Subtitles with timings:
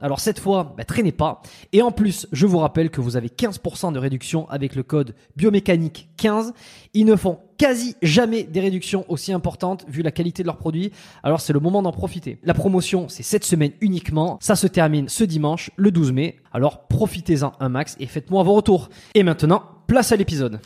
[0.00, 1.42] Alors cette fois, bah, traînez pas.
[1.72, 5.14] Et en plus, je vous rappelle que vous avez 15% de réduction avec le code
[5.36, 6.52] biomécanique 15.
[6.94, 10.92] Ils ne font quasi jamais des réductions aussi importantes vu la qualité de leurs produits.
[11.22, 12.38] Alors c'est le moment d'en profiter.
[12.44, 14.38] La promotion, c'est cette semaine uniquement.
[14.40, 16.36] Ça se termine ce dimanche, le 12 mai.
[16.52, 18.88] Alors profitez-en un max et faites-moi vos retours.
[19.14, 20.60] Et maintenant, place à l'épisode.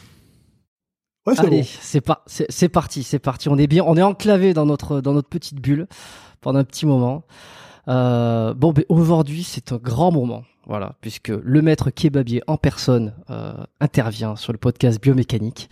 [1.27, 1.67] Ouais, Allez, bon.
[1.81, 3.49] c'est pas, c'est c'est parti, c'est parti.
[3.49, 5.87] On est bien, on est enclavé dans notre dans notre petite bulle
[6.41, 7.23] pendant un petit moment.
[7.89, 13.15] Euh, bon, ben, aujourd'hui, c'est un grand moment, voilà, puisque le maître kebabier en personne
[13.31, 15.69] euh, intervient sur le podcast biomécanique.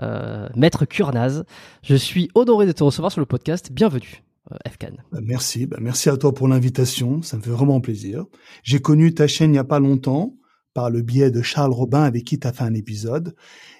[0.00, 1.44] Euh, maître Kurnaz,
[1.82, 3.72] je suis honoré de te recevoir sur le podcast.
[3.72, 4.22] Bienvenue,
[4.68, 4.92] Fkan.
[5.10, 8.24] Bah, merci, bah, merci à toi pour l'invitation, ça me fait vraiment plaisir.
[8.62, 10.36] J'ai connu ta chaîne il n'y a pas longtemps
[10.74, 13.34] par le biais de Charles Robin avec qui tu as fait un épisode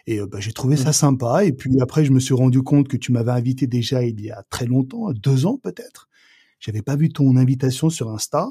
[0.09, 2.97] et bah, j'ai trouvé ça sympa et puis après je me suis rendu compte que
[2.97, 6.09] tu m'avais invité déjà il y a très longtemps, deux ans peut-être.
[6.59, 8.51] J'avais pas vu ton invitation sur Insta.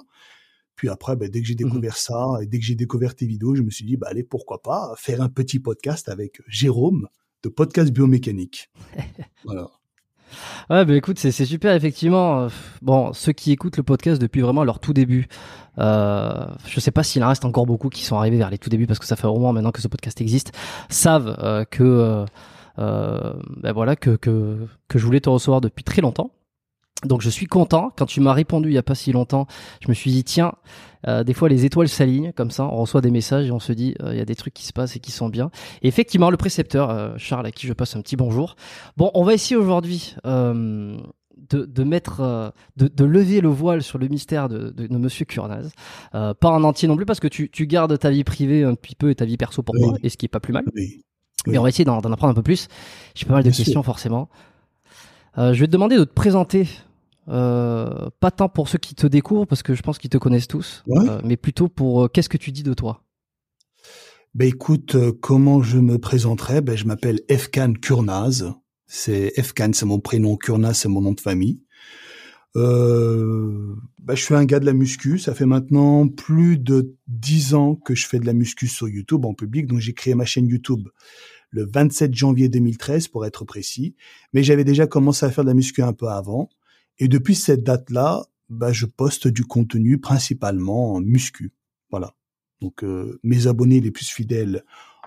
[0.76, 3.56] Puis après, bah, dès que j'ai découvert ça et dès que j'ai découvert tes vidéos,
[3.56, 7.08] je me suis dit, bah, allez, pourquoi pas faire un petit podcast avec Jérôme
[7.44, 8.70] de Podcast Biomécanique.
[9.44, 9.70] voilà.
[10.70, 12.48] Ouais, bah écoute, c'est super effectivement.
[12.82, 15.28] Bon, ceux qui écoutent le podcast depuis vraiment leur tout début,
[15.78, 18.70] euh, je sais pas s'il en reste encore beaucoup qui sont arrivés vers les tout
[18.70, 20.52] débuts parce que ça fait au moins maintenant que ce podcast existe,
[20.90, 22.26] savent euh, que
[22.80, 26.32] euh, ben voilà que, que que je voulais te recevoir depuis très longtemps.
[27.06, 27.92] Donc je suis content.
[27.96, 29.46] Quand tu m'as répondu il y a pas si longtemps,
[29.82, 30.54] je me suis dit tiens,
[31.08, 33.72] euh, des fois les étoiles s'alignent comme ça, on reçoit des messages et on se
[33.72, 35.52] dit euh, il y a des trucs qui se passent et qui sont bien.
[35.84, 38.56] Et effectivement, le précepteur euh, Charles à qui je passe un petit bonjour.
[38.98, 40.98] Bon, on va essayer aujourd'hui euh,
[41.52, 44.98] de, de mettre, euh, de, de lever le voile sur le mystère de, de, de
[44.98, 45.70] Monsieur Kurnaz.
[46.16, 48.74] Euh, pas en entier non plus parce que tu, tu gardes ta vie privée un
[48.74, 49.82] petit peu et ta vie perso pour Oui.
[49.88, 50.66] toi, et ce qui est pas plus mal.
[50.76, 51.02] Oui.
[51.46, 52.68] Mais on va essayer d'en apprendre un peu plus.
[53.14, 53.64] J'ai pas mal de Bien sûr.
[53.66, 54.30] questions forcément.
[55.38, 56.68] Euh, je vais te demander de te présenter.
[57.30, 60.48] Euh, pas tant pour ceux qui te découvrent parce que je pense qu'ils te connaissent
[60.48, 61.10] tous, Ouais.
[61.10, 63.04] euh, mais plutôt pour qu'est-ce que tu dis de toi?
[64.34, 68.46] Ben écoute, comment je me présenterai Ben je m'appelle Efkan Kurnaz.
[68.86, 70.38] C'est Efkan, c'est mon prénom.
[70.38, 71.60] Kurnaz, c'est mon nom de famille.
[72.56, 75.20] Euh, ben, je suis un gars de la muscu.
[75.20, 79.26] Ça fait maintenant plus de dix ans que je fais de la muscu sur YouTube
[79.26, 79.68] en public.
[79.68, 80.88] Donc j'ai créé ma chaîne YouTube
[81.50, 83.96] le 27 janvier 2013 pour être précis.
[84.34, 86.50] Mais j'avais déjà commencé à faire de la muscu un peu avant.
[87.00, 91.54] Et depuis cette date-là, bah, je poste du contenu principalement en muscu.
[91.90, 92.16] Voilà.
[92.62, 94.64] Donc euh, mes abonnés les plus fidèles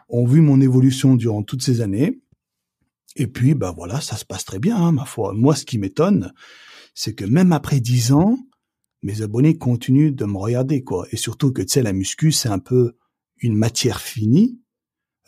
[0.08, 2.20] ont vu mon évolution durant toutes ces années.
[3.16, 5.32] Et puis, bah voilà, ça se passe très bien, hein, ma foi.
[5.34, 6.32] Moi, ce qui m'étonne,
[6.94, 8.38] c'est que même après dix ans,
[9.02, 11.06] mes abonnés continuent de me regarder, quoi.
[11.10, 12.96] Et surtout que, tu sais, la muscu, c'est un peu
[13.38, 14.60] une matière finie.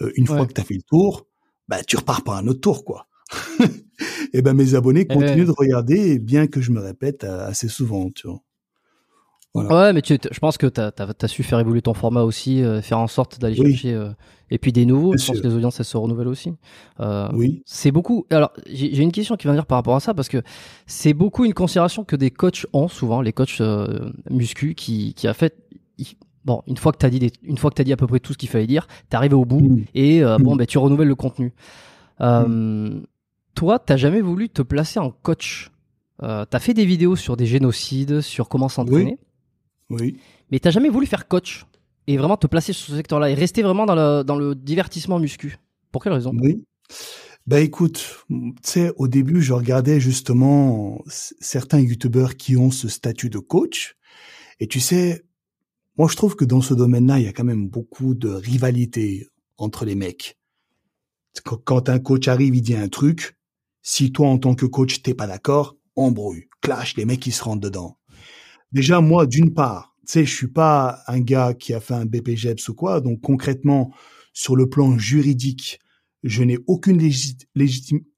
[0.02, 1.26] Euh, une fois que tu as fait le tour,
[1.68, 3.06] bah, tu repars par un autre tour, quoi.
[4.34, 8.10] et ben mes abonnés eh continuent de regarder, bien que je me répète assez souvent,
[8.10, 8.42] tu vois.
[9.54, 12.80] Ouais, mais tu, je pense que tu as, su faire évoluer ton format aussi, euh,
[12.80, 14.08] faire en sorte d'aller chercher euh,
[14.50, 15.14] et puis des nouveaux.
[15.16, 16.54] je pense que les audiences elles se renouvellent aussi.
[17.00, 17.62] Euh, oui.
[17.66, 18.26] C'est beaucoup.
[18.30, 20.42] Alors j'ai une question qui va venir par rapport à ça parce que
[20.86, 23.60] c'est beaucoup une considération que des coachs ont souvent, les coachs
[24.30, 25.54] muscu qui qui a fait.
[26.44, 28.38] Bon, une fois que t'as dit une fois que dit à peu près tout ce
[28.38, 29.84] qu'il fallait dire, t'es arrivé au bout mm.
[29.94, 30.58] et bon, mm.
[30.58, 31.52] ben tu renouvelles le contenu.
[32.20, 33.02] Mm.
[33.54, 35.70] Toi, t'as jamais voulu te placer en coach.
[36.22, 39.18] Euh, t'as fait des vidéos sur des génocides, sur comment s'entraîner.
[39.90, 40.16] Oui.
[40.50, 41.66] Mais t'as jamais voulu faire coach
[42.06, 45.18] et vraiment te placer sur ce secteur-là et rester vraiment dans le, dans le divertissement
[45.18, 45.58] muscu.
[45.90, 46.32] Pour quelle raison?
[46.40, 46.64] Oui.
[47.46, 53.30] Bah écoute, tu sais, au début, je regardais justement certains youtubeurs qui ont ce statut
[53.30, 53.96] de coach.
[54.60, 55.24] Et tu sais,
[55.96, 59.28] moi je trouve que dans ce domaine-là, il y a quand même beaucoup de rivalité
[59.56, 60.38] entre les mecs.
[61.44, 63.36] Quand un coach arrive, il dit un truc.
[63.82, 67.42] Si toi, en tant que coach, t'es pas d'accord, embrouille, clash, les mecs, ils se
[67.42, 67.98] rentrent dedans.
[68.70, 72.06] Déjà, moi, d'une part, tu sais, je suis pas un gars qui a fait un
[72.06, 73.92] BPGEPS ou quoi, donc concrètement,
[74.32, 75.80] sur le plan juridique,
[76.22, 76.98] je n'ai aucune
[77.54, 78.08] légitimité.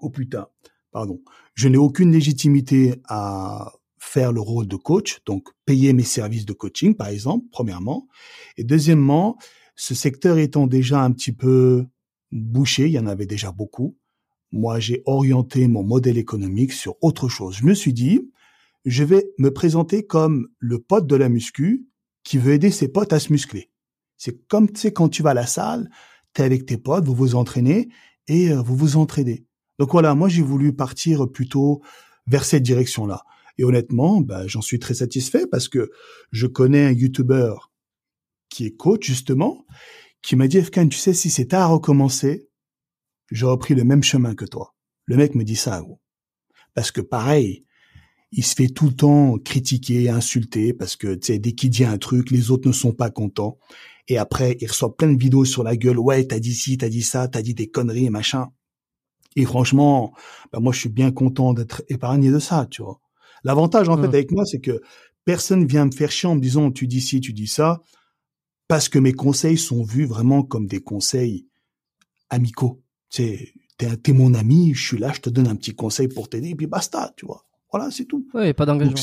[0.00, 0.46] Oh putain,
[0.92, 1.20] pardon.
[1.54, 6.52] Je n'ai aucune légitimité à faire le rôle de coach, donc payer mes services de
[6.52, 8.08] coaching, par exemple, premièrement.
[8.56, 9.36] Et deuxièmement,
[9.74, 11.86] ce secteur étant déjà un petit peu
[12.32, 13.96] bouché, il y en avait déjà beaucoup.
[14.52, 17.56] Moi, j'ai orienté mon modèle économique sur autre chose.
[17.56, 18.20] Je me suis dit,
[18.84, 21.86] je vais me présenter comme le pote de la muscu
[22.22, 23.70] qui veut aider ses potes à se muscler.
[24.16, 25.90] C'est comme, tu sais, quand tu vas à la salle,
[26.34, 27.88] tu es avec tes potes, vous vous entraînez
[28.28, 29.44] et euh, vous vous entraînez.
[29.78, 31.82] Donc voilà, moi j'ai voulu partir plutôt
[32.26, 33.24] vers cette direction-là.
[33.58, 35.90] Et honnêtement, bah, j'en suis très satisfait parce que
[36.30, 37.54] je connais un YouTuber
[38.48, 39.64] qui est coach justement,
[40.22, 42.48] qui m'a dit, Efkan, tu sais, si c'était à recommencer,
[43.30, 44.74] j'aurais pris le même chemin que toi.
[45.04, 46.00] Le mec me dit ça, gros.
[46.74, 47.64] Parce que pareil,
[48.32, 51.84] il se fait tout le temps critiquer, insulter, parce que tu sais, dès qu'il dit
[51.84, 53.58] un truc, les autres ne sont pas contents.
[54.08, 55.98] Et après, il reçoit plein de vidéos sur la gueule.
[55.98, 58.48] Ouais, t'as dit ci, t'as dit ça, t'as dit des conneries et machin.
[59.36, 60.14] Et franchement,
[60.52, 63.00] bah moi, je suis bien content d'être épargné de ça, tu vois.
[63.46, 64.80] L'avantage, en fait, avec moi, c'est que
[65.24, 67.80] personne vient me faire chier en me disant, tu dis ci, tu dis ça,
[68.66, 71.46] parce que mes conseils sont vus vraiment comme des conseils
[72.28, 72.82] amicaux.
[73.08, 73.52] Tu sais,
[74.02, 76.54] t'es mon ami, je suis là, je te donne un petit conseil pour t'aider, et
[76.56, 77.46] puis basta, tu vois.
[77.70, 78.26] Voilà, c'est tout.
[78.34, 78.96] Oui, pas d'engagement.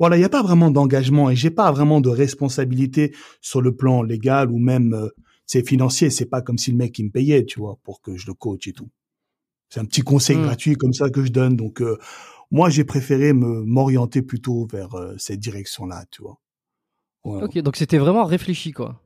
[0.00, 3.76] Voilà, il n'y a pas vraiment d'engagement et j'ai pas vraiment de responsabilité sur le
[3.76, 5.10] plan légal ou même euh,
[5.46, 6.10] c'est financier.
[6.10, 8.34] C'est pas comme si le mec il me payait, tu vois, pour que je le
[8.34, 8.88] coach et tout.
[9.70, 10.42] C'est un petit conseil hmm.
[10.42, 11.56] gratuit comme ça que je donne.
[11.56, 11.98] Donc euh,
[12.50, 16.38] moi, j'ai préféré me m'orienter plutôt vers euh, cette direction-là, tu vois.
[17.22, 19.02] Ok, donc c'était vraiment réfléchi, quoi.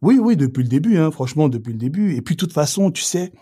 [0.00, 2.14] Oui, oui, depuis le début, hein, franchement, depuis le début.
[2.14, 3.32] Et puis, de toute façon, tu sais,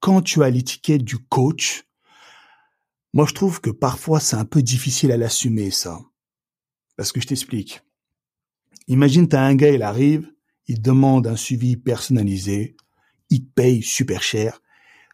[0.00, 1.84] quand tu as l'étiquette du coach,
[3.12, 6.00] moi, je trouve que parfois, c'est un peu difficile à l'assumer, ça.
[6.96, 7.80] Parce que je t'explique.
[8.88, 10.30] Imagine, t'as un gars, il arrive,
[10.66, 12.76] il demande un suivi personnalisé,
[13.28, 14.60] il te paye super cher,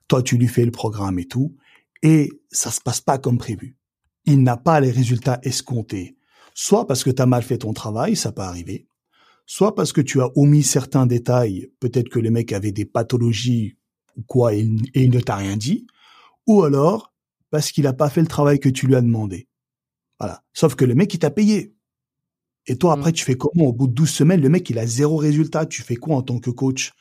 [0.08, 1.56] toi, tu lui fais le programme et tout,
[2.02, 3.76] et ça se passe pas comme prévu.
[4.24, 6.16] Il n'a pas les résultats escomptés.
[6.54, 8.88] Soit parce que tu as mal fait ton travail, ça peut arriver,
[9.44, 13.76] soit parce que tu as omis certains détails, peut-être que le mec avait des pathologies
[14.16, 14.60] ou quoi et
[14.94, 15.86] il ne t'a rien dit,
[16.46, 17.12] ou alors
[17.50, 19.48] parce qu'il n'a pas fait le travail que tu lui as demandé.
[20.18, 20.42] Voilà.
[20.52, 21.74] Sauf que le mec, il t'a payé.
[22.66, 23.14] Et toi, après, mm.
[23.14, 23.66] tu fais comment?
[23.66, 25.66] Au bout de 12 semaines, le mec, il a zéro résultat.
[25.66, 26.92] Tu fais quoi en tant que coach?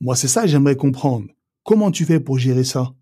[0.00, 1.26] Moi, c'est ça j'aimerais comprendre.
[1.66, 2.94] Comment tu fais pour gérer ça?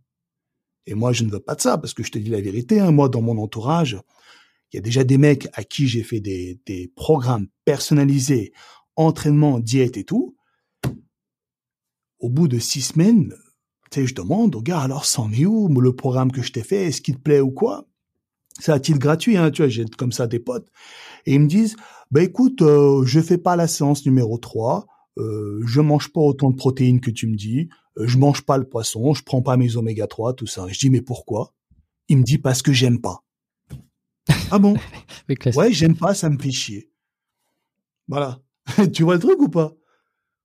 [0.87, 2.81] Et moi, je ne veux pas de ça, parce que je te dis la vérité.
[2.81, 3.99] Hein, moi, dans mon entourage,
[4.73, 8.55] il y a déjà des mecs à qui j'ai fait des, programmes personnalisés,
[8.97, 10.35] entraînement, diète et tout.
[12.19, 13.35] Au bout de six semaines,
[13.95, 17.03] je demande au gars, alors, c'en est où le programme que je t'ai fait Est-ce
[17.03, 17.87] qu'il te plaît ou quoi?
[18.59, 20.69] C'est à titre gratuit, hein, tu vois, j'ai comme ça des potes.
[21.27, 21.77] Et ils me disent,
[22.11, 24.87] bah écoute, euh, je fais pas la séance numéro 3,
[25.19, 28.65] euh, je mange pas autant de protéines que tu me dis, je mange pas le
[28.69, 30.67] poisson, je prends pas mes oméga 3, tout ça.
[30.69, 31.53] je dis, mais pourquoi?
[32.09, 33.23] Il me dit, parce que j'aime pas.
[34.51, 34.77] ah bon?
[35.55, 36.91] Ouais, j'aime pas, ça me fait chier.
[38.09, 38.41] Voilà.
[38.93, 39.73] tu vois le truc ou pas?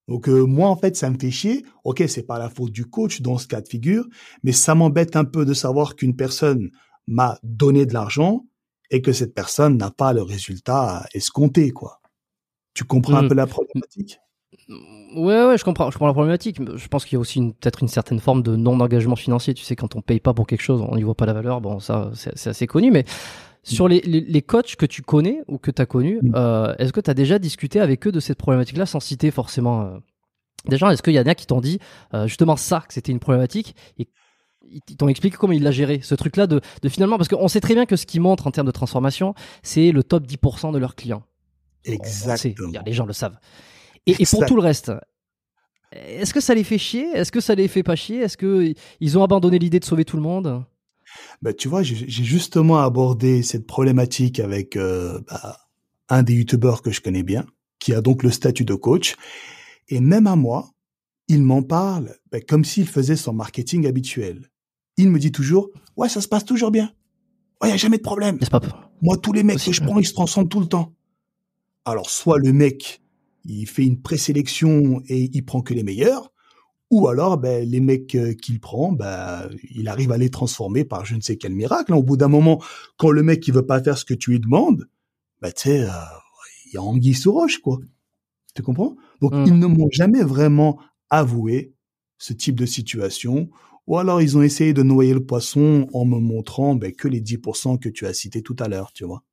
[0.08, 1.64] Donc euh, moi en fait ça me fait chier.
[1.84, 4.08] Ok c'est pas la faute du coach dans ce cas de figure,
[4.44, 6.72] mais ça m'embête un peu de savoir qu'une personne
[7.06, 8.46] m'a donné de l'argent
[8.90, 12.02] et que cette personne n'a pas le résultat escompté, quoi.
[12.74, 13.28] Tu comprends un Mm.
[13.30, 14.20] peu la problématique?
[15.16, 16.58] Ouais, ouais, je comprends, je comprends la problématique.
[16.76, 19.54] Je pense qu'il y a aussi peut-être une certaine forme de non-engagement financier.
[19.56, 21.62] Tu sais, quand on paye pas pour quelque chose, on n'y voit pas la valeur.
[21.62, 22.92] Bon, ça, c'est assez connu.
[22.92, 23.06] Mais
[23.64, 26.34] sur les, les, les coachs que tu connais ou que tu as connus, Mm.
[26.36, 29.82] euh, est-ce que tu as déjà discuté avec eux de cette problématique-là sans citer forcément
[29.86, 29.98] euh,
[30.68, 31.80] Déjà, est-ce qu'il y en a qui t'ont dit
[32.14, 34.08] euh, justement ça, que c'était une problématique et
[34.88, 37.62] ils t'ont expliqué comment ils l'a géré, ce truc-là de, de finalement, parce qu'on sait
[37.62, 39.34] très bien que ce qu'ils montrent en termes de transformation,
[39.64, 41.24] c'est le top 10% de leurs clients.
[41.88, 42.80] On- on sait, Exactement.
[42.86, 43.38] les gens le savent.
[44.06, 44.92] Et, et pour tout le reste,
[45.92, 47.10] est-ce que ça les fait chier?
[47.14, 48.20] Est-ce que ça les fait pas chier?
[48.20, 50.64] Est-ce que ils ont abandonné l'idée de sauver tout le monde?
[51.42, 55.58] Bah, tu vois, j'ai justement abordé cette problématique avec euh, bah,
[56.10, 57.46] un des youtubeurs que je connais bien,
[57.80, 59.16] qui a donc le statut de coach.
[59.88, 60.72] Et même à moi,
[61.28, 64.50] il m'en parle bah, comme s'il faisait son marketing habituel.
[64.98, 66.92] Il me dit toujours, ouais, ça se passe toujours bien.
[67.62, 68.38] Ouais, y a jamais de problème.
[68.38, 68.62] Pas
[69.02, 70.94] Moi, tous les mecs Aussi, que je prends, ils se transforment tout le temps.
[71.86, 73.02] Alors, soit le mec,
[73.54, 76.32] il fait une présélection et il prend que les meilleurs,
[76.92, 81.06] ou alors, ben, les mecs euh, qu'il prend, ben, il arrive à les transformer par
[81.06, 81.94] je ne sais quel miracle.
[81.94, 81.98] hein.
[81.98, 82.62] Au bout d'un moment,
[82.98, 84.88] quand le mec, il veut pas faire ce que tu lui demandes,
[85.42, 85.90] ben, tu sais, euh,
[86.66, 87.80] il y a anguille sous roche, quoi.
[88.56, 88.96] Tu comprends?
[89.22, 89.44] Donc, Mm.
[89.46, 90.80] ils ne m'ont jamais vraiment
[91.12, 91.74] avoué
[92.18, 93.50] ce type de situation.
[93.88, 97.22] Ou alors, ils ont essayé de noyer le poisson en me montrant ben, que les
[97.22, 99.24] 10% que tu as cités tout à l'heure, tu vois.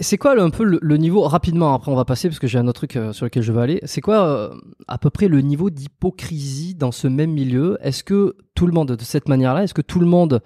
[0.00, 2.66] C'est quoi un peu le, niveau rapidement Après, on va passer parce que j'ai un
[2.66, 3.80] autre truc euh, sur lequel je veux aller.
[3.84, 4.54] C'est quoi euh,
[4.88, 7.78] à peu près le niveau d'hypocrisie dans ce même milieu?
[7.80, 10.42] Est-ce que tout le monde, de cette manière-là, est-ce que tout le monde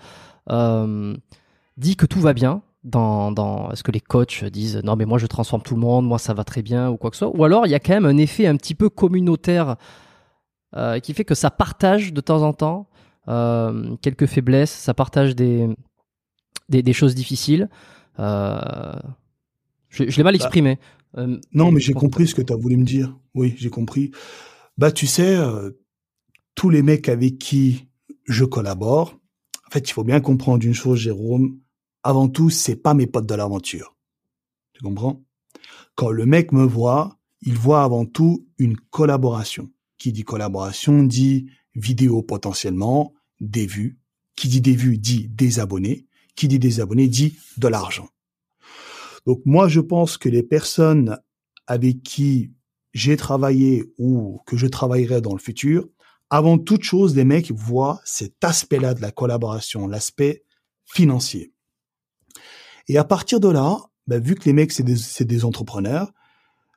[0.50, 1.14] euh,
[1.76, 5.18] dit que tout va bien dans, dans est-ce que les coachs disent non mais moi
[5.18, 7.36] je transforme tout le monde, moi ça va très bien ou quoi que ce soit?
[7.36, 9.76] Ou alors il y a quand même un effet un petit peu communautaire
[11.02, 12.88] qui fait que ça partage de temps en temps
[14.02, 15.68] quelques faiblesses, ça partage des,
[16.68, 17.68] des choses difficiles.
[18.18, 18.92] Euh,
[19.88, 20.78] je je l'ai mal Bah, exprimé.
[21.16, 23.16] Euh, Non, mais j'ai compris ce que tu as voulu me dire.
[23.34, 24.10] Oui, j'ai compris.
[24.78, 25.70] Bah, tu sais, euh,
[26.54, 27.88] tous les mecs avec qui
[28.24, 29.18] je collabore,
[29.66, 31.58] en fait, il faut bien comprendre une chose, Jérôme.
[32.02, 33.96] Avant tout, c'est pas mes potes de l'aventure.
[34.74, 35.22] Tu comprends?
[35.94, 39.70] Quand le mec me voit, il voit avant tout une collaboration.
[39.98, 43.98] Qui dit collaboration dit vidéo potentiellement, des vues.
[44.36, 46.05] Qui dit des vues dit des abonnés.
[46.36, 48.08] Qui dit des abonnés dit de l'argent.
[49.26, 51.18] Donc moi, je pense que les personnes
[51.66, 52.52] avec qui
[52.94, 55.88] j'ai travaillé ou que je travaillerai dans le futur,
[56.30, 60.44] avant toute chose, les mecs voient cet aspect-là de la collaboration, l'aspect
[60.84, 61.52] financier.
[62.88, 66.12] Et à partir de là, bah, vu que les mecs, c'est des, des entrepreneurs,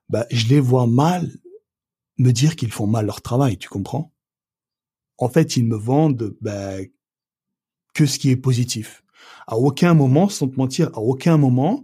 [0.09, 1.31] bah, je les vois mal
[2.17, 4.11] me dire qu'ils font mal leur travail, tu comprends?
[5.17, 6.77] En fait, ils me vendent bah,
[7.93, 9.03] que ce qui est positif.
[9.51, 11.83] À aucun moment, sans te mentir, à aucun moment,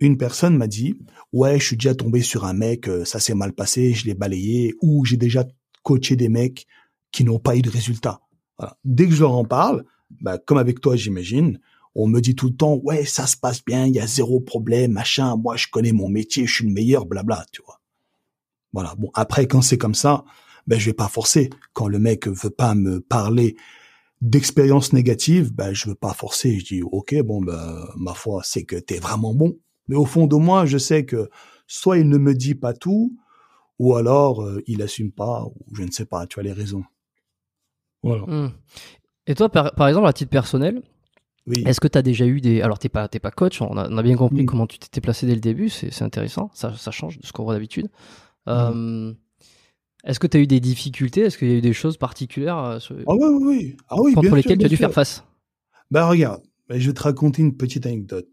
[0.00, 0.98] une personne m'a dit
[1.32, 4.14] ouais je suis déjà tombé sur un mec euh, ça s'est mal passé je l'ai
[4.14, 5.44] balayé ou j'ai déjà
[5.82, 6.66] coaché des mecs
[7.12, 8.22] qui n'ont pas eu de résultat
[8.58, 8.78] Voilà.
[8.82, 9.84] dès que je leur en parle
[10.22, 11.60] bah, comme avec toi j'imagine
[11.94, 14.40] on me dit tout le temps ouais ça se passe bien il y a zéro
[14.40, 17.80] problème machin moi je connais mon métier je suis le meilleur blabla tu vois
[18.72, 18.94] voilà.
[18.96, 20.24] Bon après quand c'est comme ça
[20.66, 21.50] ben je vais pas forcer.
[21.72, 23.56] Quand le mec veut pas me parler
[24.20, 28.64] d'expérience négative ben je veux pas forcer je dis ok bon ben ma foi c'est
[28.64, 29.56] que t'es vraiment bon
[29.90, 31.28] mais au fond de moi, je sais que
[31.66, 33.16] soit il ne me dit pas tout,
[33.80, 36.84] ou alors euh, il assume pas, ou je ne sais pas, tu as les raisons.
[38.04, 38.22] Voilà.
[38.22, 38.52] Hmm.
[39.26, 40.80] Et toi, par, par exemple, à titre personnel,
[41.48, 41.64] Oui.
[41.66, 42.62] est-ce que tu as déjà eu des...
[42.62, 44.46] Alors, t'es pas, t'es pas coach, on a, on a bien compris Mm.
[44.46, 47.42] comment tu t'étais placé dès le début, c'est intéressant, ça, ça change de ce qu'on
[47.42, 47.86] voit d'habitude.
[48.46, 48.50] Mm.
[48.50, 49.12] Euh,
[50.04, 51.22] est-ce que tu as eu des difficultés?
[51.22, 53.76] Est-ce qu'il y a eu des choses particulières euh, sur- Ah oui, oui, oui.
[53.88, 54.86] Ah oui, contre bien lesquelles sûr, tu as dû sûr.
[54.86, 55.24] faire face?
[55.90, 58.28] Ben regarde, ben, je vais te raconter une petite anecdote.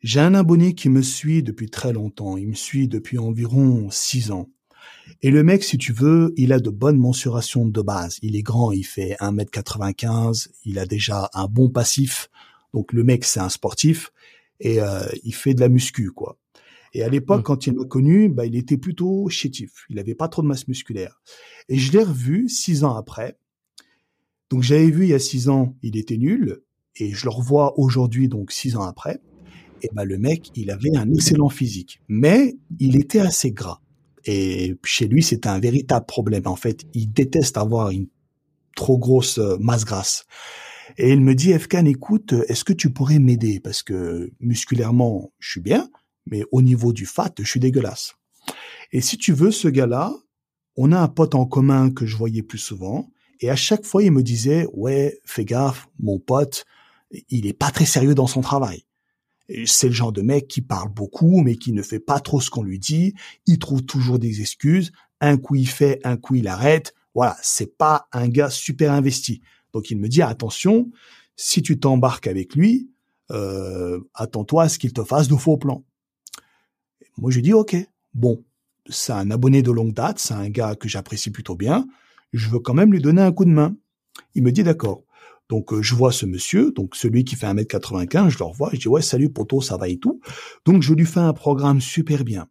[0.00, 2.36] J'ai un abonné qui me suit depuis très longtemps.
[2.36, 4.48] Il me suit depuis environ six ans.
[5.22, 8.18] Et le mec, si tu veux, il a de bonnes mensurations de base.
[8.22, 12.28] Il est grand, il fait 1m95, il a déjà un bon passif.
[12.74, 14.12] Donc le mec, c'est un sportif
[14.60, 16.36] et euh, il fait de la muscu, quoi.
[16.94, 17.44] Et à l'époque, Mm.
[17.44, 19.84] quand il m'a connu, bah, il était plutôt chétif.
[19.90, 21.20] Il avait pas trop de masse musculaire.
[21.68, 23.38] Et je l'ai revu six ans après.
[24.50, 26.62] Donc j'avais vu il y a six ans, il était nul.
[26.96, 29.20] Et je le revois aujourd'hui, donc six ans après.
[29.82, 33.80] Et ben le mec, il avait un excellent physique, mais il était assez gras.
[34.24, 36.46] Et chez lui, c'était un véritable problème.
[36.46, 38.08] En fait, il déteste avoir une
[38.74, 40.26] trop grosse euh, masse grasse.
[40.96, 43.60] Et il me dit, Efkan, écoute, est-ce que tu pourrais m'aider?
[43.60, 45.88] Parce que musculairement, je suis bien,
[46.30, 48.14] mais au niveau du fat, je suis dégueulasse.
[48.92, 50.14] Et si tu veux, ce gars-là,
[50.76, 53.10] on a un pote en commun que je voyais plus souvent.
[53.40, 56.64] Et à chaque fois, il me disait, ouais, fais gaffe, mon pote,
[57.28, 58.84] il est pas très sérieux dans son travail.
[59.64, 62.50] C'est le genre de mec qui parle beaucoup, mais qui ne fait pas trop ce
[62.50, 63.14] qu'on lui dit.
[63.46, 64.92] Il trouve toujours des excuses.
[65.20, 66.94] Un coup il fait, un coup il arrête.
[67.14, 69.40] Voilà, c'est pas un gars super investi.
[69.72, 70.90] Donc il me dit attention,
[71.34, 72.90] si tu t'embarques avec lui,
[73.30, 75.84] euh, attends-toi à ce qu'il te fasse de faux plans.
[77.18, 77.76] Moi je dis ok,
[78.14, 78.44] bon,
[78.88, 81.86] c'est un abonné de longue date, c'est un gars que j'apprécie plutôt bien.
[82.32, 83.76] Je veux quand même lui donner un coup de main.
[84.34, 85.02] Il me dit d'accord.
[85.48, 88.78] Donc euh, je vois ce monsieur, donc celui qui fait 1m95, je le revois, je
[88.78, 90.20] dis ouais salut poto, ça va et tout.
[90.64, 92.48] Donc je lui fais un programme super bien,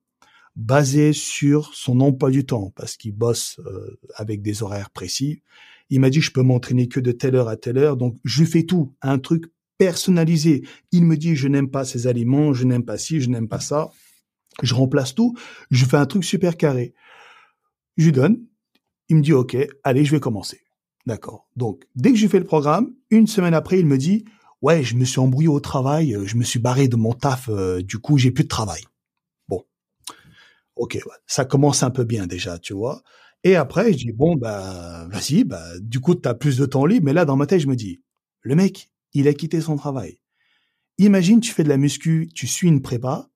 [0.56, 5.44] basé sur son emploi du temps, parce qu'il bosse euh, avec des horaires précis.
[5.90, 8.44] Il m'a dit je peux m'entraîner que de telle heure à telle heure, donc je
[8.44, 9.46] fais tout, un truc
[9.78, 10.64] personnalisé.
[10.92, 13.60] Il me dit je n'aime pas ces aliments, je n'aime pas ci, je n'aime pas
[13.60, 13.92] ça.
[14.64, 15.36] Je remplace tout,
[15.72, 16.94] je fais un truc super carré.
[17.98, 18.46] Je lui donne,
[19.10, 20.62] il me dit ok, allez je vais commencer.
[21.08, 21.48] D'accord.
[21.56, 24.26] Donc, dès que j'ai fait le programme, une semaine après, il me dit,
[24.62, 27.48] ouais, je me suis embrouillé au travail, euh, je me suis barré de mon taf,
[27.48, 28.82] euh, du coup, j'ai plus de travail.
[29.48, 29.64] Bon.
[30.76, 33.04] Ok, ça commence un peu bien déjà, tu vois.
[33.46, 36.86] Et après, je dis, bon, bah, vas-y, bah, du coup, tu as plus de temps
[36.86, 37.06] libre.
[37.06, 38.02] Mais là, dans ma tête, je me dis,
[38.42, 40.20] le mec, il a quitté son travail.
[40.98, 43.30] Imagine, tu fais de la muscu, tu suis une prépa,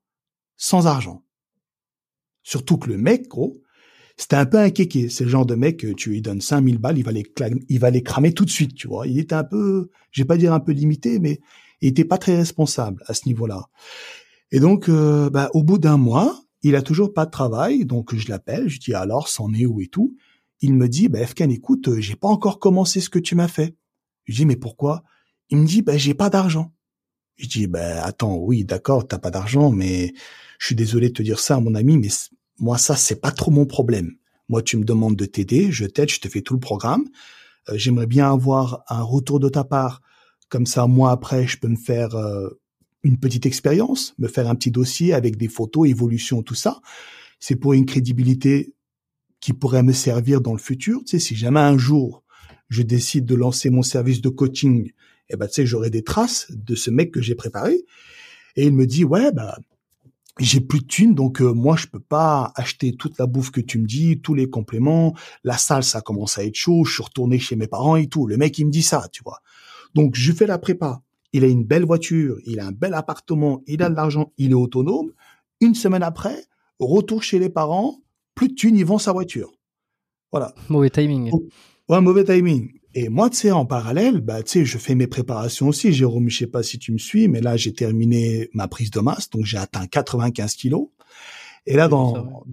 [0.62, 1.24] sans argent.
[2.44, 3.58] Surtout que le mec, gros,
[4.16, 5.10] c'était un peu un kéké.
[5.10, 7.26] C'est le genre de mec, tu lui donnes 5000 balles, il va les,
[7.68, 9.08] il va les cramer tout de suite, tu vois.
[9.08, 11.42] Il était un peu, je vais pas dire un peu limité, mais
[11.82, 13.70] il était pas très responsable à ce niveau-là.
[14.52, 18.16] Et donc, euh, bah, au bout d'un mois, il a toujours pas de travail, donc
[18.16, 20.16] je l'appelle, je dis alors, c'en est où et tout?
[20.60, 23.48] Il me dit, bah, Fkan, écoute, euh, j'ai pas encore commencé ce que tu m'as
[23.48, 23.76] fait.
[24.26, 25.04] Je dis, mais pourquoi?
[25.50, 26.72] Il me dit, bah, j'ai pas d'argent.
[27.42, 30.14] Je dis, bah, attends, oui, d'accord, t'as pas d'argent, mais
[30.60, 32.10] je suis désolé de te dire ça, mon ami, mais
[32.60, 34.12] moi, ça, c'est pas trop mon problème.
[34.48, 37.06] Moi, tu me demandes de t'aider, je t'aide, je te fais tout le programme.
[37.70, 40.04] Euh, j'aimerais bien avoir un retour de ta part.
[40.50, 42.50] Comme ça, moi, après, je peux me faire euh,
[43.02, 46.80] une petite expérience, me faire un petit dossier avec des photos, évolution, tout ça.
[47.40, 48.76] C'est pour une crédibilité
[49.40, 51.00] qui pourrait me servir dans le futur.
[51.00, 52.24] Tu sais, si jamais un jour
[52.70, 54.92] je décide de lancer mon service de coaching,
[55.34, 57.86] eh ben, tu sais, j'aurai des traces de ce mec que j'ai préparé.
[58.56, 59.58] Et il me dit, ouais, bah,
[60.40, 63.62] j'ai plus de thunes, donc euh, moi je peux pas acheter toute la bouffe que
[63.62, 65.16] tu me dis, tous les compléments.
[65.44, 66.84] La salle, ça commence à être chaud.
[66.86, 68.28] Je suis retourné chez mes parents et tout.
[68.28, 69.42] Le mec il me dit ça, tu vois.
[69.94, 71.02] Donc je fais la prépa.
[71.34, 74.52] Il a une belle voiture, il a un bel appartement, il a de l'argent, il
[74.52, 75.12] est autonome.
[75.62, 76.44] Une semaine après,
[76.80, 78.02] retour chez les parents,
[78.36, 79.52] plus de thunes, il vend sa voiture.
[80.32, 80.54] Voilà.
[80.70, 81.32] Mauvais timing.
[81.88, 82.72] Ouais, mauvais timing.
[82.94, 85.94] Et moi, tu sais, en parallèle, bah, tu sais, je fais mes préparations aussi.
[85.94, 89.00] Jérôme, je sais pas si tu me suis, mais là, j'ai terminé ma prise de
[89.00, 90.88] masse, donc j'ai atteint 95 kilos.
[91.66, 92.44] Et là, dans,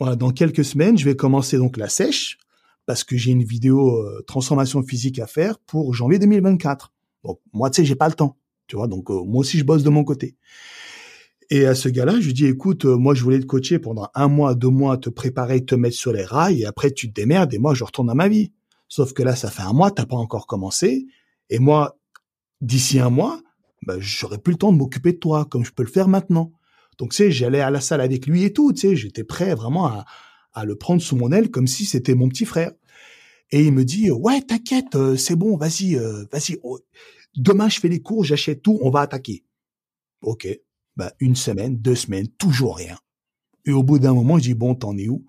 [0.00, 2.38] voilà, dans quelques semaines, je vais commencer donc la sèche
[2.86, 6.92] parce que j'ai une vidéo euh, transformation physique à faire pour janvier 2024.
[7.24, 8.88] Donc, moi, tu sais, j'ai pas le temps, tu vois.
[8.88, 10.36] Donc, euh, moi aussi, je bosse de mon côté.
[11.50, 14.08] Et à ce gars-là, je lui dis, écoute, euh, moi, je voulais te coacher pendant
[14.14, 17.14] un mois, deux mois, te préparer, te mettre sur les rails, et après, tu te
[17.14, 18.52] démerdes, et moi, je retourne à ma vie.
[18.88, 21.06] Sauf que là, ça fait un mois, t'as pas encore commencé.
[21.50, 21.98] Et moi,
[22.60, 23.40] d'ici un mois,
[23.86, 26.52] ben, j'aurai plus le temps de m'occuper de toi comme je peux le faire maintenant.
[26.98, 29.54] Donc, tu sais, j'allais à la salle avec lui et tout, tu sais, j'étais prêt
[29.54, 30.04] vraiment à,
[30.52, 32.72] à le prendre sous mon aile comme si c'était mon petit frère.
[33.50, 36.58] Et il me dit, ouais, t'inquiète, euh, c'est bon, vas-y, euh, vas-y.
[36.62, 36.78] Oh,
[37.36, 39.44] demain, je fais les cours, j'achète tout, on va attaquer.
[40.22, 40.48] Ok.
[40.96, 42.96] Ben, une semaine, deux semaines, toujours rien.
[43.66, 45.24] Et au bout d'un moment, je dis, bon, t'en es où?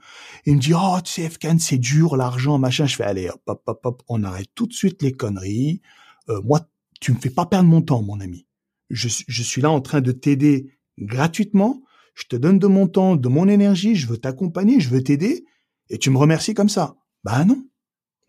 [0.46, 2.86] Il me dit, oh, tu sais, FKN, c'est dur, l'argent, machin.
[2.86, 5.82] Je fais, allez, hop, hop, hop, on arrête tout de suite les conneries.
[6.30, 6.68] Euh, moi,
[7.00, 8.46] tu me fais pas perdre mon temps, mon ami.
[8.90, 10.70] Je, je suis là en train de t'aider
[11.00, 11.82] gratuitement.
[12.14, 13.96] Je te donne de mon temps, de mon énergie.
[13.96, 15.46] Je veux t'accompagner, je veux t'aider.
[15.90, 16.96] Et tu me remercies comme ça.
[17.24, 17.64] Bah non.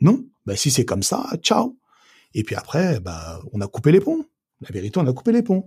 [0.01, 0.25] Non.
[0.45, 1.79] Bah si c'est comme ça, ciao.
[2.35, 4.25] Et puis après, bah, on a coupé les ponts.
[4.61, 5.67] La vérité, on a coupé les ponts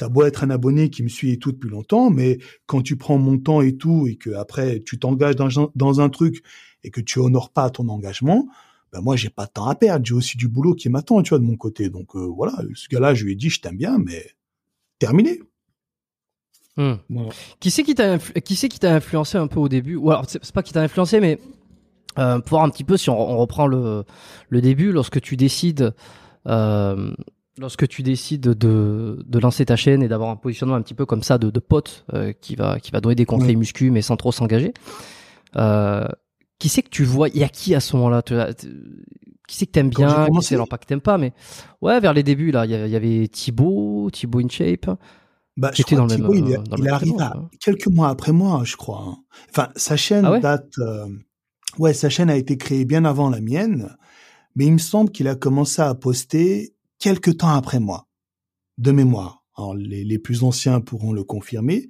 [0.00, 2.96] t'as beau être un abonné qui me suit et tout depuis longtemps, mais quand tu
[2.96, 6.42] prends mon temps et tout, et que après tu t'engages dans, un truc
[6.82, 8.48] et que tu honores pas ton engagement,
[8.92, 11.28] ben moi j'ai pas de temps à perdre, j'ai aussi du boulot qui m'attend, tu
[11.28, 11.90] vois, de mon côté.
[11.90, 14.24] Donc euh, voilà, ce gars-là, je lui ai dit, je t'aime bien, mais
[14.98, 15.38] terminé.
[16.78, 16.94] Hmm.
[17.58, 19.96] Qui c'est qui t'a qui c'est qui t'a influencé un peu au début?
[19.96, 21.38] Ou alors c'est pas qui t'a influencé, mais
[22.18, 24.04] euh, pour voir un petit peu si on, reprend le
[24.48, 25.94] le début, lorsque tu décides
[26.46, 27.12] euh,
[27.58, 31.06] lorsque tu décides de, de lancer ta chaîne et d'avoir un positionnement un petit peu
[31.06, 34.02] comme ça de, de pote euh, qui va qui va donner des conseils muscu mais
[34.02, 34.72] sans trop s'engager,
[35.56, 36.06] euh,
[36.58, 39.72] qui c'est que tu vois Il y a qui à ce moment-là Qui c'est que
[39.72, 41.32] t'aimes bien Qui c'est alors pas que t'aimes pas, mais
[41.80, 44.90] ouais, vers les débuts là, il y avait Thibaut, Thibaut InShape.
[45.56, 47.14] Bah, je crois dans Thibaut, il, est, euh, il arrive
[47.60, 49.04] quelques mois après moi, je crois.
[49.06, 49.16] Hein.
[49.50, 50.72] Enfin, sa chaîne ah date.
[51.78, 53.96] ouais, sa chaîne a été créée bien avant la mienne,
[54.54, 58.06] mais il me semble qu'il a commencé à poster quelques temps après moi,
[58.78, 59.42] de mémoire.
[59.56, 61.88] Alors, les, plus anciens pourront le confirmer.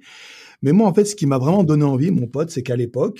[0.61, 3.19] Mais moi, en fait, ce qui m'a vraiment donné envie, mon pote, c'est qu'à l'époque,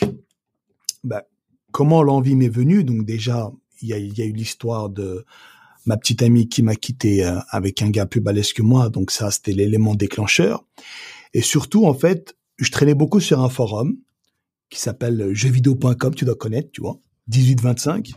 [1.03, 1.23] bah,
[1.71, 3.51] comment l'envie m'est venue Donc déjà,
[3.81, 5.25] il y a, eu l'histoire de
[5.85, 8.89] ma petite amie qui m'a quitté euh, avec un gars plus balèze que moi.
[8.89, 10.65] Donc ça, c'était l'élément déclencheur.
[11.33, 13.97] Et surtout, en fait, je traînais beaucoup sur un forum
[14.69, 18.11] qui s'appelle jeuxvideo.com, tu dois connaître, tu vois, 1825.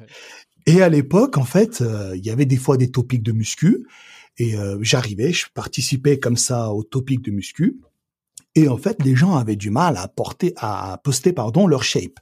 [0.66, 3.86] Et à l'époque, en fait, euh, il y avait des fois des topics de muscu.
[4.38, 7.80] Et euh, j'arrivais, je participais comme ça aux topics de muscu.
[8.54, 12.18] Et en fait, les gens avaient du mal à porter, à poster, pardon, leur shape.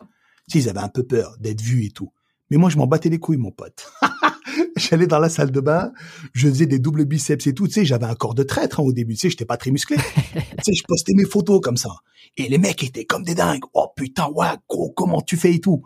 [0.48, 2.12] S'ils avaient un peu peur d'être vus et tout.
[2.50, 3.90] Mais moi, je m'en battais les couilles, mon pote.
[4.76, 5.92] J'allais dans la salle de bain,
[6.34, 7.66] je faisais des doubles biceps et tout.
[7.66, 9.14] Tu sais, j'avais un corps de traître hein, au début.
[9.14, 9.96] Tu sais, j'étais pas très musclé.
[10.34, 11.90] tu sais, je postais mes photos comme ça.
[12.36, 13.62] Et les mecs étaient comme des dingues.
[13.72, 15.82] Oh putain, ouais, gros, comment tu fais et tout.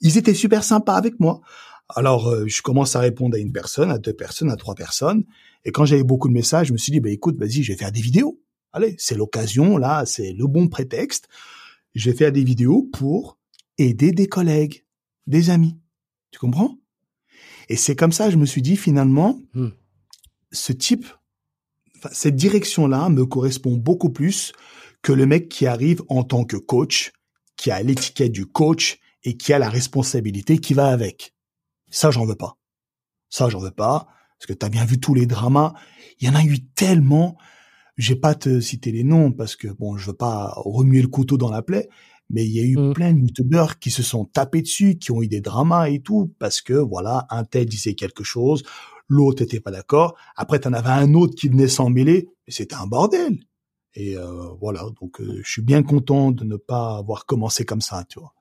[0.00, 1.40] Ils étaient super sympas avec moi.
[1.88, 5.24] Alors, euh, je commence à répondre à une personne, à deux personnes, à trois personnes.
[5.64, 7.78] Et quand j'avais beaucoup de messages, je me suis dit, bah écoute, vas-y, je vais
[7.78, 8.40] faire des vidéos.
[8.72, 11.28] Allez, c'est l'occasion, là, c'est le bon prétexte.
[11.94, 13.38] Je vais faire des vidéos pour
[13.78, 14.84] aider des collègues,
[15.26, 15.76] des amis.
[16.30, 16.78] Tu comprends?
[17.68, 19.68] Et c'est comme ça, je me suis dit, finalement, Hmm.
[20.52, 21.06] ce type,
[22.12, 24.52] cette direction-là me correspond beaucoup plus
[25.02, 27.12] que le mec qui arrive en tant que coach,
[27.56, 31.32] qui a l'étiquette du coach et qui a la responsabilité qui va avec.
[31.90, 32.56] Ça, j'en veux pas.
[33.28, 34.08] Ça, j'en veux pas.
[34.38, 35.74] Parce que tu as bien vu tous les dramas.
[36.20, 37.36] Il y en a eu tellement.
[37.96, 41.08] Je vais pas te citer les noms parce que bon, je veux pas remuer le
[41.08, 41.88] couteau dans la plaie.
[42.28, 42.92] Mais il y a eu Mm.
[42.92, 46.34] plein de youtubeurs qui se sont tapés dessus, qui ont eu des dramas et tout,
[46.40, 48.64] parce que voilà, un tel disait quelque chose,
[49.08, 50.16] l'autre était pas d'accord.
[50.34, 53.38] Après, t'en avais un autre qui venait s'en mêler, et c'était un bordel.
[53.94, 57.80] Et euh, voilà, donc euh, je suis bien content de ne pas avoir commencé comme
[57.80, 58.34] ça, tu vois.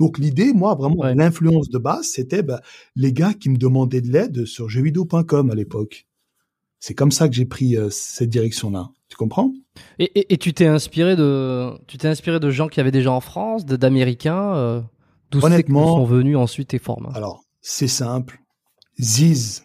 [0.00, 1.14] Donc l'idée, moi, vraiment, Ouais.
[1.14, 2.60] l'influence de base, c'était bah,
[2.96, 6.06] les gars qui me demandaient de l'aide sur jeuxvideo.com à l'époque.
[6.80, 8.90] C'est comme ça que j'ai pris euh, cette direction-là.
[9.08, 9.52] Tu comprends?
[9.98, 13.10] Et, et, et tu t'es inspiré de, tu t'es inspiré de gens qui avaient déjà
[13.10, 14.80] en France, d'Américains, euh,
[15.30, 17.10] d'où sont venus ensuite tes formes?
[17.14, 18.40] Alors, c'est simple.
[19.00, 19.64] Ziz,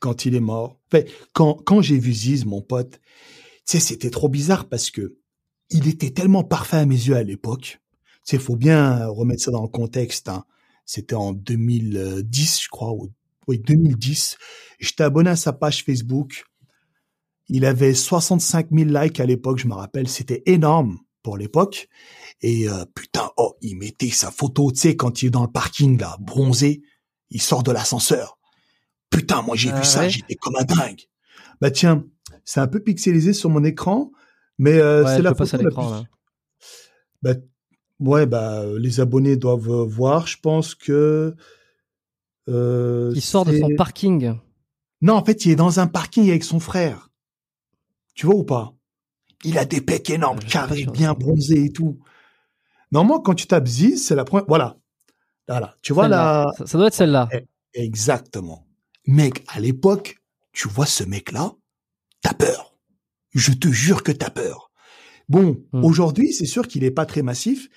[0.00, 3.00] quand il est mort, enfin, quand, quand j'ai vu Ziz, mon pote,
[3.66, 5.16] tu sais, c'était trop bizarre parce que
[5.70, 7.80] il était tellement parfait à mes yeux à l'époque.
[8.24, 10.28] Tu sais, faut bien remettre ça dans le contexte.
[10.28, 10.44] hein.
[10.86, 13.10] C'était en 2010, je crois, ou
[13.46, 14.36] oui, 2010.
[14.80, 16.44] J'étais abonné à sa page Facebook.
[17.48, 20.08] Il avait 65 000 likes à l'époque, je me rappelle.
[20.08, 21.88] C'était énorme pour l'époque.
[22.40, 25.50] Et euh, putain, oh, il mettait sa photo, tu sais, quand il est dans le
[25.50, 26.82] parking, là, bronzé.
[27.30, 28.38] Il sort de l'ascenseur.
[29.10, 31.02] Putain, moi j'ai Ah vu ça, j'étais comme un dingue.
[31.60, 32.04] Bah tiens,
[32.44, 34.10] c'est un peu pixelisé sur mon écran,
[34.58, 36.04] mais euh, Ouais, c'est la photo la l'écran, plus- là.
[37.22, 37.34] Bah,
[38.00, 40.26] ouais, bah les abonnés doivent euh, voir.
[40.26, 41.34] Je pense que
[42.48, 44.34] euh, Il sort de son parking.
[45.00, 47.10] Non, en fait, il est dans un parking avec son frère.
[48.14, 48.74] Tu vois ou pas?
[49.44, 51.98] Il a des pecs énormes, Euh, carrés, bien bronzés et tout.
[52.92, 54.46] Normalement, quand tu tapes Ziz, c'est la première.
[54.46, 54.78] Voilà,
[55.48, 55.74] voilà.
[55.82, 57.28] Tu vois là Ça, ça doit être celle-là.
[57.32, 58.66] Eh, Exactement.
[59.06, 60.16] Mec, à l'époque,
[60.52, 61.52] tu vois ce mec-là,
[62.22, 62.76] t'as peur.
[63.34, 64.70] Je te jure que t'as peur.
[65.28, 65.84] Bon, Hmm.
[65.84, 67.68] aujourd'hui, c'est sûr qu'il est pas très massif,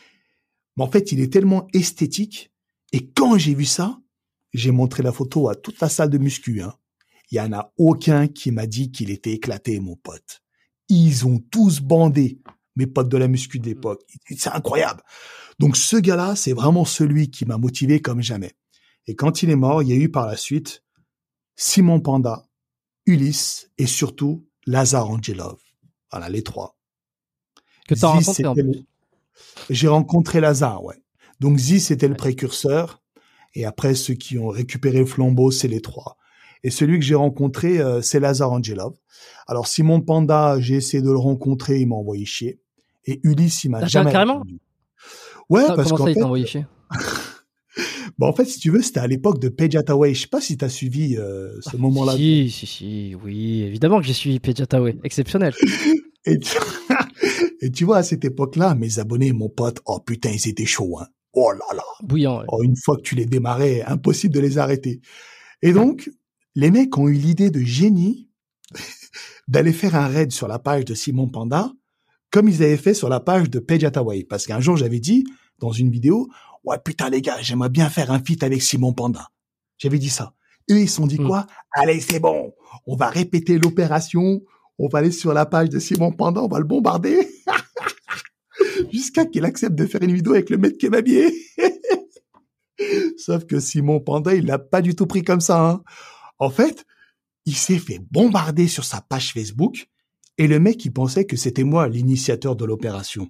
[0.76, 2.52] mais en fait, il est tellement esthétique.
[2.94, 4.00] Et quand j'ai vu ça,
[4.54, 6.62] j'ai montré la photo à toute la salle de muscu.
[6.62, 6.74] Hein.
[7.32, 10.42] Il y en a aucun qui m'a dit qu'il était éclaté, mon pote.
[10.90, 12.40] Ils ont tous bandé,
[12.78, 14.04] mes potes de la muscu de l'époque.
[14.38, 15.04] C'est incroyable.
[15.60, 18.54] Donc ce gars-là, c'est vraiment celui qui m'a motivé comme jamais.
[19.08, 20.84] Et quand il est mort, il y a eu par la suite
[21.56, 22.46] Simon Panda,
[23.06, 25.58] Ulysse et surtout Lazare Angelov.
[26.12, 26.77] Voilà, les trois.
[27.88, 28.84] Que Ziz, rencontré en plus.
[29.70, 30.96] J'ai rencontré Lazare, ouais.
[31.40, 33.02] Donc Ziz, c'était le précurseur.
[33.56, 36.18] Et après, ceux qui ont récupéré le flambeau, c'est les trois.
[36.64, 38.94] Et celui que j'ai rencontré, euh, c'est Lazare Angelov.
[39.48, 42.60] Alors Simon Panda, j'ai essayé de le rencontrer, il m'a envoyé chier.
[43.06, 44.60] Et Ulysse, il m'a Ah, jamais carrément répondu.
[45.50, 46.66] Ouais, Ah, parce qu'en fait, envoyé chier
[48.18, 50.14] bah, en fait, si tu veux, c'était à l'époque de Page Hathaway.
[50.14, 52.16] Je sais pas si tu as suivi euh, ce moment-là.
[52.16, 54.94] Si, si, si, oui, évidemment que j'ai suivi Pejatawe.
[55.04, 55.54] Exceptionnel.
[56.26, 56.58] Et tu...
[57.62, 61.00] et tu vois, à cette époque-là, mes abonnés, mon pote, oh putain, ils étaient chauds,
[61.00, 61.08] hein.
[61.34, 61.84] Oh là là.
[62.04, 62.40] Bouillant.
[62.40, 62.46] ouais.
[62.50, 65.02] Oh, une fois que tu les démarrais, impossible de les arrêter.
[65.62, 66.10] Et donc,
[66.56, 68.28] les mecs ont eu l'idée de génie
[69.48, 71.72] d'aller faire un raid sur la page de Simon Panda,
[72.32, 74.24] comme ils avaient fait sur la page de Page Hathaway.
[74.24, 75.26] Parce qu'un jour, j'avais dit,
[75.60, 76.28] dans une vidéo,
[76.64, 79.28] ouais, putain, les gars, j'aimerais bien faire un feat avec Simon Panda.
[79.78, 80.34] J'avais dit ça.
[80.72, 81.28] Eux, ils se sont dit Hmm.
[81.28, 81.48] quoi?
[81.72, 82.54] Allez, c'est bon.
[82.88, 84.42] On va répéter l'opération.
[84.80, 87.28] On va aller sur la page de Simon Panda, on va le bombarder.
[88.92, 91.34] Jusqu'à qu'il accepte de faire une vidéo avec le est habillé.
[93.18, 95.70] Sauf que Simon Panda, il l'a pas du tout pris comme ça.
[95.70, 95.84] hein.
[96.40, 96.86] En fait,
[97.46, 99.88] il s'est fait bombarder sur sa page Facebook.
[100.38, 103.30] Et le mec, il pensait que c'était moi l'initiateur de l'opération.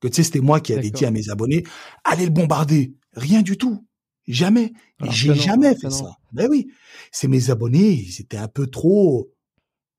[0.00, 1.64] Que tu sais, c'était moi qui avais dit à mes abonnés,
[2.04, 2.94] allez le bombarder.
[3.12, 3.86] Rien du tout.
[4.26, 4.72] Jamais.
[5.10, 6.16] J'ai jamais fait ça.
[6.32, 6.70] Ben oui.
[7.12, 9.30] C'est mes abonnés, ils étaient un peu trop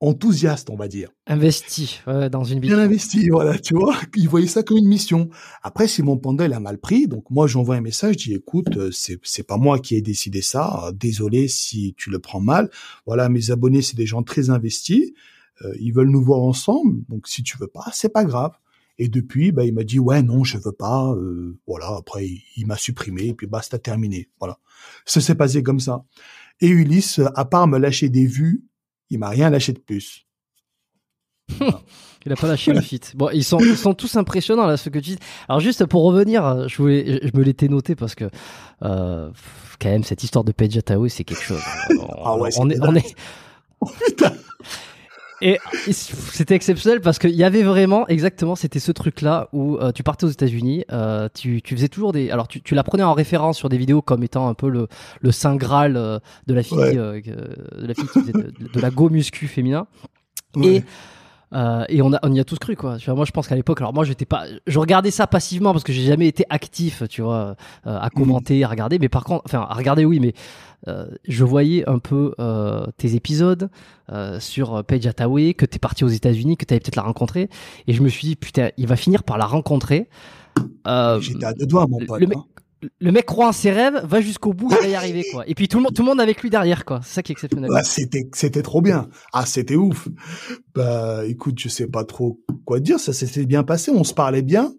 [0.01, 1.09] enthousiastes, on va dire.
[1.27, 3.95] Investi dans une Bien investi, voilà, tu vois.
[4.15, 5.29] Ils voyaient ça comme une mission.
[5.61, 8.33] Après, si mon panda il a mal pris, donc moi j'envoie un message, je dis
[8.33, 10.91] écoute, euh, c'est c'est pas moi qui ai décidé ça.
[10.95, 12.69] Désolé si tu le prends mal.
[13.05, 15.11] Voilà, mes abonnés c'est des gens très investis.
[15.63, 18.53] Euh, ils veulent nous voir ensemble, donc si tu veux pas, c'est pas grave.
[19.01, 21.13] Et depuis, bah, il m'a dit ouais non, je veux pas.
[21.13, 21.95] Euh, voilà.
[21.97, 24.29] Après, il, m'a supprimé et puis basta terminé.
[24.39, 24.59] Voilà.
[25.05, 26.03] Ça s'est passé comme ça.
[26.59, 28.65] Et Ulysse, à part me lâcher des vues,
[29.09, 30.25] il m'a rien lâché de plus.
[32.25, 33.01] il a pas lâché le fit.
[33.15, 35.19] Bon, ils sont, ils sont tous impressionnants là, ce que tu dis.
[35.47, 38.25] Alors juste pour revenir, je voulais, je me l'étais noté parce que
[38.83, 39.31] euh,
[39.79, 41.61] quand même cette histoire de Page c'est quelque chose.
[42.23, 43.15] ah ouais, on, est, on est.
[43.81, 44.33] Oh, putain.
[45.41, 45.59] Et
[45.91, 50.25] c'était exceptionnel parce qu'il y avait vraiment, exactement, c'était ce truc-là où euh, tu partais
[50.25, 52.29] aux États-Unis, euh, tu, tu, faisais toujours des.
[52.29, 54.87] Alors, tu, tu la prenais en référence sur des vidéos comme étant un peu le,
[55.21, 57.21] le saint graal euh, de la fille, de
[57.75, 59.87] la fille qui faisait de, la go muscu féminin.
[60.61, 60.83] Et
[61.53, 62.97] euh, et on, a, on y a tous cru quoi.
[62.97, 65.71] Tu vois, moi je pense qu'à l'époque, alors moi j'étais pas, je regardais ça passivement
[65.71, 67.55] parce que j'ai jamais été actif, tu vois,
[67.87, 68.99] euh, à commenter, à regarder.
[68.99, 70.33] Mais par contre, enfin à regarder oui, mais
[70.87, 73.69] euh, je voyais un peu euh, tes épisodes
[74.11, 77.49] euh, sur Paige Attaway, que t'es parti aux États-Unis, que t'avais peut-être la rencontrer,
[77.87, 80.07] et je me suis dit putain, il va finir par la rencontrer.
[81.19, 82.21] J'étais à deux doigts, mon pote.
[82.23, 82.45] Hein
[82.99, 85.47] le mec croit en ses rêves, va jusqu'au bout, il va y arriver quoi.
[85.47, 87.01] Et puis tout le monde, tout le monde avec lui derrière quoi.
[87.03, 87.69] C'est ça qui est exceptionnel.
[87.69, 89.09] Bah, c'était, c'était trop bien.
[89.33, 90.07] Ah, c'était ouf.
[90.73, 92.99] Bah, écoute, je sais pas trop quoi dire.
[92.99, 93.91] Ça s'était bien passé.
[93.91, 94.73] On se parlait bien,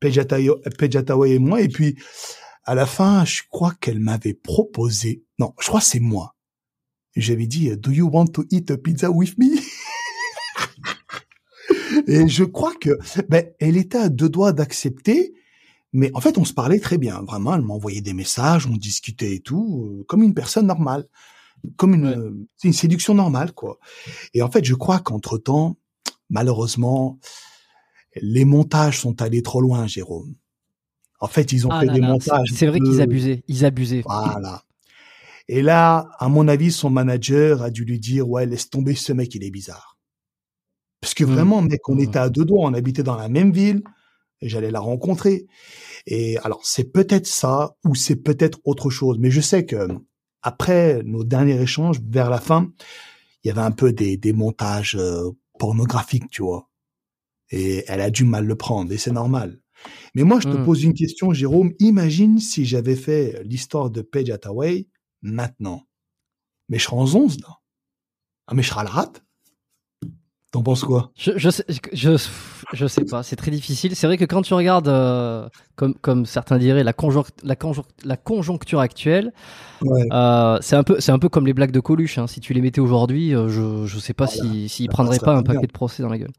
[0.00, 1.60] Pejatawa et moi.
[1.60, 1.96] Et puis
[2.64, 5.24] à la fin, je crois qu'elle m'avait proposé.
[5.38, 6.34] Non, je crois c'est moi.
[7.14, 9.58] J'avais dit, Do you want to eat a pizza with me?
[12.06, 15.34] et je crois que, ben, elle était à deux doigts d'accepter.
[15.92, 17.22] Mais en fait, on se parlait très bien.
[17.22, 21.06] Vraiment, elle m'envoyait des messages, on discutait et tout, euh, comme une personne normale,
[21.76, 23.78] comme une, une séduction normale, quoi.
[24.34, 25.76] Et en fait, je crois qu'entre temps,
[26.30, 27.18] malheureusement,
[28.20, 30.34] les montages sont allés trop loin, Jérôme.
[31.20, 32.48] En fait, ils ont ah fait des montages.
[32.52, 34.02] C'est vrai qu'ils abusaient, ils abusaient.
[34.04, 34.64] Voilà.
[35.48, 39.12] Et là, à mon avis, son manager a dû lui dire, ouais, laisse tomber ce
[39.12, 39.98] mec, il est bizarre.
[41.00, 41.32] Parce que mmh.
[41.32, 42.00] vraiment, mec, on mmh.
[42.00, 43.82] était à deux doigts, on habitait dans la même ville,
[44.42, 45.46] et j'allais la rencontrer.
[46.06, 49.18] Et alors, c'est peut-être ça ou c'est peut-être autre chose.
[49.18, 49.88] Mais je sais que
[50.42, 52.70] après nos derniers échanges, vers la fin,
[53.42, 56.68] il y avait un peu des, des montages euh, pornographiques, tu vois.
[57.50, 59.60] Et elle a du mal le prendre, et c'est normal.
[60.14, 60.64] Mais moi, je te mmh.
[60.64, 61.72] pose une question, Jérôme.
[61.78, 64.88] Imagine si j'avais fait l'histoire de Paige Hathaway
[65.22, 65.86] maintenant.
[66.68, 67.58] Mais je serais en 11, là.
[68.46, 69.24] Ah, mais je serais à la rate.
[70.52, 71.10] T'en penses quoi?
[71.16, 72.18] Je, je, sais, je,
[72.74, 73.96] je sais pas, c'est très difficile.
[73.96, 76.92] C'est vrai que quand tu regardes, euh, comme, comme certains diraient, la,
[77.42, 77.56] la,
[78.04, 79.32] la conjoncture actuelle,
[80.12, 82.18] euh, c'est un peu, c'est un peu comme les blagues de Coluche.
[82.18, 82.26] Hein.
[82.26, 85.42] Si tu les mettais aujourd'hui, euh, je, je sais pas s'il si, prendrait pas un
[85.42, 86.32] paquet de procès dans la gueule.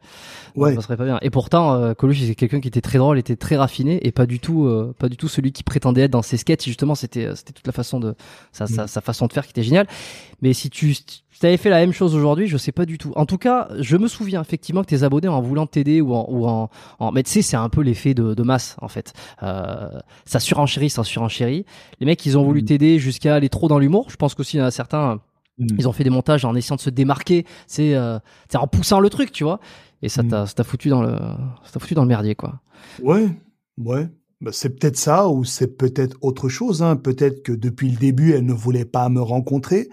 [0.55, 0.75] Ouais.
[0.75, 1.17] Ça serait pas bien.
[1.23, 4.27] Et pourtant, euh, Coluche, c'est quelqu'un qui était très drôle, était très raffiné et pas
[4.27, 6.65] du tout, euh, pas du tout celui qui prétendait être dans ses sketchs.
[6.65, 8.13] Justement, c'était, c'était toute la façon de,
[8.51, 8.87] sa, sa, mm.
[8.87, 9.87] sa, façon de faire qui était géniale.
[10.43, 10.95] Mais si tu,
[11.39, 13.11] tu avais fait la même chose aujourd'hui, je sais pas du tout.
[13.15, 16.25] En tout cas, je me souviens effectivement que tes abonnés en voulant t'aider ou en,
[16.29, 16.69] ou en,
[16.99, 19.13] en, mais tu sais, c'est un peu l'effet de, de masse en fait.
[19.41, 19.89] Euh,
[20.25, 21.65] ça surenchérit, ça surenchérit.
[21.99, 22.65] Les mecs, ils ont voulu mm.
[22.65, 24.07] t'aider jusqu'à aller trop dans l'humour.
[24.09, 25.21] Je pense qu'aussi il y en a certains.
[25.57, 25.67] Mm.
[25.79, 28.19] Ils ont fait des montages en essayant de se démarquer, c'est euh,
[28.53, 29.59] en poussant le truc, tu vois.
[30.01, 30.63] Et ça t'a mm.
[30.63, 31.17] foutu dans le,
[31.63, 32.59] ça foutu dans le merdier, quoi.
[33.01, 33.27] Ouais,
[33.77, 34.07] ouais.
[34.41, 36.83] Bah, c'est peut-être ça ou c'est peut-être autre chose.
[36.83, 36.97] Hein.
[36.97, 39.87] Peut-être que depuis le début, elle ne voulait pas me rencontrer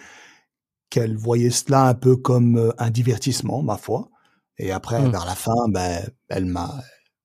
[0.91, 4.11] qu'elle voyait cela un peu comme euh, un divertissement, ma foi.
[4.59, 5.11] Et après, mmh.
[5.11, 6.83] vers la fin, ben, elle m'a,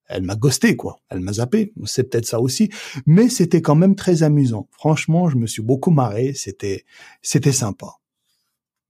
[0.07, 0.97] elle m'a ghosté, quoi.
[1.09, 1.73] Elle m'a zappé.
[1.85, 2.69] C'est peut-être ça aussi.
[3.05, 4.69] Mais c'était quand même très amusant.
[4.71, 6.33] Franchement, je me suis beaucoup marré.
[6.33, 6.85] C'était,
[7.21, 7.87] c'était sympa.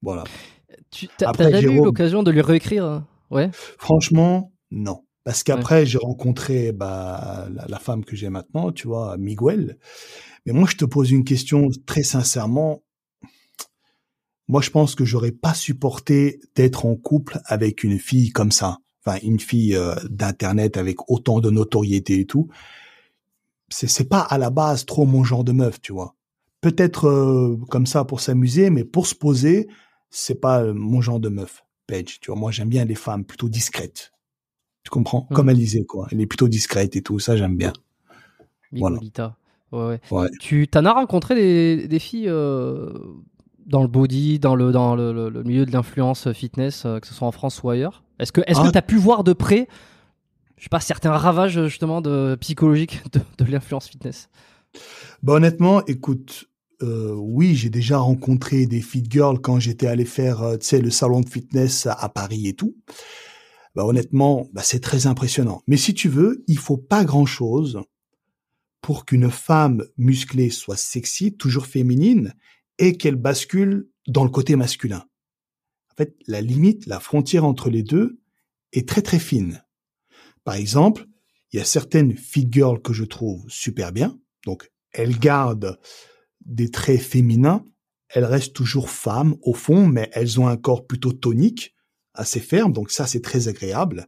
[0.01, 0.25] Voilà.
[0.91, 3.07] Tu as jamais eu l'occasion de lui réécrire hein?
[3.31, 3.49] Ouais.
[3.79, 5.01] Franchement, non.
[5.23, 9.79] Parce qu'après, j'ai rencontré bah, la, la, femme que j'ai maintenant, tu vois, Miguel.
[10.45, 12.83] Mais moi, je te pose une question très sincèrement.
[14.47, 18.77] Moi, je pense que j'aurais pas supporté d'être en couple avec une fille comme ça.
[19.03, 22.47] Enfin, une fille euh, d'internet avec autant de notoriété et tout.
[23.69, 26.15] C'est c'est pas à la base trop mon genre de meuf, tu vois.
[26.61, 29.67] Peut-être euh, comme ça pour s'amuser, mais pour se poser,
[30.09, 31.63] c'est pas euh, mon genre de meuf.
[31.87, 32.39] Paige, tu vois.
[32.39, 34.11] Moi, j'aime bien les femmes plutôt discrètes.
[34.83, 35.27] Tu comprends?
[35.29, 35.35] Mmh.
[35.35, 36.07] Comme Alizé, quoi.
[36.11, 37.19] Elle est plutôt discrète et tout.
[37.19, 37.73] Ça, j'aime bien.
[38.71, 38.97] Voilà.
[38.97, 39.99] Ouais, ouais.
[40.11, 40.29] ouais.
[40.39, 42.31] Tu t'en as rencontré des, des filles
[43.65, 47.07] dans le body, dans le, dans le, le- le milieu de l'influence fitness, euh, que
[47.07, 48.67] ce soit en France ou ailleurs Est-ce que est-ce Ah.
[48.67, 49.67] que tu as pu voir de près,
[50.57, 54.29] je sais pas, certains ravages justement de psychologiques de, de l'influence fitness?
[55.23, 56.45] Bah honnêtement, écoute,
[56.81, 60.89] euh, oui, j'ai déjà rencontré des fit girls quand j'étais allé faire, euh, tu le
[60.91, 62.75] salon de fitness à, à Paris et tout.
[63.75, 65.61] Bah honnêtement, bah, c'est très impressionnant.
[65.67, 67.81] Mais si tu veux, il faut pas grand chose
[68.81, 72.33] pour qu'une femme musclée soit sexy, toujours féminine,
[72.77, 75.05] et qu'elle bascule dans le côté masculin.
[75.91, 78.19] En fait, la limite, la frontière entre les deux
[78.73, 79.63] est très très fine.
[80.43, 81.05] Par exemple,
[81.51, 85.79] il y a certaines fit girls que je trouve super bien, donc elles gardent
[86.45, 87.63] des traits féminins,
[88.09, 91.75] elles restent toujours femmes au fond, mais elles ont un corps plutôt tonique,
[92.13, 94.07] assez ferme, donc ça c'est très agréable.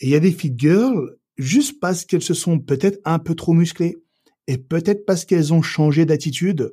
[0.00, 3.34] Et il y a des fit girls juste parce qu'elles se sont peut-être un peu
[3.34, 3.96] trop musclées
[4.46, 6.72] et peut-être parce qu'elles ont changé d'attitude,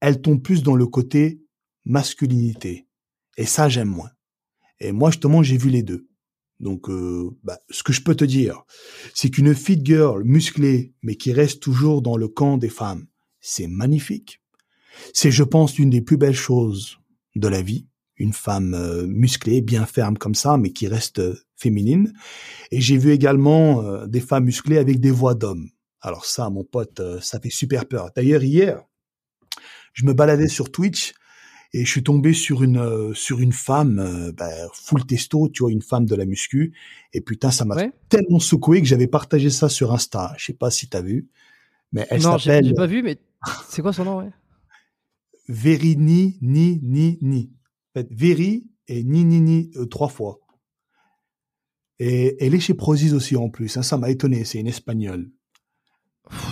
[0.00, 1.42] elles tombent plus dans le côté
[1.84, 2.86] masculinité.
[3.36, 4.10] Et ça j'aime moins.
[4.80, 6.08] Et moi justement j'ai vu les deux.
[6.60, 8.64] Donc, euh, bah, ce que je peux te dire,
[9.14, 13.06] c'est qu'une fit girl musclée, mais qui reste toujours dans le camp des femmes,
[13.40, 14.42] c'est magnifique.
[15.14, 16.98] C'est, je pense, l'une des plus belles choses
[17.36, 17.86] de la vie.
[18.16, 22.12] Une femme euh, musclée, bien ferme comme ça, mais qui reste euh, féminine.
[22.72, 25.70] Et j'ai vu également euh, des femmes musclées avec des voix d'hommes.
[26.00, 28.10] Alors ça, mon pote, ça fait super peur.
[28.14, 28.84] D'ailleurs, hier,
[29.92, 31.12] je me baladais sur Twitch
[31.74, 35.62] et je suis tombé sur une euh, sur une femme euh, bah, full testo, tu
[35.62, 36.72] vois, une femme de la muscu.
[37.12, 37.92] Et putain, ça m'a Ouais.
[38.08, 40.34] tellement secoué que j'avais partagé ça sur Insta.
[40.38, 41.28] Je sais pas si t'as vu,
[41.92, 43.18] mais elle Non, j'ai s'appelle j'ai pas vu, mais
[43.68, 44.30] c'est quoi son nom ouais?
[45.48, 47.50] Verini ni ni ni.
[47.94, 50.40] En fait, Veri et ni ni ni euh, trois fois.
[51.98, 53.76] Et elle est chez Prozis aussi en plus.
[53.76, 54.44] hein, ça m'a étonné.
[54.44, 55.30] C'est une espagnole.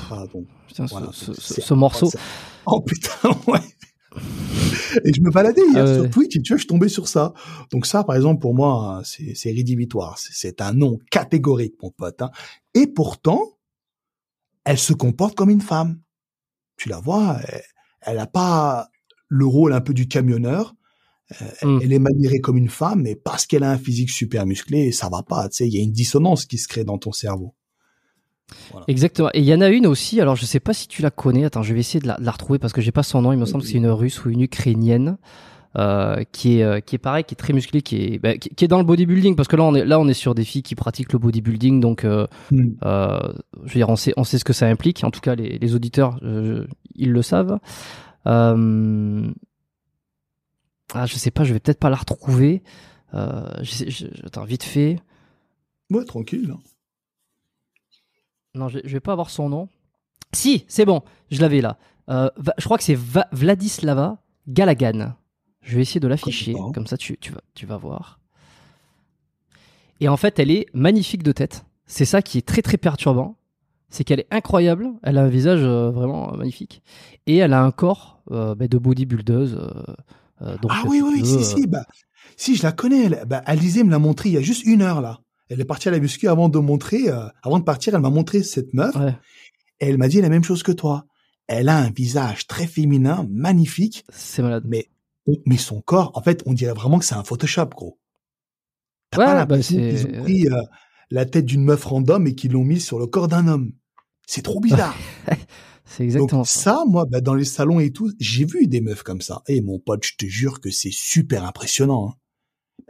[0.09, 0.45] Pardon.
[0.67, 2.11] Putain, ce- Voilà, ce, donc ce- c'est- ce morceau.
[2.67, 3.11] Oh putain,
[3.49, 3.61] ouais.
[5.05, 7.07] Et je me baladais hier Ah sur Twitch et tu vois, je suis tombé sur
[7.09, 7.35] ça.
[7.71, 10.17] Donc ça, par exemple, pour moi, c'est rédhibitoire.
[10.19, 12.23] C'est- un nom catégorique, mon pote.
[12.23, 12.31] hein.
[12.75, 13.43] Et pourtant,
[14.65, 16.01] elle se comporte comme une femme.
[16.77, 17.63] Tu la vois, elle-
[18.03, 18.89] elle n'a pas
[19.29, 20.75] le rôle un peu du camionneur.
[21.43, 21.81] Euh, Mm.
[21.83, 25.09] Elle est maniérée comme une femme, mais parce qu'elle a un physique super musclé, ça
[25.09, 25.49] va pas.
[25.49, 27.55] Tu sais, il y a une dissonance qui se crée dans ton cerveau.
[28.89, 29.29] Exactement.
[29.35, 31.45] Et il y en a une aussi, alors je sais pas si tu la connais,
[31.45, 33.33] attends, je vais essayer de la, de la retrouver parce que j'ai pas son nom,
[33.33, 35.19] il me semble que c'est une russe ou une ukrainienne.
[35.79, 38.49] euh, qui est euh, qui est pareil, qui est très musclée, qui est bah, qui,
[38.49, 40.45] qui est dans le bodybuilding parce que là on est là on est sur des
[40.45, 42.69] filles qui pratiquent le bodybuilding donc euh, Mm.
[42.85, 43.19] euh,
[43.65, 45.59] je veux dire on sait on sait ce que ça implique en tout cas les,
[45.59, 47.59] les auditeurs euh, ils le savent.
[48.27, 49.29] Euh,
[50.95, 52.63] ah je sais pas, je vais peut-être pas la retrouver.
[53.15, 54.99] Euh, je sais- je- attends vite fait.
[55.91, 56.51] Ouais, tranquille.
[56.55, 56.61] hein.
[58.57, 59.69] Non, je, je vais pas avoir son nom.
[60.33, 61.79] Si, c'est bon, je l'avais là.
[62.09, 65.15] Euh, Va- je crois que c'est Va- Vladislava Galagan.
[65.63, 68.19] Je vais essayer de l'afficher, comme ça tu, tu, vas, tu vas voir.
[70.01, 71.65] Et en fait, elle est magnifique de tête.
[71.87, 73.37] C'est ça qui est très très perturbant.
[73.89, 74.89] C'est qu'elle est incroyable.
[75.03, 76.83] Elle a un visage euh, vraiment euh, magnifique.
[77.27, 79.59] Et elle a un corps euh, bah, de bodybuildeuse.
[80.41, 81.87] donc, ah oui, oui, si, si, bah,
[82.37, 83.05] si, je la connais.
[83.05, 85.21] Elle, bah, Alizé me l'a montré il y a juste une heure, là.
[85.49, 88.11] Elle est partie à la muscu avant de montrer, euh, avant de partir, elle m'a
[88.11, 88.95] montré cette meuf.
[88.97, 89.15] ouais,
[89.81, 91.07] Et elle m'a dit la même chose que toi.
[91.47, 94.65] Elle a un visage très féminin, magnifique, c'est malade.
[94.67, 94.89] mais,
[95.47, 97.99] mais son corps, en fait, on dirait vraiment que c'est un Photoshop, gros.
[99.11, 100.61] T'as Ouais, pas bah, l'impression qu'ils ont pris euh,
[101.11, 103.73] la tête d'une meuf random et qu'ils l'ont mise sur le corps d'un homme.
[104.27, 104.97] C'est trop bizarre.
[105.85, 106.83] C'est exactement Donc ça.
[106.89, 109.43] moi, bah, dans les salons et tout, j'ai vu des meufs comme ça.
[109.47, 112.09] Et mon pote, je te jure que c'est super impressionnant.
[112.09, 112.15] hein.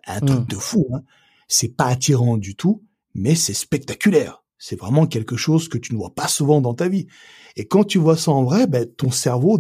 [0.07, 0.47] Un truc Mm.
[0.47, 0.87] de fou.
[0.95, 1.03] Hein.
[1.49, 4.43] C'est pas attirant du tout, mais c'est spectaculaire.
[4.59, 7.07] C'est vraiment quelque chose que tu ne vois pas souvent dans ta vie.
[7.57, 9.59] Et quand tu vois ça en vrai, ben, ton cerveau,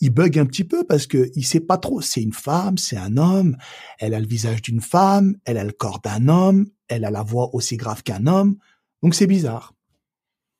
[0.00, 2.00] il bug un petit peu parce que il sait pas trop.
[2.00, 3.56] C'est une femme, c'est un homme.
[3.98, 7.22] Elle a le visage d'une femme, elle a le corps d'un homme, elle a la
[7.22, 8.56] voix aussi grave qu'un homme.
[9.02, 9.74] Donc c'est bizarre.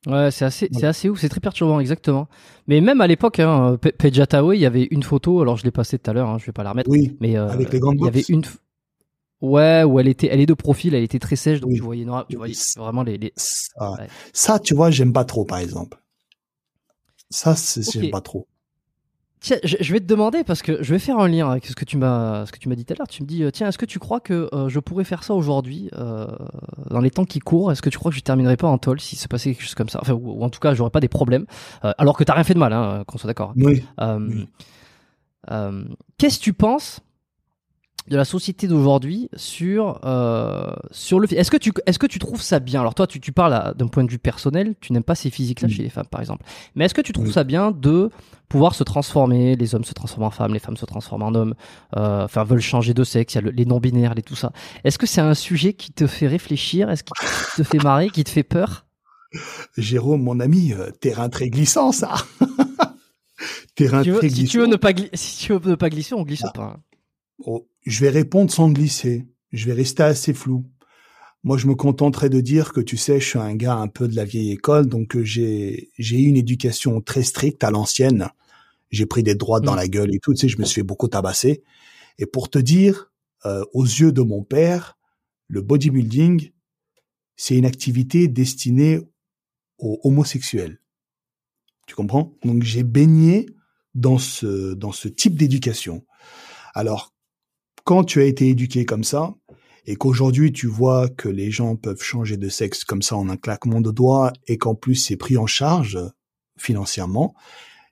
[0.07, 2.29] Ouais, c'est assez, c'est assez ouf, c'est très perturbant, exactement.
[2.67, 6.09] Mais même à l'époque, hein, il y avait une photo, alors je l'ai passée tout
[6.09, 8.05] à l'heure, hein, je vais pas la remettre, Oui, mais euh, avec les gants il
[8.05, 8.43] y avait une,
[9.41, 11.77] ouais, où elle était, elle est de profil, elle était très sèche, donc Oui.
[11.77, 12.81] tu voyais, noir- tu voyais Oui.
[12.81, 14.07] vraiment les, les- Ça, Ouais.
[14.33, 15.97] ça, tu vois, j'aime pas trop, par exemple.
[17.29, 18.47] Ça, c'est, j'aime pas trop.
[19.41, 21.85] Tiens, je, vais te demander parce que je vais faire un lien avec ce que
[21.85, 23.07] tu m'as, ce que tu m'as dit tout à l'heure.
[23.07, 25.33] Tu me dis, euh, tiens, est-ce que tu crois que euh, je pourrais faire ça
[25.33, 26.27] aujourd'hui euh,
[26.89, 27.71] dans les temps qui courent?
[27.71, 29.75] Est-ce que tu crois que je terminerai pas en tôle si se passait quelque chose
[29.75, 29.99] comme ça?
[30.01, 31.45] Enfin, ou, ou en tout cas, j'aurais pas des problèmes.
[31.85, 33.53] Euh, alors que t'as rien fait de mal, hein, qu'on soit d'accord.
[33.55, 33.81] Oui.
[33.97, 34.47] Oui.
[36.17, 36.99] Qu'est-ce que tu penses
[38.09, 42.41] de la société d'aujourd'hui sur euh, sur le est-ce que tu est-ce que tu trouves
[42.41, 42.81] ça bien?
[42.81, 45.61] Alors toi tu, tu parles d'un point de vue personnel tu n'aimes pas ces physiques
[45.61, 46.43] là chez les femmes par exemple.
[46.75, 48.09] Mais est-ce que tu trouves ça bien de
[48.49, 49.55] pouvoir se transformer?
[49.55, 51.53] Les hommes se transforment en femmes les femmes se transforment en hommes
[51.97, 54.51] euh, enfin veulent changer de sexe il y a les non binaires les tout ça.
[54.83, 56.89] Est-ce que c'est un sujet qui te fait réfléchir?
[56.89, 57.13] Est-ce qui
[57.57, 58.85] te fait marrer qui te fait peur?
[59.77, 62.15] Jérôme mon ami euh, terrain très glissant ça.
[63.75, 65.89] Terrain si tu veux, très si tu veux ne pas si tu veux ne pas
[65.89, 66.51] glisser on glisse Ah.
[66.53, 66.77] pas
[67.45, 69.27] Oh, je vais répondre sans glisser.
[69.51, 70.65] Je vais rester assez flou.
[71.43, 74.07] Moi, je me contenterai de dire que tu sais, je suis un gars un peu
[74.07, 78.27] de la vieille école, donc euh, j'ai j'ai eu une éducation très stricte à l'ancienne.
[78.91, 79.77] J'ai pris des droites dans Mm.
[79.77, 80.33] la gueule et tout.
[80.33, 81.63] Tu sais, je me suis fait beaucoup tabasser.
[82.17, 83.11] Et pour te dire,
[83.45, 84.97] euh, aux yeux de mon père,
[85.47, 86.51] le bodybuilding,
[87.37, 88.99] c'est une activité destinée
[89.77, 90.79] aux homosexuels.
[91.87, 92.33] Tu comprends?
[92.43, 93.45] Donc j'ai baigné
[93.95, 96.05] dans ce dans ce type d'éducation.
[96.73, 97.13] Alors
[97.83, 99.35] quand tu as été éduqué comme ça
[99.85, 103.37] et qu'aujourd'hui tu vois que les gens peuvent changer de sexe comme ça en un
[103.37, 105.99] claquement de doigts et qu'en plus c'est pris en charge
[106.57, 107.35] financièrement,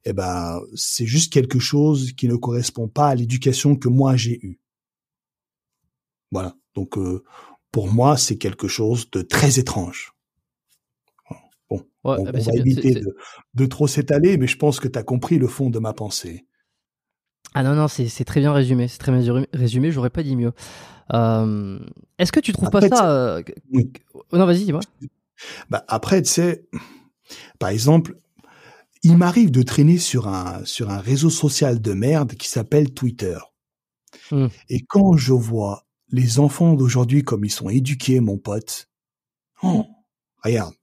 [0.05, 4.39] eh ben c'est juste quelque chose qui ne correspond pas à l'éducation que moi j'ai
[4.41, 4.59] eue.
[6.31, 6.55] Voilà.
[6.75, 7.23] Donc euh,
[7.71, 10.13] pour moi c'est quelque chose de très étrange.
[11.69, 13.15] Bon, Ouais, on, ah bah, on va bien, éviter de,
[13.53, 16.46] de trop s'étaler, mais je pense que tu as compris le fond de ma pensée.
[17.53, 18.87] Ah non, non, c'est c'est très bien résumé.
[18.87, 20.51] C'est très bien résumé- j'aurais pas dit mieux.
[21.13, 21.79] Euh,
[22.19, 23.09] Est-ce que tu trouves Après, pas ça.
[23.09, 23.91] euh, Oui.
[24.15, 24.81] oh non, vas-y, dis-moi.
[25.69, 26.67] Bah, après, tu sais,
[27.59, 28.17] par exemple,
[29.03, 33.37] il m'arrive de traîner sur un, sur un réseau social de merde qui s'appelle Twitter.
[34.31, 34.47] Hmm.
[34.69, 38.89] Et quand je vois les enfants d'aujourd'hui comme ils sont éduqués, mon pote,
[39.63, 39.85] oh,
[40.43, 40.73] regarde,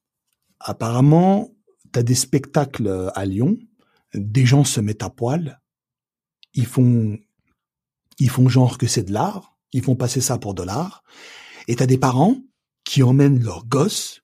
[0.60, 1.50] apparemment,
[1.92, 3.56] t'as des spectacles euh, à Lyon,
[4.14, 5.60] des gens se mettent à poil,
[6.54, 7.18] ils font,
[8.18, 11.04] ils font genre que c'est de l'art, ils font passer ça pour de l'art,
[11.68, 12.36] et t'as des parents
[12.84, 14.22] qui emmènent leurs gosses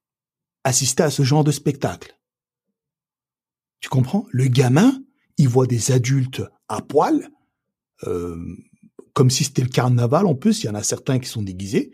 [0.65, 2.19] assister à ce genre de spectacle.
[3.81, 4.27] Tu comprends?
[4.31, 5.03] Le gamin,
[5.39, 7.31] il voit des adultes à poil,
[8.07, 8.37] euh,
[9.15, 10.27] comme si c'était le carnaval.
[10.27, 11.93] En plus, il y en a certains qui sont déguisés.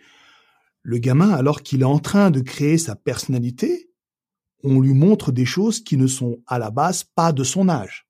[0.82, 3.90] Le gamin, alors qu'il est en train de créer sa personnalité,
[4.64, 8.05] on lui montre des choses qui ne sont à la base pas de son âge.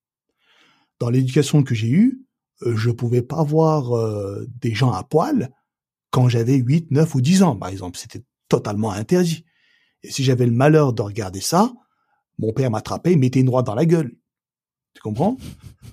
[0.98, 2.26] Dans l'éducation que j'ai eue,
[2.62, 5.50] euh, je pouvais pas voir euh, des gens à poil
[6.10, 7.98] quand j'avais 8, 9 ou 10 ans, par exemple.
[7.98, 9.44] C'était totalement interdit.
[10.02, 11.72] Et si j'avais le malheur de regarder ça,
[12.38, 14.16] mon père m'attrapait et mettait une droite dans la gueule.
[14.94, 15.36] Tu comprends?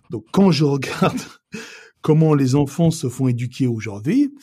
[0.10, 1.20] Donc quand je regarde
[2.02, 4.34] comment les enfants se font éduquer aujourd'hui,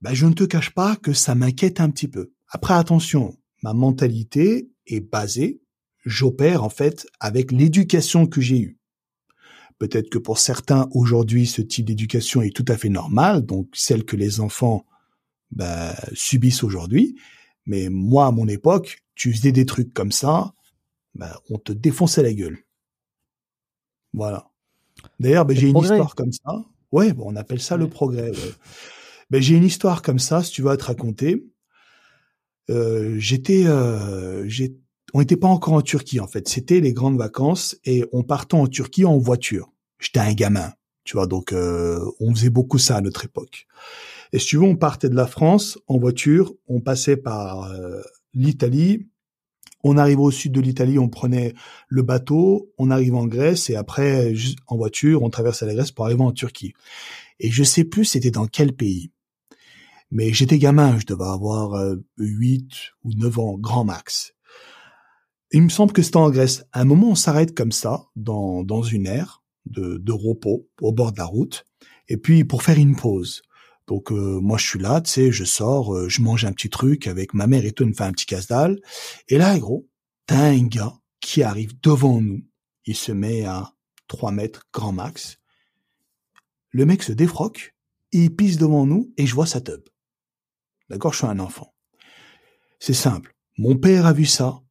[0.00, 2.32] ben, je ne te cache pas que ça m'inquiète un petit peu.
[2.48, 5.60] Après, attention, ma mentalité est basée,
[6.04, 8.79] j'opère en fait avec l'éducation que j'ai eue.
[9.80, 14.04] Peut-être que pour certains aujourd'hui, ce type d'éducation est tout à fait normal, donc celle
[14.04, 14.84] que les enfants
[15.50, 17.16] ben, subissent aujourd'hui.
[17.64, 20.52] Mais moi, à mon époque, tu faisais des trucs comme ça,
[21.14, 22.58] ben, on te défonçait la gueule.
[24.12, 24.50] Voilà.
[25.18, 26.66] D'ailleurs, Le j'ai une histoire comme ça.
[26.92, 28.30] Ouais, bon, on appelle ça le progrès.
[28.30, 29.40] ouais.
[29.40, 31.42] J'ai une histoire comme ça, si tu veux te raconter.
[32.68, 34.46] Euh, j'étais, euh,
[35.14, 36.48] on n'était pas encore en Turquie en fait.
[36.48, 39.69] C'était les grandes vacances et on partait en Turquie en voiture.
[40.00, 40.72] J'étais un gamin,
[41.04, 43.66] tu vois, donc euh, on faisait beaucoup ça à notre époque.
[44.32, 48.00] Et si tu veux, on partait de la France en voiture, on passait par euh,
[48.32, 49.08] l'Italie,
[49.82, 51.54] on arrivait au sud de l'Italie, on prenait
[51.88, 54.34] le bateau, on arrive en Grèce et après,
[54.66, 56.74] en voiture, on traversait la Grèce pour arriver en Turquie.
[57.38, 59.10] Et je sais plus c'était dans quel pays.
[60.10, 62.70] Mais j'étais gamin, je devais avoir euh, 8
[63.04, 64.34] ou 9 ans, grand max.
[65.52, 66.64] Il me semble que c'était en Grèce.
[66.72, 70.92] À un moment, on s'arrête comme ça, dans, dans une aire de, de repos, au
[70.92, 71.64] bord de la route,
[72.08, 73.42] et puis pour faire une pause.
[73.86, 76.70] Donc euh, moi je suis là, tu sais, je sors, euh, je mange un petit
[76.70, 78.80] truc avec ma mère et tout, elle me fait un petit casse-dalle.
[79.28, 79.88] Et là, gros,
[80.26, 82.42] t'as un gars qui arrive devant nous.
[82.84, 83.74] Il se met à
[84.08, 85.38] 3 mètres grand max.
[86.70, 87.74] Le mec se défroque,
[88.12, 89.82] il pisse devant nous et je vois sa tub.
[90.88, 91.74] D'accord, je suis un enfant.
[92.78, 93.36] C'est simple.
[93.58, 94.62] Mon père a vu ça.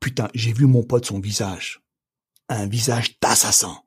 [0.00, 1.82] Putain, j'ai vu mon pote son visage.
[2.48, 3.78] Un visage d'assassin.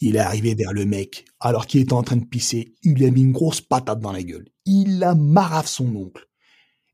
[0.00, 3.06] Il est arrivé vers le mec, alors qu'il était en train de pisser, il lui
[3.06, 4.48] a mis une grosse patate dans la gueule.
[4.64, 6.28] Il a marave son oncle.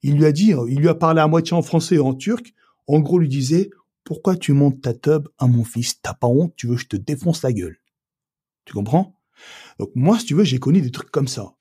[0.02, 2.54] Il lui a dit, il lui a parlé à moitié en français et en turc.
[2.86, 3.70] En gros, lui disait,
[4.04, 6.00] pourquoi tu montes ta tub à mon fils?
[6.00, 6.54] T'as pas honte?
[6.56, 7.78] Tu veux que je te défonce la gueule?
[8.64, 9.16] Tu comprends?
[9.78, 11.54] Donc moi, si tu veux, j'ai connu des trucs comme ça.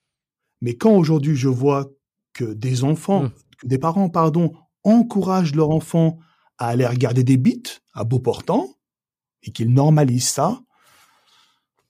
[0.60, 1.90] Mais quand aujourd'hui je vois
[2.32, 3.32] que des enfants, Mm.
[3.58, 6.18] que des parents, pardon, encouragent leur enfant
[6.58, 8.68] à aller regarder des bites à beau portant
[9.44, 10.60] et qu'ils normalisent ça,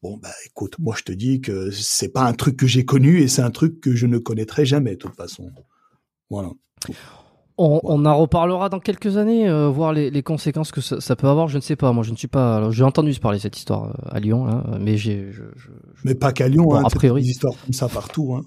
[0.05, 3.23] Bon, bah écoute, moi je te dis que c'est pas un truc que j'ai connu
[3.23, 5.51] et c'est un truc que je ne connaîtrai jamais de toute façon.
[6.29, 6.51] Voilà.
[7.57, 11.17] On, on en reparlera dans quelques années, euh, voir les, les, conséquences que ça, ça,
[11.17, 11.49] peut avoir.
[11.49, 11.91] Je ne sais pas.
[11.93, 12.71] Moi, je ne suis pas.
[12.71, 15.33] J'ai entendu parler de cette histoire euh, à Lyon, hein, mais j'ai.
[15.33, 15.71] Je, je,
[16.05, 16.65] mais pas qu'à Lyon.
[16.65, 18.35] Bon, hein, a priori, des histoires comme ça partout.
[18.35, 18.43] Hein.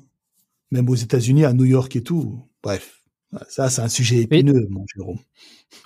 [0.69, 2.39] Même aux États-Unis, à New York et tout.
[2.61, 2.96] Bref,
[3.49, 5.19] ça, c'est un sujet épineux, mon Jérôme.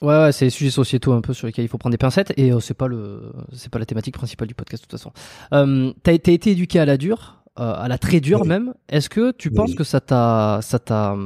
[0.02, 2.34] Ouais, ouais c'est des sujets sociétaux un peu sur lesquels il faut prendre des pincettes
[2.38, 5.12] et euh, c'est pas le, c'est pas la thématique principale du podcast de toute façon.
[5.54, 8.48] Euh, t'as été éduqué à la dure, euh, à la très dure oui.
[8.48, 8.74] même.
[8.89, 9.56] Est-ce que tu oui.
[9.56, 11.18] penses que ça t'a, ça t'a,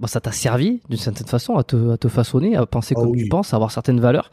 [0.00, 3.02] bah, ça t'a servi d'une certaine façon à te, à te façonner, à penser oh,
[3.02, 4.30] comme tu penses, à avoir certaines valeurs?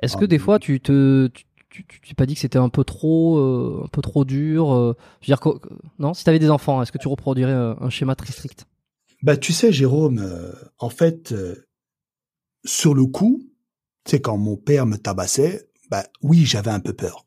[0.00, 1.44] Est-ce oh, que des fois tu te, tu,
[1.84, 4.72] tu, tu pas dit que c'était un peu trop, euh, un peu trop dur.
[4.72, 5.58] Euh, je veux dire,
[5.98, 8.66] non, si t'avais des enfants, est-ce que tu reproduirais un, un, schéma très strict?
[9.26, 11.34] Bah, tu sais, Jérôme, euh, en fait,
[12.64, 13.42] sur le coup,
[14.06, 17.26] sais, quand mon père me tabassait, bah oui, j'avais un peu peur.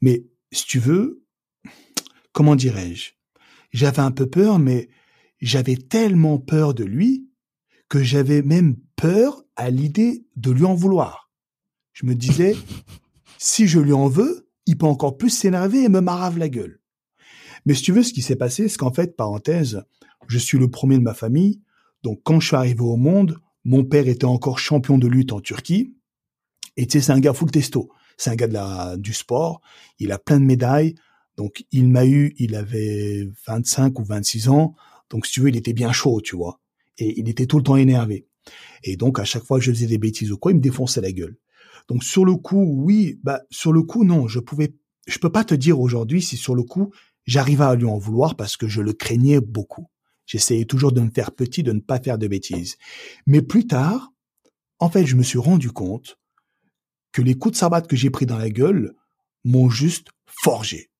[0.00, 1.24] Mais si tu veux,
[2.30, 3.14] comment dirais-je?
[3.72, 4.90] J'avais un peu peur, mais
[5.40, 7.28] j'avais tellement peur de lui
[7.88, 11.32] que j'avais même peur à l'idée de lui en vouloir.
[11.92, 12.56] Je me disais,
[13.38, 16.79] si je lui en veux, il peut encore plus s'énerver et me marave la gueule.
[17.66, 19.82] Mais si tu veux, ce qui s'est passé, c'est qu'en fait, parenthèse,
[20.28, 21.60] je suis le premier de ma famille,
[22.02, 25.40] donc quand je suis arrivé au monde, mon père était encore champion de lutte en
[25.40, 25.94] Turquie.
[26.76, 27.90] Et tu sais, c'est un gars full testo.
[28.16, 29.60] C'est un gars du sport.
[29.98, 30.94] Il a plein de médailles.
[31.36, 34.74] Donc, il m'a eu, il avait 25 ou 26 ans.
[35.10, 36.60] Donc, si tu veux, il était bien chaud, tu vois.
[36.98, 38.26] Et il était tout le temps énervé.
[38.82, 41.00] Et donc, à chaque fois que je faisais des bêtises ou quoi, il me défonçait
[41.00, 41.36] la gueule.
[41.88, 44.74] Donc, sur le coup, oui, bah, sur le coup, non, je pouvais,
[45.06, 46.92] je peux pas te dire aujourd'hui si sur le coup,
[47.30, 49.86] j'arrivais à lui en vouloir parce que je le craignais beaucoup.
[50.26, 52.76] J'essayais toujours de me faire petit, de ne pas faire de bêtises.
[53.24, 54.12] Mais plus tard,
[54.80, 56.18] en fait, je me suis rendu compte
[57.12, 58.94] que les coups de sabbat que j'ai pris dans la gueule
[59.44, 60.90] m'ont juste forgé.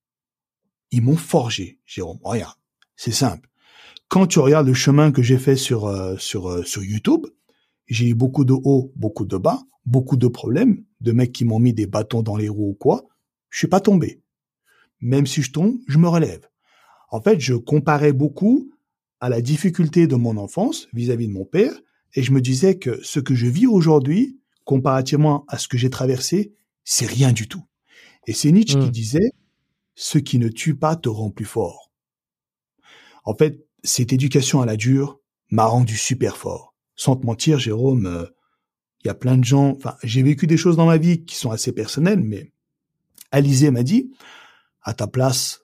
[0.91, 2.19] Ils m'ont forgé, Jérôme.
[2.23, 2.55] Regarde,
[2.95, 3.49] c'est simple.
[4.07, 7.25] Quand tu regardes le chemin que j'ai fait sur euh, sur euh, sur YouTube,
[7.87, 11.59] j'ai eu beaucoup de hauts, beaucoup de bas, beaucoup de problèmes, de mecs qui m'ont
[11.59, 13.03] mis des bâtons dans les roues ou quoi.
[13.49, 14.21] Je suis pas tombé.
[15.01, 16.47] Même si je tombe, je me relève.
[17.09, 18.71] En fait, je comparais beaucoup
[19.19, 21.73] à la difficulté de mon enfance vis-à-vis -vis de mon père,
[22.13, 25.89] et je me disais que ce que je vis aujourd'hui, comparativement à ce que j'ai
[25.89, 27.63] traversé, c'est rien du tout.
[28.27, 28.85] Et c'est Nietzsche mmh.
[28.85, 29.31] qui disait,
[29.95, 31.91] ce qui ne tue pas te rend plus fort.
[33.23, 36.73] En fait, cette éducation à la dure m'a rendu super fort.
[36.95, 38.25] Sans te mentir, Jérôme, il euh,
[39.05, 41.51] y a plein de gens, enfin, j'ai vécu des choses dans ma vie qui sont
[41.51, 42.51] assez personnelles, mais
[43.31, 44.11] Alizé m'a dit,
[44.83, 45.61] à ta place,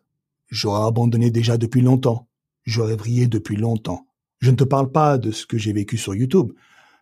[0.49, 2.28] j'aurais abandonné déjà depuis longtemps
[2.68, 4.05] j'aurais brillé depuis longtemps.
[4.39, 6.51] Je ne te parle pas de ce que j'ai vécu sur YouTube,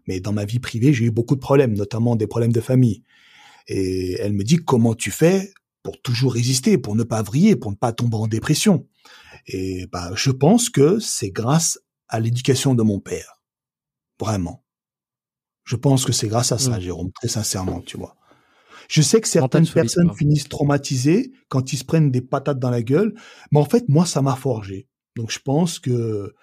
[0.08, 3.04] mais dans ma vie privée, j'ai eu beaucoup de problèmes, notamment des problèmes de famille.
[3.68, 5.52] Et elle me dit comment tu fais
[5.84, 8.88] pour toujours résister, pour ne pas vriller, pour ne pas tomber en dépression?
[9.48, 13.42] Et bah, je pense que c'est grâce à l'éducation de mon père.
[14.20, 14.64] Vraiment.
[15.64, 16.82] Je pense que c'est grâce à ça, mmh.
[16.82, 18.16] Jérôme, très sincèrement, tu vois.
[18.90, 22.84] Je sais que certaines personnes finissent traumatisées quand ils se prennent des patates dans la
[22.84, 23.14] gueule,
[23.52, 24.88] mais en fait, moi, ça m'a forgé.
[25.16, 26.34] Donc je pense que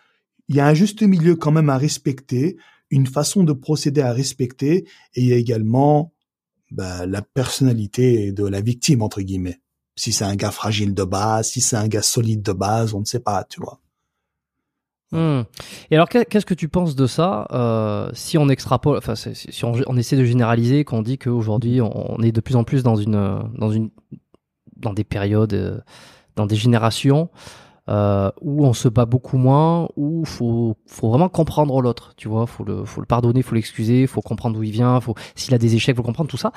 [0.49, 2.57] il y a un juste milieu quand même à respecter,
[2.91, 6.13] une façon de procéder à respecter, et il y a également
[6.71, 9.61] bah, la personnalité de la victime entre guillemets.
[9.97, 13.01] Si c'est un gars fragile de base, si c'est un gars solide de base, on
[13.01, 13.81] ne sait pas, tu vois.
[15.13, 15.43] Mmh.
[15.91, 19.97] Et alors, qu'est-ce que tu penses de ça euh, Si on extrapole, enfin, si on,
[19.97, 23.71] essaie de généraliser, qu'on dit qu'aujourd'hui on, est de plus en plus dans une, dans
[23.71, 23.91] une,
[24.77, 25.79] dans des périodes, euh,
[26.35, 27.29] dans des générations
[27.89, 32.47] euh, où on se bat beaucoup moins, où faut faut vraiment comprendre l'autre, tu vois,
[32.47, 35.59] faut le faut le pardonner, faut l'excuser, faut comprendre d'où il vient, faut s'il a
[35.59, 36.53] des échecs, faut comprendre tout ça.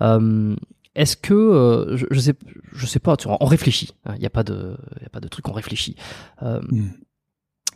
[0.00, 0.56] Euh,
[0.94, 2.34] est-ce que euh, je, je, sais
[2.72, 3.90] je sais pas, tu vois, on réfléchit.
[4.06, 5.96] Il hein, n'y a pas de y a pas de truc, on réfléchit.
[6.42, 6.90] Euh, mm.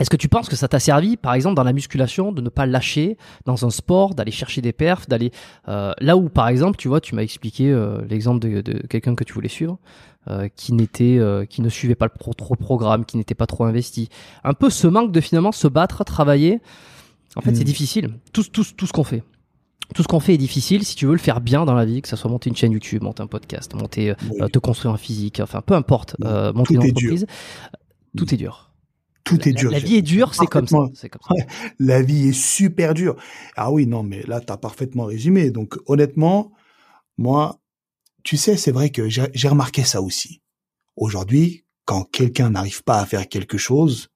[0.00, 2.48] Est-ce que tu penses que ça t'a servi, par exemple, dans la musculation, de ne
[2.48, 5.30] pas lâcher dans un sport, d'aller chercher des perfs, d'aller
[5.68, 9.14] euh, là où, par exemple, tu vois, tu m'as expliqué euh, l'exemple de, de quelqu'un
[9.14, 9.78] que tu voulais suivre,
[10.30, 13.46] euh, qui n'était, euh, qui ne suivait pas le pro, trop programme, qui n'était pas
[13.46, 14.08] trop investi.
[14.42, 16.60] Un peu ce manque de finalement se battre, travailler.
[17.36, 17.54] En fait, mmh.
[17.56, 18.08] c'est difficile.
[18.32, 19.22] Tout, tout, tout ce qu'on fait.
[19.94, 22.00] Tout ce qu'on fait est difficile si tu veux le faire bien dans la vie,
[22.00, 24.50] que ça soit monter une chaîne YouTube, monter un podcast, monter, euh, oui.
[24.50, 27.26] te construire un physique, enfin peu importe, monter tout une entreprise.
[28.16, 28.70] Tout est dur
[29.24, 29.70] tout est dur.
[29.70, 30.78] La, la vie est dure, c'est comme ça.
[30.94, 31.34] C'est comme ça.
[31.34, 31.46] Ouais,
[31.78, 33.16] la vie est super dure.
[33.56, 35.50] Ah oui, non, mais là, tu as parfaitement résumé.
[35.50, 36.52] Donc, honnêtement,
[37.16, 37.60] moi,
[38.22, 40.42] tu sais, c'est vrai que j'ai remarqué ça aussi.
[40.96, 44.08] Aujourd'hui, quand quelqu'un n'arrive pas à faire quelque chose,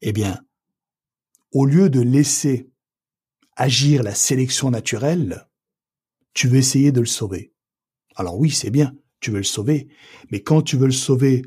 [0.00, 0.40] eh bien,
[1.52, 2.68] au lieu de laisser
[3.56, 5.46] agir la sélection naturelle,
[6.34, 7.52] tu veux essayer de le sauver.
[8.16, 8.94] Alors oui, c'est bien.
[9.20, 9.88] tu veux le sauver.
[10.30, 11.42] Mais quand tu veux le sauver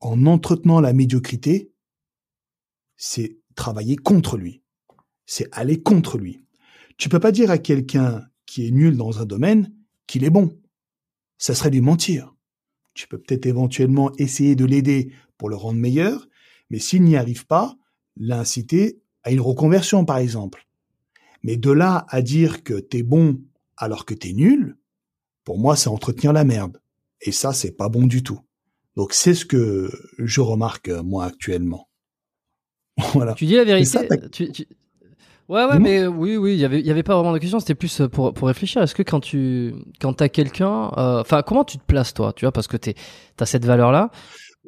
[0.00, 1.70] en entretenant la médiocrité,
[3.02, 4.62] c'est travailler contre lui.
[5.24, 6.44] C'est aller contre lui.
[6.98, 9.72] Tu peux pas dire à quelqu'un qui est nul dans un domaine
[10.06, 10.54] qu'il est bon.
[11.38, 12.34] Ça serait lui mentir.
[12.92, 16.28] Tu peux peut-être éventuellement essayer de l'aider pour le rendre meilleur,
[16.68, 17.74] mais s'il n'y arrive pas,
[18.16, 20.68] l'inciter à une reconversion, par exemple.
[21.42, 23.40] Mais de là à dire que t'es bon
[23.78, 24.76] alors que t'es nul,
[25.44, 26.82] pour moi, c'est entretenir la merde.
[27.22, 28.40] Et ça, c'est pas bon du tout.
[28.96, 31.89] Donc, c'est ce que je remarque, moi, actuellement.
[33.14, 33.34] voilà.
[33.34, 33.98] Tu dis la vérité.
[35.48, 37.58] Ouais, ouais, mais oui, oui, il y avait, y avait pas vraiment de question.
[37.58, 38.82] C'était plus pour, pour réfléchir.
[38.82, 42.44] Est-ce que quand tu, quand t'as quelqu'un, euh, enfin, comment tu te places toi, tu
[42.44, 42.94] vois, parce que t'es,
[43.36, 44.10] t'as cette valeur-là.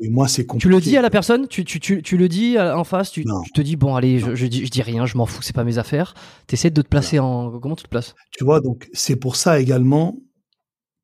[0.01, 2.59] Et moi, c'est Tu le dis à la personne, tu, tu, tu, tu le dis
[2.59, 5.17] en face, tu, tu te dis bon, allez, je, je, dis, je dis rien, je
[5.17, 6.15] m'en fous, c'est pas mes affaires.
[6.49, 8.17] T'essaies de te placer en, comment tu te places?
[8.33, 10.17] Tu vois, donc c'est pour ça également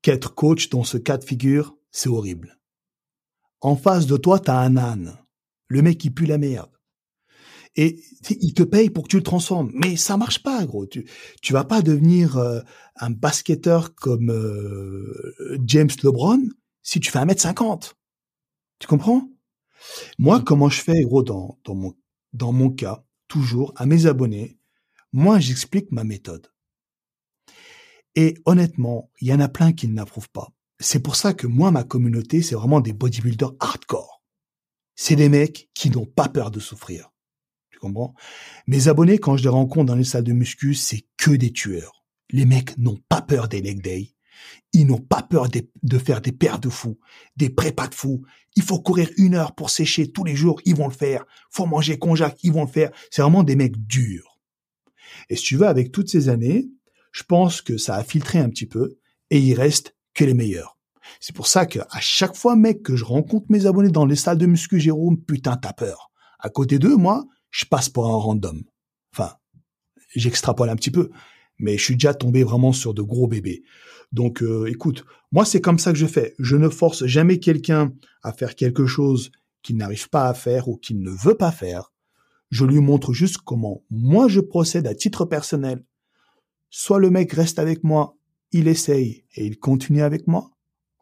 [0.01, 2.59] qu'être coach dans ce cas de figure, c'est horrible.
[3.61, 5.17] En face de toi, t'as un âne,
[5.67, 6.71] le mec qui pue la merde
[7.75, 9.71] et il te paye pour que tu le transformes.
[9.73, 10.85] Mais ça marche pas, gros.
[10.85, 11.05] Tu
[11.41, 12.61] tu vas pas devenir euh,
[12.95, 16.41] un basketteur comme euh, James LeBron
[16.81, 17.93] si tu fais 1m50.
[18.79, 19.29] Tu comprends?
[20.17, 20.43] Moi, mmh.
[20.43, 21.93] comment je fais, gros, dans, dans, mon,
[22.33, 24.57] dans mon cas, toujours, à mes abonnés,
[25.13, 26.51] moi, j'explique ma méthode.
[28.15, 30.49] Et honnêtement, il y en a plein qui ne l'approuvent pas.
[30.79, 34.23] C'est pour ça que moi, ma communauté, c'est vraiment des bodybuilders hardcore.
[34.95, 37.11] C'est des mecs qui n'ont pas peur de souffrir.
[38.67, 42.03] Mes abonnés, quand je les rencontre dans les salles de muscu, c'est que des tueurs.
[42.31, 44.13] Les mecs n'ont pas peur des leg day.
[44.73, 46.99] Ils n'ont pas peur de, faire des paires de fous,
[47.35, 48.23] des prépas de fous.
[48.55, 51.25] Il faut courir une heure pour sécher tous les jours, ils vont le faire.
[51.49, 52.91] Faut manger conjac, ils vont le faire.
[53.11, 54.39] C'est vraiment des mecs durs.
[55.29, 56.69] Et si tu veux, avec toutes ces années,
[57.11, 58.97] je pense que ça a filtré un petit peu
[59.31, 60.77] et il reste que les meilleurs.
[61.19, 64.15] C'est pour ça que à chaque fois, mec, que je rencontre mes abonnés dans les
[64.15, 66.11] salles de muscu, Jérôme, putain, t'as peur.
[66.39, 68.63] À côté d'eux, moi, je passe pour un random.
[69.13, 69.33] Enfin,
[70.15, 71.09] j'extrapole un petit peu,
[71.57, 73.63] mais je suis déjà tombé vraiment sur de gros bébés.
[74.11, 76.33] Donc, euh, écoute, moi, c'est comme ça que je fais.
[76.39, 77.93] Je ne force jamais quelqu'un
[78.23, 79.31] à faire quelque chose
[79.61, 81.91] qu'il n'arrive pas à faire ou qu'il ne veut pas faire.
[82.49, 85.83] Je lui montre juste comment moi je procède à titre personnel.
[86.71, 88.15] Soit le mec reste avec moi,
[88.51, 90.49] il essaye et il continue avec moi,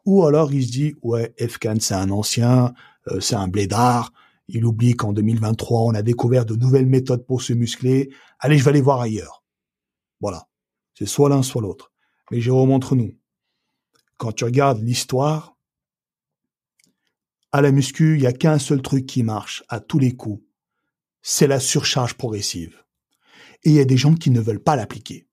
[0.06, 2.74] ou alors il se dit ouais, Efkan c'est un ancien,
[3.08, 4.12] euh, c'est un blédard,
[4.48, 8.10] il oublie qu'en 2023, on a découvert de nouvelles méthodes pour se muscler.
[8.40, 9.44] Allez, je vais aller voir ailleurs.
[10.22, 10.48] Voilà.
[10.94, 11.92] C'est soit l'un, soit l'autre.
[12.32, 13.18] Mais Jérôme, entre nous,
[14.18, 15.56] quand tu regardes l'histoire,
[17.52, 20.44] à la muscu, il n'y a qu'un seul truc qui marche à tous les coups.
[21.22, 22.84] C'est la surcharge progressive.
[23.64, 25.28] Et il y a des gens qui ne veulent pas l'appliquer.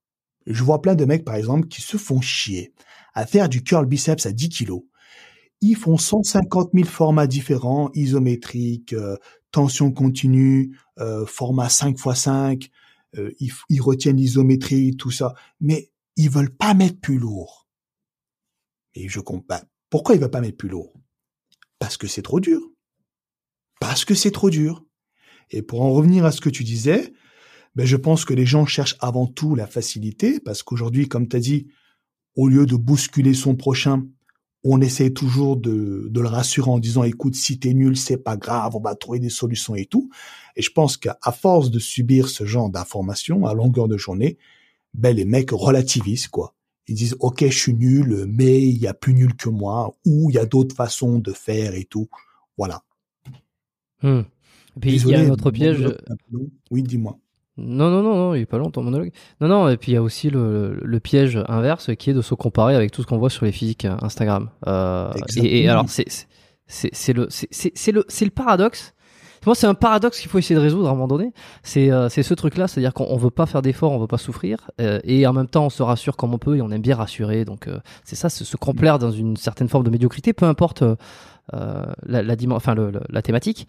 [0.47, 2.75] Je vois plein de mecs, par exemple, qui se font chier
[3.15, 4.83] à faire du curl biceps à 10 kilos
[5.71, 9.17] ils font 150 000 formats différents, isométriques, euh,
[9.51, 12.71] tension continue, euh, format 5 x 5,
[13.71, 17.69] ils, retiennent l'isométrie, tout ça, mais ils veulent pas mettre plus lourd.
[18.95, 19.61] Et je comprends.
[19.89, 20.93] Pourquoi ils veulent pas mettre plus lourd?
[21.79, 22.61] Parce que c'est trop dur.
[23.81, 24.85] Parce que c'est trop dur.
[25.51, 27.13] Et pour en revenir à ce que tu disais,
[27.75, 31.37] ben je pense que les gens cherchent avant tout la facilité, parce qu'aujourd'hui, comme tu
[31.37, 31.69] as dit,
[32.35, 34.05] au lieu de bousculer son prochain,
[34.65, 38.75] on essaie toujours de, le rassurer en disant écoute si t'es nul c'est pas grave
[38.75, 40.11] on va trouver des solutions et tout.
[40.57, 44.39] Et je pense qu'à force de subir ce genre d'informations à longueur de journée
[44.95, 46.55] ben les mecs relativisent quoi.
[46.89, 50.31] Ils disent ok je suis nul mais il y a plus nul que moi ou
[50.31, 52.09] il y a d'autres façons de faire et tout.
[52.57, 52.83] Voilà.
[54.03, 54.23] Hmm.
[54.77, 55.87] et puis il y a un autre piège
[56.71, 57.19] oui dis-moi
[57.57, 59.13] non, non, non, non, il est pas long ton monologue.
[59.41, 62.23] Non, non, et puis il y a aussi le, le, piège inverse qui est de
[62.23, 64.51] se comparer avec tout ce qu'on voit sur les physiques Instagram.
[64.67, 66.07] Euh, et, alors, c'est
[66.67, 68.95] c'est le c'est le c'est le paradoxe.
[69.47, 71.33] Moi, c'est un paradoxe qu'il faut essayer de résoudre à un moment donné.
[71.63, 74.71] C'est euh, c'est ce truc-là, c'est-à-dire qu'on veut pas faire d'efforts, on veut pas souffrir,
[74.81, 76.97] euh, et en même temps, on se rassure comme on peut et on aime bien
[76.97, 77.45] rassurer.
[77.45, 80.83] Donc, euh, c'est ça, se complaire dans une certaine forme de médiocrité, peu importe
[81.53, 83.69] la, la, enfin le, la thématique.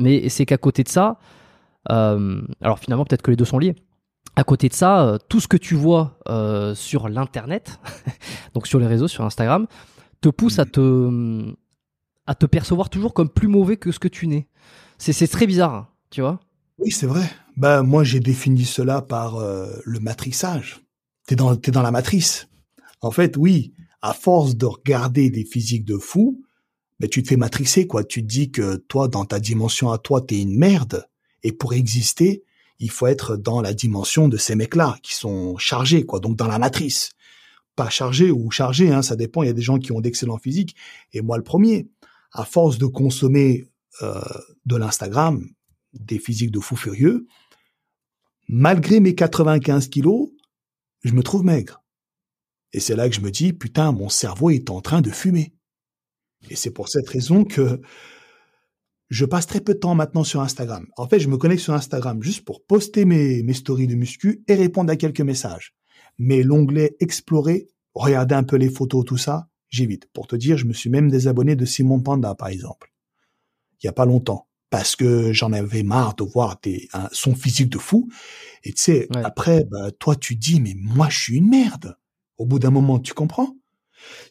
[0.00, 1.18] mais c'est qu'à côté de ça.
[1.90, 3.74] Euh, alors finalement, peut-être que les deux sont liés.
[4.36, 7.80] À côté de ça, euh, tout ce que tu vois euh, sur l'internet,
[8.54, 9.66] donc sur les réseaux, sur Instagram,
[10.20, 11.52] te pousse à te
[12.26, 14.48] à te percevoir toujours comme plus mauvais que ce que tu n'es.
[14.96, 16.38] C'est très bizarre, hein, tu vois.
[16.78, 17.28] Oui, c'est vrai.
[17.56, 20.80] Bah moi j'ai défini cela par le matrixage.
[21.26, 22.48] T'es dans t'es dans la matrice.
[23.00, 26.40] En fait, oui, à force de regarder des physiques de fou,
[27.00, 28.04] ben tu te fais matrixer quoi.
[28.04, 31.04] Tu te dis que toi dans ta dimension à toi t'es une merde
[31.42, 32.44] et pour exister,
[32.78, 36.20] il faut être dans la dimension de ces mecs-là qui sont chargés, quoi.
[36.20, 37.10] Donc dans la matrice.
[37.74, 39.42] pas chargé ou chargé, hein, ça dépend.
[39.42, 40.76] Il y a des gens qui ont d'excellents physiques,
[41.12, 41.88] et moi le premier.
[42.32, 43.64] À force de consommer
[44.02, 44.20] euh,
[44.66, 45.46] de l'Instagram,
[45.92, 47.26] des physiques de fou furieux,
[48.48, 50.30] malgré mes 95 kilos,
[51.04, 51.82] je me trouve maigre.
[52.72, 55.54] Et c'est là que je me dis, putain, mon cerveau est en train de fumer.
[56.48, 57.80] Et c'est pour cette raison que
[59.12, 60.86] je passe très peu de temps maintenant sur Instagram.
[60.96, 64.42] En fait, je me connecte sur Instagram juste pour poster mes, mes stories de muscu
[64.48, 65.74] et répondre à quelques messages.
[66.18, 70.06] Mais l'onglet explorer, regarder un peu les photos, tout ça, j'évite.
[70.14, 72.90] Pour te dire, je me suis même désabonné de Simon Panda, par exemple.
[73.82, 74.48] Il y a pas longtemps.
[74.70, 78.08] Parce que j'en avais marre de voir des, son physique de fou.
[78.64, 81.98] Et tu sais, après, bah, toi, tu dis, mais moi, je suis une merde.
[82.38, 83.54] Au bout d'un moment, tu comprends?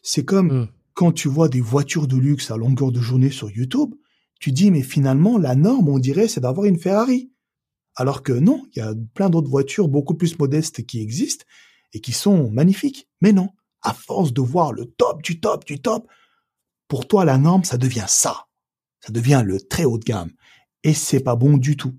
[0.02, 0.68] C'est comme mmh.
[0.94, 3.94] quand tu vois des voitures de luxe à longueur de journée sur YouTube,
[4.42, 7.30] tu dis, mais finalement, la norme, on dirait, c'est d'avoir une Ferrari.
[7.94, 11.44] Alors que non, il y a plein d'autres voitures beaucoup plus modestes qui existent
[11.92, 13.08] et qui sont magnifiques.
[13.20, 13.50] Mais non,
[13.82, 16.10] à force de voir le top du top du top,
[16.88, 18.48] pour toi, la norme, ça devient ça.
[18.98, 20.32] Ça devient le très haut de gamme.
[20.82, 21.94] Et c'est pas bon du tout.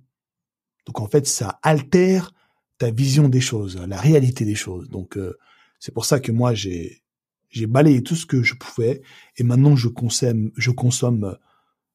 [0.86, 2.34] Donc en fait, ça altère
[2.78, 4.90] ta vision des choses, la réalité des choses.
[4.90, 5.38] Donc euh,
[5.80, 7.04] c'est pour ça que moi j'ai
[7.48, 9.02] j'ai balayé tout ce que je pouvais
[9.38, 11.38] et maintenant je consomme je consomme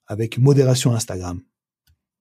[0.09, 1.40] avec modération Instagram.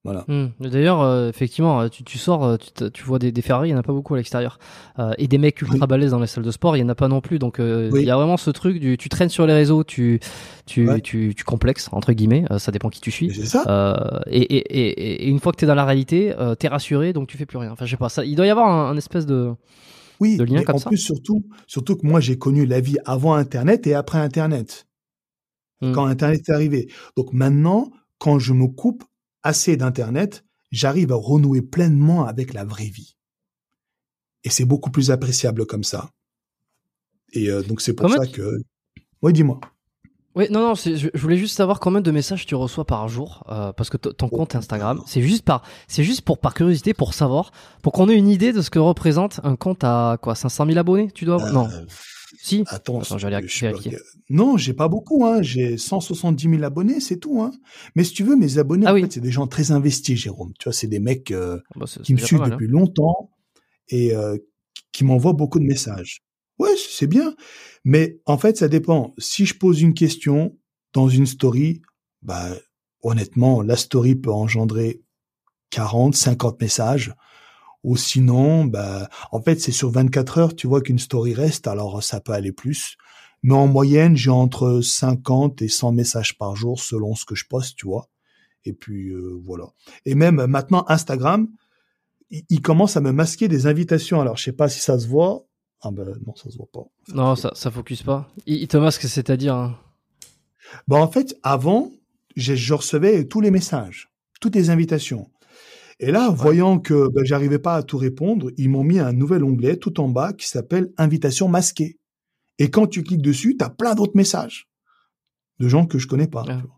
[0.04, 0.24] Voilà.
[0.28, 0.50] Hmm.
[0.60, 3.72] D'ailleurs, euh, effectivement, euh, tu, tu sors, euh, tu, tu, vois des, des, Ferrari, il
[3.72, 4.58] n'y en a pas beaucoup à l'extérieur.
[4.98, 6.94] Euh, et des mecs ultra balèzes dans les salles de sport, il n'y en a
[6.94, 7.38] pas non plus.
[7.38, 10.20] Donc, il y a vraiment ce truc du tu traînes sur les réseaux, tu,
[10.66, 13.34] tu, tu, tu, complexes, entre guillemets, ça dépend qui tu suis.
[13.34, 14.22] C'est ça.
[14.30, 17.28] Et, et, et, une fois que tu es dans la réalité, tu es rassuré, donc
[17.28, 17.72] tu fais plus rien.
[17.72, 19.52] Enfin, je sais pas, ça, il doit y avoir un, espèce de.
[20.20, 20.88] Oui, de lien en ça.
[20.88, 24.87] plus, surtout, surtout que moi, j'ai connu la vie avant Internet et après Internet.
[25.80, 25.92] Hmm.
[25.92, 26.92] Quand Internet est arrivé.
[27.16, 29.04] Donc maintenant, quand je me coupe
[29.42, 33.16] assez d'Internet, j'arrive à renouer pleinement avec la vraie vie.
[34.44, 36.10] Et c'est beaucoup plus appréciable comme ça.
[37.32, 38.62] Et euh, donc c'est pour ça que...
[39.22, 39.60] Oui, dis-moi.
[40.34, 43.72] Oui, non, non, je, voulais juste savoir combien de messages tu reçois par jour, euh,
[43.72, 47.50] parce que ton compte Instagram, c'est juste par, c'est juste pour par curiosité, pour savoir,
[47.82, 50.78] pour qu'on ait une idée de ce que représente un compte à quoi, 500 000
[50.78, 51.84] abonnés, tu dois, non, Euh,
[52.40, 52.64] si.
[52.68, 53.98] Attends, Attends, j'allais je- vérifier.
[54.30, 55.24] Non, j'ai pas beaucoup.
[55.26, 55.42] Hein.
[55.42, 57.42] J'ai 170 000 abonnés, c'est tout.
[57.42, 57.50] Hein.
[57.94, 59.02] Mais si tu veux, mes abonnés, Ah en oui.
[59.02, 60.52] fait, c'est des gens très investis, Jérôme.
[60.58, 62.48] Tu vois, c'est des mecs euh, Bah, c'est- qui me suivent hein.
[62.48, 63.30] depuis longtemps
[63.88, 64.36] et euh,
[64.92, 66.22] qui m'envoient beaucoup de messages.
[66.58, 67.34] Ouais, c'est bien.
[67.84, 69.14] Mais en fait, ça dépend.
[69.18, 70.56] Si je pose une question
[70.92, 71.82] dans une story,
[72.22, 72.48] bah,
[73.02, 75.02] honnêtement, la story peut engendrer
[75.70, 77.14] 40, 50 messages.
[77.88, 82.02] Ou sinon, bah, en fait, c'est sur 24 heures, tu vois qu'une story reste, alors
[82.02, 82.96] ça peut aller plus.
[83.42, 87.46] Mais en moyenne, j'ai entre 50 et 100 messages par jour selon ce que je
[87.48, 88.08] poste, tu vois.
[88.66, 89.68] Et puis, euh, voilà.
[90.04, 91.48] Et même maintenant, Instagram,
[92.30, 94.20] il, il commence à me masquer des invitations.
[94.20, 95.46] Alors, je sais pas si ça se voit.
[95.80, 96.84] Ah ben non, ça se voit pas.
[97.14, 98.28] Non, ça, ça focus pas.
[98.46, 99.54] Il, il te masque, c'est-à-dire.
[99.54, 99.78] hein.
[100.88, 101.90] Bah, en fait, avant,
[102.36, 104.10] j'ai- je recevais tous les messages,
[104.42, 105.30] toutes les invitations.
[106.00, 109.42] Et là, voyant que ben, j'arrivais pas à tout répondre, ils m'ont mis un nouvel
[109.42, 111.98] onglet tout en bas qui s'appelle Invitation masquée.
[112.58, 114.68] Et quand tu cliques dessus, tu as plein d'autres messages
[115.58, 116.44] de gens que je connais pas.
[116.48, 116.54] Ah.
[116.60, 116.74] tu vois.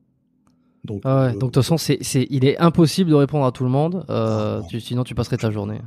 [0.84, 3.44] Donc, Ah ouais, euh, donc de toute façon, c'est, c'est, il est impossible de répondre
[3.44, 5.80] à tout le monde, euh, Ah, tu- sinon tu passerais ta journée.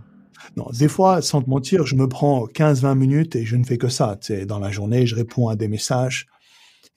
[0.56, 3.80] non, des fois, sans te mentir, je me prends 15-20 minutes et je ne fais
[3.80, 4.20] que ça.
[4.48, 6.28] Dans la journée, je réponds à des messages.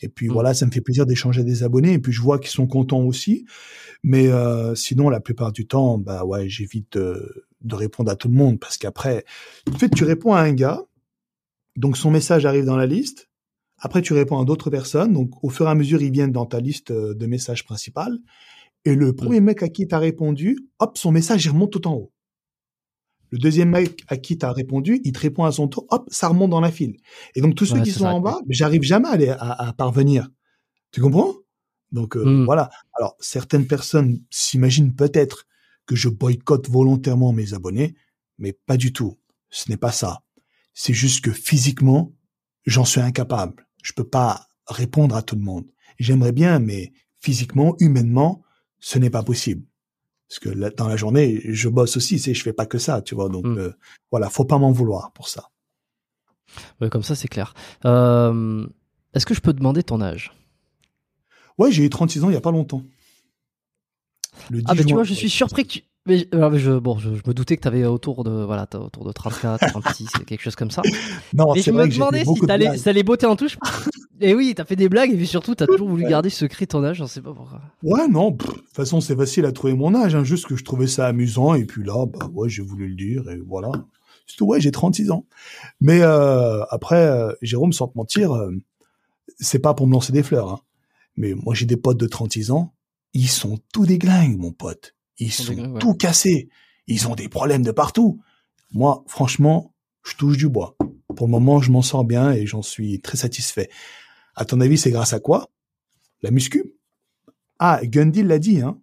[0.01, 0.33] Et puis Mm.
[0.33, 1.95] voilà, ça me fait plaisir d'échanger des abonnés.
[1.95, 3.47] Et puis je vois qu'ils sont contents aussi.
[4.03, 8.29] Mais euh, sinon, la plupart du temps, bah ouais, j'évite de, de répondre à tout
[8.29, 9.25] le monde parce qu'après,
[9.73, 10.83] en fait, tu réponds à un gars,
[11.77, 13.29] donc son message arrive dans la liste.
[13.79, 15.13] Après, tu réponds à d'autres personnes.
[15.13, 18.17] Donc, au fur et à mesure, ils viennent dans ta liste euh, de messages principales.
[18.85, 21.87] Et le premier mec à qui tu as répondu, hop, son message, il remonte tout
[21.89, 22.13] en haut.
[23.37, 26.09] Le deuxième mec à qui tu as répondu, il te répond à son tour, hop,
[26.11, 26.97] ça remonte dans la file.
[27.35, 29.69] Et donc, tous ceux Ouais, qui sont ça, en bas, j'arrive jamais à, les- à,
[29.69, 30.31] à parvenir.
[30.91, 31.35] Tu comprends?
[31.93, 32.45] Donc, euh, Mm.
[32.47, 32.71] voilà.
[32.95, 35.45] Alors, certaines personnes s'imaginent peut-être
[35.85, 37.95] que je boycotte volontairement mes abonnés,
[38.39, 39.19] mais pas du tout.
[39.51, 40.23] Ce n'est pas ça.
[40.73, 42.15] C'est juste que physiquement,
[42.65, 43.67] j'en suis incapable.
[43.83, 45.67] Je peux pas répondre à tout le monde.
[45.99, 48.41] J'aimerais bien, mais physiquement, humainement,
[48.79, 49.63] ce n'est pas possible.
[50.29, 53.01] Parce que là, dans la journée, je bosse aussi, c'est, je fais pas que ça,
[53.03, 53.29] tu vois.
[53.29, 53.59] Donc Mm.
[53.59, 53.73] euh,
[54.11, 55.51] voilà, faut pas m'en vouloir pour ça.
[56.81, 57.55] Ouais, comme ça, c'est clair.
[57.85, 58.67] Euh,
[59.15, 60.33] est-ce que je peux demander ton âge?
[61.59, 62.83] Ouais, j'ai eu 36 ans il y a pas longtemps.
[64.51, 65.83] Le 10 Ah, mais tu vois, je suis surpris que tu.
[66.07, 68.69] Mais, alors, mais je, bon, je, je me doutais que tu avais autour de, voilà,
[68.75, 70.83] autour de 34, 36, quelque chose comme ça.
[71.35, 72.79] Non, mais je vrai me demandais si t'allais, blagues.
[72.79, 73.57] ça allait botter en touche.
[74.21, 76.83] Et oui, t'as fait des blagues, et puis surtout, t'as toujours voulu garder secret ton
[76.85, 77.61] âge, je sais pas pourquoi.
[77.83, 80.57] Ouais, non, pff, de toute façon, c'est facile à trouver mon âge, hein, juste que
[80.57, 83.71] je trouvais ça amusant, et puis là, bah ouais, j'ai voulu le dire, et voilà.
[84.27, 85.27] Dis, ouais, j'ai 36 ans.
[85.81, 88.51] Mais euh, après, euh, Jérôme, sans te mentir, euh,
[89.39, 90.51] c'est pas pour me lancer des fleurs.
[90.51, 90.61] Hein.
[91.17, 92.75] Mais moi, j'ai des potes de 36 ans.
[93.13, 94.95] Ils sont tous des glingues, mon pote.
[95.19, 96.49] Ils sont tout cassés.
[96.87, 98.21] Ils ont des problèmes de partout.
[98.73, 99.73] Moi, franchement,
[100.05, 100.77] je touche du bois.
[101.17, 103.71] Pour le moment, je m'en sors bien et j'en suis très satisfait.
[104.37, 105.49] À ton avis, c'est grâce à quoi?
[106.23, 106.75] La muscu?
[107.59, 108.79] Ah, Gundy l'a dit, hein.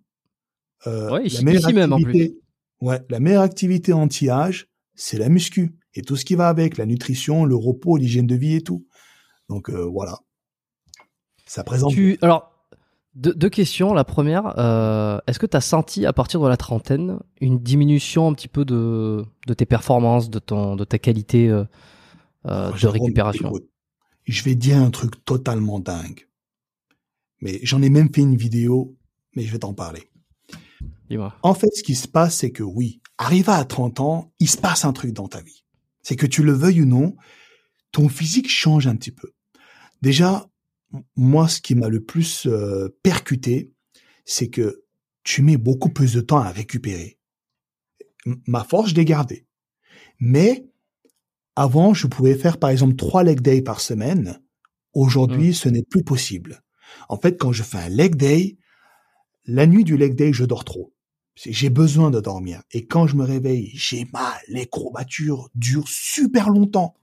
[0.88, 2.34] Euh, ouais, la meilleure même en plus.
[2.82, 6.86] Ouais, la meilleure activité anti-âge, c'est la muscu et tout ce qui va avec, la
[6.86, 8.86] nutrition, le repos, l'hygiène de vie et tout.
[9.47, 10.20] Donc euh, voilà.
[11.45, 11.93] Ça présente.
[11.93, 12.51] Tu, alors,
[13.16, 13.93] deux, questions.
[13.93, 18.28] La première, euh, est-ce que tu as senti à partir de la trentaine une diminution
[18.28, 21.64] un petit peu de, de tes performances, de, ton, de ta qualité euh,
[22.47, 23.54] euh de récupération?
[24.26, 26.28] Je vais dire un truc totalement dingue.
[27.41, 28.97] Mais j'en ai même fait une vidéo,
[29.36, 30.09] mais je vais t'en parler.
[31.43, 34.57] En fait, ce qui se passe, c'est que oui, arrivé à 30 ans, il se
[34.57, 35.63] passe un truc dans ta vie.
[36.01, 37.15] C'est que tu le veuilles ou non,
[37.91, 39.32] ton physique change un petit peu.
[40.01, 40.49] Déjà,
[41.15, 43.71] moi, ce qui m'a le plus euh, percuté,
[44.26, 44.84] c'est que
[45.24, 47.17] tu mets beaucoup plus de temps à récupérer.
[48.47, 49.45] ma force, je l'ai gardée.
[50.19, 50.65] Mais
[51.56, 54.39] avant, je pouvais faire par exemple trois leg day par semaine.
[54.93, 55.54] Aujourd'hui, mmh.
[55.54, 56.64] ce n'est plus possible.
[57.10, 58.58] En fait, quand je fais un leg day,
[59.45, 60.93] la nuit du leg day, je dors trop.
[61.36, 62.62] J'ai besoin de dormir.
[62.72, 64.39] Et quand je me réveille, j'ai mal.
[64.47, 66.95] Les courbatures durent super longtemps.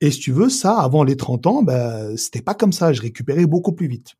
[0.00, 2.92] Et si tu veux, ça, avant les 30 ans, ben, c'était pas comme ça.
[2.92, 4.14] Je récupérais beaucoup plus vite.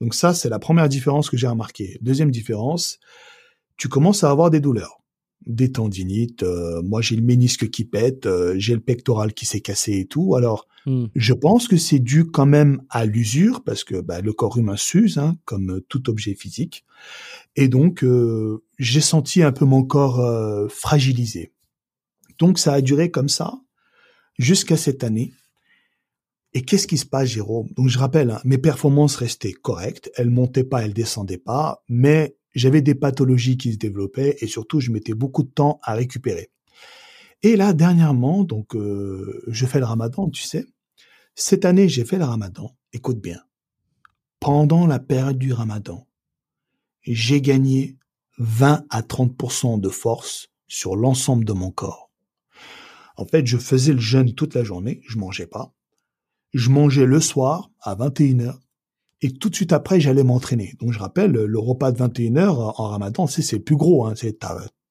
[0.00, 1.98] Donc ça, c'est la première différence que j'ai remarquée.
[2.00, 2.98] Deuxième différence,
[3.76, 4.99] tu commences à avoir des douleurs,
[5.46, 6.42] des tendinites.
[6.42, 10.06] Euh, moi, j'ai le ménisque qui pète, euh, j'ai le pectoral qui s'est cassé et
[10.06, 10.34] tout.
[10.34, 11.06] Alors, hmm.
[11.14, 14.76] je pense que c'est dû quand même à l'usure parce que ben, le corps humain
[14.76, 16.84] s'use, hein, comme tout objet physique.
[17.56, 21.52] Et donc, euh, j'ai senti un peu mon corps fragilisé.
[22.38, 23.60] Donc, ça a duré comme ça
[24.38, 25.32] jusqu'à cette année.
[26.52, 27.68] Et qu'est-ce qui se passe, Jérôme?
[27.76, 32.36] Donc je rappelle, hein, mes performances restaient correctes, elles montaient pas, elles descendaient pas, mais
[32.54, 36.50] j'avais des pathologies qui se développaient et surtout je mettais beaucoup de temps à récupérer.
[37.42, 40.66] Et là, dernièrement, donc euh, je fais le Ramadan, tu sais.
[41.34, 42.76] Cette année, j'ai fait le Ramadan.
[42.92, 43.40] Écoute bien.
[44.40, 46.06] Pendant la période du Ramadan,
[47.02, 47.96] j'ai gagné
[48.38, 52.10] 20 à 30% de force sur l'ensemble de mon corps.
[53.16, 55.74] En fait, je faisais le jeûne toute la journée, je mangeais pas.
[56.52, 58.58] Je mangeais le soir à 21h
[59.22, 60.74] et tout de suite après, j'allais m'entraîner.
[60.80, 64.06] Donc je rappelle, le repas de 21h en ramadan, c'est le plus gros.
[64.06, 64.14] Hein.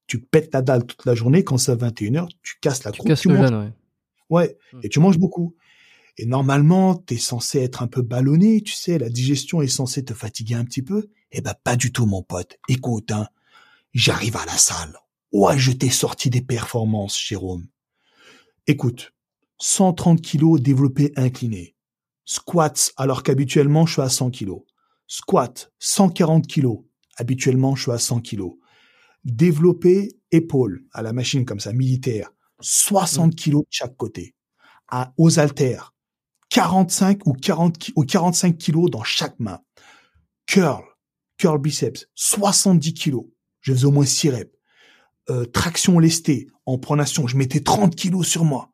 [0.08, 3.02] tu pètes ta dalle toute la journée, quand c'est à 21h, tu casses la tu
[3.02, 3.74] Casses le jeûne,
[4.30, 4.58] ouais.
[4.74, 4.80] Hmm.
[4.84, 5.56] et tu manges beaucoup.
[6.18, 10.04] Et normalement, tu es censé être un peu ballonné, tu sais, la digestion est censée
[10.04, 11.10] te fatiguer un petit peu.
[11.32, 12.58] Eh ben, pas du tout, mon pote.
[12.68, 13.28] Écoute, hein,
[13.94, 14.98] j'arrive à la salle.
[15.32, 17.68] Ouais, je t'ai sorti des performances, Jérôme.
[18.68, 19.14] Écoute,
[19.60, 21.76] 130 kilos développé incliné.
[22.30, 24.62] Squats alors qu'habituellement je suis à 100 kilos.
[25.08, 26.82] Squat 140 kilos.
[27.18, 28.54] Habituellement je suis à 100 kilos.
[29.24, 32.30] Développé épaule à la machine comme ça militaire.
[32.60, 34.36] 60 kilos de chaque côté.
[34.90, 35.96] À, aux haltères.
[36.50, 39.62] 45 ou 40 ou 45 kilos dans chaque main.
[40.46, 40.84] Curl.
[41.38, 42.06] Curl biceps.
[42.14, 43.26] 70 kilos.
[43.62, 44.56] Je faisais au moins 6 reps.
[45.32, 48.72] Euh, traction lestée, en pronation, je mettais 30 kilos sur moi.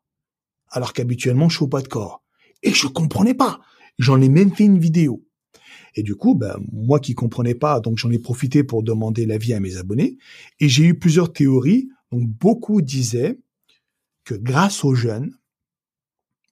[0.71, 2.24] Alors qu'habituellement, je suis au pas de corps.
[2.63, 3.59] Et je comprenais pas.
[3.97, 5.25] J'en ai même fait une vidéo.
[5.95, 9.53] Et du coup, ben, moi qui comprenais pas, donc j'en ai profité pour demander l'avis
[9.53, 10.17] à mes abonnés.
[10.59, 11.89] Et j'ai eu plusieurs théories.
[12.11, 13.39] Donc beaucoup disaient
[14.25, 15.33] que grâce au jeûne,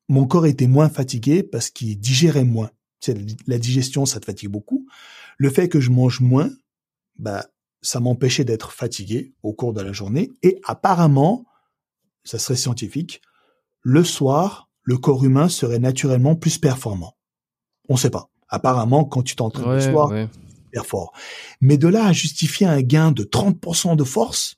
[0.07, 2.71] mon corps était moins fatigué parce qu'il digérait moins.
[3.47, 4.87] la digestion, ça te fatigue beaucoup.
[5.37, 6.49] Le fait que je mange moins,
[7.17, 7.45] bah,
[7.81, 10.31] ça m'empêchait d'être fatigué au cours de la journée.
[10.41, 11.45] Et apparemment,
[12.23, 13.21] ça serait scientifique,
[13.81, 17.15] le soir, le corps humain serait naturellement plus performant.
[17.89, 18.29] On ne sait pas.
[18.49, 20.29] Apparemment, quand tu t'entraînes le soir, ouais.
[20.84, 21.13] fort.
[21.61, 24.57] Mais de là à justifier un gain de 30% de force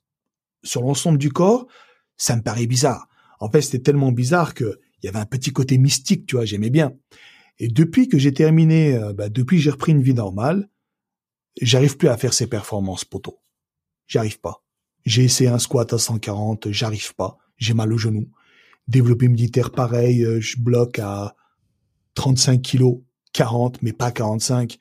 [0.63, 1.67] sur l'ensemble du corps,
[2.17, 3.07] ça me paraît bizarre.
[3.39, 6.45] En fait, c'était tellement bizarre que il y avait un petit côté mystique, tu vois,
[6.45, 6.93] j'aimais bien.
[7.59, 10.69] Et depuis que j'ai terminé, euh, bah, depuis que j'ai repris une vie normale,
[11.61, 13.39] j'arrive plus à faire ces performances poteau.
[14.07, 14.63] J'arrive pas.
[15.05, 17.37] J'ai essayé un squat à 140, j'arrive pas.
[17.57, 18.27] J'ai mal au genou.
[18.87, 21.35] Développé militaire pareil, euh, je bloque à
[22.15, 22.99] 35 kilos,
[23.33, 24.77] 40, mais pas 45.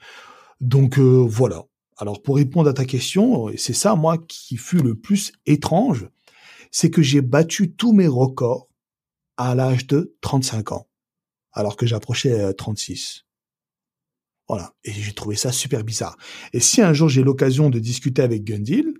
[0.60, 1.64] Donc euh, voilà.
[1.96, 6.08] Alors pour répondre à ta question, c'est ça moi qui fut le plus étrange,
[6.70, 8.68] c'est que j'ai battu tous mes records
[9.36, 10.88] à l'âge de 35 ans,
[11.52, 13.18] alors que j'approchais 36.
[13.18, 13.30] Euh,
[14.48, 14.74] voilà.
[14.84, 16.16] Et j'ai trouvé ça super bizarre.
[16.52, 18.94] Et si un jour j'ai l'occasion de discuter avec Gundil,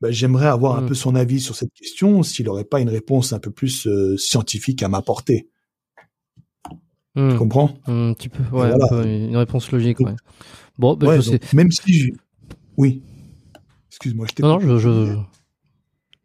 [0.00, 0.86] ben, j'aimerais avoir un Mm.
[0.86, 4.16] peu son avis sur cette question, s'il n'aurait pas une réponse un peu plus euh,
[4.16, 5.48] scientifique à m'apporter.
[7.16, 7.74] Tu comprends?
[7.86, 8.76] Un petit peu, ouais, Voilà.
[8.84, 10.14] un peu une réponse logique, ouais.
[10.78, 11.40] Bon, bah, Ouais, je sais.
[11.52, 12.08] Même si je...
[12.76, 13.02] Oui.
[13.88, 15.16] Excuse-moi, je t'ai Non, non, je, je...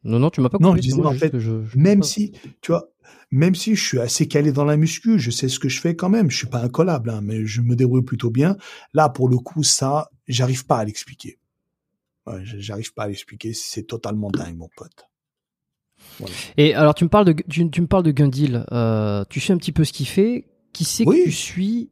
[0.04, 1.34] Non, non, tu m'as pas Non, coupé, je disais, moi, en fait,
[1.76, 2.88] Même si, tu vois,
[3.32, 5.96] même si je suis assez calé dans la muscu, je sais ce que je fais
[5.96, 6.30] quand même.
[6.30, 8.56] Je suis pas incollable, hein, mais je me débrouille plutôt bien.
[8.94, 11.40] Là, pour le coup, ça, j'arrive pas à l'expliquer.
[12.28, 13.54] Ouais, j'arrive pas à l'expliquer.
[13.54, 15.08] C'est totalement dingue, mon pote.
[16.58, 18.66] Et alors, tu me parles de, tu, tu me parles de Gundil.
[18.72, 20.48] Euh, tu sais un petit peu ce qu'il fait.
[20.74, 21.20] Qui c'est Oui.
[21.20, 21.92] que tu suis?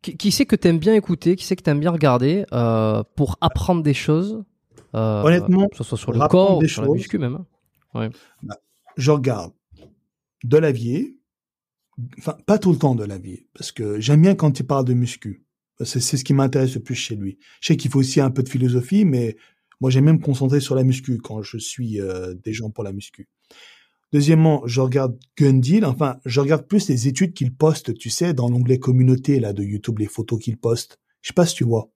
[0.00, 1.36] Qui, qui c'est que t'aimes bien écouter?
[1.36, 4.44] Qui c'est que t'aimes bien regarder euh, pour apprendre des choses?
[4.94, 7.44] Euh, Honnêtement, que ce soit sur le corps ou sur la choses, muscu même.
[7.94, 8.10] hein.
[8.96, 9.52] je regarde
[10.44, 11.16] de l'avier,
[12.18, 14.92] enfin pas tout le temps de l'avier, parce que j'aime bien quand il parle de
[14.92, 15.44] muscu.
[15.84, 17.38] C'est ce qui m'intéresse le plus chez lui.
[17.60, 19.36] Je sais qu'il faut aussi un peu de philosophie, mais
[19.82, 22.84] moi j'aime même me concentrer sur la muscu quand je suis euh, des gens pour
[22.84, 23.28] la muscu.
[24.12, 28.48] Deuxièmement, je regarde Gundil, enfin je regarde plus les études qu'il poste, tu sais, dans
[28.48, 30.98] l'onglet communauté là de YouTube, les photos qu'il poste.
[31.20, 31.90] Je sais pas si tu vois.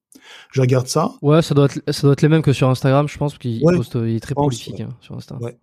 [0.52, 3.06] Je regarde ça, Ouais, ça doit, être, ça doit être les mêmes que sur Instagram,
[3.06, 4.82] je pense, parce qu'il Ouais, poste, il est très pense, prolifique ouais.
[4.82, 5.36] hein, sur Insta.
[5.36, 5.56] Ouais.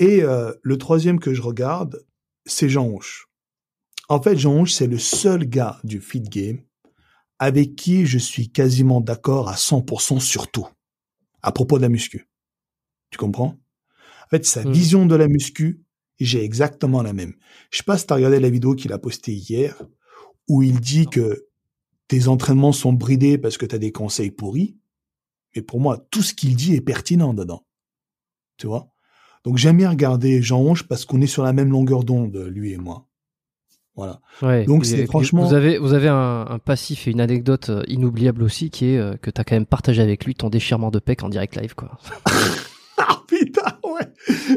[0.00, 2.04] Et euh, le troisième que je regarde,
[2.46, 3.28] c'est Jean Honche.
[4.08, 6.58] En fait, Jean Honche, c'est le seul gars du fit game
[7.38, 10.66] avec qui je suis quasiment d'accord à 100% sur tout,
[11.44, 12.26] à propos de la muscu.
[13.10, 13.58] Tu comprends?
[14.24, 14.72] En fait, sa Mhm.
[14.72, 15.84] vision de la muscu,
[16.18, 17.34] j'ai exactement la même.
[17.70, 19.82] Je sais pas si tu as regardé la vidéo qu'il a postée hier,
[20.48, 21.46] où il dit que
[22.08, 24.78] tes entraînements sont bridés parce que tu as des conseils pourris.
[25.54, 27.66] Mais pour moi, tout ce qu'il dit est pertinent dedans.
[28.56, 28.88] Tu vois?
[29.44, 32.72] Donc j'aime bien regarder Jean Honche parce qu'on est sur la même longueur d'onde, lui
[32.72, 33.06] et moi.
[33.96, 34.20] Voilà.
[34.42, 37.82] Ouais, Donc, c'est franchement- Vous avez, vous avez un, un passif et une anecdote euh,
[37.86, 40.98] inoubliable aussi qui est euh, que t'as quand même partagé avec lui ton déchirement de
[40.98, 41.98] pec en direct live, quoi.
[42.96, 44.06] Ah putain, ouais.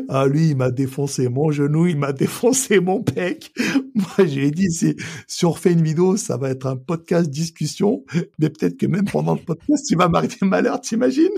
[0.09, 3.51] Ah lui, il m'a défoncé mon genou, il m'a défoncé mon pec.
[3.95, 8.03] Moi, j'ai dit, c'est, si on refait une vidéo, ça va être un podcast discussion,
[8.37, 11.33] mais peut-être que même pendant le podcast, il va m'arriver malheur, t'imagines?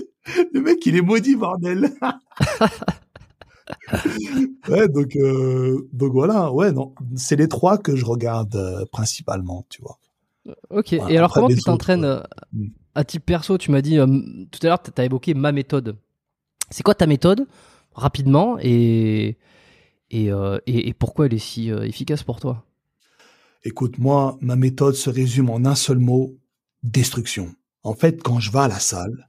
[0.52, 1.90] Le mec, il est maudit, bordel.
[4.68, 9.66] ouais, donc, euh, donc voilà, ouais, non, c'est les trois que je regarde euh, principalement,
[9.68, 9.98] tu vois.
[10.70, 10.88] Ok.
[10.92, 12.20] Ouais, et alors, comment tu t'entraînes euh,
[12.52, 12.68] hmm.
[12.94, 14.06] à type perso Tu m'as dit euh,
[14.50, 15.96] tout à l'heure, t'as évoqué ma méthode.
[16.70, 17.46] C'est quoi ta méthode
[17.94, 19.36] rapidement et
[20.10, 22.64] et, euh, et, et pourquoi elle est si euh, efficace pour toi?
[23.62, 26.36] Écoute, moi, ma méthode se résume en un seul mot,
[26.82, 27.54] destruction.
[27.82, 29.28] En fait, quand je vais à la salle,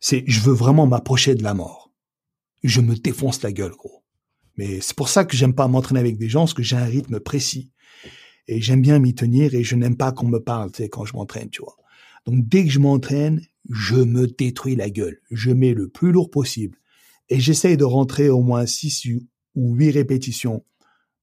[0.00, 1.89] c'est, je veux vraiment m'approcher de la mort.
[2.62, 4.04] Je me défonce la gueule, gros.
[4.56, 6.84] Mais c'est pour ça que j'aime pas m'entraîner avec des gens, parce que j'ai un
[6.84, 7.70] rythme précis.
[8.48, 11.04] Et j'aime bien m'y tenir et je n'aime pas qu'on me parle, tu sais, quand
[11.04, 11.76] je m'entraîne, tu vois.
[12.26, 13.40] Donc, dès que je m'entraîne,
[13.70, 15.20] je me détruis la gueule.
[15.30, 16.78] Je mets le plus lourd possible.
[17.28, 19.06] Et j'essaye de rentrer au moins 6
[19.54, 20.64] ou 8 répétitions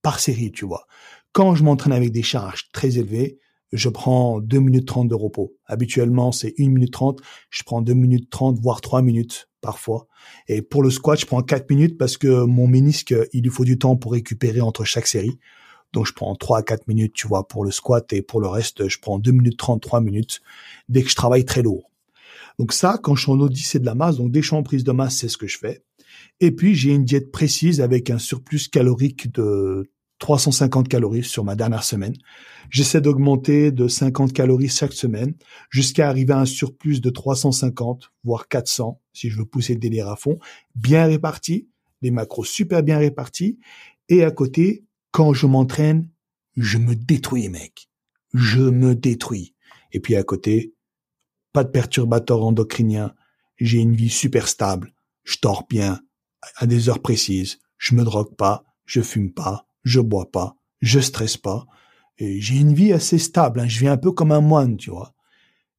[0.01, 0.87] par série, tu vois.
[1.33, 3.39] Quand je m'entraîne avec des charges très élevées,
[3.73, 5.53] je prends 2 minutes 30 de repos.
[5.65, 7.19] Habituellement, c'est 1 minute 30.
[7.49, 10.07] Je prends 2 minutes 30, voire 3 minutes parfois.
[10.47, 13.65] Et pour le squat, je prends 4 minutes parce que mon ménisque, il lui faut
[13.65, 15.39] du temps pour récupérer entre chaque série.
[15.91, 18.47] Donc, je prends 3 à 4 minutes, tu vois, pour le squat et pour le
[18.47, 20.39] reste, je prends 2 minutes 30, 3 minutes
[20.87, 21.91] dès que je travaille très lourd.
[22.59, 24.55] Donc ça, quand je suis en odyssée de la masse, donc dès que je suis
[24.55, 25.83] en prise de masse, c'est ce que je fais.
[26.39, 31.55] Et puis, j'ai une diète précise avec un surplus calorique de 350 calories sur ma
[31.55, 32.15] dernière semaine.
[32.69, 35.33] J'essaie d'augmenter de 50 calories chaque semaine
[35.69, 40.09] jusqu'à arriver à un surplus de 350, voire 400, si je veux pousser le délire
[40.09, 40.37] à fond,
[40.75, 41.69] bien réparti,
[42.01, 43.59] les macros super bien répartis.
[44.09, 46.09] Et à côté, quand je m'entraîne,
[46.55, 47.89] je me détruis, mec.
[48.33, 49.55] Je me détruis.
[49.91, 50.73] Et puis à côté,
[51.53, 53.13] pas de perturbateurs endocriniens.
[53.57, 54.93] J'ai une vie super stable.
[55.23, 56.01] Je dors bien
[56.55, 57.59] à des heures précises.
[57.77, 58.63] Je me drogue pas.
[58.85, 59.66] Je fume pas.
[59.87, 60.55] Je bois pas.
[60.81, 61.65] Je stresse pas.
[62.17, 63.59] Et j'ai une vie assez stable.
[63.59, 63.67] hein.
[63.67, 65.13] Je vis un peu comme un moine, tu vois.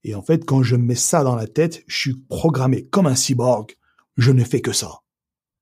[0.04, 3.06] Et en fait, quand je me mets ça dans la tête, je suis programmé comme
[3.06, 3.76] un cyborg.
[4.16, 5.00] Je ne fais que ça.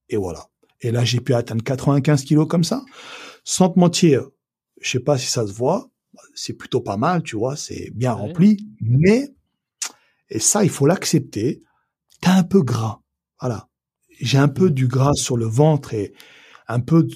[0.09, 0.47] Et voilà.
[0.83, 2.85] Et là, j'ai pu atteindre 95 kilos comme ça.
[3.45, 4.29] Sans te mentir,
[4.81, 5.91] je sais pas si ça se voit.
[6.35, 7.57] C'est plutôt pas mal, tu vois.
[7.57, 8.21] C'est bien Ouais.
[8.21, 8.69] rempli.
[8.81, 9.35] Mais,
[10.29, 11.63] et ça, il faut l'accepter.
[12.21, 13.01] T'es un peu gras.
[13.41, 13.69] Voilà.
[14.21, 16.13] J'ai un peu du gras sur le ventre et
[16.69, 17.07] un peu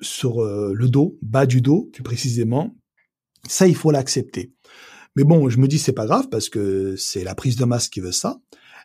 [0.00, 2.74] sur euh, le dos, bas du dos, plus précisément.
[3.48, 4.52] Ça, il faut l'accepter.
[5.16, 7.88] Mais bon, je me dis c'est pas grave parce que c'est la prise de masse
[7.88, 8.40] qui veut ça.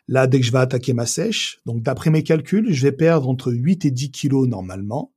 [0.08, 3.28] Là, dès que je vais attaquer ma sèche, donc d'après mes calculs, je vais perdre
[3.28, 5.12] entre 8 et 10 kilos normalement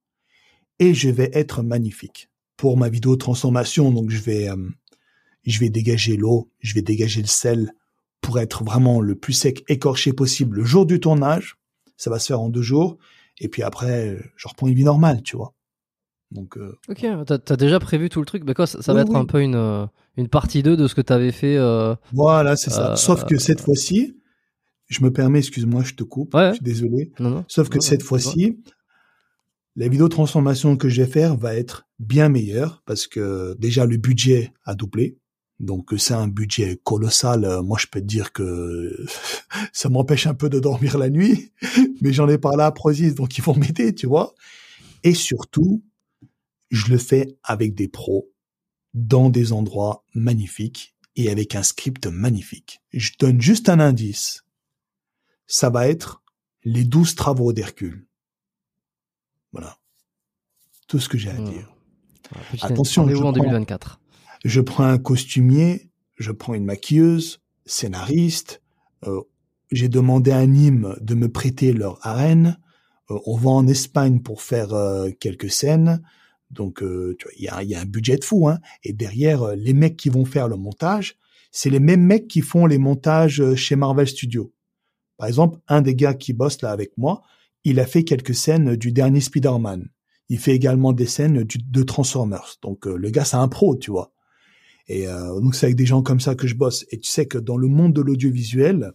[0.80, 2.30] et je vais être magnifique.
[2.58, 4.70] Pour ma vidéo transformation, donc je vais, euh,
[5.46, 7.74] je vais dégager l'eau, je vais dégager le sel
[8.22, 11.58] pour être vraiment le plus sec écorché possible le jour du tournage.
[11.98, 12.98] ça va se faire en deux jours,
[13.40, 15.54] et puis après, je reprends une vie normale, tu vois.
[16.34, 18.44] Donc, euh, ok, t'as as déjà prévu tout le truc?
[18.46, 19.86] Mais quoi, ça, va être un peu une, euh,
[20.18, 21.58] une partie 2 de ce que t'avais fait.
[21.58, 22.96] Euh, voilà, c'est ça.
[22.96, 24.18] Sauf que cette fois-ci,
[24.88, 27.12] je me permets, excuse-moi, je te coupe, je suis désolé.
[27.20, 28.60] Non, non, Sauf que cette fois-ci,
[29.76, 33.98] la vidéo transformation que je vais faire va être bien meilleure parce que déjà le
[33.98, 35.20] budget a doublé.
[35.60, 37.62] Donc c'est un budget colossal.
[37.64, 39.06] Moi, je peux te dire que
[39.72, 41.52] ça m'empêche un peu de dormir la nuit,
[42.02, 44.34] mais j'en ai parlé à Prozis, donc ils vont m'aider, tu vois.
[45.04, 45.84] Et surtout,
[46.74, 48.34] je le fais avec des pros
[48.96, 52.82] dans des endroits magnifiques et avec un script magnifique.
[52.92, 54.44] Je donne juste un indice.
[55.46, 56.24] Ça va être
[56.64, 58.08] les douze travaux d'Hercule.
[59.52, 59.78] Voilà.
[60.88, 61.50] Tout ce que j'ai à mmh.
[61.50, 61.76] dire.
[62.62, 64.02] Attention, je en 2024.
[64.44, 68.64] Je prends un costumier, je prends une maquilleuse, scénariste.
[69.06, 69.22] Euh,
[69.72, 72.58] j'ai demandé à Nîmes de me prêter leur arène.
[73.12, 76.02] Euh, on va en Espagne pour faire euh, quelques scènes.
[76.54, 78.48] Donc, euh, il y a, y a, un budget de fou.
[78.48, 78.60] Hein.
[78.84, 81.18] Et derrière, euh, les mecs qui vont faire le montage,
[81.52, 84.54] c'est les mêmes mecs qui font les montages euh, chez Marvel Studios.
[85.18, 87.22] Par exemple, un des gars qui bosse là avec moi,
[87.64, 89.90] il a fait quelques scènes du dernier Spider-Man.
[90.30, 92.56] Il fait également des scènes du, de Transformers.
[92.62, 94.12] Donc, le gars, c'est un pro, tu vois.
[94.88, 96.86] Et donc, c'est avec des gens comme ça que je bosse.
[96.90, 98.94] Et tu sais que dans le monde de l'audiovisuel,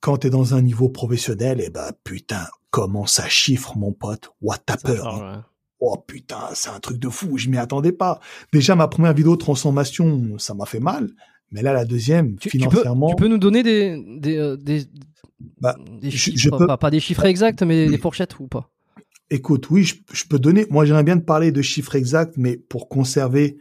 [0.00, 4.30] quand tu es dans un niveau professionnel, eh ben, putain, comment ça chiffre, mon pote?
[4.40, 5.06] What t'as peur.
[5.06, 5.44] Hein
[5.82, 8.20] oh putain, c'est un truc de fou, je m'y attendais pas.
[8.52, 11.10] Déjà, ma première vidéo de transformation, ça m'a fait mal.
[11.50, 13.10] Mais là, la deuxième, financièrement.
[13.10, 14.84] Tu peux, nous donner des, des, euh, des,
[15.60, 15.76] bah,
[16.08, 16.66] chiffres, je peux...
[16.66, 18.70] pas, des chiffres exacts, mais des fourchettes ou pas?
[19.28, 20.66] Écoute, oui, je, je, peux donner.
[20.70, 23.58] Moi, j'aimerais bien te parler de chiffres exacts, mais pour conserver,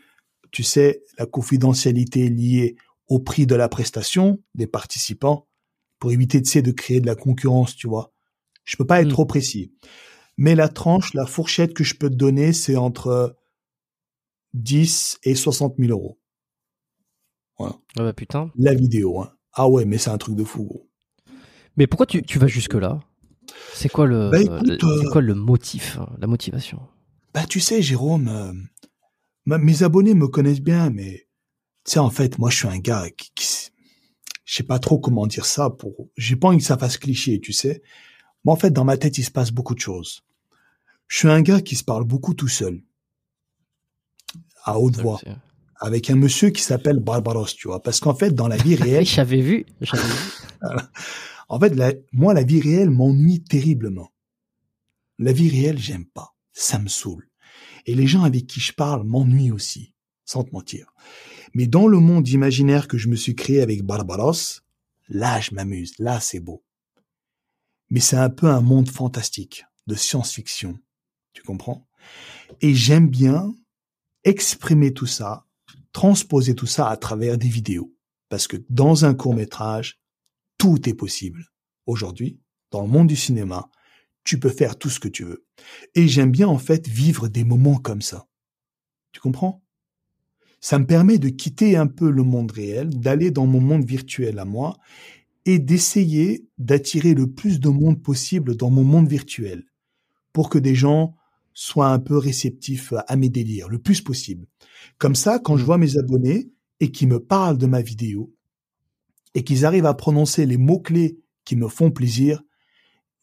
[0.52, 2.76] tu sais, la confidentialité liée
[3.08, 5.48] au prix de la prestation des participants,
[6.00, 8.14] pour éviter, tu sais, de créer de la concurrence, tu vois.
[8.64, 9.14] Je peux pas être hmm.
[9.14, 9.74] trop précis.
[10.42, 13.38] Mais la tranche, la fourchette que je peux te donner, c'est entre
[14.56, 16.20] 10 et 60 000 euros.
[17.60, 17.76] Voilà.
[17.96, 18.52] Ah bah putain.
[18.56, 19.32] La vidéo, hein.
[19.54, 20.90] Ah ouais, mais c'est un truc de fou, gros.
[21.78, 23.02] Mais pourquoi tu, tu vas jusque-là?
[23.76, 26.82] C'est quoi le, bah euh, quoi le motif, hein, la motivation?
[27.36, 28.52] Bah tu sais, Jérôme, euh,
[29.46, 31.28] mes abonnés me connaissent bien, mais
[31.86, 33.48] tu sais, en fait, moi, je suis un gars qui, qui
[34.44, 37.40] je sais pas trop comment dire ça pour, j'ai pas envie que ça fasse cliché,
[37.40, 37.84] tu sais.
[38.44, 40.24] Moi, en fait, dans ma tête, il se passe beaucoup de choses.
[41.12, 42.82] Je suis un gars qui se parle beaucoup tout seul,
[44.64, 45.20] à haute voix,
[45.76, 47.84] avec un monsieur qui s'appelle Barbaros, tu vois.
[47.84, 49.06] Parce qu'en fait, dans la vie réelle...
[49.06, 49.66] j'avais vu,
[51.50, 51.74] En fait,
[52.14, 54.14] moi, la vie réelle m'ennuie terriblement.
[55.20, 56.34] La vie réelle, j'aime pas.
[56.54, 57.28] Ça me saoule.
[57.86, 59.94] Et les gens avec qui je parle m'ennuient aussi,
[60.24, 60.94] sans te mentir.
[61.54, 64.62] Mais dans le monde imaginaire que je me suis créé avec Barbaros,
[65.10, 65.94] là, je m'amuse.
[66.00, 66.64] Là, c'est beau
[67.92, 70.80] mais c'est un peu un monde fantastique de science-fiction.
[71.34, 71.88] Tu comprends?
[72.62, 73.54] Et j'aime bien
[74.24, 75.46] exprimer tout ça,
[75.94, 77.94] transposer tout ça à travers des vidéos.
[78.30, 80.00] Parce que dans un court métrage,
[80.58, 81.52] tout est possible.
[81.86, 83.70] Aujourd'hui, dans le monde du cinéma,
[84.24, 85.46] tu peux faire tout ce que tu veux.
[85.96, 88.28] Et j'aime bien en fait vivre des moments comme ça.
[89.12, 89.64] Tu comprends?
[90.60, 94.38] Ça me permet de quitter un peu le monde réel, d'aller dans mon monde virtuel
[94.38, 94.78] à moi
[95.46, 99.66] et d'essayer d'attirer le plus de monde possible dans mon monde virtuel
[100.34, 101.16] pour que des gens
[101.54, 104.48] soient un peu réceptifs à mes délires, le plus possible.
[104.98, 105.66] Comme ça, quand je mmh.
[105.66, 108.34] vois mes abonnés et qui me parlent de ma vidéo
[109.34, 112.42] et qu'ils arrivent à prononcer les mots-clés qui me font plaisir,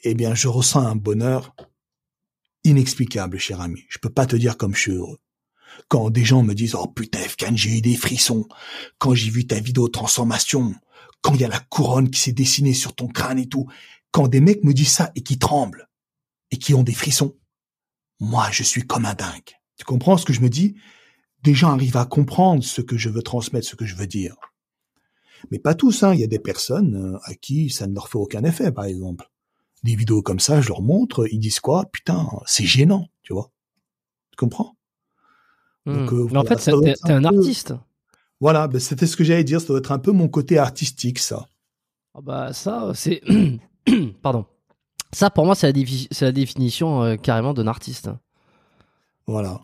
[0.05, 1.55] eh bien, je ressens un bonheur
[2.65, 3.85] inexplicable, cher ami.
[3.89, 5.19] Je peux pas te dire comme je suis heureux.
[5.89, 8.47] Quand des gens me disent, oh putain, Fkan, j'ai eu des frissons.
[8.99, 10.75] Quand j'ai vu ta vidéo transformation,
[11.21, 13.67] quand il y a la couronne qui s'est dessinée sur ton crâne et tout,
[14.11, 15.89] quand des mecs me disent ça et qui tremblent
[16.51, 17.37] et qui ont des frissons,
[18.21, 19.59] moi je suis comme un dingue.
[19.77, 20.77] Tu comprends ce que je me dis?
[21.45, 24.37] Des gens arrivent à comprendre ce que je veux transmettre, ce que je veux dire.
[25.51, 26.15] Mais pas tous, hein.
[26.15, 28.85] Il y a des personnes euh, à qui ça ne leur fait aucun effet, par
[28.85, 29.31] exemple.
[29.85, 31.87] Des vidéos comme ça, je leur montre, ils disent quoi?
[31.93, 33.53] Putain, c'est gênant, tu vois
[34.33, 34.77] Tu comprends?
[35.87, 37.75] Euh, Mais en fait, t'es un, artiste.
[38.41, 39.61] Voilà, ben c'était ce que j'allais dire.
[39.61, 41.49] Ça doit être un peu mon côté artistique, ça.
[42.15, 43.23] Ah bah ça, c'est...
[44.23, 44.45] Pardon.
[45.13, 45.83] Ça, pour moi, c'est la,
[46.21, 48.11] la, définition euh, carrément d'un artiste.
[49.27, 49.61] Voilà.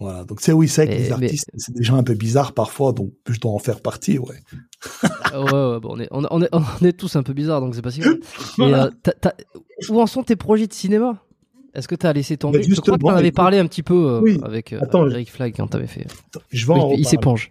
[0.00, 0.24] Voilà.
[0.24, 3.12] Donc, c'est oui, c'est que les artistes, c'est des gens un peu bizarres parfois, donc
[3.28, 4.40] je dois en faire partie, ouais.
[5.32, 7.82] ouais, ouais bon, on, est, on, est, on, est, tous un peu bizarres, donc c'est
[7.82, 8.18] pas si grave.
[8.60, 8.90] Euh,
[9.88, 11.18] où en sont tes projets de cinéma?
[11.74, 12.62] Est-ce que tu as laissé tomber?
[12.62, 15.66] Je crois que tu en avais parlé un petit peu euh, avec Eric Flag quand
[15.68, 16.06] tu avais fait.
[16.50, 17.50] je vais en Il s'éponge.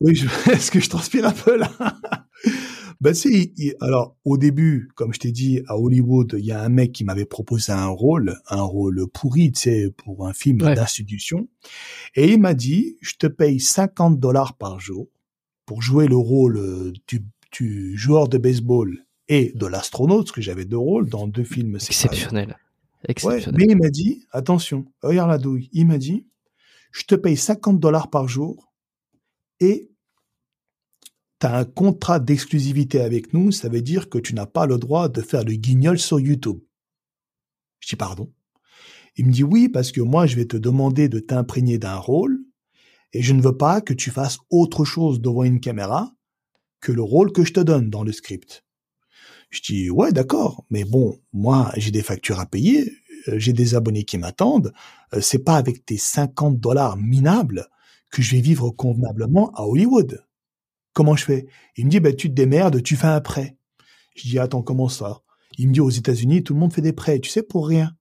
[0.00, 0.22] Oui,
[0.52, 1.70] est-ce que je transpire un peu là?
[3.00, 6.68] Ben si, alors au début, comme je t'ai dit, à Hollywood, il y a un
[6.68, 11.48] mec qui m'avait proposé un rôle, un rôle pourri, tu sais, pour un film d'institution,
[12.14, 15.08] et il m'a dit, je te paye 50 dollars par jour
[15.64, 20.42] pour jouer le rôle euh, du, du joueur de baseball et de l'astronaute, parce que
[20.42, 21.76] j'avais deux rôles dans deux films.
[21.76, 22.58] Exceptionnel.
[23.08, 23.58] Exceptionnel.
[23.58, 26.26] mais il m'a dit, attention, regarde la douille, il m'a dit,
[26.92, 28.72] je te paye 50 dollars par jour
[29.60, 29.89] et
[31.40, 34.78] tu as un contrat d'exclusivité avec nous, ça veut dire que tu n'as pas le
[34.78, 36.60] droit de faire le guignol sur YouTube.
[37.80, 38.30] Je dis pardon.
[39.16, 42.40] Il me dit oui parce que moi je vais te demander de t'imprégner d'un rôle
[43.12, 46.12] et je ne veux pas que tu fasses autre chose devant une caméra
[46.80, 48.64] que le rôle que je te donne dans le script.
[49.50, 52.92] Je dis ouais d'accord, mais bon, moi j'ai des factures à payer,
[53.28, 54.72] euh, j'ai des abonnés qui m'attendent,
[55.14, 57.68] euh, c'est pas avec tes 50 dollars minables
[58.10, 60.22] que je vais vivre convenablement à Hollywood.
[60.92, 61.46] Comment je fais?
[61.76, 63.56] Il me dit, ben, tu te démerdes, tu fais un prêt.
[64.16, 65.22] Je dis, attends, comment ça?
[65.58, 67.92] Il me dit, aux États-Unis, tout le monde fait des prêts, tu sais, pour rien.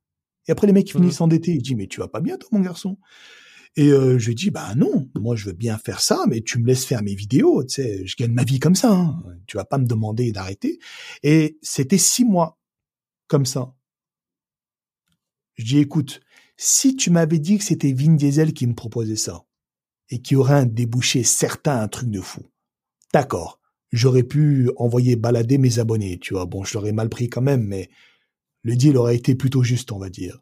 [0.47, 1.17] Et après, les mecs, ils finissent mmh.
[1.17, 1.51] s'endetter.
[1.51, 2.97] Il dit, mais tu vas pas bien, toi, mon garçon
[3.75, 6.59] Et euh, je lui dis, bah non, moi, je veux bien faire ça, mais tu
[6.59, 8.91] me laisses faire mes vidéos, tu sais, je gagne ma vie comme ça.
[8.91, 9.21] Hein.
[9.45, 10.79] Tu vas pas me demander d'arrêter.
[11.21, 12.59] Et c'était six mois
[13.27, 13.73] comme ça.
[15.55, 16.21] Je dis, écoute,
[16.57, 19.45] si tu m'avais dit que c'était Vin Diesel qui me proposait ça,
[20.09, 22.41] et qu'il y aurait un débouché certain, un truc de fou,
[23.13, 23.59] D'accord.
[23.91, 26.45] J'aurais pu envoyer balader mes abonnés, tu vois.
[26.45, 27.89] Bon, je l'aurais mal pris quand même, mais
[28.63, 30.39] le deal aurait été plutôt juste, on va dire.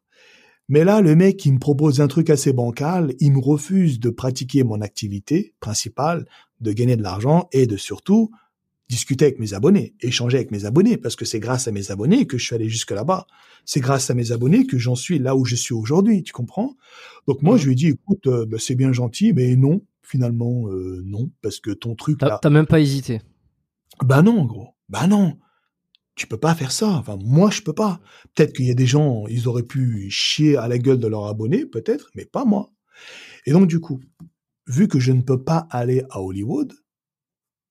[0.70, 4.10] Mais là, le mec, il me propose un truc assez bancal, il me refuse de
[4.10, 6.26] pratiquer mon activité principale,
[6.60, 8.32] de gagner de l'argent et de surtout
[8.90, 12.26] discuter avec mes abonnés, échanger avec mes abonnés, parce que c'est grâce à mes abonnés
[12.26, 13.28] que je suis allé jusque là-bas.
[13.66, 16.76] C'est grâce à mes abonnés que j'en suis là où je suis aujourd'hui, tu comprends?
[17.28, 17.60] Donc moi, mmh.
[17.60, 21.30] je lui ai dit, écoute, euh, bah, c'est bien gentil, mais non, finalement, euh, non,
[21.42, 22.40] parce que ton truc là.
[22.42, 23.22] T'as même pas hésité.
[24.04, 24.70] Bah non, gros.
[24.90, 25.38] Bah non.
[26.16, 26.90] Tu peux pas faire ça.
[26.90, 28.00] Enfin, moi, je peux pas.
[28.34, 31.26] Peut-être qu'il y a des gens, ils auraient pu chier à la gueule de leurs
[31.26, 32.72] abonnés, peut-être, mais pas moi.
[33.46, 34.00] Et donc, du coup,
[34.66, 36.74] vu que je ne peux pas aller à Hollywood,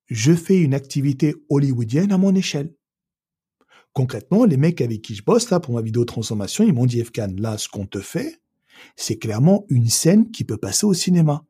[0.08, 2.72] je fais une activité hollywoodienne à mon échelle.
[3.92, 7.02] Concrètement, les mecs avec qui je bosse là pour ma vidéo transformation, ils m'ont dit
[7.02, 8.40] Fkan, là, ce qu'on te fait,
[8.94, 11.44] c'est clairement une scène qui peut passer au cinéma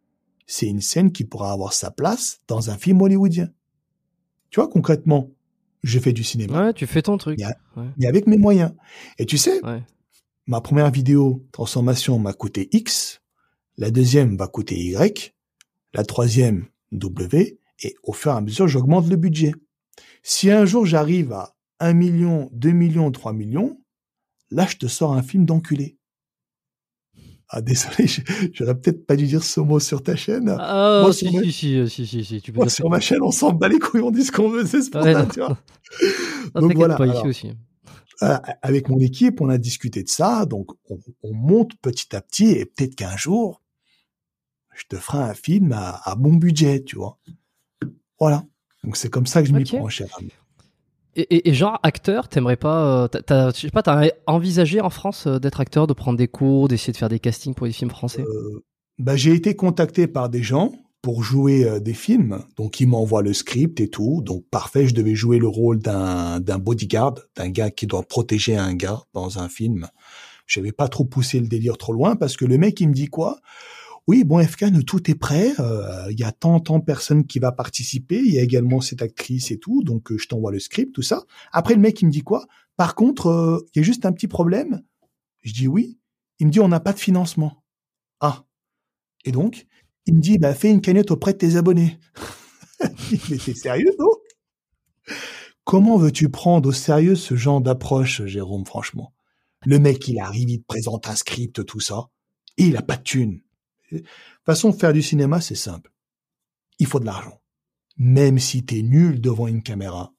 [0.47, 3.51] c'est une scène qui pourra avoir sa place dans un film hollywoodien.
[4.51, 5.31] Tu vois, concrètement,
[5.83, 6.67] je fais du cinéma.
[6.67, 7.41] Ouais, tu fais ton truc.
[7.97, 8.73] Mais, avec mes moyens.
[9.19, 9.61] Et tu sais,
[10.47, 13.21] ma première vidéo transformation m'a coûté X,
[13.77, 15.35] la deuxième va coûter Y,
[15.95, 19.53] la troisième W, et au fur et à mesure, j'augmente le budget.
[20.23, 23.81] Si un jour j'arrive à 1 million, 2 millions, 3 millions,
[24.51, 25.96] là, je te sors un film d'enculé.
[27.49, 28.09] Ah désolé,
[28.53, 30.57] j'aurais peut-être pas dû dire ce mot sur ta chaîne.
[30.59, 33.31] Ah Moi, si, si, si, si, si, si, tu peux Moi, sur ma chaîne, on
[33.31, 35.57] s'en bat les couilles, on dit ce qu'on veut, c'est ce ouais, tu vois.
[36.61, 36.97] donc voilà.
[36.97, 37.53] Pas, ici aussi.
[38.23, 42.21] Euh, avec mon équipe, on a discuté de ça, donc on, on monte petit à
[42.21, 43.63] petit, et peut-être qu'un jour,
[44.75, 47.19] je te ferai un film à, à, bon budget, tu vois.
[48.19, 48.45] Voilà.
[48.83, 50.33] Donc c'est comme ça que je m'y prends, cher ami.
[51.17, 55.27] Et, et, genre acteur, t'aimerais pas, euh, t'as, je sais pas, t'as envisagé en France
[55.27, 57.91] euh, d'être acteur, de prendre des cours, d'essayer de faire des castings pour des films
[57.91, 58.21] français?
[58.23, 58.63] Euh,
[58.99, 63.33] bah, j'ai été contacté par des gens pour jouer des films, donc ils m'envoient le
[63.33, 67.71] script et tout, donc parfait, je devais jouer le rôle d'un d'un bodyguard, d'un gars
[67.71, 69.87] qui doit protéger un gars dans un film.
[70.47, 72.93] Je n'avais pas trop poussé le délire trop loin parce que le mec il me
[72.93, 73.39] dit quoi?
[74.07, 75.53] Oui, bon, FK, tout est prêt.
[75.59, 78.21] Euh, il y a tant, tant de personnes qui va participer.
[78.21, 79.83] Il y a également cette actrice et tout.
[79.83, 81.25] Donc, euh, je t'envoie le script, tout ça.
[81.53, 82.47] Après, le mec, il me dit quoi?
[82.77, 84.83] Par contre, euh, il y a juste un petit problème.
[85.43, 85.99] Je dis oui.
[86.39, 87.65] Il me dit, on n'a pas de financement.
[88.21, 88.45] Ah.
[89.25, 89.67] Et donc,
[90.07, 91.99] il me dit, bah, fais une cagnotte auprès de tes abonnés.
[93.31, 94.11] Mais t'es sérieux, non?
[95.65, 99.13] Comment veux-tu prendre au sérieux ce genre d'approche, Jérôme, franchement?
[99.65, 102.09] Le mec, il arrive, il te présente un script, tout ça,
[102.57, 103.41] et il a pas de thune.
[103.93, 104.07] De toute
[104.45, 105.93] façon, faire du cinéma, c'est simple.
[106.79, 107.41] Il faut de l'argent.
[107.97, 110.13] Même si t'es nul devant une caméra,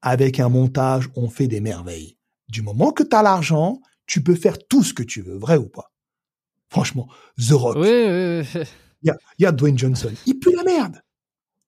[0.00, 2.16] avec un montage, on fait des merveilles.
[2.48, 5.68] Du moment que t'as l'argent, tu peux faire tout ce que tu veux, vrai ou
[5.68, 5.92] pas
[6.68, 7.08] Franchement,
[7.38, 7.76] The Rock.
[7.76, 8.62] Oui, oui, oui.
[9.02, 10.12] Il y a, Dwayne Johnson.
[10.26, 11.02] Il pue la merde.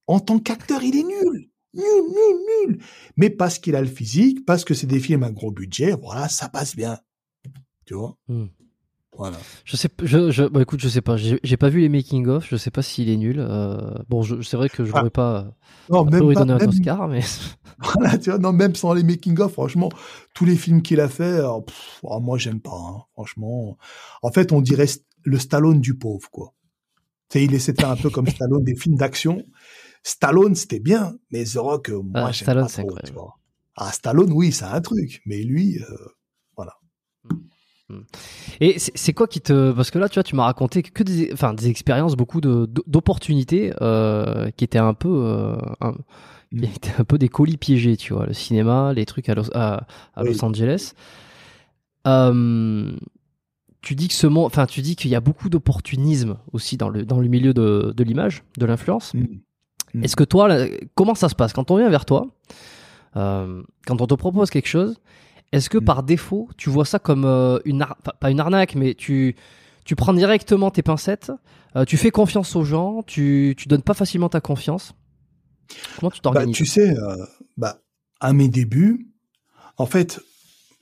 [0.07, 1.51] En tant qu'acteur, il est nul.
[1.75, 2.83] Nul, nul, nul.
[3.17, 6.29] Mais parce qu'il a le physique, parce que c'est des films à gros budget, voilà,
[6.29, 6.99] ça passe bien.
[7.85, 8.17] Tu vois?
[8.29, 8.47] Hmm.
[9.17, 9.37] Voilà.
[9.65, 11.17] Je sais, je, je, bah écoute, je sais pas.
[11.17, 12.47] J'ai pas vu les making of.
[12.49, 13.37] Je sais pas s'il est nul.
[13.39, 15.11] Euh, bon, c'est vrai que je n'aurais ah.
[15.11, 15.55] pas.
[15.89, 17.21] Non, même pas, donner un Oscar, mais.
[17.79, 19.89] voilà, tu vois, non, même sans les making of, franchement,
[20.35, 21.59] tous les films qu'il a fait, euh,
[22.03, 22.71] oh, moi j'aime pas.
[22.77, 23.77] Hein, franchement,
[24.23, 24.87] en fait, on dirait
[25.25, 26.55] le Stallone du pauvre, quoi.
[27.29, 29.43] Tu sais, il essaie de faire un peu comme Stallone des films d'action.
[30.03, 33.09] Stallone, c'était bien, mais The Rock, euh, moi, Ah, j'aime Stallone, pas c'est trop, incroyable.
[33.09, 33.39] tu vois.
[33.77, 35.97] Ah, Stallone, oui, c'est un truc, mais lui, euh.
[38.61, 41.31] Et c'est quoi qui te parce que là tu vois tu m'as raconté que des
[41.33, 46.65] enfin des expériences beaucoup de d'opportunités euh, qui étaient un peu euh, un, qui Mm.
[46.65, 49.87] étaient un peu des colis piégés tu vois le cinéma les trucs à Los, à,
[50.15, 50.29] à Oui.
[50.29, 50.93] Los Angeles.
[52.07, 52.93] Euh,
[53.83, 56.89] tu dis que ce monde enfin tu dis qu'il y a beaucoup d'opportunisme aussi dans
[56.89, 59.15] le dans le milieu de de l'image de l'influence.
[59.15, 59.27] Mm.
[59.95, 60.05] Mm.
[60.05, 61.53] Est-ce que toi, là, comment ça se passe?
[61.53, 62.27] Quand on vient vers toi,
[63.17, 64.97] euh, quand on te propose quelque chose,
[65.55, 65.85] est-ce que Mm.
[65.85, 69.37] par défaut, tu vois ça comme euh, une ar- pas une arnaque, mais tu
[69.85, 71.31] tu prends directement tes pincettes,
[71.77, 74.95] euh, tu fais confiance aux gens, tu tu donnes pas facilement ta confiance?
[75.97, 76.57] Comment tu Bah, t'organises?
[76.57, 77.17] tu sais, euh,
[77.57, 77.81] bah,
[78.21, 79.09] à mes débuts,
[79.77, 80.21] en fait,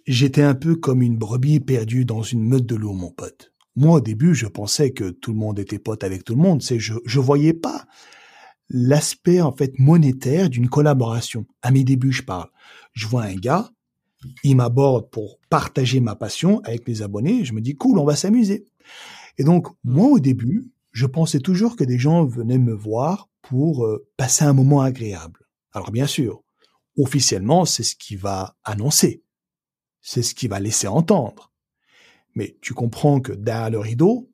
[0.07, 3.53] j'étais un peu comme une brebis perdue dans une meute de loups, mon pote.
[3.77, 6.63] Moi, au début, je pensais que tout le monde était pote avec tout le monde.
[6.63, 7.87] C'est, je, je voyais pas
[8.69, 11.47] l'aspect, en fait, monétaire d'une collaboration.
[11.63, 12.49] À mes débuts, je parle.
[12.93, 13.71] Je vois un gars,
[14.45, 17.45] il m'aborde pour partager ma passion avec mes abonnés.
[17.45, 18.67] Je me dis, cool, on va s'amuser.
[19.39, 23.85] Et donc, moi, au début, je pensais toujours que des gens venaient me voir pour
[23.85, 25.41] euh, passer un moment agréable.
[25.73, 26.43] Alors bien sûr,
[26.97, 29.23] officiellement, c'est ce qui va annoncer.
[30.01, 31.53] C'est ce qui va laisser entendre.
[32.35, 34.31] Mais tu comprends que derrière le rideau,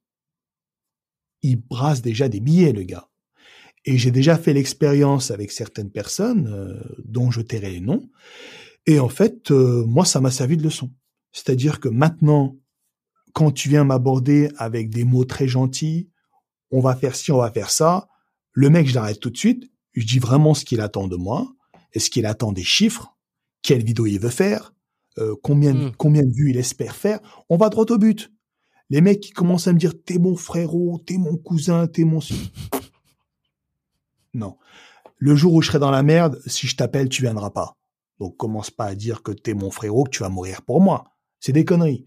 [1.42, 3.08] il brasse déjà des billets, le gars.
[3.84, 8.10] Et j'ai déjà fait l'expérience avec certaines personnes, euh, dont je tairai les noms.
[8.88, 10.90] Et en fait, euh, moi, ça m'a servi de leçon.
[11.30, 12.56] C'est-à-dire que maintenant,
[13.34, 16.08] quand tu viens m'aborder avec des mots très gentils,
[16.70, 18.08] on va faire ci, on va faire ça,
[18.52, 21.54] le mec, je l'arrête tout de suite, je dis vraiment ce qu'il attend de moi,
[21.92, 23.14] est-ce qu'il attend des chiffres,
[23.60, 24.72] quelle vidéo il veut faire,
[25.18, 25.92] euh, combien, Mm.
[25.98, 27.20] combien de vues il espère faire,
[27.50, 28.32] on va droit au but.
[28.88, 32.20] Les mecs qui commencent à me dire t'es mon frérot, t'es mon cousin, t'es mon...
[34.32, 34.56] Non.
[35.18, 37.77] Le jour où je serai dans la merde, si je t'appelle, tu viendras pas.
[38.20, 41.04] Donc commence pas à dire que t'es mon frérot, que tu vas mourir pour moi.
[41.40, 42.04] C'est des conneries.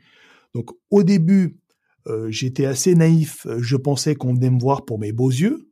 [0.53, 1.59] Donc au début,
[2.07, 3.45] euh, j'étais assez naïf.
[3.45, 5.69] euh, Je pensais qu'on venait me voir pour mes beaux yeux.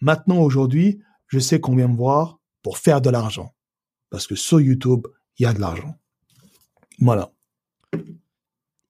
[0.00, 3.54] Maintenant, aujourd'hui, je sais qu'on vient me voir pour faire de l'argent.
[4.10, 5.06] Parce que sur YouTube,
[5.38, 5.96] il y a de l'argent.
[6.98, 7.32] Voilà.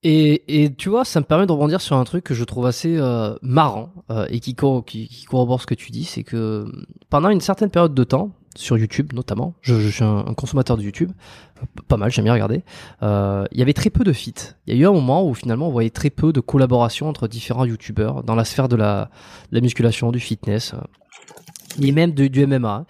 [0.02, 2.66] Et, et tu vois, ça me permet de rebondir sur un truc que je trouve
[2.66, 3.93] assez euh, marrant
[4.31, 4.55] et qui,
[4.86, 6.64] qui, qui corrobore ce que tu dis, c'est que
[7.10, 11.10] pendant une certaine période de temps, sur YouTube notamment, je, suis un, consommateur de YouTube,
[11.58, 12.62] euh, pas mal, j'aime bien regarder,
[13.02, 14.54] euh, il y avait très peu de feats.
[14.66, 17.26] Il y a eu un moment où finalement on voyait très peu de collaborations entre
[17.26, 19.10] différents YouTubeurs dans la sphère de la,
[19.50, 22.84] musculation, du fitness, euh, et même du MMA.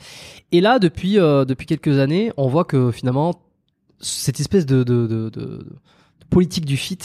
[0.52, 3.34] Et là, depuis, depuis quelques années, on voit que finalement,
[4.00, 4.82] cette espèce de,
[6.30, 6.98] politique du fit,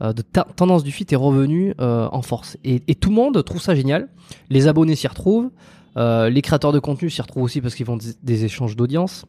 [0.00, 0.22] de
[0.56, 2.58] tendance du fit est revenue en force.
[2.64, 4.08] Et tout le monde trouve ça génial.
[4.50, 5.50] Les abonnés s'y retrouvent.
[5.96, 9.26] Euh, les créateurs de contenu s'y retrouvent aussi parce qu'ils font des, des échanges d'audience.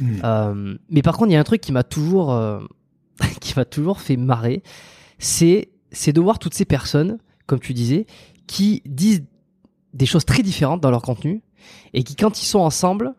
[0.00, 0.16] Hmm.
[0.24, 2.60] Euh, mais par contre, il y a un truc qui m'a toujours, euh,
[3.40, 4.62] qui m'a toujours fait marrer,
[5.18, 8.06] c'est, c'est de voir toutes ces personnes, comme tu disais,
[8.46, 9.24] qui disent
[9.94, 11.42] des choses très différentes dans leur contenu
[11.92, 13.14] et qui, quand ils sont ensemble,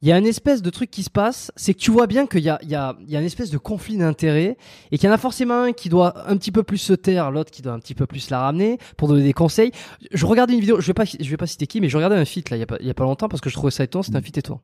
[0.00, 2.26] il y a une espèce de truc qui se passe, c'est que tu vois bien
[2.26, 4.56] qu'il y a, il y, a, il y a une espèce de conflit d'intérêts
[4.92, 7.32] et qu'il y en a forcément un qui doit un petit peu plus se taire,
[7.32, 9.72] l'autre qui doit un petit peu plus la ramener pour donner des conseils.
[10.12, 12.16] Je regardais une vidéo, je vais pas, je vais pas citer qui, mais je regardais
[12.16, 13.54] un feat là il y a pas, il y a pas longtemps parce que je
[13.54, 14.60] trouvais ça étonnant, c'était un feat étonnant.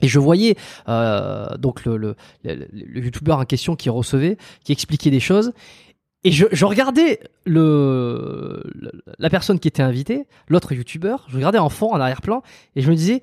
[0.00, 0.56] Et je voyais
[0.88, 5.52] euh, donc le, le, le, le youtubeur en question qui recevait, qui expliquait des choses.
[6.24, 8.62] Et je, je regardais le,
[9.18, 12.42] la personne qui était invitée, l'autre youtubeur, je regardais en fond, en arrière-plan,
[12.74, 13.22] et je me disais,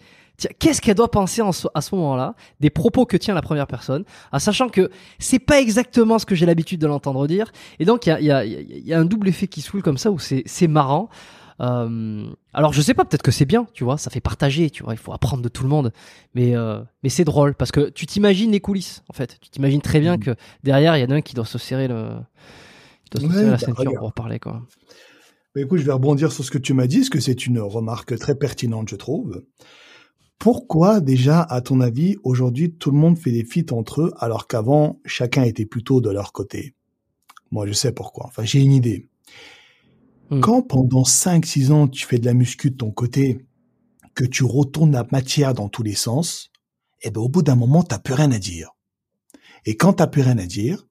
[0.59, 4.03] qu'est-ce qu'elle doit penser en à ce moment-là des propos que tient la première personne,
[4.31, 4.89] en sachant que
[5.19, 7.51] c'est pas exactement ce que j'ai l'habitude de l'entendre dire.
[7.79, 9.61] Et donc il y a, il y, a, il y a un double effet qui
[9.61, 11.09] se foule comme ça où c'est marrant.
[11.61, 14.81] Euh, alors je sais pas, peut-être que c'est bien, tu vois, ça fait partager, tu
[14.83, 15.91] vois, il faut apprendre de tout le monde,
[16.33, 19.81] mais euh, mais c'est drôle parce que tu t'imagines les coulisses, en fait, tu t'imagines
[19.81, 20.23] très bien Mhm.
[20.23, 22.11] que derrière il y en a un qui doit se serrer le,
[23.03, 24.61] qui doit se Ouais, serrer la bah, ceinture pour parler quoi.
[25.55, 27.59] Mais écoute, je vais rebondir sur ce que tu m'as dit, parce que c'est une
[27.59, 29.43] remarque très pertinente, je trouve.
[30.39, 34.47] Pourquoi déjà, à ton avis, aujourd'hui, tout le monde fait des feats entre eux, alors
[34.47, 36.75] qu'avant, chacun était plutôt de leur côté?
[37.51, 38.27] Moi, je sais pourquoi.
[38.27, 39.09] Enfin, j'ai une idée.
[40.29, 40.39] Hmm.
[40.39, 43.45] Quand pendant 5-6 ans, tu fais de la muscu de ton côté,
[44.15, 46.51] que tu retournes la matière dans tous les sens,
[47.01, 48.71] eh ben, au bout d'un moment, t'as plus rien à dire.
[49.65, 50.87] Et quand t'as plus rien à dire,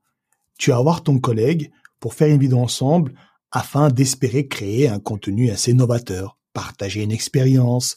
[0.58, 1.70] tu vas voir ton collègue
[2.00, 3.14] pour faire une vidéo ensemble
[3.50, 7.96] afin d'espérer créer un contenu assez novateur, partager une expérience,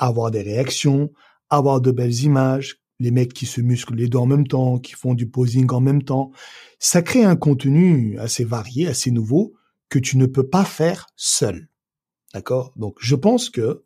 [0.00, 1.12] avoir des réactions,
[1.48, 4.94] avoir de belles images, les mecs qui se musclent les deux en même temps, qui
[4.94, 6.32] font du posing en même temps.
[6.78, 9.54] Ça crée un contenu assez varié, assez nouveau,
[9.88, 11.68] que tu ne peux pas faire seul.
[12.34, 12.72] D'accord?
[12.76, 13.84] Donc je pense que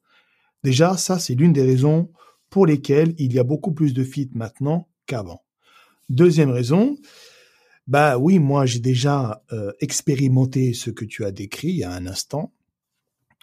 [0.64, 2.10] Déjà, ça, c'est l'une des raisons
[2.48, 5.44] pour lesquelles il y a beaucoup plus de feats maintenant qu'avant.
[6.08, 6.96] Deuxième raison,
[7.86, 11.92] bah oui, moi j'ai déjà euh, expérimenté ce que tu as décrit il y a
[11.92, 12.50] un instant.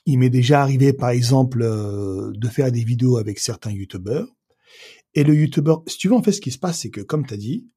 [0.05, 4.27] Il m'est déjà arrivé, par exemple, euh, de faire des vidéos avec certains youtubeurs.
[5.13, 7.25] Et le youtubeur, si tu veux, en fait, ce qui se passe, c'est que, comme
[7.25, 7.67] tu as dit,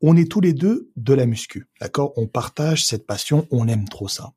[0.00, 1.66] on est tous les deux de la muscu.
[1.80, 2.12] D'accord?
[2.16, 4.34] On partage cette passion, on aime trop ça.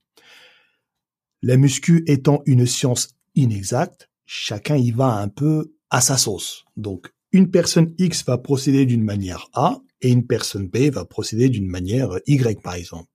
[1.41, 6.65] La muscu étant une science inexacte, chacun y va un peu à sa sauce.
[6.75, 11.49] Donc, une personne X va procéder d'une manière A et une personne B va procéder
[11.49, 13.09] d'une manière Y, par exemple.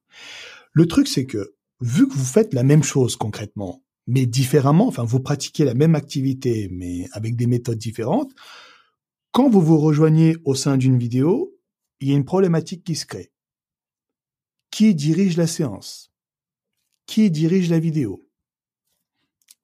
[0.72, 5.04] Le truc, c'est que, vu que vous faites la même chose concrètement, mais différemment, enfin,
[5.04, 8.32] vous pratiquez la même activité, mais avec des méthodes différentes,
[9.30, 11.56] quand vous vous rejoignez au sein d'une vidéo,
[12.00, 13.32] il y a une problématique qui se crée.
[14.70, 16.10] Qui dirige la séance?
[17.06, 18.28] Qui dirige la vidéo?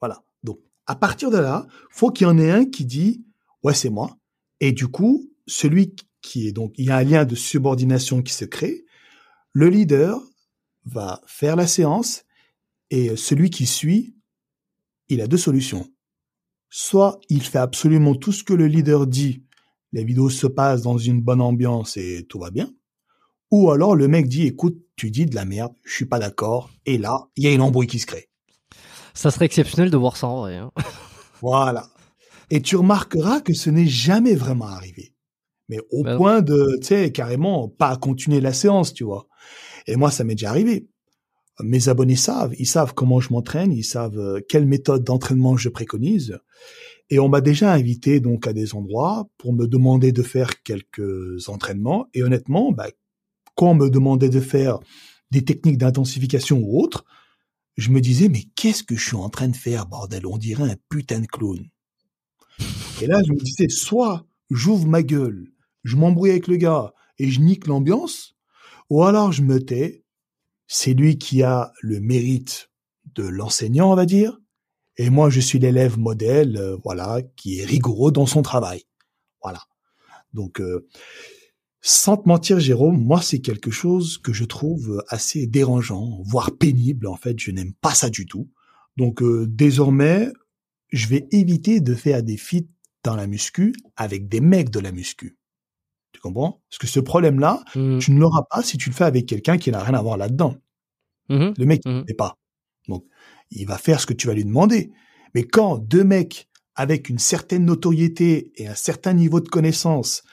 [0.01, 0.23] Voilà.
[0.43, 3.24] Donc, à partir de là, faut qu'il y en ait un qui dit,
[3.62, 4.16] ouais, c'est moi.
[4.60, 8.32] Et du coup, celui qui est donc, il y a un lien de subordination qui
[8.32, 8.85] se crée.
[9.52, 10.20] Le leader
[10.85, 12.24] va faire la séance
[12.90, 14.15] et celui qui suit,
[15.09, 15.86] il a deux solutions.
[16.70, 19.44] Soit il fait absolument tout ce que le leader dit,
[19.93, 22.70] la vidéo se passe dans une bonne ambiance et tout va bien.
[23.51, 26.70] Ou alors le mec dit, écoute, tu dis de la merde, je suis pas d'accord,
[26.85, 28.28] et là, il y a une embrouille qui se crée.
[29.14, 30.56] Ça serait exceptionnel de voir ça en vrai.
[30.56, 30.70] Hein.
[31.40, 31.89] Voilà.
[32.51, 35.14] Et tu remarqueras que ce n'est jamais vraiment arrivé.
[35.68, 39.28] Mais au Ben point de, tu sais, carrément pas continuer la séance, tu vois.
[39.86, 40.89] Et moi, ça m'est déjà arrivé.
[41.60, 45.68] Mes abonnés savent, ils savent comment je m'entraîne, ils savent euh, quelle méthode d'entraînement je
[45.68, 46.39] préconise.
[47.10, 51.48] Et on m'a déjà invité donc à des endroits pour me demander de faire quelques
[51.48, 52.06] entraînements.
[52.14, 52.90] Et honnêtement, bah,
[53.55, 54.78] quand on me demandait de faire
[55.30, 57.05] des techniques d'intensification ou autres,
[57.76, 60.26] je me disais, mais qu'est-ce que je suis en train de faire, bordel?
[60.26, 61.64] On dirait un putain de clown.
[63.01, 65.47] Et là, je me disais, soit j'ouvre ma gueule,
[65.85, 68.36] je m'embrouille avec le gars et je nique l'ambiance,
[68.90, 70.05] ou alors je me tais,
[70.69, 72.70] c'est lui qui a le mérite
[73.15, 74.39] de l'enseignant, on va dire,
[74.99, 78.85] et moi je suis l'élève modèle, euh, voilà, qui est rigoureux dans son travail.
[79.43, 79.61] Voilà.
[80.35, 80.86] Donc, euh,
[81.81, 87.07] sans te mentir, Jérôme, moi c'est quelque chose que je trouve assez dérangeant, voire pénible.
[87.07, 88.51] En fait, je n'aime pas ça du tout.
[88.97, 90.31] Donc, euh, désormais,
[90.90, 92.69] je vais éviter de faire des feats
[93.05, 95.39] dans la muscu avec des mecs de la muscu.
[96.19, 96.61] Tu comprends?
[96.69, 98.01] Parce que ce problème-là, Mhm.
[98.01, 100.16] tu ne l'auras pas si tu le fais avec quelqu'un qui n'a rien à voir
[100.16, 100.57] là-dedans.
[101.28, 101.55] Mhm.
[101.57, 102.35] Le mec, il ne sait pas.
[102.89, 103.05] Donc,
[103.53, 104.90] il va faire ce que tu vas lui demander.
[105.36, 110.24] Mais quand deux mecs avec une certaine notoriété et un certain niveau de connaissance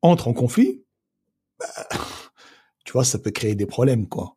[0.00, 0.84] entrent en conflit,
[1.58, 1.66] bah,
[2.84, 4.36] tu vois, ça peut créer des problèmes, quoi.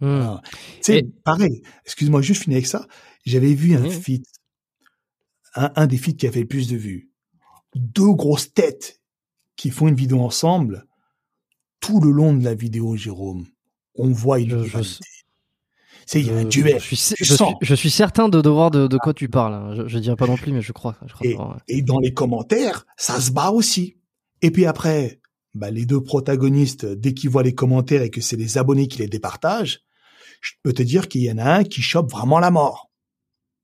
[0.00, 0.42] Voilà.
[0.48, 2.88] Tu sais, Et- pareil, excuse-moi, juste finir avec ça.
[3.26, 4.24] J'avais vu un feat,
[5.54, 7.10] un, un des feats qui a fait le plus de vues.
[7.76, 8.99] Deux grosses têtes
[9.60, 10.86] qui font une vidéo ensemble.
[11.80, 13.46] Tout le long de la vidéo, Jérôme,
[13.94, 14.64] on voit une
[16.14, 16.80] il y a un duel.
[16.80, 17.54] Je suis, tu je, suis, sens.
[17.60, 19.52] je suis certain de, de voir de, de quoi tu parles.
[19.52, 19.74] hein.
[19.76, 20.96] Je, je dirais pas non plus, mais je crois.
[21.06, 21.62] Je crois Et, savoir, ouais.
[21.68, 23.98] et dans les commentaires, ça se bat aussi.
[24.40, 25.20] Et puis après,
[25.54, 28.98] bah, les deux protagonistes, dès qu'ils voient les commentaires et que c'est les abonnés qui
[28.98, 29.80] les départagent,
[30.40, 32.90] je peux te dire qu'il y en a un qui chope vraiment la mort.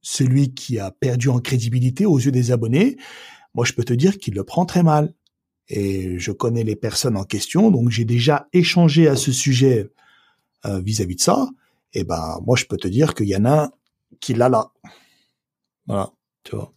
[0.02, 2.96] Celui qui a perdu en crédibilité aux yeux des abonnés,
[3.54, 5.14] moi je peux te dire qu'il le prend très mal.
[5.68, 9.90] Et je connais les personnes en question, donc j'ai déjà échangé à ce sujet
[10.64, 11.48] euh, vis-à-vis de ça.
[11.92, 13.70] Et ben moi je peux te dire qu'il y en a un
[14.20, 14.70] qui l'a là.
[15.86, 16.10] Voilà,
[16.44, 16.72] tu vois.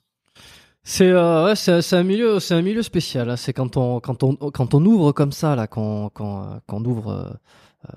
[0.84, 3.28] C'est euh, ouais, c'est c'est un milieu, c'est un milieu spécial.
[3.28, 3.38] là.
[3.38, 6.78] C'est quand on quand on quand on ouvre comme ça là, quand quand euh, quand
[6.82, 7.30] on ouvre, euh,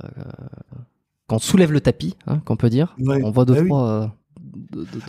[0.04, 0.08] euh,
[1.26, 2.94] quand on soulève le tapis, hein, qu'on peut dire.
[2.98, 3.22] Ouais.
[3.24, 3.88] On voit deux Bah trois.
[3.90, 4.06] euh,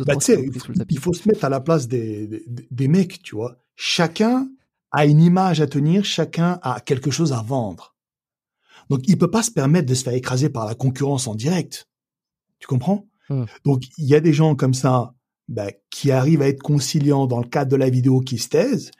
[0.05, 0.95] Bah, trois tu sais, saloperies il faut, le tapis.
[0.95, 3.57] il faut se mettre à la place des, des, des mecs, tu vois.
[3.75, 4.47] Chacun
[4.93, 7.95] a une image à tenir, chacun a quelque chose à vendre.
[8.89, 11.89] Donc, il peut pas se permettre de se faire écraser par la concurrence en direct.
[12.59, 13.07] Tu comprends?
[13.29, 13.45] Hmm.
[13.65, 15.13] Donc, il y a des gens comme ça
[15.47, 18.91] bah, qui arrivent à être conciliants dans le cadre de la vidéo qui se taisent,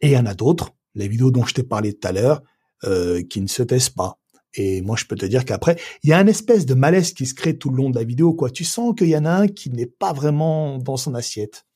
[0.00, 2.42] et il y en a d'autres, les vidéos dont je t'ai parlé tout à l'heure,
[2.84, 4.18] euh, qui ne se taisent pas.
[4.54, 7.26] Et moi, je peux te dire qu'après, il y a un espèce de malaise qui
[7.26, 8.50] se crée tout le long de la vidéo, quoi.
[8.50, 11.66] Tu sens qu'il y en a un qui n'est pas vraiment dans son assiette.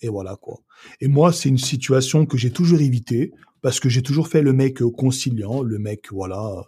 [0.00, 0.60] Et voilà, quoi.
[1.00, 4.52] Et moi, c'est une situation que j'ai toujours évitée, parce que j'ai toujours fait le
[4.52, 6.64] mec euh, conciliant, le mec, voilà,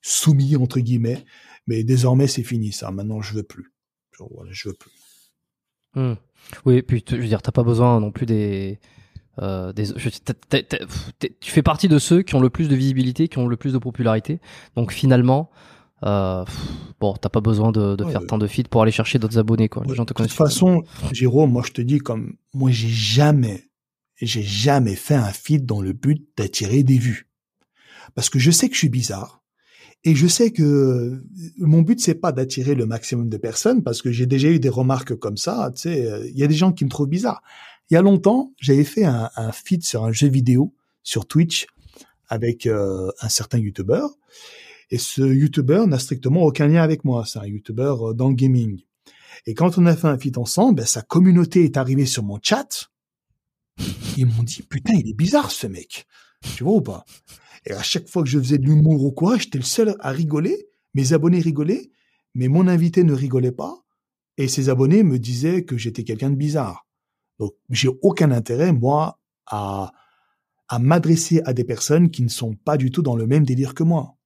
[0.00, 1.24] soumis, entre guillemets.
[1.66, 2.90] Mais désormais, c'est fini, ça.
[2.90, 3.72] Maintenant, je veux plus.
[4.50, 4.90] Je veux plus.
[5.94, 6.14] Hmm.
[6.64, 8.78] Oui, puis tu- je veux dire, t'as pas besoin non plus des.
[9.40, 9.72] Euh,
[11.40, 13.72] tu fais partie de ceux qui ont le plus de visibilité, qui ont le plus
[13.72, 14.40] de popularité.
[14.76, 15.50] Donc finalement,
[16.04, 16.44] euh,
[17.00, 18.26] bon, t'as pas besoin de, de Ouais, faire ouais.
[18.26, 19.82] tant de feeds pour aller chercher d'autres abonnés, quoi.
[19.86, 20.82] Les gens te de toute façon,
[21.12, 23.68] Jérôme, moi je te dis comme moi j'ai jamais,
[24.20, 27.28] j'ai jamais fait un feed dans le but d'attirer des vues,
[28.14, 29.42] parce que je sais que je suis bizarre
[30.04, 31.22] et je sais que
[31.58, 34.70] mon but c'est pas d'attirer le maximum de personnes, parce que j'ai déjà eu des
[34.70, 35.70] remarques comme ça.
[35.74, 37.42] Tu sais, euh, il y a des gens qui me trouvent bizarre.
[37.90, 40.72] Il y a longtemps, j'avais fait un, un feed sur un jeu vidéo
[41.02, 41.66] sur Twitch
[42.28, 44.08] avec euh, un certain youtubeur.
[44.90, 47.24] Et ce youtubeur n'a strictement aucun lien avec moi.
[47.24, 48.82] C'est un youtubeur euh, dans le gaming.
[49.46, 52.38] Et quand on a fait un feat ensemble, ben, sa communauté est arrivée sur mon
[52.42, 52.90] chat.
[54.16, 56.06] Ils m'ont dit, putain, il est bizarre ce mec.
[56.56, 57.04] Tu vois ou pas?
[57.66, 60.10] Et à chaque fois que je faisais de l'humour ou quoi, j'étais le seul à
[60.10, 60.68] rigoler.
[60.94, 61.90] Mes abonnés rigolaient,
[62.34, 63.84] mais mon invité ne rigolait pas.
[64.36, 66.86] Et ses abonnés me disaient que j'étais quelqu'un de bizarre.
[67.38, 69.92] Donc, j'ai aucun intérêt, moi, à,
[70.68, 73.74] à m'adresser à des personnes qui ne sont pas du tout dans le même délire
[73.74, 74.16] que moi.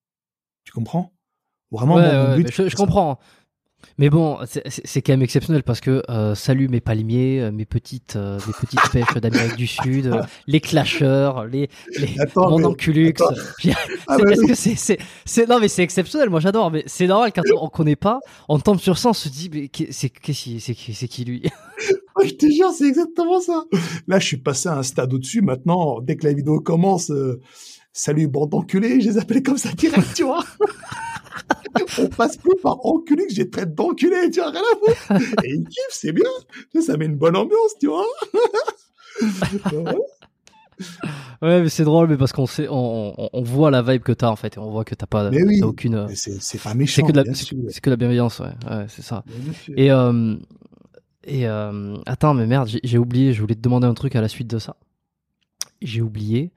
[0.65, 1.12] Tu comprends?
[1.70, 3.19] Vraiment, Ouais, mon but, je, comprends.
[3.99, 8.16] Mais bon, c'est- quand même exceptionnel parce que euh, salut mes palmiers, euh, mes petites,
[8.16, 11.69] euh, mes petites pêches d'Amérique du Sud, euh, les clasheurs, les,
[11.99, 13.12] les Attends, mon mais- enculux.
[13.20, 14.36] Ah, oui.
[14.49, 16.31] que c'est, non mais c'est exceptionnel.
[16.31, 19.12] Moi j'adore, mais c'est normal quand on, on connaît pas, on tombe sur ça, on
[19.12, 21.43] se dit mais c'est, qui- c'est, qui- c'est qui lui?
[22.24, 23.65] Je te jure, c'est exactement ça.
[24.07, 25.43] Là, je suis passé à un stade au-dessus.
[25.43, 27.11] Maintenant, dès que la vidéo commence,
[27.95, 30.45] salut bande d'enculés, je les appelle comme ça direct, tu vois.
[31.99, 35.45] On passe plus par enculé que j'ai traite d'enculé, tu vois, rien à foutre.
[35.45, 36.29] Et ils kiffent, c'est bien.
[36.81, 38.05] Ça met une bonne ambiance, tu vois.
[39.73, 39.97] Ouais.
[41.41, 44.11] Ouais, mais c'est drôle, mais parce qu'on sait, on, on, on voit la vibe que
[44.11, 45.62] t'as en fait, et on voit que t'as pas, Mais oui.
[45.62, 46.09] aucune.
[46.15, 49.25] c'est, pas méchant, c'est, que de la bienveillance, ouais, ouais c'est ça.
[49.77, 50.35] Et euh,
[51.23, 54.21] et euh, attends, mais merde, j'ai, j'ai oublié, je voulais te demander un truc à
[54.21, 54.77] la suite de ça.
[55.81, 56.53] J'ai oublié.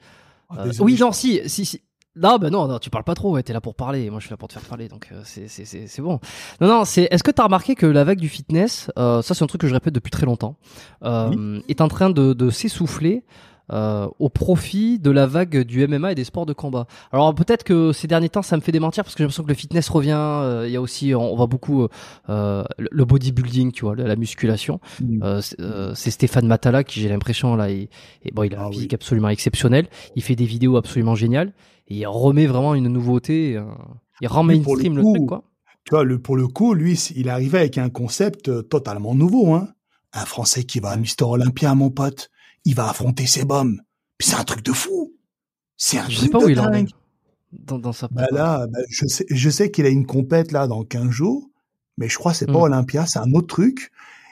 [0.50, 1.82] Ah, Euh, désolé, oui, non, si, si, si.
[2.16, 4.26] Non, bah non, non, tu parles pas trop, ouais, t'es là pour parler, moi je
[4.26, 6.20] suis là pour te faire parler, donc euh, c'est, c'est, c'est, c'est bon.
[6.60, 9.44] Non, non, c'est, est-ce que t'as remarqué que la vague du fitness, euh, ça c'est
[9.44, 10.58] un truc que je répète depuis très longtemps,
[11.04, 13.24] euh, est en train de, de s'essouffler
[13.72, 16.88] euh, au profit de la vague du MMA et des sports de combat.
[17.12, 19.50] Alors peut-être que ces derniers temps ça me fait démentir parce que j'ai l'impression que
[19.50, 21.88] le fitness revient, euh, il y a aussi, on, on voit beaucoup
[22.30, 24.80] euh, le bodybuilding, tu vois, la, la musculation.
[25.02, 25.40] Mm.
[25.96, 27.90] C'est Stéphane Matala qui j'ai l'impression là, il,
[28.24, 28.76] et bon, il a Ah un oui.
[28.76, 29.88] physique absolument exceptionnel.
[30.16, 31.54] Il fait des vidéos absolument géniales
[31.88, 33.60] et il remet vraiment une nouveauté.
[34.22, 35.44] il rend le mainstream le, coup, truc quoi.
[35.84, 39.54] Tu vois, le, pour le coup, lui, il arrivait avec un concept totalement nouveau.
[39.54, 39.70] Hein.
[40.14, 42.30] Un Français qui va à Mister Olympia, mon pote,
[42.68, 43.80] il va affronter ses bombes.
[44.18, 45.14] Puis c'est un truc de fou.
[45.78, 46.86] C'est un Je sais pas de où il en est
[47.54, 50.68] dans, dans sa Bah là, bah, je sais, je sais qu'il a une compète là
[50.68, 51.50] dans 15 jours,
[51.98, 52.64] mais je crois que c'est pas Mm.
[52.64, 53.92] Olympia, c'est un autre truc.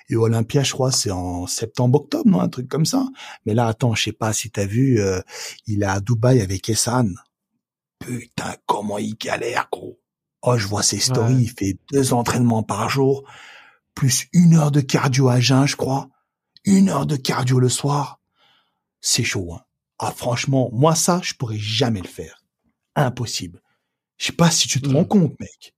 [0.10, 3.08] Et Olympia, je crois, c'est en septembre-octobre, non, un truc comme ça.
[3.46, 5.22] Mais là, attends, je sais pas si t'as vu, euh,
[5.66, 7.16] il est à Dubaï avec Essan.
[8.00, 9.98] Putain, comment il galère, gros.
[10.42, 11.42] Oh, je vois ses stories, Ouais.
[11.44, 13.24] il fait deux entraînements par jour,
[13.96, 16.10] plus une heure de cardio à jeun, je crois.
[16.66, 18.20] Une heure de cardio le soir.
[19.08, 19.62] C'est chaud, hein.
[20.00, 22.44] Ah, franchement, moi, ça, je pourrais jamais le faire.
[22.96, 23.62] Impossible.
[24.18, 24.96] Je sais pas si tu te Mm.
[24.96, 25.76] rends compte, mec.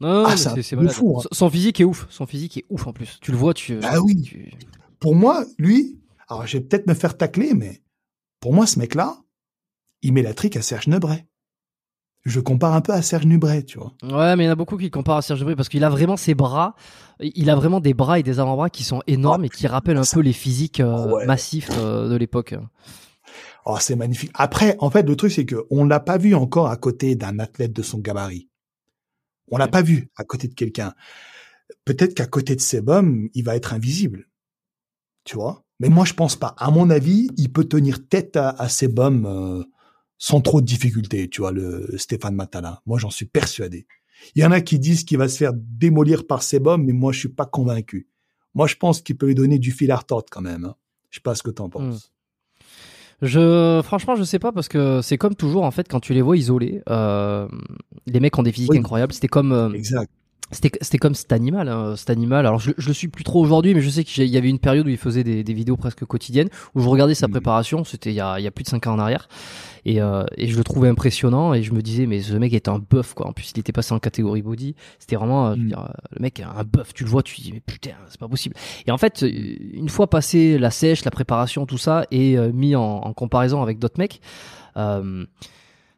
[0.00, 1.22] Non, Ah, c'est fou, hein.
[1.32, 2.06] Son- physique est ouf.
[2.08, 3.18] Son physique est ouf en plus.
[3.20, 3.76] Tu le vois, tu.
[3.80, 4.22] Bah oui.
[4.22, 4.52] tu-
[5.00, 5.98] Pour moi, lui,
[6.28, 7.82] alors je vais peut-être me faire tacler, mais
[8.38, 9.20] pour moi, ce mec-là,
[10.02, 11.26] il met la trique à Serge Nebret.
[12.24, 13.92] Je compare un peu à Serge Nubret, tu vois.
[14.02, 15.88] Ouais, mais il y en a beaucoup qui comparent à Serge Aurier parce qu'il a
[15.88, 16.74] vraiment ses bras.
[17.20, 20.02] Il a vraiment des bras et des avant-bras qui sont énormes et qui rappellent un
[20.12, 21.26] peu les physiques euh, ouais.
[21.26, 22.54] massifs euh, de l'époque.
[23.64, 24.30] Oh, c'est magnifique.
[24.34, 27.38] Après, en fait, le truc, c'est que on l'a pas vu encore à côté d'un
[27.38, 28.48] athlète de son gabarit.
[29.50, 30.94] On l'a pas vu à côté de quelqu'un.
[31.84, 34.28] Peut-être qu'à côté de Sebum, il va être invisible.
[35.24, 35.64] Tu vois?
[35.80, 36.54] Mais moi, je pense pas.
[36.58, 39.64] À mon avis, il peut tenir tête à, à Sebum euh,
[40.18, 42.82] sans trop de difficultés, tu vois, le Stéphane Matala.
[42.86, 43.86] Moi, j'en suis persuadé.
[44.34, 47.12] Il y en a qui disent qu'il va se faire démolir par Sebum, mais moi,
[47.12, 48.08] je suis pas convaincu.
[48.54, 50.64] Moi, je pense qu'il peut lui donner du fil à retordre quand même.
[50.64, 50.74] Hein.
[51.10, 52.12] Je sais pas ce que t'en penses.
[53.22, 56.22] Je, franchement, je sais pas parce que c'est comme toujours en fait quand tu les
[56.22, 56.82] vois isolés.
[56.88, 57.48] euh,
[58.06, 58.78] les mecs ont des physiques Oui.
[58.78, 59.12] incroyables.
[59.12, 60.10] C'était comme, euh, Exact.
[60.50, 61.68] C'était, c'était comme cet animal.
[61.68, 62.46] Hein, cet animal.
[62.46, 64.58] Alors je, je le suis plus trop aujourd'hui, mais je sais qu'il y avait une
[64.58, 67.32] période où il faisait des, des vidéos presque quotidiennes où je regardais sa Mhm.
[67.32, 67.84] préparation.
[67.84, 69.28] C'était il y a, il y a plus de 5 ans en arrière.
[69.84, 72.68] Et, euh, et je le trouvais impressionnant et je me disais mais ce mec est
[72.68, 73.26] un bœuf quoi.
[73.28, 74.74] En plus il était passé en catégorie body.
[74.98, 75.68] C'était vraiment euh, Mm.
[75.68, 76.92] dire, euh, le mec est un bœuf.
[76.94, 78.54] Tu le vois, tu te dis mais putain c'est pas possible.
[78.86, 79.30] Et en fait euh,
[79.72, 83.62] une fois passé la sèche, la préparation, tout ça et euh, mis en, en comparaison
[83.62, 84.20] avec d'autres mecs.
[84.76, 85.24] Euh,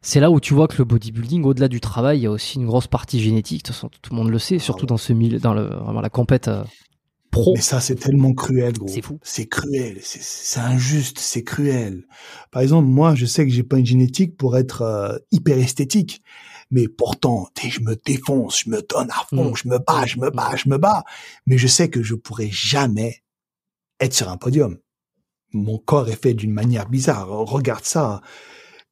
[0.03, 2.59] c'est là où tu vois que le bodybuilding, au-delà du travail, il y a aussi
[2.59, 3.63] une grosse partie génétique.
[3.63, 4.89] De toute façon, tout le monde le sait, surtout ouais.
[4.89, 6.65] dans ce milieu, dans le, vraiment la compète euh,
[7.31, 7.53] pro.
[7.55, 8.89] Mais ça, c'est tellement cruel, gros.
[8.89, 9.19] C'est fou.
[9.23, 9.99] C'est cruel.
[10.03, 11.19] C'est- injuste.
[11.19, 12.07] C'est cruel.
[12.51, 16.23] Par exemple, moi, je sais que j'ai pas une génétique pour être euh, hyper esthétique.
[16.71, 19.57] Mais pourtant, je me défonce, je me donne à fond, mm.
[19.57, 21.05] je me bats, je me bats, je me bats.
[21.47, 23.23] Mais je sais que je pourrais jamais
[23.99, 24.79] être sur un podium.
[25.53, 27.29] Mon corps est fait d'une manière bizarre.
[27.29, 28.21] Regarde ça.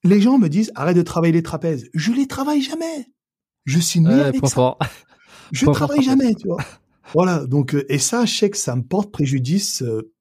[0.09, 1.91] Les gens me disent arrête de travailler les trapèzes.
[1.93, 3.09] Je les travaille jamais.
[3.67, 4.77] Je suis né avec ça.
[5.53, 6.63] Je ne travaille jamais, tu vois.
[7.13, 7.47] Voilà.
[7.47, 10.13] Donc euh, et ça, je sais que ça me porte préjudice euh,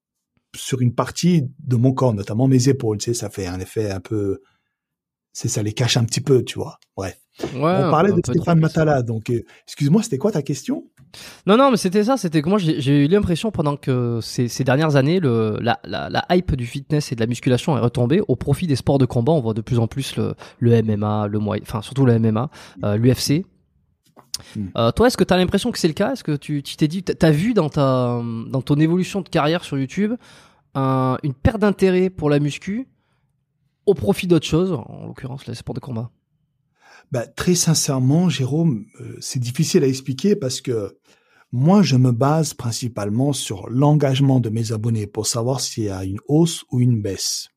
[0.54, 2.98] sur une partie de mon corps, notamment mes épaules.
[2.98, 4.40] Tu sais, ça fait un effet un peu,
[5.32, 6.78] c'est ça les cache un petit peu, tu vois.
[6.96, 7.18] Bref.
[7.54, 9.02] on parlait de Stéphane Matala.
[9.02, 10.90] Donc, euh, excuse-moi, c'était quoi ta question?
[11.46, 12.16] Non, non, mais c'était ça.
[12.16, 16.54] C'était que moi, j'ai eu l'impression pendant que ces, dernières années, le, la, la, hype
[16.54, 19.32] du fitness et de la musculation est retombée au profit des sports de combat.
[19.32, 22.50] On voit de plus en plus le, le MMA, le enfin surtout le MMA,
[22.84, 23.44] euh, l'UFC.
[24.54, 24.66] Hmm.
[24.76, 26.12] Euh, toi, est-ce que tu as l'impression que c'est le cas?
[26.12, 29.64] Est-ce que tu t'es dit, tu as vu dans, ta, dans ton évolution de carrière
[29.64, 30.14] sur YouTube
[30.76, 32.86] une perte d'intérêt pour la muscu
[33.84, 36.10] au profit d'autre chose, en l'occurrence les sports de combat?
[37.10, 40.98] Bah, Très sincèrement, Jérôme, euh, c'est difficile à expliquer parce que
[41.50, 46.04] moi, je me base principalement sur l'engagement de mes abonnés pour savoir s'il y a
[46.04, 47.48] une hausse ou une baisse.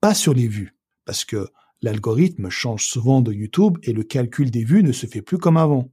[0.00, 1.48] Pas sur les vues, parce que
[1.80, 5.56] l'algorithme change souvent de YouTube et le calcul des vues ne se fait plus comme
[5.56, 5.90] avant.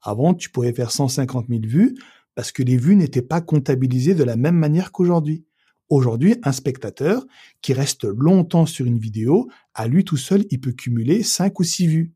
[0.00, 1.94] Avant, tu pouvais faire 150 000 vues
[2.34, 5.44] parce que les vues n'étaient pas comptabilisées de la même manière qu'aujourd'hui.
[5.90, 7.26] Aujourd'hui, un spectateur
[7.60, 11.64] qui reste longtemps sur une vidéo, à lui tout seul, il peut cumuler 5 ou
[11.64, 12.14] 6 vues.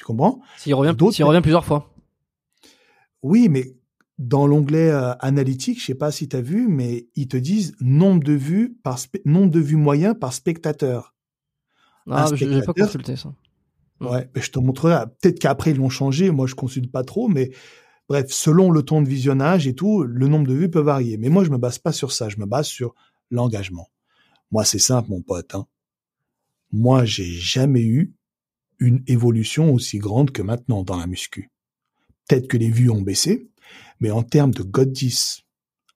[0.00, 0.40] Tu comprends?
[0.56, 1.92] S'il revient, s'il revient plusieurs fois.
[3.22, 3.76] Oui, mais
[4.16, 7.76] dans l'onglet euh, analytique, je sais pas si tu as vu, mais ils te disent
[7.80, 11.14] nombre de vues par nombre de vues moyen par spectateur.
[12.10, 13.34] Ah, je n'ai pas consulté ça.
[14.00, 15.04] Ouais, mais je te montrerai.
[15.20, 16.30] Peut-être qu'après ils l'ont changé.
[16.30, 17.50] Moi, je consulte pas trop, mais
[18.08, 21.18] bref, selon le temps de visionnage et tout, le nombre de vues peut varier.
[21.18, 22.30] Mais moi, je me base pas sur ça.
[22.30, 22.94] Je me base sur
[23.30, 23.90] l'engagement.
[24.50, 25.54] Moi, c'est simple, mon pote.
[25.54, 25.66] Hein.
[26.72, 28.14] Moi, j'ai jamais eu
[28.80, 31.50] une évolution aussi grande que maintenant dans la muscu.
[32.26, 33.50] Peut-être que les vues ont baissé,
[34.00, 35.42] mais en termes de God 10,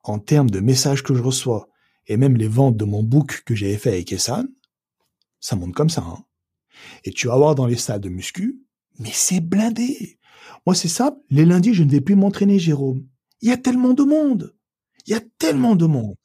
[0.05, 1.69] en termes de messages que je reçois,
[2.07, 4.47] et même les ventes de mon book que j'avais fait avec Essan,
[5.41, 6.03] ça monte comme ça.
[6.03, 6.25] Hein.
[7.05, 8.61] Et tu vas voir dans les salles de muscu,
[8.99, 10.19] mais c'est blindé.
[10.67, 11.19] Moi, c'est simple.
[11.31, 13.07] Les lundis, je ne vais plus m'entraîner, Jérôme.
[13.41, 14.55] Il y a tellement de monde.
[15.07, 16.17] Il y a tellement de monde.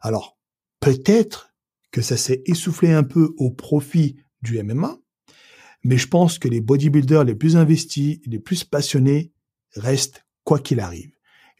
[0.00, 0.38] Alors,
[0.80, 1.54] peut-être
[1.90, 4.98] que ça s'est essoufflé un peu au profit du MMA,
[5.84, 9.32] mais je pense que les bodybuilders les plus investis, les plus passionnés
[9.74, 11.10] restent quoi qu'il arrive.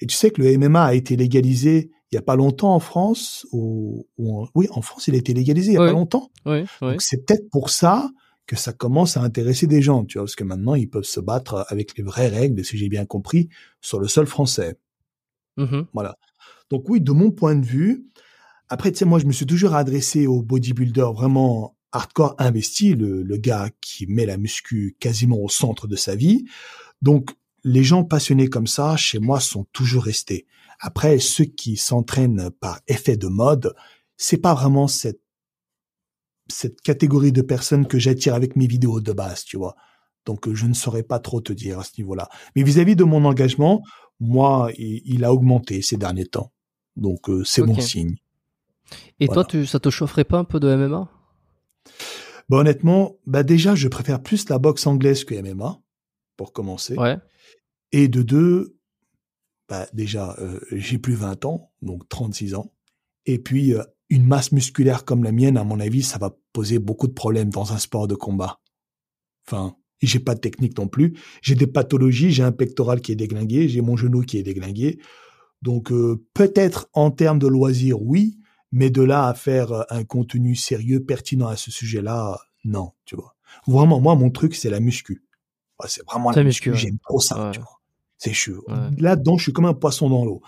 [0.01, 2.81] Et tu sais que le MMA a été légalisé il y a pas longtemps en
[2.81, 6.31] France, ou, oui, en France, il a été légalisé il y a pas longtemps.
[6.45, 8.11] Oui, Donc c'est peut-être pour ça
[8.47, 11.21] que ça commence à intéresser des gens, tu vois, parce que maintenant ils peuvent se
[11.21, 13.49] battre avec les vraies règles, si j'ai bien compris,
[13.81, 14.77] sur le sol français.
[15.57, 15.87] Mm-hmm.
[15.95, 16.19] Voilà.
[16.69, 18.05] Donc oui, de mon point de vue,
[18.69, 23.23] après, tu sais, moi, je me suis toujours adressé aux bodybuilders vraiment hardcore investi, le,
[23.23, 26.45] le gars qui met la muscu quasiment au centre de sa vie.
[27.03, 27.31] Donc,
[27.65, 30.47] les gens passionnés comme ça, chez moi, sont toujours restés.
[30.81, 33.75] Après, ceux qui s'entraînent par effet de mode,
[34.17, 35.21] c'est pas vraiment cette
[36.49, 39.75] cette catégorie de personnes que j'attire avec mes vidéos de base, tu vois.
[40.27, 42.29] Donc, je ne saurais pas trop te dire à ce niveau-là.
[42.55, 43.83] Mais vis-à-vis de mon engagement,
[44.21, 46.53] moi, il, a augmenté ces derniers temps.
[46.97, 48.17] Donc, euh, c'est bon signe.
[49.19, 51.09] Et toi, tu, ça te chaufferait pas un peu de MMA
[52.49, 55.81] bah, honnêtement, bah déjà, je préfère plus la boxe anglaise que MMA,
[56.37, 56.97] pour commencer.
[56.97, 57.19] Ouais.
[57.93, 58.77] Et de deux,
[59.69, 62.73] bah déjà, euh, j'ai plus 20 ans, donc 36 ans.
[63.27, 66.79] Et puis, euh, une masse musculaire comme la mienne, à mon avis, ça va poser
[66.79, 68.61] beaucoup de problèmes dans un sport de combat.
[69.47, 71.15] Enfin, j'ai pas de technique non plus.
[71.41, 74.99] J'ai des pathologies, j'ai un pectoral qui est déglingué, j'ai mon genou qui est déglingué.
[75.63, 78.39] Donc, euh, peut-être en termes de loisirs, oui,
[78.73, 83.15] mais de là à faire euh, un contenu sérieux, pertinent à ce sujet-là, non, tu
[83.15, 83.37] vois.
[83.67, 85.23] Vraiment, moi, mon truc, c'est la muscu.
[85.87, 86.75] C'est vraiment la muscu.
[86.75, 87.81] J'aime trop ça, tu vois.
[88.17, 88.65] C'est chaud.
[88.99, 90.43] Là-dedans, je suis comme un poisson dans l'eau.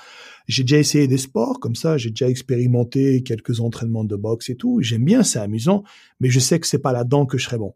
[0.46, 4.56] J'ai déjà essayé des sports comme ça, j'ai déjà expérimenté quelques entraînements de boxe et
[4.56, 4.80] tout.
[4.80, 5.82] J'aime bien, c'est amusant,
[6.20, 7.74] mais je sais que c'est pas là-dedans que je serais bon.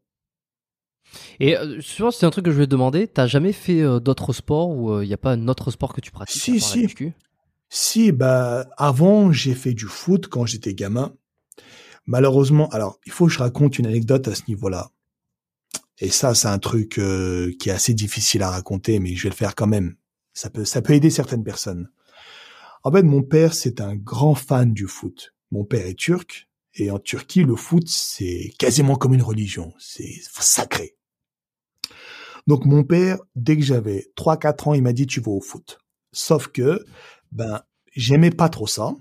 [1.41, 3.09] Et euh, souvent, c'est un truc que je vais te demander.
[3.09, 6.01] T'as jamais fait euh, d'autres sports ou il n'y a pas un autre sport que
[6.01, 6.87] tu pratiques Si, si.
[7.70, 11.15] Si, bah, avant, j'ai fait du foot quand j'étais gamin.
[12.07, 14.90] Malheureusement, alors, il faut que je raconte une anecdote à ce niveau-là.
[15.99, 19.31] Et ça, c'est un truc euh, qui est assez difficile à raconter, mais je vais
[19.31, 19.97] le faire quand même.
[20.32, 21.90] Ça peut, ça peut aider certaines personnes.
[22.85, 25.35] En fait, mon père, c'est un grand fan du foot.
[25.51, 29.74] Mon père est turc, et en Turquie, le foot, c'est quasiment comme une religion.
[29.78, 30.97] C'est sacré.
[32.47, 35.78] Donc, mon père, dès que j'avais 3-4 ans, il m'a dit, tu vas au foot.
[36.12, 36.85] Sauf que,
[37.33, 37.63] ben
[37.95, 38.95] j'aimais pas trop ça.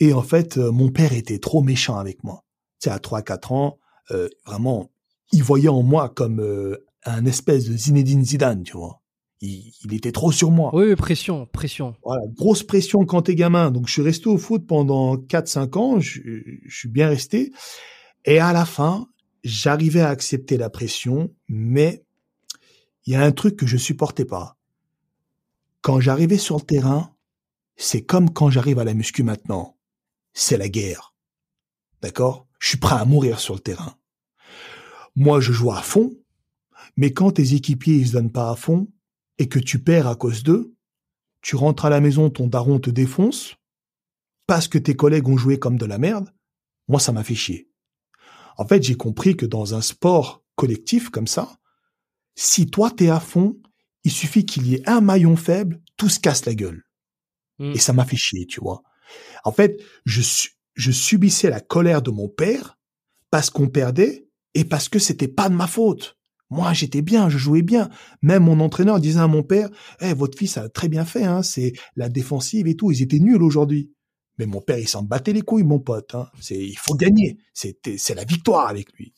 [0.00, 2.44] Et en fait, euh, mon père était trop méchant avec moi.
[2.80, 3.78] Tu sais, à 3-4 ans,
[4.10, 4.90] euh, vraiment,
[5.32, 9.00] il voyait en moi comme euh, un espèce de Zinedine Zidane, tu vois.
[9.40, 10.70] Il, il était trop sur moi.
[10.72, 11.94] Oui, pression, pression.
[12.04, 13.70] Voilà, grosse pression quand t'es gamin.
[13.70, 16.20] Donc je suis resté au foot pendant 4-5 ans, je,
[16.64, 17.52] je suis bien resté.
[18.24, 19.08] Et à la fin,
[19.44, 22.04] j'arrivais à accepter la pression, mais
[23.06, 24.56] il y a un truc que je supportais pas.
[25.80, 27.12] Quand j'arrivais sur le terrain,
[27.76, 29.78] c'est comme quand j'arrive à la muscu maintenant.
[30.32, 31.14] C'est la guerre.
[32.00, 32.46] D'accord?
[32.58, 33.96] Je suis prêt à mourir sur le terrain.
[35.14, 36.12] Moi, je joue à fond,
[36.96, 38.88] mais quand tes équipiers ils se donnent pas à fond
[39.38, 40.74] et que tu perds à cause d'eux,
[41.42, 43.56] tu rentres à la maison, ton daron te défonce
[44.46, 46.32] parce que tes collègues ont joué comme de la merde.
[46.88, 47.68] Moi, ça m'a fait chier.
[48.56, 51.58] En fait, j'ai compris que dans un sport collectif comme ça,
[52.34, 53.58] si toi t'es à fond,
[54.04, 56.84] il suffit qu'il y ait un maillon faible, tout se casse la gueule.
[57.62, 57.72] Mm.
[57.72, 58.82] Et ça m'a fait chier, tu vois.
[59.44, 60.20] En fait, je,
[60.74, 62.78] je subissais la colère de mon père
[63.30, 66.18] parce qu'on perdait et parce que c'était pas de ma faute.
[66.50, 67.88] Moi, j'étais bien, je jouais bien.
[68.20, 69.70] Même mon entraîneur disait à mon père,
[70.00, 72.90] Eh, votre fils a très bien fait, hein, c'est la défensive et tout.
[72.90, 73.92] Ils étaient nuls aujourd'hui.
[74.38, 76.14] Mais mon père, il s'en battait les couilles, mon pote.
[76.14, 76.28] Hein.
[76.40, 77.38] C'est, il faut gagner.
[77.54, 79.14] C'était, c'est la victoire avec lui.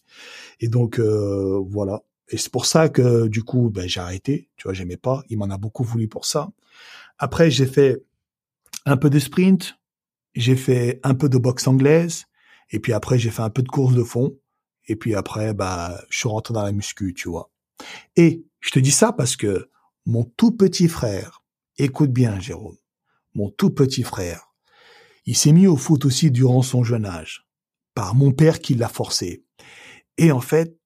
[0.61, 2.03] Et donc, euh, voilà.
[2.29, 4.49] Et c'est pour ça que, du coup, ben, j'ai arrêté.
[4.57, 5.25] Tu vois, j'aimais pas.
[5.29, 6.51] Il m'en a beaucoup voulu pour ça.
[7.19, 8.05] Après, j'ai fait
[8.85, 9.79] un peu de sprint.
[10.35, 12.25] J'ai fait un peu de boxe anglaise.
[12.71, 14.39] Et puis après, j'ai fait un peu de course de fond.
[14.87, 17.51] Et puis après, bah, je suis rentré dans la muscu, tu vois.
[18.17, 19.71] Et je te dis ça parce que
[20.07, 21.45] mon tout petit frère,
[21.79, 22.77] écoute bien, Jérôme,
[23.35, 24.55] mon tout petit frère,
[25.27, 27.47] il s'est mis au foot aussi durant son jeune âge,
[27.95, 29.45] par mon père qui l'a forcé.
[30.19, 30.79] Et en fait,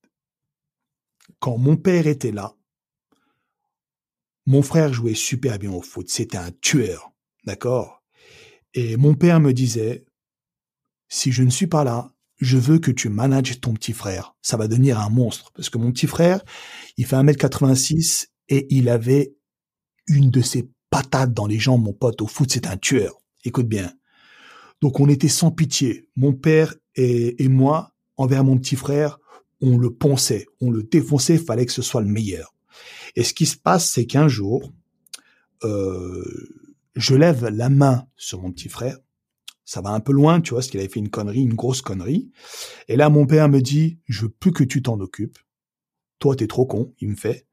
[1.41, 2.55] quand mon père était là,
[4.47, 6.09] mon frère jouait super bien au foot.
[6.09, 7.13] C'était un tueur,
[7.49, 8.03] d'accord?
[8.75, 10.05] Et mon père me disait,
[11.09, 14.37] si je ne suis pas là, je veux que tu manages ton petit frère.
[14.43, 15.51] Ça va devenir un monstre.
[15.55, 16.45] Parce que mon petit frère,
[16.99, 19.35] il fait 1m86 et il avait
[20.07, 22.21] une de ses patates dans les jambes, mon pote.
[22.23, 23.19] Au foot, c'est un tueur.
[23.45, 23.93] Écoute bien.
[24.81, 26.09] Donc on était sans pitié.
[26.15, 29.19] Mon père et, moi, envers mon petit frère,
[29.61, 32.55] on le ponçait, on le défonçait, fallait que ce soit le meilleur.
[33.17, 34.73] Et ce qui se passe, c'est qu'un jour,
[35.65, 36.68] euh,
[36.99, 38.99] je lève la main sur mon petit frère.
[39.65, 41.81] Ça va un peu loin, tu vois, parce qu'il avait fait une connerie, une grosse
[41.81, 42.31] connerie.
[42.89, 45.39] Et là, mon père me dit, je veux plus que tu t'en occupes.
[46.19, 47.47] Toi, t'es trop con, il me fait.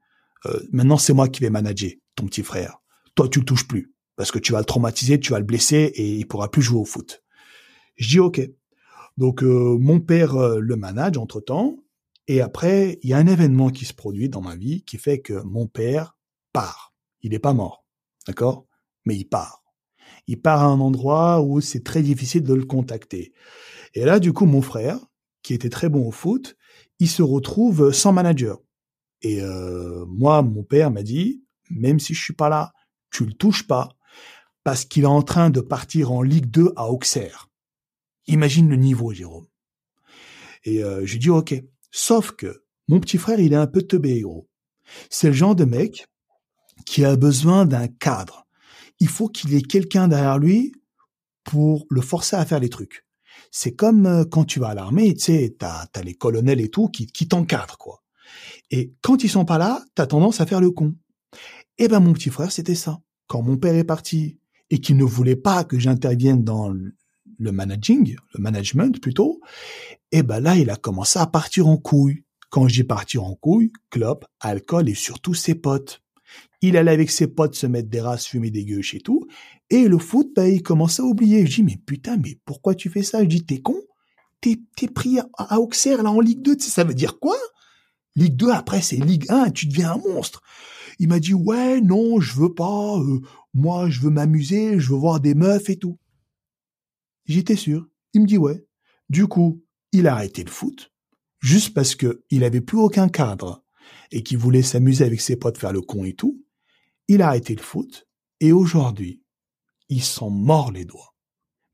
[0.46, 2.78] Euh, maintenant, c'est moi qui vais manager ton petit frère.
[3.14, 5.92] Toi, tu le touches plus, parce que tu vas le traumatiser, tu vas le blesser
[5.94, 7.22] et il pourra plus jouer au foot.
[7.96, 8.40] Je dis ok.
[9.16, 11.76] Donc, euh, mon père euh, le manage entre-temps.
[12.26, 15.20] Et après, il y a un événement qui se produit dans ma vie qui fait
[15.20, 16.16] que mon père
[16.52, 16.94] part.
[17.22, 17.84] Il n'est pas mort,
[18.26, 18.65] d'accord?
[19.06, 19.62] Mais il part.
[20.26, 23.32] Il part à un endroit où c'est très difficile de le contacter.
[23.94, 24.98] Et là, du coup, mon frère,
[25.42, 26.56] qui était très bon au foot,
[26.98, 28.58] il se retrouve sans manager.
[29.22, 32.72] Et euh, moi, mon père m'a dit, même si je suis pas là,
[33.10, 33.88] tu le touches pas,
[34.64, 37.48] parce qu'il est en train de partir en Ligue 2 à Auxerre.
[38.26, 39.46] Imagine le niveau, Jérôme.
[40.64, 41.54] Et euh, j'ai dit ok.
[41.92, 44.48] Sauf que mon petit frère, il est un peu teubé, gros.
[45.10, 46.06] C'est le genre de mec
[46.84, 48.45] qui a besoin d'un cadre.
[49.00, 50.72] Il faut qu'il ait quelqu'un derrière lui
[51.44, 53.06] pour le forcer à faire les trucs.
[53.50, 56.68] C'est comme euh, quand tu vas à l'armée, tu sais, t'as as les colonels et
[56.68, 58.02] tout qui, qui t'encadrent, quoi.
[58.70, 60.94] Et quand ils sont pas là, t'as tendance à faire le con.
[61.78, 63.00] Eh ben, mon petit frère, c'était ça.
[63.26, 64.38] Quand mon père est parti
[64.70, 69.40] et qu'il ne voulait pas que j'intervienne dans le managing, le management plutôt,
[70.12, 72.24] et ben là, il a commencé à partir en couille.
[72.50, 76.02] Quand j'ai parti en couille, clope, alcool et surtout ses potes.
[76.62, 79.26] Il allait avec ses potes se mettre des races, fumer des gueuches et tout.
[79.70, 81.46] Et le foot, ben, il commençait à oublier.
[81.46, 83.22] Je dis, mais putain, mais pourquoi tu fais ça?
[83.22, 83.76] Je dis, t'es con?
[84.40, 86.56] T'es, t'es pris à, Auxerre, là, en Ligue 2.
[86.56, 87.36] Tu sais, ça veut dire quoi?
[88.14, 90.42] Ligue 2, après, c'est Ligue 1, tu deviens un monstre.
[90.98, 93.20] Il m'a dit, ouais, non, je veux pas, euh,
[93.52, 95.98] moi, je veux m'amuser, je veux voir des meufs et tout.
[97.26, 97.86] J'étais sûr.
[98.14, 98.64] Il me dit, ouais.
[99.10, 99.62] Du coup,
[99.92, 100.92] il a arrêté le foot,
[101.40, 103.64] juste parce que il avait plus aucun cadre
[104.10, 106.42] et qu'il voulait s'amuser avec ses potes, faire le con et tout.
[107.08, 108.06] Il a arrêté le foot,
[108.40, 109.22] et aujourd'hui,
[109.88, 111.14] il s'en mord les doigts.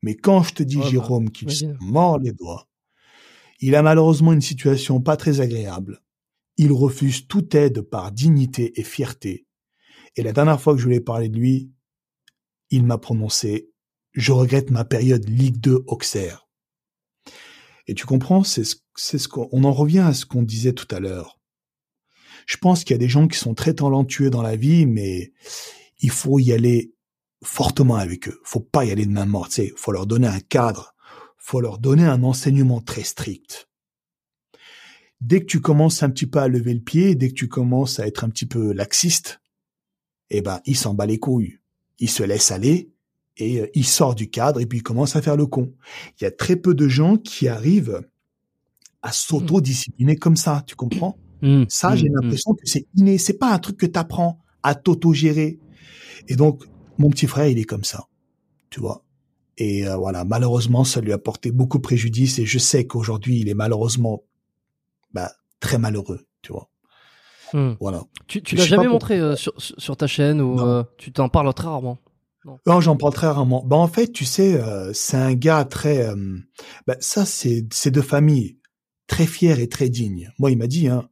[0.01, 2.67] Mais quand je te dis, Ouais, bah, Jérôme, qu'il s'en mord les doigts,
[3.59, 6.01] il a malheureusement une situation pas très agréable.
[6.57, 9.47] Il refuse toute aide par dignité et fierté.
[10.15, 11.71] Et la dernière fois que je lui ai parlé de lui,
[12.69, 13.73] il m'a prononcé
[14.13, 16.47] je regrette ma période Ligue 2 Auxerre.
[17.87, 20.73] Et tu comprends, c'est ce, c'est ce qu'on on en revient à ce qu'on disait
[20.73, 21.39] tout à l'heure.
[22.45, 25.33] Je pense qu'il y a des gens qui sont très talentueux dans la vie, mais
[25.99, 26.93] il faut y aller
[27.43, 28.39] fortement avec eux.
[28.43, 29.51] Faut pas y aller de main morte.
[29.51, 30.95] Sais, faut leur donner un cadre.
[31.37, 33.67] Faut leur donner un enseignement très strict.
[35.23, 37.99] dès que tu commences un petit peu à lever le pied, dès que tu commences
[37.99, 39.39] à être un petit peu laxiste,
[40.29, 41.59] eh ben, il s'en bat les couilles.
[41.99, 42.91] Il se laisse aller
[43.37, 45.73] et euh, il sort du cadre et puis il commence à faire le con.
[46.19, 48.01] Il y a très peu de gens qui arrivent
[49.01, 51.17] à s'auto-discipliner comme ça, tu comprends?
[51.43, 52.15] Mmh, Ça, mmh, j'ai mmh.
[52.15, 53.19] l'impression que c'est inné.
[53.19, 55.59] C'est pas un truc que t'apprends à t'auto-gérer.
[56.29, 56.63] Et donc,
[56.97, 58.07] mon petit frère, il est comme ça,
[58.71, 59.03] tu vois?
[59.57, 62.39] Et euh, voilà, malheureusement, ça lui a porté beaucoup de préjudice.
[62.39, 64.23] Et je sais qu'aujourd'hui, il est malheureusement
[65.11, 66.69] bah, très malheureux, tu vois?
[67.53, 67.75] Mmh.
[67.79, 68.03] Voilà.
[68.25, 71.53] Tu, tu l'as jamais montré euh, sur, sur ta chaîne ou euh, tu t'en parles
[71.53, 71.99] très rarement?
[72.65, 73.63] Non, j'en parle très rarement.
[73.65, 76.07] Bah en fait, tu sais, euh, c'est un gars très.
[76.07, 76.15] euh,
[76.87, 78.57] bah, ça, c'est c'est de famille
[79.07, 80.31] très fier et très digne.
[80.39, 81.07] Moi, il m'a dit, hein,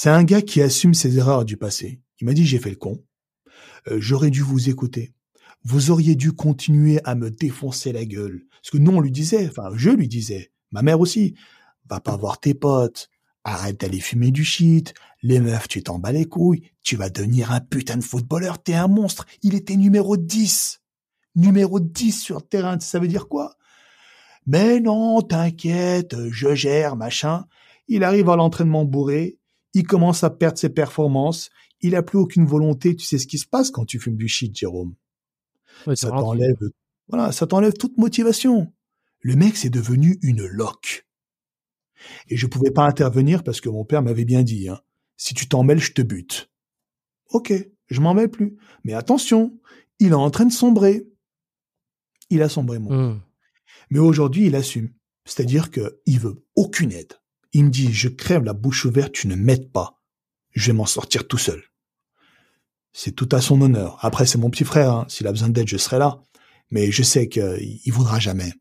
[0.00, 2.00] c'est un gars qui assume ses erreurs du passé.
[2.20, 3.04] Il m'a dit, j'ai fait le con.
[3.88, 5.12] Euh, J'aurais dû vous écouter.
[5.64, 8.44] Vous auriez dû continuer à me défoncer la gueule.
[8.62, 11.34] Parce que nous, on lui disait, enfin, je lui disais, ma mère aussi,
[11.90, 13.10] va pas voir tes potes,
[13.42, 14.94] arrête d'aller fumer du shit,
[15.24, 18.74] les meufs, tu t'en bats les couilles, tu vas devenir un putain de footballeur, t'es
[18.74, 19.26] un monstre.
[19.42, 20.80] Il était numéro 10.
[21.34, 23.56] Numéro 10 sur le terrain, ça veut dire quoi?
[24.46, 27.46] Mais non, t'inquiète, je gère, machin.
[27.88, 29.37] Il arrive à l'entraînement bourré,
[29.78, 31.50] il commence à perdre ses performances,
[31.80, 34.26] il a plus aucune volonté, tu sais ce qui se passe quand tu fumes du
[34.26, 34.96] shit, Jérôme?
[35.86, 36.58] Ouais, ça t'enlève,
[37.06, 38.72] voilà, ça t'enlève toute motivation.
[39.20, 41.06] Le mec, c'est devenu une loque.
[42.28, 44.80] Et je pouvais pas intervenir parce que mon père m'avait bien dit, hein,
[45.16, 46.50] si tu t'en mêles, je te bute.
[47.30, 47.52] Ok,
[47.86, 48.56] je m'en mêle plus.
[48.82, 49.56] Mais attention,
[50.00, 51.06] il est en train de sombrer.
[52.30, 52.90] Il a sombré, mon.
[52.90, 53.22] Mmh.
[53.90, 54.90] Mais aujourd'hui, il assume.
[55.24, 57.14] C'est-à-dire que il veut aucune aide.
[57.52, 60.00] Il me dit, je crève la bouche ouverte, tu ne m'aides pas.
[60.52, 61.62] Je vais m'en sortir tout seul.
[62.92, 63.98] C'est tout à son honneur.
[64.00, 64.92] Après, c'est mon petit frère.
[64.92, 65.06] hein.
[65.08, 66.20] S'il a besoin d'aide, je serai là.
[66.70, 68.52] Mais je sais qu'il il voudra jamais.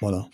[0.00, 0.28] Voilà.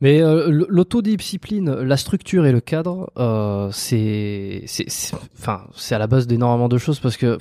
[0.00, 6.68] Mais euh, l'autodiscipline, la structure et le cadre, euh, c'est, c'est, à la base d'énormément
[6.68, 7.38] de choses parce que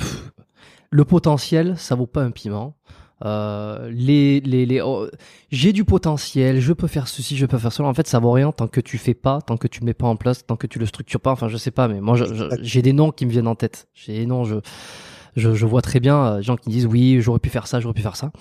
[0.90, 2.78] le potentiel, ça vaut pas un piment.
[3.24, 5.08] Euh, les, les, les, oh,
[5.50, 7.88] j'ai du potentiel, je peux faire ceci, je peux faire cela.
[7.88, 9.94] En fait, ça vaut rien tant que tu fais pas, tant que tu le mets
[9.94, 11.32] pas en place, tant que tu le structures pas.
[11.32, 12.18] Enfin, je sais pas, mais moi,
[12.62, 13.88] j'ai des noms qui me viennent en tête.
[13.94, 14.56] J'ai des noms, je,
[15.36, 17.68] je, je vois très bien euh, des gens qui me disent oui, j'aurais pu faire
[17.68, 18.32] ça, j'aurais pu faire ça.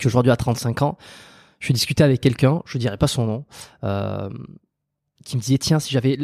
[0.00, 0.96] Qu'aujourd'hui, à 35 ans,
[1.58, 3.44] je suis discuté avec quelqu'un, je dirais pas son nom,
[3.84, 4.28] euh,
[5.24, 6.18] qui me disait tiens si j'avais,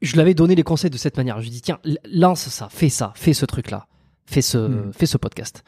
[0.00, 1.38] je lui avais donné les conseils de cette manière.
[1.38, 1.80] Je lui dis tiens
[2.10, 3.88] lance ça, fais ça, fais ce truc là,
[4.28, 4.92] fais ce, Hmm.
[4.92, 5.64] fais ce podcast.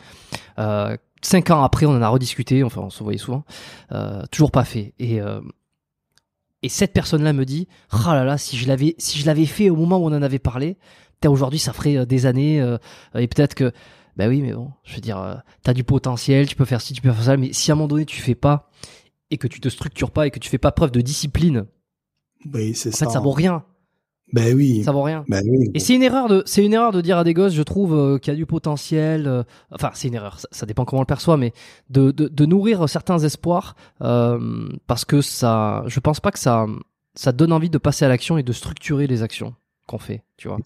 [0.58, 3.44] Euh, cinq ans après, on en a rediscuté, enfin on se voyait souvent,
[3.92, 4.94] euh, toujours pas fait.
[4.98, 5.40] Et euh,
[6.62, 9.70] et cette personne-là me dit ah là là si je l'avais si je l'avais fait
[9.70, 10.74] au moment où on en avait parlé,
[11.20, 12.76] peut-être aujourd'hui ça ferait des années euh,
[13.14, 13.72] et peut-être que
[14.16, 16.92] bah oui, mais bon, je veux dire, euh, t'as du potentiel, tu peux faire ci,
[16.92, 18.68] tu peux faire ça, mais si à un moment donné tu fais pas
[19.30, 21.64] et que tu te structures pas et que tu fais pas preuve de discipline,
[22.52, 23.06] Oui, c'est en ça.
[23.06, 23.64] fait, ça vaut rien.
[24.32, 24.82] Ben oui.
[24.84, 25.24] Ça vaut rien.
[25.28, 25.70] Ben oui.
[25.74, 27.94] Et c'est une erreur de, c'est une erreur de dire à des gosses, je trouve,
[27.94, 29.26] euh, qu'il y a du potentiel.
[29.26, 30.38] euh, enfin, c'est une erreur.
[30.40, 31.52] Ça, ça dépend comment on le perçoit, mais
[31.88, 36.66] de, de, de nourrir certains espoirs euh, parce que ça, je pense pas que ça,
[37.14, 39.54] ça donne envie de passer à l'action et de structurer les actions
[39.86, 40.22] qu'on fait.
[40.36, 40.58] Tu vois.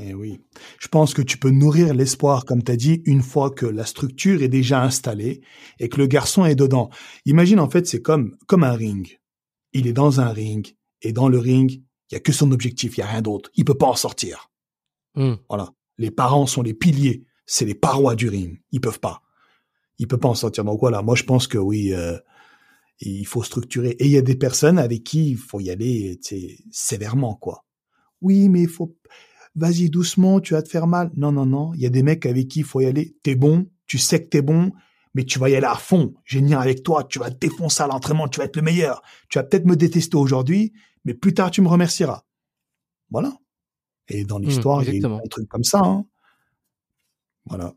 [0.00, 0.38] Eh oui.
[0.78, 3.84] Je pense que tu peux nourrir l'espoir, comme tu as dit, une fois que la
[3.84, 5.40] structure est déjà installée
[5.80, 6.90] et que le garçon est dedans.
[7.24, 9.18] Imagine, en fait, c'est comme, comme un ring.
[9.72, 12.96] Il est dans un ring et dans le ring, il y a que son objectif,
[12.96, 13.50] il y a rien d'autre.
[13.54, 14.50] Il peut pas en sortir.
[15.14, 15.34] Hmm.
[15.48, 15.72] Voilà.
[15.98, 18.60] Les parents sont les piliers, c'est les parois du ring.
[18.70, 19.22] Ils peuvent pas.
[19.98, 20.64] Ils peuvent pas en sortir.
[20.64, 22.16] Donc voilà, moi je pense que oui, euh,
[23.00, 23.90] il faut structurer.
[23.98, 26.20] Et il y a des personnes avec qui il faut y aller,
[26.70, 27.64] sévèrement quoi.
[28.20, 28.96] Oui, mais il faut,
[29.54, 31.10] vas-y doucement, tu vas te faire mal.
[31.16, 31.72] Non, non, non.
[31.74, 33.16] Il y a des mecs avec qui il faut y aller.
[33.22, 34.72] T'es bon, tu sais que t'es bon,
[35.14, 36.14] mais tu vas y aller à fond.
[36.30, 39.02] Venir avec toi, tu vas te défoncer à l'entraînement, tu vas être le meilleur.
[39.28, 40.72] Tu vas peut-être me détester aujourd'hui,
[41.08, 42.26] mais plus tard tu me remercieras.
[43.10, 43.34] Voilà.
[44.08, 45.22] Et dans l'histoire, il y a eu exactement.
[45.24, 45.80] un truc comme ça.
[45.82, 46.04] Hein.
[47.46, 47.74] Voilà.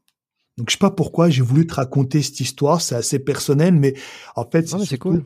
[0.58, 3.94] Donc je sais pas pourquoi j'ai voulu te raconter cette histoire, c'est assez personnel, mais
[4.36, 5.24] en fait, c'est cool.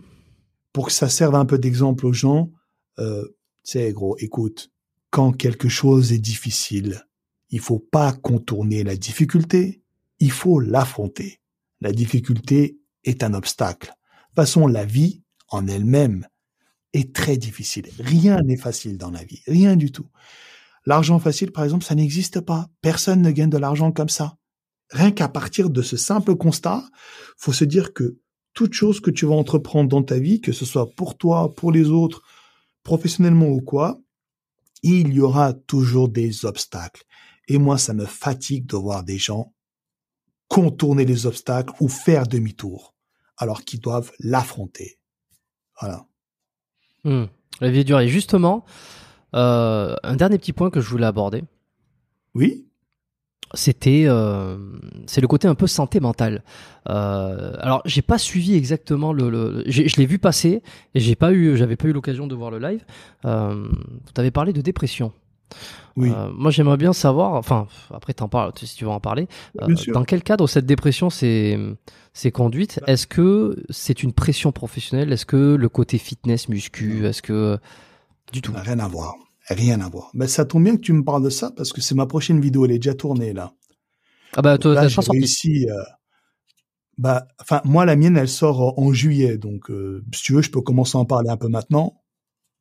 [0.72, 2.52] pour que ça serve un peu d'exemple aux gens.
[3.00, 3.24] Euh,
[3.64, 4.72] tu sais, gros, écoute,
[5.10, 7.08] quand quelque chose est difficile,
[7.50, 9.82] il faut pas contourner la difficulté,
[10.20, 11.40] il faut l'affronter.
[11.82, 13.88] La difficulté est un obstacle.
[13.88, 16.28] De toute façon, la vie en elle-même
[16.96, 17.90] est très difficile.
[18.00, 20.08] Rien n'est facile dans la vie, rien du tout.
[20.86, 22.70] L'argent facile, par exemple, ça n'existe pas.
[22.82, 24.38] Personne ne gagne de l'argent comme ça.
[24.92, 26.88] Rien qu'à partir de ce simple constat,
[27.38, 28.20] faut se dire que
[28.54, 31.72] toute chose que tu vas entreprendre dans ta vie, que ce soit pour toi, pour
[31.72, 32.22] les autres,
[32.84, 34.00] professionnellement ou quoi,
[34.84, 37.04] il y aura toujours des obstacles.
[37.48, 39.54] Et moi, ça me fatigue de voir des gens
[40.48, 42.96] contourner les obstacles ou faire demi-tour,
[43.38, 45.00] alors qu'ils doivent l'affronter.
[45.82, 46.06] Voilà.
[47.06, 47.26] Hmm.
[47.62, 48.00] La vie est dure.
[48.00, 48.66] Et justement,
[49.36, 51.44] euh, un dernier petit point que je voulais aborder.
[52.34, 52.66] Oui.
[53.54, 54.58] C'était, euh,
[55.06, 56.44] c'est le côté un peu santé mentale.
[56.90, 60.62] Euh, alors, j'ai pas suivi exactement le, le je l'ai vu passer
[60.94, 62.84] et j'ai pas eu, j'avais pas eu l'occasion de voir le live.
[63.22, 65.14] Tu avais parlé de dépression.
[65.98, 66.12] Oui.
[66.14, 69.28] Euh, moi, j'aimerais bien savoir, enfin, après, t'en parles, si tu veux en parler.
[69.62, 71.78] Euh, dans quel cadre cette dépression s'est
[72.34, 72.82] conduite?
[72.88, 75.14] Est-ce que c'est une pression professionnelle?
[75.14, 77.58] Est-ce que le côté fitness, muscu Est-ce que
[78.34, 78.52] du tout?
[78.52, 79.16] N'a Rien à voir.
[79.50, 80.10] Rien à voir.
[80.14, 82.42] Mais ça tombe bien que tu me parles de ça parce que c'est ma prochaine
[82.42, 82.66] vidéo.
[82.66, 83.54] Elle est déjà tournée là.
[84.36, 85.20] Ah bah, toi, t'as j'ai pas sorti.
[85.20, 85.68] réussi.
[85.70, 85.82] euh,
[86.98, 89.38] bah, enfin, moi, la mienne, elle sort en juillet.
[89.38, 89.70] Donc,
[90.14, 92.02] si tu veux, je peux commencer à en parler un peu maintenant.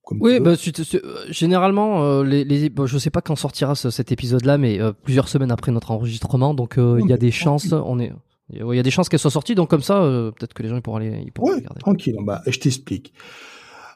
[0.04, 3.90] Comme Oui, bah, euh, généralement, euh, les, les, bon, je sais pas quand sortira ce-
[3.90, 7.30] cet épisode-là, mais euh, plusieurs semaines après notre enregistrement, donc euh, il y a des
[7.30, 8.12] chances, on est,
[8.50, 10.02] il y a- ouais, il y a des chances qu'elle soit sortie, donc comme ça,
[10.02, 11.80] euh, peut-être que les gens ils pourront aller, ils pourront Ouais, regarder.
[11.80, 12.16] tranquille.
[12.22, 13.14] Bah, je t'explique.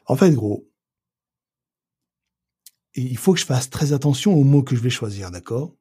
[0.07, 0.67] En fait, gros,
[2.95, 5.75] il faut que je fasse très attention aux mots que je vais choisir, d'accord?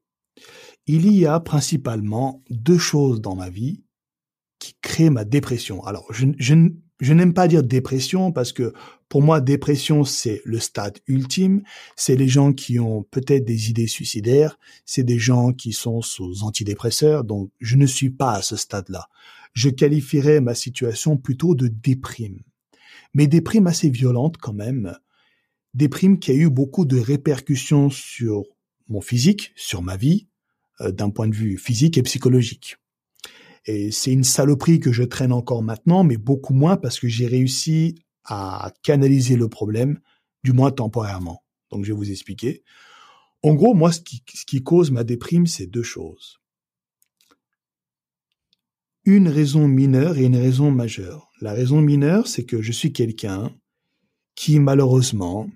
[0.86, 3.82] Il y a principalement deux choses dans ma vie
[4.58, 5.84] qui créent ma dépression.
[5.84, 6.54] Alors, je, je,
[7.00, 8.72] je n'aime pas dire dépression parce que
[9.08, 11.62] pour moi, dépression, c'est le stade ultime.
[11.96, 14.58] C'est les gens qui ont peut-être des idées suicidaires.
[14.84, 17.24] C'est des gens qui sont sous antidépresseurs.
[17.24, 19.08] Donc, je ne suis pas à ce stade-là.
[19.54, 22.42] Je qualifierais ma situation plutôt de déprime.
[23.14, 24.94] Mais déprime assez violente quand même.
[25.74, 28.44] Déprime qui a eu beaucoup de répercussions sur
[28.88, 30.28] mon physique, sur ma vie,
[30.80, 32.76] euh, d'un point de vue physique et psychologique.
[33.68, 37.26] Et c'est une saloperie que je traîne encore maintenant, mais beaucoup moins parce que j'ai
[37.26, 40.00] réussi à canaliser le problème,
[40.42, 41.44] du moins temporairement.
[41.70, 42.64] Donc je vais vous expliquer.
[43.42, 46.38] En gros, moi, ce qui, ce qui cause ma déprime, c'est deux choses.
[49.04, 51.30] Une raison mineure et une raison majeure.
[51.42, 53.54] La raison mineure, c'est que je suis quelqu'un
[54.34, 55.46] qui, malheureusement,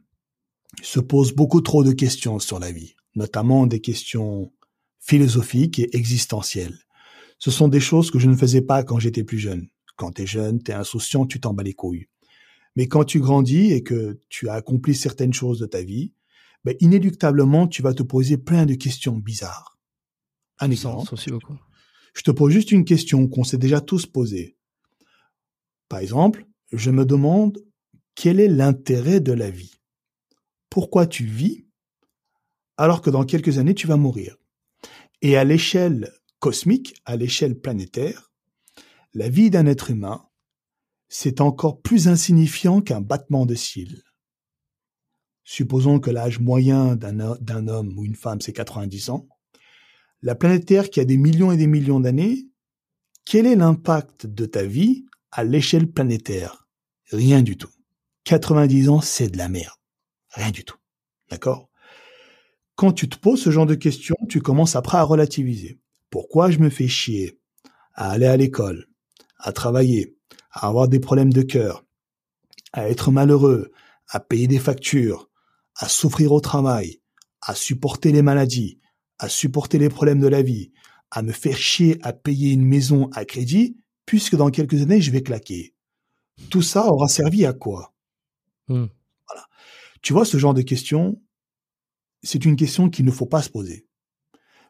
[0.83, 4.53] se pose beaucoup trop de questions sur la vie, notamment des questions
[5.01, 6.79] philosophiques et existentielles.
[7.43, 9.67] Ce sont des choses que je ne faisais pas quand j'étais plus jeune.
[9.97, 12.07] Quand t'es jeune, t'es insouciant, tu t'en bats les couilles.
[12.77, 16.13] Mais quand tu grandis et que tu as accompli certaines choses de ta vie,
[16.63, 19.77] ben, inéluctablement, tu vas te poser plein de questions bizarres.
[20.61, 21.05] Un exemple.
[21.05, 21.59] ça aussi beaucoup.
[22.15, 24.57] Je te pose juste une question qu'on s'est déjà tous posée.
[25.89, 27.59] Par exemple, je me demande
[28.15, 29.81] quel est l'intérêt de la vie?
[30.71, 31.67] Pourquoi tu vis
[32.77, 34.37] alors que dans quelques années tu vas mourir?
[35.23, 36.13] Et à l'échelle
[36.43, 38.33] cosmique, à l'échelle planétaire,
[39.15, 40.27] la vie d'un être humain,
[41.09, 44.03] c'est encore plus insignifiant qu'un battement de cils.
[45.45, 49.29] Supposons que l'âge moyen d'un homme ou une femme, c'est 90 ans.
[50.21, 52.49] La planète Terre qui a des millions et des millions d'années,
[53.25, 56.67] quel est l'impact de ta vie à l'échelle planétaire?
[57.13, 57.71] Rien du tout.
[58.25, 59.79] 90 ans, c'est de la merde.
[60.31, 60.79] Rien du tout.
[61.31, 61.71] D'accord?
[62.75, 65.79] Quand tu te poses ce genre de questions, tu commences après à relativiser.
[66.13, 67.39] Pourquoi je me fais chier
[67.95, 68.87] à aller à l'école,
[69.39, 70.15] à travailler,
[70.51, 71.87] à avoir des problèmes de cœur,
[72.75, 73.73] à être malheureux,
[74.09, 75.31] à payer des factures,
[75.75, 77.01] à souffrir au travail,
[77.41, 78.79] à supporter les maladies,
[79.19, 80.71] à supporter les problèmes de la vie,
[81.11, 85.13] à me faire chier à payer une maison à crédit, puisque dans quelques années, je
[85.13, 85.75] vais claquer.
[86.51, 87.95] Tout ça aura servi à quoi?
[88.69, 88.87] Hmm.
[89.29, 89.47] Voilà.
[90.03, 91.23] Tu vois, ce genre de question,
[92.23, 93.87] c'est une question qu'il ne faut pas se poser.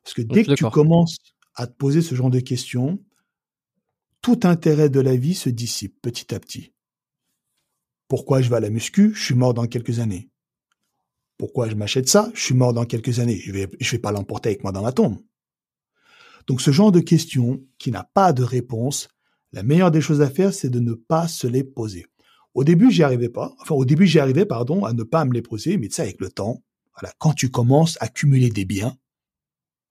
[0.04, 3.02] Parce que dès que tu commences à te poser ce genre de questions,
[4.20, 6.72] tout intérêt de la vie se dissipe petit à petit.
[8.08, 9.12] Pourquoi je vais à la muscu?
[9.14, 10.30] Je suis mort dans quelques années.
[11.38, 12.30] Pourquoi je m'achète ça?
[12.34, 13.38] Je suis mort dans quelques années.
[13.38, 15.18] Je vais, vais pas l'emporter avec moi dans la tombe.
[16.46, 19.08] Donc ce genre de questions qui n'a pas de réponse,
[19.52, 22.06] la meilleure des choses à faire, c'est de ne pas se les poser.
[22.54, 23.54] Au début, j'y arrivais pas.
[23.60, 26.02] Enfin, au début, j'y arrivais, pardon, à ne pas me les poser, mais tu sais,
[26.02, 26.62] avec le temps,
[27.00, 28.96] voilà, quand tu commences à cumuler des biens,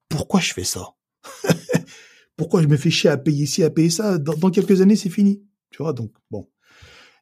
[0.10, 0.94] pourquoi je fais ça?
[2.36, 4.18] Pourquoi je me fais chier à payer ici, à payer ça?
[4.18, 5.44] Dans, quelques années, c'est fini.
[5.70, 6.50] Tu vois, donc bon.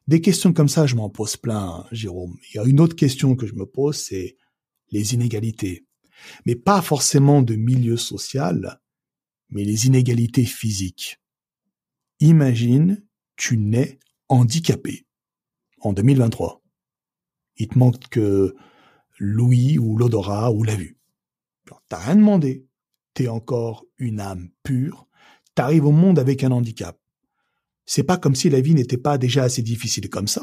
[0.06, 2.36] Des questions comme ça, je m'en pose plein, Jérôme.
[2.48, 4.36] Il y a une autre question que je me pose, c'est
[4.90, 5.86] les inégalités.
[6.46, 8.80] Mais pas forcément de milieu social,
[9.50, 11.20] mais les inégalités physiques.
[12.20, 13.04] Imagine,
[13.36, 13.98] tu nais
[14.28, 15.06] handicapé
[15.80, 16.62] en 2023.
[17.56, 18.54] Il te manque que
[19.18, 20.98] l'ouïe ou l'odorat ou la vue.
[21.88, 22.66] T'as rien demandé.
[23.14, 25.08] T'es encore une âme pure.
[25.54, 26.98] T'arrives au monde avec un handicap.
[27.86, 30.42] C'est pas comme si la vie n'était pas déjà assez difficile comme ça.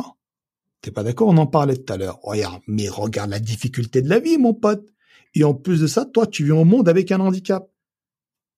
[0.81, 1.29] T'es pas d'accord?
[1.29, 2.19] On en parlait tout à l'heure.
[2.21, 4.93] Regarde, mais regarde la difficulté de la vie, mon pote.
[5.33, 7.69] Et en plus de ça, toi, tu viens au monde avec un handicap.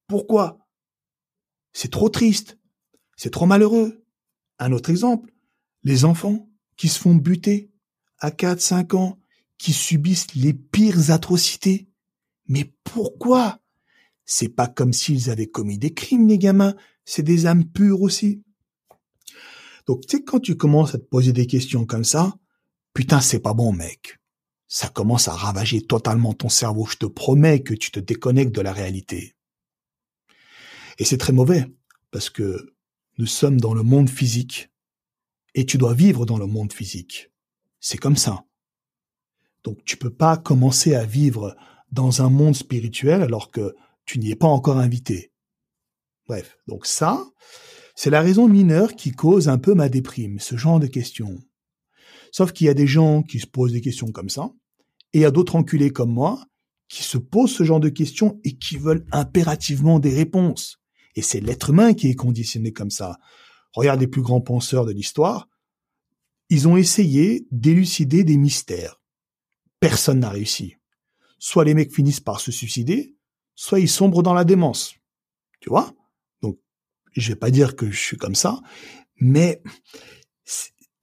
[0.07, 0.67] Pourquoi?
[1.71, 2.57] C'est trop triste.
[3.15, 4.05] C'est trop malheureux.
[4.59, 5.31] Un autre exemple,
[5.83, 7.71] les enfants qui se font buter
[8.19, 9.19] à 4-5 ans
[9.57, 11.89] qui subissent les pires atrocités.
[12.47, 13.59] Mais pourquoi?
[14.31, 16.75] C'est pas comme s'ils avaient commis des crimes, les gamins.
[17.03, 18.43] C'est des âmes pures aussi.
[19.87, 22.37] Donc, tu sais, quand tu commences à te poser des questions comme ça,
[22.93, 24.19] putain, c'est pas bon, mec.
[24.67, 26.85] Ça commence à ravager totalement ton cerveau.
[26.85, 29.35] Je te promets que tu te déconnectes de la réalité.
[30.99, 31.65] Et c'est très mauvais,
[32.11, 32.75] parce que
[33.17, 34.69] nous sommes dans le monde physique,
[35.55, 37.31] et tu dois vivre dans le monde physique.
[37.79, 38.45] C'est comme ça.
[39.63, 41.57] Donc tu peux pas commencer à vivre
[41.91, 43.75] dans un monde spirituel alors que
[44.09, 45.31] tu n'y es pas encore invité.
[46.27, 47.23] Bref, donc ça,
[47.93, 51.37] c'est la raison mineure qui cause un peu ma déprime, ce genre de questions.
[52.31, 54.51] Sauf qu'il y a des gens qui se posent des questions comme ça,
[55.13, 56.43] et il y a d'autres enculés comme moi
[56.87, 60.79] qui se posent ce genre de questions et qui veulent impérativement des réponses.
[61.15, 63.19] Et c'est l'être humain qui est conditionné comme ça.
[63.73, 65.47] Regarde les plus grands penseurs de l'histoire.
[66.49, 69.03] Ils ont essayé d'élucider des mystères.
[69.79, 70.77] Personne n'a réussi.
[71.37, 73.15] Soit les mecs finissent par se suicider,
[73.61, 74.95] soit ils sombrent dans la démence.
[75.59, 75.93] Tu vois?
[76.41, 76.57] Donc,
[77.11, 78.61] je vais pas dire que je suis comme ça,
[79.19, 79.61] mais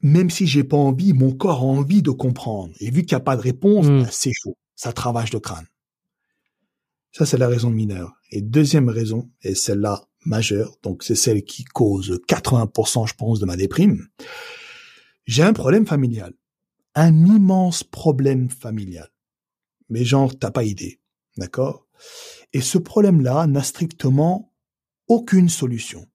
[0.00, 2.72] même si j'ai pas envie, mon corps a envie de comprendre.
[2.80, 4.02] Et vu qu'il n'y a pas de réponse, Mm.
[4.04, 4.56] bah, c'est chaud.
[4.74, 5.66] Ça travaille le crâne.
[7.12, 8.14] Ça, c'est la raison mineure.
[8.30, 13.44] Et deuxième raison, et celle-là majeure, donc c'est celle qui cause 80%, je pense, de
[13.44, 14.08] ma déprime.
[15.26, 16.32] J'ai un problème familial.
[16.94, 19.10] Un immense problème familial.
[19.90, 21.00] Mais genre, t'as pas idée.
[21.36, 21.86] D'accord?
[22.56, 24.50] Et ce problème-là n'a strictement
[25.08, 26.06] aucune solution.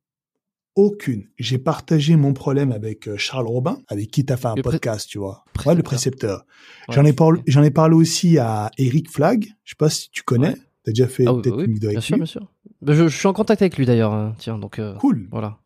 [0.76, 1.26] Aucune.
[1.38, 5.08] J'ai partagé mon problème avec euh, Charles Robin, avec qui t'as fait un Le podcast,
[5.08, 5.44] tu vois.
[5.68, 6.46] Ouais, le précepteur.
[6.88, 6.96] Ouais.
[6.96, 9.44] J'en ai parlé, j'en ai parlé aussi à Eric Flag.
[9.64, 10.50] Je sais pas si tu connais.
[10.50, 10.58] Ouais.
[10.84, 12.22] T'as déjà fait Ah oui, peut-être oui, une vidéo bien avec sûr, lui.
[12.22, 12.52] bien sûr.
[12.82, 15.28] Ben, je, je suis en contact avec lui d'ailleurs, hein, tiens, donc euh, Cool.
[15.30, 15.60] voilà.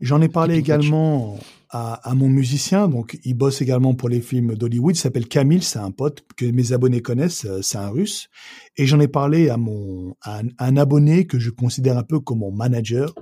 [0.00, 4.54] J'en ai parlé également à, à mon musicien, donc il bosse également pour les films
[4.54, 8.28] d'Hollywood, il s'appelle Camille, c'est un pote que mes abonnés connaissent, euh, c'est un russe.
[8.76, 12.18] Et j'en ai parlé à mon à un, un abonné que je considère un peu
[12.18, 13.14] comme mon manager,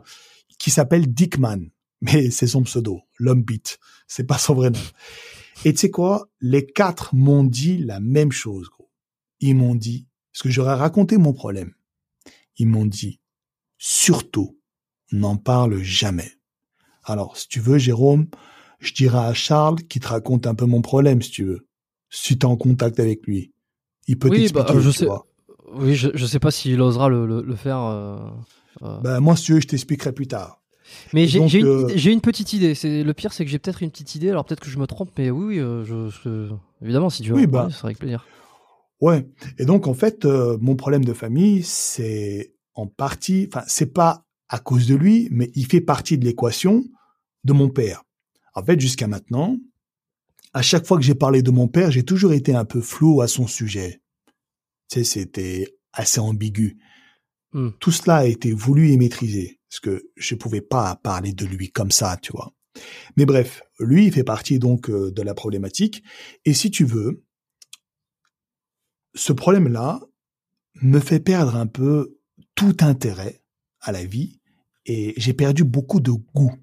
[0.59, 4.81] qui s'appelle Dickman, mais c'est son pseudo, l'homme beat, c'est pas son vrai nom.
[5.65, 8.91] Et tu sais quoi, les quatre m'ont dit la même chose, gros.
[9.41, 11.73] Ils m'ont dit, parce que j'aurais raconté mon problème,
[12.57, 13.21] ils m'ont dit,
[13.79, 14.59] surtout,
[15.11, 16.38] n'en parle jamais.
[17.11, 18.27] Alors, si tu veux, Jérôme,
[18.81, 21.67] je dirais à Charles qu'il te raconte un peu mon problème, si tu veux.
[22.11, 23.53] Si tu es en contact avec lui.
[24.07, 25.27] Il peut Oui, t'expliquer, bah, je tu sais- vois.
[25.75, 27.79] Oui, je, je sais pas s'il osera le, le, le faire.
[27.83, 28.17] euh,
[28.83, 28.99] euh.
[29.01, 30.63] Ben, moi, si tu veux, je t'expliquerai plus tard.
[31.13, 32.75] mais j'ai une, euh, petite idée.
[32.75, 34.31] C'est le pire, c'est que j'ai peut-être une petite idée.
[34.31, 37.37] Alors peut-être que je me trompe, mais oui, euh, je, je- évidemment, si tu veux,
[37.37, 37.69] Oui, bah.
[37.71, 38.25] sera avec plaisir.
[39.03, 39.29] Ouais.
[39.59, 44.25] Et donc, en fait, euh, mon problème de famille, c'est en partie, enfin, c'est pas
[44.49, 46.85] à cause de lui, mais il fait partie de l'équation
[47.45, 48.05] de mon père.
[48.55, 49.57] En fait, jusqu'à maintenant,
[50.53, 53.21] à chaque fois que j'ai parlé de mon père, j'ai toujours été un peu flou
[53.21, 54.03] à son sujet.
[54.91, 56.79] Tu sais, c'était assez ambigu.
[57.53, 57.71] Hmm.
[57.81, 61.71] Tout cela a été voulu et maîtrisé, parce que je pouvais pas parler de lui
[61.71, 62.53] comme ça, tu vois.
[63.17, 66.03] Mais bref, lui, il fait partie donc euh, de la problématique.
[66.45, 67.25] Et si tu veux,
[69.15, 70.01] ce problème-là
[70.81, 72.19] me fait perdre un peu
[72.55, 73.43] tout intérêt
[73.81, 74.41] à la vie
[74.87, 76.55] et j'ai perdu beaucoup de goût.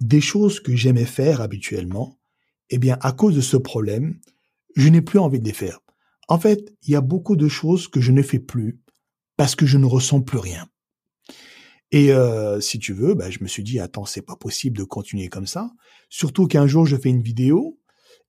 [0.00, 2.18] Des choses que j'aimais faire habituellement,
[2.70, 4.18] eh bien, à cause de ce problème,
[4.76, 5.80] je n'ai plus envie de les faire.
[6.28, 8.80] En fait, il y a beaucoup de choses que je ne fais plus
[9.36, 10.68] parce que je ne ressens plus rien.
[11.92, 14.84] Et euh, si tu veux, bah, je me suis dit, attends, c'est pas possible de
[14.84, 15.70] continuer comme ça.
[16.08, 17.80] Surtout qu'un jour, je fais une vidéo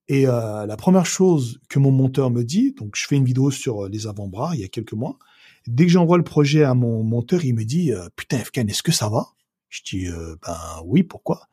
[0.08, 3.50] et euh, la première chose que mon monteur me dit, donc je fais une vidéo
[3.50, 5.18] sur euh, les avant-bras il y a quelques mois.
[5.66, 8.82] Dès que j'envoie le projet à mon monteur, il me dit euh, putain Fkan, est-ce
[8.82, 9.28] que ça va?
[9.72, 11.48] Je dis euh, ben oui, pourquoi?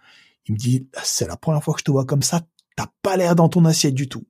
[0.46, 3.16] Il me dit c'est la première fois que je te vois comme ça, t'as pas
[3.16, 4.28] l'air dans ton assiette du tout.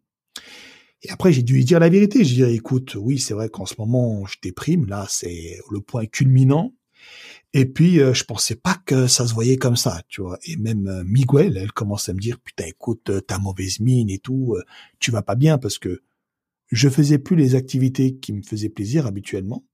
[1.01, 2.23] Et après j'ai dû lui dire la vérité.
[2.23, 6.05] Je dis écoute, oui c'est vrai qu'en ce moment je déprime, là c'est le point
[6.05, 6.75] culminant.
[7.53, 10.37] Et puis euh, je pensais pas que ça se voyait comme ça, tu vois.
[10.45, 14.11] Et même euh, Miguel, elle commence à me dire putain écoute, euh, t'as mauvaise mine
[14.11, 14.55] et tout,
[14.99, 16.03] tu vas pas bien parce que
[16.71, 19.65] je faisais plus les activités qui me faisaient plaisir habituellement.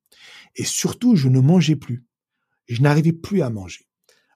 [0.55, 2.05] Et surtout, je ne mangeais plus.
[2.67, 3.85] Je n'arrivais plus à manger.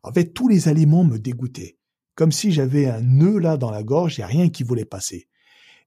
[0.04, 1.78] En fait, tous les aliments me dégoûtaient.
[2.16, 5.28] Comme si j'avais un nœud là dans la gorge et rien qui voulait passer.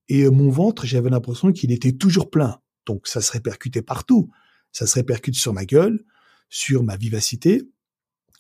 [0.09, 2.61] Et euh, mon ventre, j'avais l'impression qu'il était toujours plein.
[2.87, 4.31] Donc ça se répercutait partout.
[4.73, 6.05] Ça se répercute sur ma gueule,
[6.49, 7.63] sur ma vivacité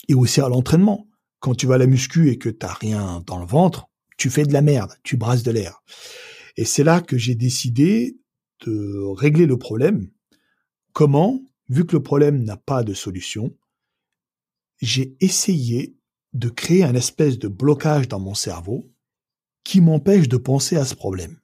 [0.08, 1.06] et aussi à l'entraînement.
[1.40, 4.44] Quand tu vas à la muscu et que t'as rien dans le ventre, tu fais
[4.44, 5.82] de la merde, tu brasses de l'air.
[6.56, 8.18] Et c'est là que j'ai décidé
[8.64, 10.08] de régler le problème.
[10.92, 11.40] Comment?
[11.68, 13.56] Vu que le problème n'a pas de solution,
[14.82, 15.96] j'ai essayé
[16.34, 18.90] de créer un espèce de blocage dans mon cerveau
[19.64, 21.38] qui m'empêche de penser à ce problème.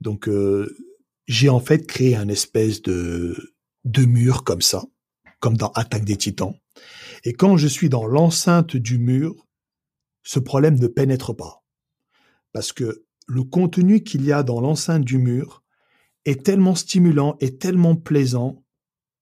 [0.00, 0.74] Donc, euh,
[1.26, 3.36] j'ai en fait créé un espèce de,
[3.84, 4.84] de mur comme ça,
[5.40, 6.54] comme dans Attaque des Titans.
[7.24, 9.46] Et quand je suis dans l'enceinte du mur,
[10.22, 11.64] ce problème ne pénètre pas.
[12.52, 15.64] Parce que le contenu qu'il y a dans l'enceinte du mur
[16.24, 18.62] est tellement stimulant et tellement plaisant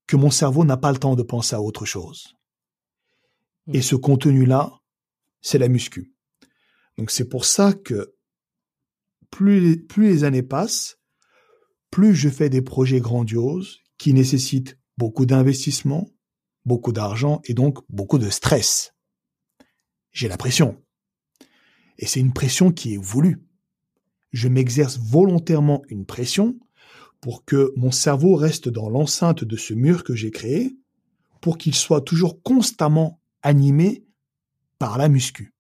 [0.07, 2.35] que mon cerveau n'a pas le temps de penser à autre chose.
[3.73, 4.73] Et ce contenu-là,
[5.41, 6.13] c'est la muscu.
[6.99, 8.15] Donc c'est pour ça que
[9.31, 10.99] plus, plus les années passent,
[11.91, 16.11] plus je fais des projets grandioses qui nécessitent beaucoup d'investissement,
[16.65, 18.95] beaucoup d'argent et donc beaucoup de stress.
[20.13, 20.83] J'ai la pression.
[21.99, 23.43] Et c'est une pression qui est voulue.
[24.33, 26.59] Je m'exerce volontairement une pression
[27.21, 30.77] pour que mon cerveau reste dans l'enceinte de ce mur que j'ai créé,
[31.41, 34.05] pour qu'il soit toujours constamment animé
[34.79, 35.55] par la muscu.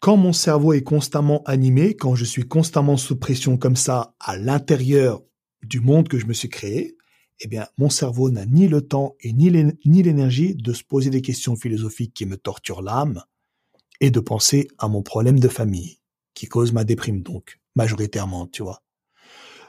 [0.00, 4.36] Quand mon cerveau est constamment animé, quand je suis constamment sous pression comme ça à
[4.36, 5.22] l'intérieur
[5.62, 6.96] du monde que je me suis créé,
[7.40, 9.50] eh bien, mon cerveau n'a ni le temps et ni
[10.02, 13.22] l'énergie de se poser des questions philosophiques qui me torturent l'âme
[14.00, 15.98] et de penser à mon problème de famille
[16.34, 18.82] qui cause ma déprime donc, majoritairement, tu vois.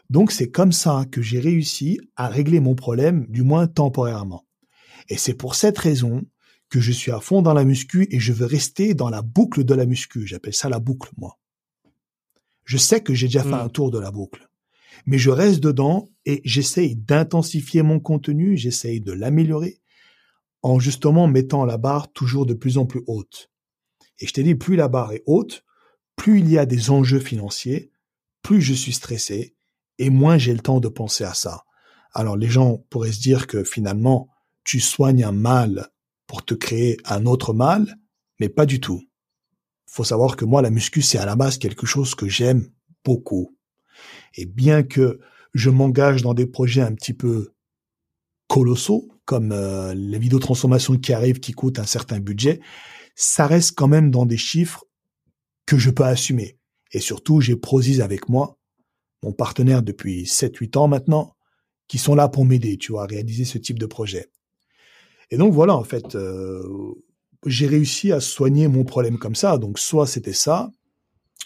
[0.09, 4.45] Donc c'est comme ça que j'ai réussi à régler mon problème, du moins temporairement.
[5.09, 6.23] Et c'est pour cette raison
[6.73, 9.63] que je suis à fond dans la muscu et je veux rester dans la boucle
[9.63, 10.25] de la muscu.
[10.25, 11.37] J'appelle ça la boucle, moi.
[12.65, 13.65] Je sais que j'ai déjà fait hmm.
[13.65, 14.49] un tour de la boucle
[15.05, 19.79] mais je reste dedans et j'essaye d'intensifier mon contenu, j'essaye de l'améliorer
[20.61, 23.49] en justement mettant la barre toujours de plus en plus haute.
[24.19, 25.65] Et je t'ai dit, plus la barre est haute,
[26.15, 27.91] plus il y a des enjeux financiers,
[28.41, 29.55] plus je suis stressé
[29.99, 31.65] et moins j'ai le temps de penser à ça.
[32.13, 34.29] Alors les gens pourraient se dire que finalement,
[34.63, 35.89] tu soignes un mal
[36.27, 37.97] pour te créer un autre mal,
[38.39, 39.01] mais pas du tout.
[39.87, 42.69] Faut savoir que moi, la muscu, c'est à la base quelque chose que j'aime
[43.05, 43.55] beaucoup.
[44.35, 45.19] Et bien que
[45.53, 47.53] je m'engage dans des projets un petit peu
[48.47, 52.59] colossaux, comme euh, les vidéotransformations qui arrivent, qui coûtent un certain budget,
[53.15, 54.85] ça reste quand même dans des chiffres
[55.65, 56.57] que je peux assumer.
[56.91, 58.57] Et surtout, j'ai Prozis avec moi,
[59.23, 61.35] mon partenaire depuis 7-8 ans maintenant,
[61.87, 64.29] qui sont là pour m'aider, tu vois, à réaliser ce type de projet.
[65.33, 66.61] Et donc voilà, en fait, euh,
[67.47, 69.57] j'ai réussi à soigner mon problème comme ça.
[69.57, 70.69] Donc soit c'était ça,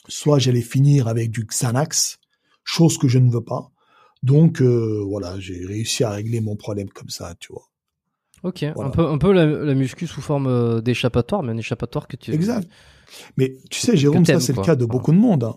[0.10, 2.20] soit j'allais finir avec du Xanax,
[2.66, 3.72] chose que je ne veux pas.
[4.24, 7.64] Donc euh, voilà, j'ai réussi à régler mon problème comme ça, tu vois.
[8.44, 12.18] Ok, un peu, un peu la, muscu sous forme euh, d'échappatoire, mais un échappatoire que
[12.18, 12.34] tu.
[12.34, 12.68] Exact.
[13.38, 15.46] Mais tu sais, Jérôme, ça c'est le cas de beaucoup de monde.
[15.46, 15.56] Hein.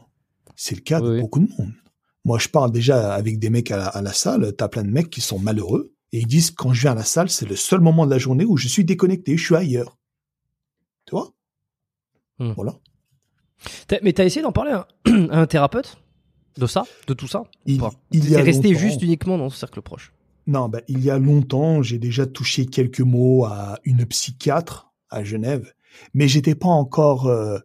[0.55, 1.73] C'est le cas de beaucoup de monde.
[2.25, 4.55] Moi, je parle déjà avec des mecs à la, à la salle.
[4.57, 7.05] T'as plein de mecs qui sont malheureux et ils disent quand je viens à la
[7.05, 9.97] salle, c'est le seul moment de la journée où je suis déconnecté, je suis ailleurs.
[11.07, 11.33] Tu vois?
[12.39, 12.53] Hmm.
[12.53, 12.77] Voilà.
[14.03, 14.73] Mais t'as essayé d'en parler
[15.31, 15.99] à un thérapeute
[16.57, 17.81] de ça De tout ça Il,
[18.11, 20.13] il est resté juste uniquement dans ce cercle proche
[20.47, 25.23] Non, ben, il y a longtemps, j'ai déjà touché quelques mots à une psychiatre à
[25.23, 25.73] Genève,
[26.15, 27.59] mais j'étais pas encore euh,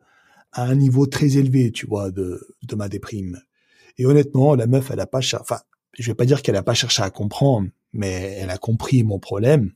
[0.51, 3.41] à un niveau très élevé, tu vois, de, de ma déprime.
[3.97, 5.59] Et honnêtement, la meuf, elle a pas enfin,
[5.97, 9.19] je vais pas dire qu'elle a pas cherché à comprendre, mais elle a compris mon
[9.19, 9.71] problème.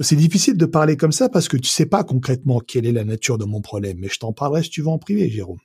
[0.00, 3.04] c'est difficile de parler comme ça parce que tu sais pas concrètement quelle est la
[3.04, 5.60] nature de mon problème, mais je t'en parlerai si tu veux en privé, Jérôme.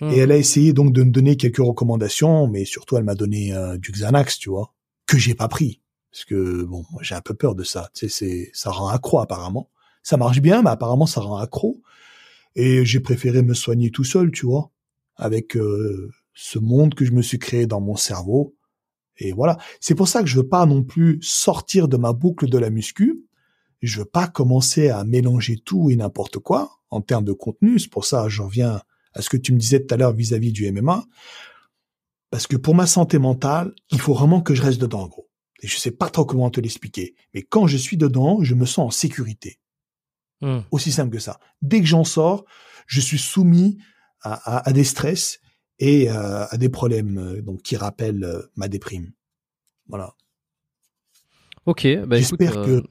[0.00, 0.10] Et hmm.
[0.18, 3.78] elle a essayé donc de me donner quelques recommandations, mais surtout elle m'a donné euh,
[3.78, 4.74] du Xanax, tu vois,
[5.06, 5.80] que j'ai pas pris
[6.16, 7.90] parce que bon, j'ai un peu peur de ça.
[7.92, 9.68] Tu sais, c'est ça rend accro apparemment.
[10.02, 11.82] Ça marche bien, mais apparemment ça rend accro.
[12.54, 14.70] Et j'ai préféré me soigner tout seul, tu vois,
[15.16, 18.55] avec euh, ce monde que je me suis créé dans mon cerveau.
[19.18, 19.56] Et voilà.
[19.80, 22.70] C'est pour ça que je veux pas non plus sortir de ma boucle de la
[22.70, 23.24] muscu.
[23.82, 27.78] Je veux pas commencer à mélanger tout et n'importe quoi en termes de contenu.
[27.78, 28.80] C'est pour ça j'en viens
[29.14, 31.04] à ce que tu me disais tout à l'heure vis-à-vis du MMA.
[32.30, 35.28] Parce que pour ma santé mentale, il faut vraiment que je reste dedans, gros.
[35.62, 37.14] Et je sais pas trop comment te l'expliquer.
[37.32, 39.58] Mais quand je suis dedans, je me sens en sécurité.
[40.42, 40.60] Hmm.
[40.70, 41.40] Aussi simple que ça.
[41.62, 42.44] Dès que j'en sors,
[42.86, 43.78] je suis soumis
[44.22, 45.40] à, des stress
[45.78, 49.12] et euh, à des problèmes euh, donc qui rappellent euh, ma déprime.
[49.88, 50.14] Voilà.
[51.66, 52.84] Ok, bah j'espère que,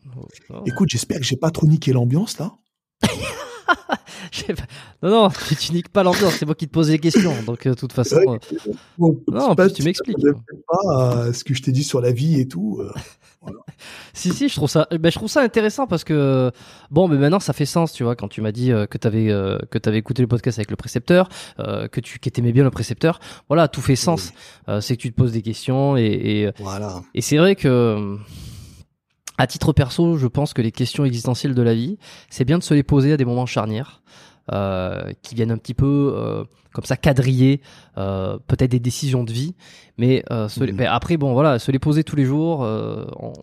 [0.50, 0.64] oh.
[0.66, 2.58] écoute, j'espère que j'ai pas trop niqué l'ambiance là.
[5.04, 7.34] non, non, tu niques pas l'ambiance, c'est moi qui te pose les questions.
[7.46, 8.18] Donc, euh, de toute façon.
[8.18, 8.38] Euh,
[8.98, 10.18] non, tu m'expliques.
[10.18, 12.82] pas euh, ce que je t'ai dit sur la vie et tout.
[14.14, 16.52] si, si, je trouve ça, ben, je trouve ça intéressant parce que,
[16.92, 19.28] bon, mais maintenant ça fait sens, tu vois, quand tu m'as dit que tu avais,
[19.70, 23.20] que avais écouté le podcast avec le précepteur, que tu que aimais bien le précepteur.
[23.48, 24.34] Voilà, tout fait sens.
[24.82, 27.02] c'est que tu te poses des questions et, et, voilà.
[27.14, 28.18] et c'est vrai que
[29.38, 31.98] à titre perso, je pense que les questions existentielles de la vie,
[32.30, 34.02] c'est bien de se les poser à des moments charnières.
[34.54, 37.62] euh, qui viennent un petit peu euh, comme ça quadriller
[37.98, 39.56] euh, peut-être des décisions de vie.
[39.98, 40.78] Mais, euh, se les- Mhm.
[40.78, 42.64] mais après, bon, voilà, se les poser tous les jours.
[42.64, 43.34] euh, on-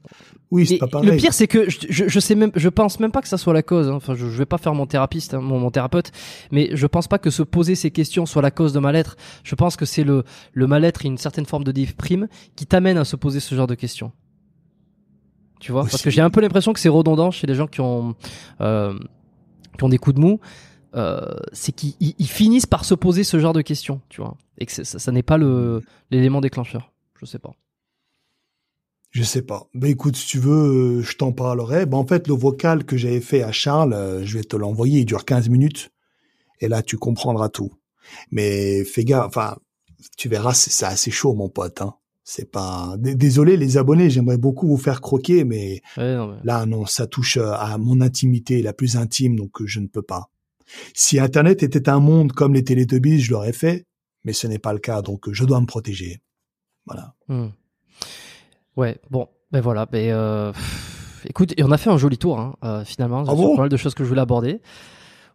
[0.53, 1.11] Oui, c'est pas pareil.
[1.11, 3.37] le pire, c'est que je, je, je sais même, je pense même pas que ça
[3.37, 3.89] soit la cause.
[3.89, 3.95] hein.
[3.95, 6.13] Enfin, je, je vais pas faire mon thérapeute, hein, mon, mon thérapeute,
[6.53, 9.17] mais je pense pas que se poser ces questions soit la cause de mal-être.
[9.43, 12.97] Je pense que c'est le, le mal-être et une certaine forme de déprime qui t'amène
[12.97, 14.13] à se poser ce genre de questions.
[15.63, 17.81] Tu vois, parce que j'ai un peu l'impression que c'est redondant chez les gens qui
[17.81, 18.17] ont,
[18.61, 18.99] euh,
[19.79, 20.41] qui ont des coups de mou.
[20.95, 21.21] Euh,
[21.53, 24.67] c'est qu'ils ils- ils finissent par se poser ce genre de questions, tu vois, et
[24.67, 25.81] que ça, ça n'est pas le
[26.11, 26.93] l'élément déclencheur.
[27.21, 27.53] Je sais pas.
[29.11, 29.69] Je sais pas.
[29.75, 31.87] Ben écoute, si tu veux, euh, je t'en parlerai.
[31.87, 35.01] Ben en fait, le vocal que j'avais fait à Charles, je vais te l'envoyer.
[35.01, 35.93] Il dure 15 minutes.
[36.61, 37.73] Et là, tu comprendras tout.
[38.31, 39.27] Mais fais gaffe.
[39.27, 39.57] Enfin,
[40.17, 41.83] tu verras, c'est c'est assez chaud, mon pote.
[41.83, 41.95] Hein.
[42.25, 42.95] C'est pas.
[42.99, 44.09] Désolé, les abonnés.
[44.11, 47.79] J'aimerais beaucoup vous faire croquer, mais Ouais, non, mais- là, non, ça touche euh, à
[47.79, 50.29] mon intimité la plus intime, donc euh, je ne peux pas.
[50.95, 53.87] Si Internet était un monde comme les Télétobies, je l'aurais fait.
[54.25, 56.21] Mais ce n'est pas le cas, donc euh, je dois me protéger.
[56.87, 57.15] Voilà.
[57.29, 57.49] Hmm.
[58.77, 60.53] Ouais, bon, ben voilà, ben euh,
[61.27, 63.57] écoute, on a fait un joli tour hein, euh, finalement, Ah bon?
[63.57, 64.61] pas mal de choses que je voulais aborder.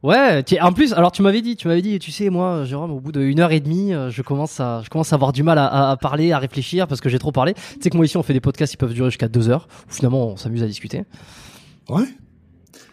[0.03, 2.99] Ouais, en plus, alors tu m'avais dit, tu m'avais dit, tu sais, moi, Jérôme, au
[2.99, 5.57] bout d'une heure et demie, euh, je commence à, je commence à avoir du mal
[5.57, 7.53] à, à- parler, à réfléchir parce que j'ai trop parlé.
[7.56, 9.68] Tu sais que moi ici, on fait des podcasts qui peuvent durer jusqu'à deux heures,
[9.90, 11.03] où finalement, on s'amuse à discuter.
[11.90, 12.06] Ouais.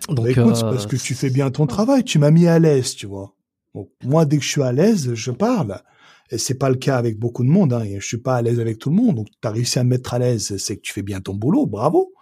[0.09, 2.05] Donc, Bah écoute, c'est euh, parce que tu fais bien ton travail.
[2.05, 3.35] Tu m'as mis à l'aise, tu vois.
[3.75, 5.81] Donc, moi, dès que je suis à l'aise, je parle.
[6.31, 7.73] Et c'est pas le cas avec beaucoup de monde.
[7.75, 7.85] Hein.
[7.99, 9.17] Je suis pas à l'aise avec tout le monde.
[9.17, 10.57] Donc, tu as réussi à me mettre à l'aise.
[10.57, 11.67] C'est que tu fais bien ton boulot.
[11.67, 12.13] Bravo.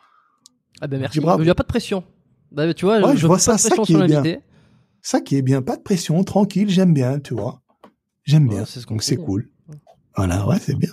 [0.80, 1.18] ah ben merci.
[1.20, 2.02] Il n'y a pas de pression.
[2.50, 4.06] Bah, tu vois, Ouais, je, je vois pas ça, de ça pression qui sur est
[4.08, 4.22] bien.
[5.02, 5.62] Ça qui est bien.
[5.62, 6.22] Pas de pression.
[6.24, 6.70] Tranquille.
[6.70, 7.60] J'aime bien, tu vois.
[8.24, 8.64] J'aime Ouais, bien.
[8.64, 9.48] c'est ce qu'on Donc, c'est cool.
[10.16, 10.46] Voilà.
[10.46, 10.90] Ouais, c'est bien.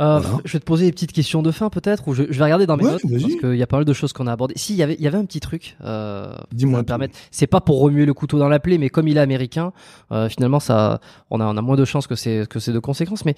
[0.00, 0.38] Euh, Voilà.
[0.46, 2.64] Je vais te poser des petites questions de fin peut-être, ou je, je vais regarder
[2.66, 4.54] dans mes Ouais, notes parce qu'il y a pas mal de choses qu'on a abordées.
[4.56, 5.76] Si, il y avait, il y avait un petit truc.
[5.84, 7.14] Euh, Dis-moi permettre.
[7.30, 9.72] C'est pas pour remuer le couteau dans la plaie, mais comme il est américain,
[10.10, 11.00] euh, finalement, ça,
[11.30, 13.26] on a, on a moins de chances que c'est que c'est de conséquences.
[13.26, 13.34] Mais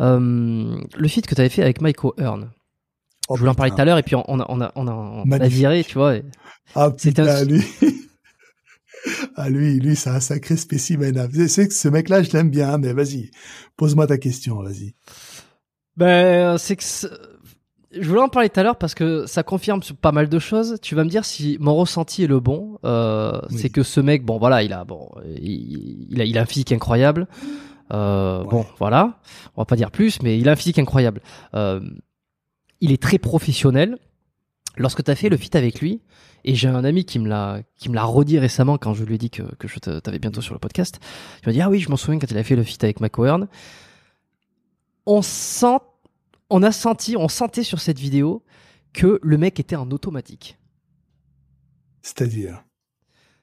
[0.00, 2.50] euh, le feat que tu avais fait avec Michael Hearn,
[3.28, 4.70] Oh, je voulais en parler tout à l'heure, et puis on, on a, on a,
[4.74, 6.16] on a, on a viré, tu vois.
[6.16, 6.24] et-
[6.74, 7.62] Ah, C'était un- lui.
[9.36, 11.28] ah, lui, lui, c'est un sacré spécimen.
[11.48, 13.30] C'est que ce mec-là, je l'aime bien, mais vas-y.
[13.76, 14.94] Pose-moi ta question, vas-y.
[15.96, 16.82] Ben, c'est que
[17.92, 20.76] je voulais en parler tout à l'heure parce que ça confirme pas mal de choses.
[20.82, 22.78] Tu vas me dire si mon ressenti est le bon.
[22.84, 23.58] Euh, Oui.
[23.58, 25.08] C'est que ce mec, bon voilà, il a bon,
[25.40, 27.28] il, il a, il a un physique incroyable.
[27.92, 28.48] Euh, Ouais.
[28.50, 29.20] Bon, voilà,
[29.56, 31.20] on va pas dire plus, mais il a un physique incroyable.
[31.54, 31.80] Euh,
[32.80, 33.98] il est très professionnel.
[34.76, 36.00] Lorsque tu as fait le feat avec lui,
[36.44, 39.14] et j'ai un ami qui me l'a qui me l'a redit récemment quand je lui
[39.14, 41.00] ai dit que, que je t'avais bientôt sur le podcast.
[41.42, 43.00] Il m'a dit ah oui, je m'en souviens quand il a fait le feat avec
[43.00, 43.48] McCoern.
[45.06, 45.78] On sent,
[46.50, 48.42] on a senti, on sentait sur cette vidéo
[48.92, 50.58] que le mec était en automatique.
[52.02, 52.62] C'est-à-dire?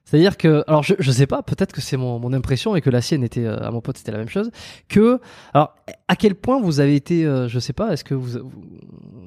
[0.04, 2.90] C'est-à-dire que, alors je, je sais pas, peut-être que c'est mon, mon impression et que
[2.90, 4.50] la sienne était euh, à mon pote c'était la même chose.
[4.88, 5.20] Que,
[5.54, 5.74] alors
[6.08, 8.50] à quel point vous avez été, euh, je sais pas, est-ce que vous,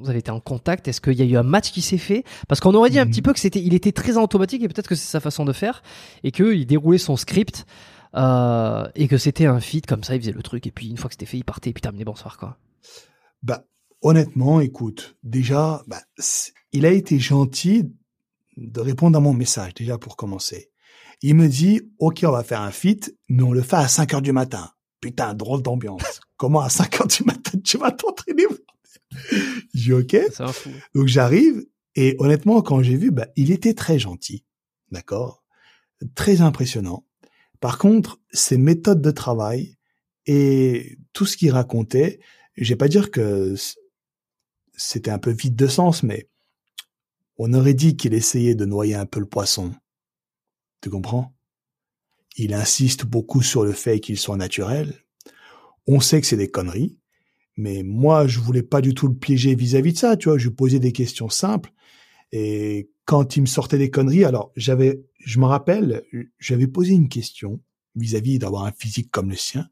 [0.01, 2.23] vous avez été en contact, est-ce qu'il y a eu un match qui s'est fait?
[2.47, 3.11] Parce qu'on aurait dit un Mhm.
[3.11, 5.53] petit peu que c'était, il était très automatique et peut-être que c'est sa façon de
[5.53, 5.81] faire
[6.23, 7.65] et que il déroulait son script
[8.15, 10.97] euh, et que c'était un feat comme ça, il faisait le truc et puis une
[10.97, 12.57] fois que c'était fait, il partait et puis terminé bonsoir quoi.
[13.43, 13.63] Bah,
[14.01, 15.99] honnêtement, écoute, déjà, bah,
[16.73, 17.91] il a été gentil
[18.57, 20.71] de répondre à mon message, déjà pour commencer.
[21.21, 24.13] Il me dit, OK, on va faire un feat, mais on le fait à 5
[24.13, 24.71] heures du matin.
[25.01, 26.21] Putain, drôle d'ambiance.
[26.37, 28.45] Comment à 5 heures du matin, tu vas t'entraîner?
[29.73, 30.17] J'ai dit, OK.
[30.93, 31.65] Donc j'arrive,
[31.95, 34.45] et honnêtement, quand j'ai vu, bah, il était très gentil.
[34.91, 35.43] D'accord?
[36.15, 37.05] Très impressionnant.
[37.59, 39.77] Par contre, ses méthodes de travail
[40.25, 42.19] et tout ce qu'il racontait,
[42.57, 43.55] je vais pas dire que
[44.73, 46.29] c'était un peu vide de sens, mais
[47.37, 49.73] on aurait dit qu'il essayait de noyer un peu le poisson.
[50.81, 51.35] Tu comprends?
[52.37, 54.93] Il insiste beaucoup sur le fait qu'il soit naturel.
[55.87, 56.97] On sait que c'est des conneries,
[57.57, 60.37] mais moi, je voulais pas du tout le piéger vis-à-vis de ça, tu vois.
[60.37, 61.71] Je posais des questions simples.
[62.31, 66.03] Et quand il me sortait des conneries, alors j'avais, je me rappelle,
[66.39, 67.61] j'avais posé une question
[67.95, 69.69] vis-à-vis d'avoir un physique comme le sien.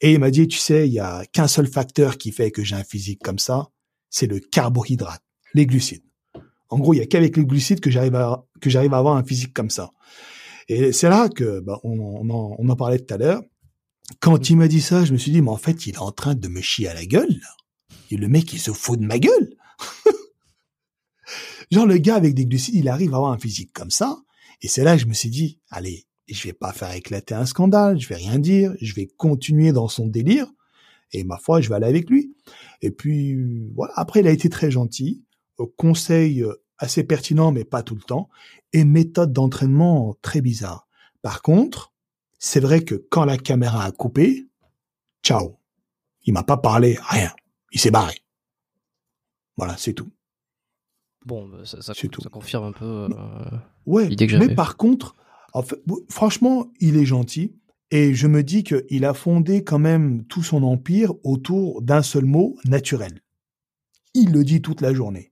[0.00, 2.62] Et il m'a dit, tu sais, il y a qu'un seul facteur qui fait que
[2.62, 3.70] j'ai un physique comme ça,
[4.10, 5.22] c'est le carbohydrate,
[5.54, 6.04] les glucides.
[6.72, 9.16] En gros, il y a qu'avec les glucides que j'arrive à, que j'arrive à avoir
[9.16, 9.90] un physique comme ça.
[10.68, 13.42] Et c'est là que, bah, on, on en, on en parlait tout à l'heure.
[14.20, 16.12] Quand il m'a dit ça, je me suis dit, mais en fait, il est en
[16.12, 17.40] train de me chier à la gueule.
[18.10, 19.54] Et le mec, il se fout de ma gueule.
[21.70, 24.22] Genre, le gars avec des glucides, il arrive à avoir un physique comme ça.
[24.62, 27.44] Et c'est là que je me suis dit, allez, je vais pas faire éclater un
[27.44, 30.46] scandale, je vais rien dire, je vais continuer dans son délire.
[31.12, 32.34] Et ma foi, je vais aller avec lui.
[32.80, 33.36] Et puis,
[33.74, 33.92] voilà.
[33.96, 35.22] Après, il a été très gentil.
[35.60, 38.28] Euh, Conseil euh, assez pertinent, mais pas tout le temps.
[38.72, 40.88] Et méthode d'entraînement très bizarre.
[41.22, 41.92] Par contre,
[42.38, 44.48] c'est vrai que quand la caméra a coupé,
[45.22, 45.58] ciao.
[46.24, 47.32] Il m'a pas parlé, rien.
[47.72, 48.14] Il s'est barré.
[49.56, 50.10] Voilà, c'est tout.
[51.24, 52.22] Bon, bah, ça, tout.
[52.30, 52.84] confirme un peu.
[52.84, 53.08] euh,
[53.86, 55.14] Ouais, L'idée que mais par contre,
[55.52, 57.54] en fait, bon, franchement, il est gentil.
[57.90, 62.24] Et je me dis qu'il a fondé quand même tout son empire autour d'un seul
[62.24, 63.20] mot, naturel.
[64.14, 65.31] Il le dit toute la journée.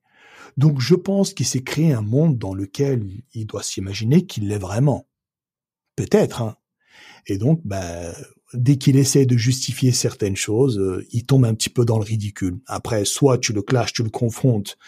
[0.57, 4.59] Donc je pense qu'il s'est créé un monde dans lequel il doit s'imaginer qu'il l'est
[4.59, 5.09] vraiment.
[5.97, 6.43] Peut-être.
[6.43, 6.57] Hein.
[7.27, 8.13] Et donc, bah,
[8.55, 12.05] dès qu'il essaie de justifier certaines choses, euh, il tombe un petit peu dans le
[12.05, 12.61] ridicule.
[12.67, 14.79] Après, soit tu le clashes, tu le confrontes,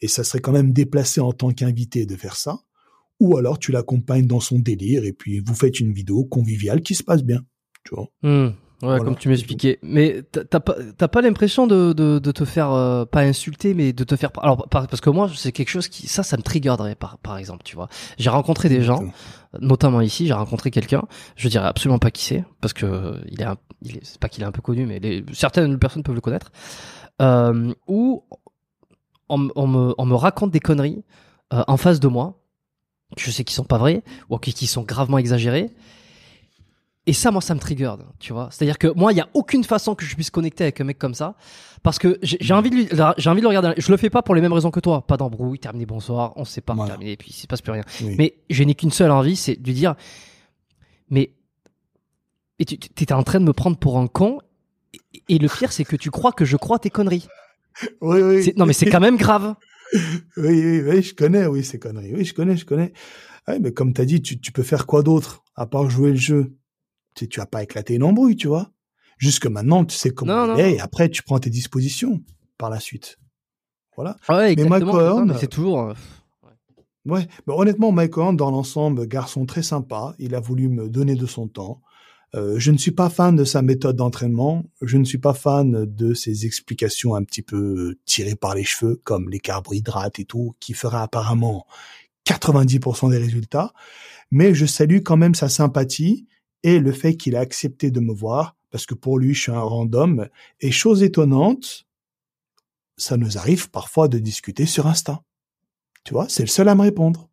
[0.00, 2.60] et ça serait quand même déplacé en tant qu'invité de faire ça,
[3.20, 6.94] ou alors tu l'accompagnes dans son délire et puis vous faites une vidéo conviviale qui
[6.94, 7.44] se passe bien.
[7.84, 8.08] Tu vois.
[8.22, 8.50] Hmm,
[8.82, 9.78] ouais, Voilà, comme tu m'expliquais.
[9.82, 13.92] Mais t'as pas, t'as pas l'impression de, de, de te faire euh, pas insulter, mais
[13.92, 14.30] de te faire.
[14.42, 17.38] Alors par- parce que moi, c'est quelque chose qui ça, ça me triggererait par par
[17.38, 17.88] exemple, tu vois.
[18.18, 19.02] J'ai rencontré des gens,
[19.60, 21.02] notamment ici, j'ai rencontré quelqu'un.
[21.36, 24.28] Je dirais absolument pas qui c'est, parce que il est, un- il est c'est pas
[24.28, 26.50] qu'il est un peu connu, mais les, certaines personnes peuvent le connaître.
[27.20, 28.24] Euh, où
[29.28, 31.04] on, me on me raconte des conneries
[31.54, 32.38] euh, en face de moi,
[33.16, 35.70] que je sais qui sont pas vraies ou qui, qui sont gravement exagérées.
[37.06, 38.48] Et ça, moi, ça me trigger, tu vois.
[38.52, 40.98] C'est-à-dire que moi, il y a aucune façon que je puisse connecter avec un mec
[41.00, 41.34] comme ça,
[41.82, 42.88] parce que j'ai envie de lui,
[43.18, 43.72] j'ai envie de le regarder.
[43.76, 45.04] Je le fais pas pour les mêmes raisons que toi.
[45.04, 46.92] Pas d'embrouille, terminé, bonsoir, on se sépare, Voilà.
[46.92, 47.82] terminé, et puis il se passe plus rien.
[48.02, 48.14] Oui.
[48.18, 49.96] Mais je n'ai qu'une seule envie, c'est de lui dire,
[51.10, 51.32] mais,
[52.60, 54.38] et tu étais en train de me prendre pour un con.
[55.14, 57.26] et- Et le pire, c'est que tu crois que je crois tes conneries.
[58.00, 58.52] oui, oui.
[58.56, 59.54] Non, mais c'est quand même grave.
[60.38, 62.14] Oui, oui, oui, je connais, oui, ces conneries.
[62.14, 62.92] Oui, je connais, je connais.
[63.46, 66.16] Ouais, mais comme t'as dit, tu, tu peux faire quoi d'autre à part jouer le
[66.16, 66.56] jeu?
[67.14, 68.70] Tu, vas pas éclater une embrouille, tu vois.
[69.18, 72.20] Jusque maintenant, tu sais comment Non, il non, est, et après, tu prends tes dispositions
[72.58, 73.18] par la suite.
[73.96, 74.16] Voilà.
[74.28, 74.64] Ouais, Mais.
[74.64, 75.80] Mike Horn- c'est toujours.
[75.82, 75.94] euh,
[77.04, 80.14] Ouais, mais honnêtement, Mike Horn, dans l'ensemble, garçon très sympa.
[80.20, 81.82] Il a voulu me donner de son temps.
[82.36, 84.62] Euh, je ne suis pas fan de sa méthode d'entraînement.
[84.80, 89.00] Je ne suis pas fan de ses explications un petit peu tirées par les cheveux,
[89.02, 91.66] comme les carbohydrates et tout, qui fera apparemment
[92.26, 93.72] 90% des résultats.
[94.30, 96.26] Mais je salue quand même sa sympathie
[96.62, 99.52] et le fait qu'il a accepté de me voir, parce que pour lui, je suis
[99.52, 100.28] un random.
[100.60, 101.86] Et chose étonnante,
[102.96, 105.22] ça nous arrive parfois de discuter sur Insta.
[106.04, 107.28] Tu vois, c'est le seul à me répondre.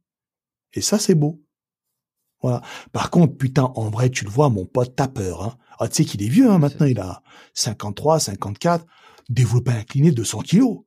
[0.74, 1.42] Et ça, c'est beau.
[2.42, 2.62] Voilà.
[2.92, 5.44] Par contre, putain, en vrai, tu le vois, mon pote, t'as peur.
[5.44, 5.58] Hein.
[5.80, 7.22] Ah, tu sais qu'il est vieux, hein, maintenant, il a
[7.54, 8.86] 53, 54,
[9.30, 10.80] développé incliné 200 kilos.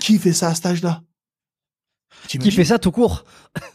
[0.00, 1.02] Qui fait ça à cet âge-là?
[2.28, 3.24] Qui fait ça tout court?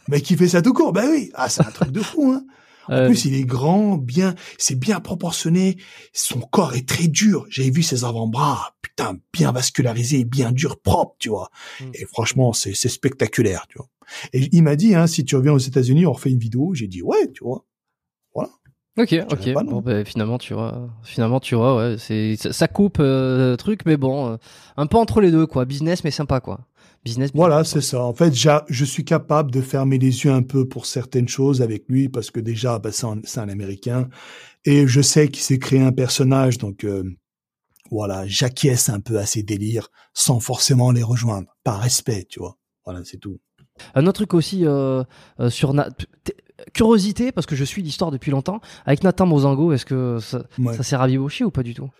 [0.08, 0.92] Mais qui fait ça tout court?
[0.92, 1.30] Ben oui.
[1.34, 2.44] Ah, c'est un truc de fou, hein.
[2.88, 5.76] En Euh, plus, il est grand, bien, c'est bien proportionné.
[6.12, 7.46] Son corps est très dur.
[7.48, 11.50] J'avais vu ses avant-bras, putain, bien vascularisé, bien dur, propre, tu vois.
[11.80, 11.84] Mm.
[11.94, 13.88] Et franchement, c'est c'est spectaculaire, tu vois.
[14.32, 16.72] Et il m'a dit, hein, si tu reviens aux États-Unis, on refait une vidéo.
[16.74, 17.64] J'ai dit, ouais, tu vois.
[18.98, 19.54] Ok, ok.
[19.54, 19.70] pas non.
[19.72, 23.80] Bon, ben, finalement, tu vois, finalement, tu vois, ouais, c'est ça, ça coupe euh, truc,
[23.86, 24.36] mais bon, euh,
[24.76, 25.64] un peu entre les deux, quoi.
[25.64, 26.60] Business, mais sympa, quoi.
[27.04, 27.30] Business.
[27.34, 28.02] Voilà, c'est ça.
[28.02, 28.32] En fait,
[28.68, 32.30] je suis capable de fermer les yeux un peu pour certaines choses avec lui parce
[32.30, 34.08] que déjà, bah, c'est un, Américain
[34.64, 37.02] et je sais qu'il s'est créé un personnage, donc euh,
[37.90, 42.56] voilà, j'acquiesce un peu à ses délires sans forcément les rejoindre, par respect, tu vois.
[42.84, 43.38] Voilà, c'est tout.
[43.94, 45.02] Un autre truc aussi euh,
[45.40, 45.88] euh, sur Na-
[46.72, 48.60] curiosité, parce que je suis l'histoire depuis longtemps.
[48.86, 50.76] Avec Nathan Mozango, est-ce que ça, Ouais.
[50.76, 51.90] ça s'est rabiboché ou pas du tout?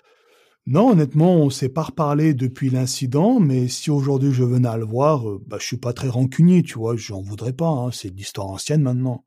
[0.66, 4.84] Non, honnêtement, on s'est pas reparlé depuis l'incident, mais si aujourd'hui je venais à le
[4.84, 8.10] voir, euh, bah, je suis pas très rancunier, tu vois, j'en voudrais pas, hein, c'est
[8.10, 9.24] de l'histoire ancienne maintenant.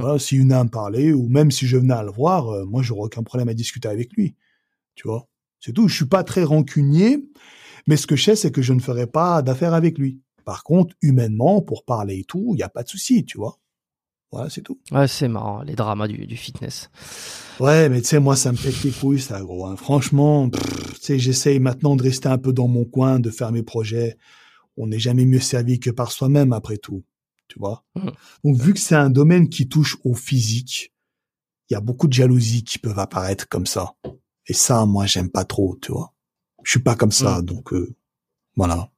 [0.00, 2.66] Voilà, s'il venait à me parler, ou même si je venais à le voir, euh,
[2.66, 4.36] moi j'aurais aucun problème à discuter avec lui,
[4.94, 5.28] tu vois.
[5.60, 7.28] C'est tout, je suis pas très rancunier,
[7.86, 10.20] mais ce que je sais, c'est que je ne ferai pas d'affaires avec lui.
[10.44, 13.58] Par contre, humainement, pour parler et tout, il n'y a pas de souci, tu vois.
[14.30, 14.78] Voilà, c'est tout.
[14.92, 16.90] Ouais, c'est marrant, les dramas du, du fitness.
[17.60, 19.66] Ouais, mais tu sais, moi, ça me pète les couilles, ça, gros.
[19.66, 19.76] hein.
[19.76, 20.60] Franchement, tu
[21.00, 24.18] sais, j'essaye maintenant de rester un peu dans mon coin, de faire mes projets.
[24.76, 27.02] On n'est jamais mieux servi que par soi-même, après tout.
[27.48, 28.12] Tu vois Mhm.
[28.44, 30.92] Donc, vu que c'est un domaine qui touche au physique,
[31.70, 33.94] il y a beaucoup de jalousies qui peuvent apparaître comme ça.
[34.46, 36.12] Et ça, moi, j'aime pas trop, tu vois.
[36.64, 37.44] Je suis pas comme ça, Mhm.
[37.46, 37.94] donc euh,
[38.56, 38.90] voilà.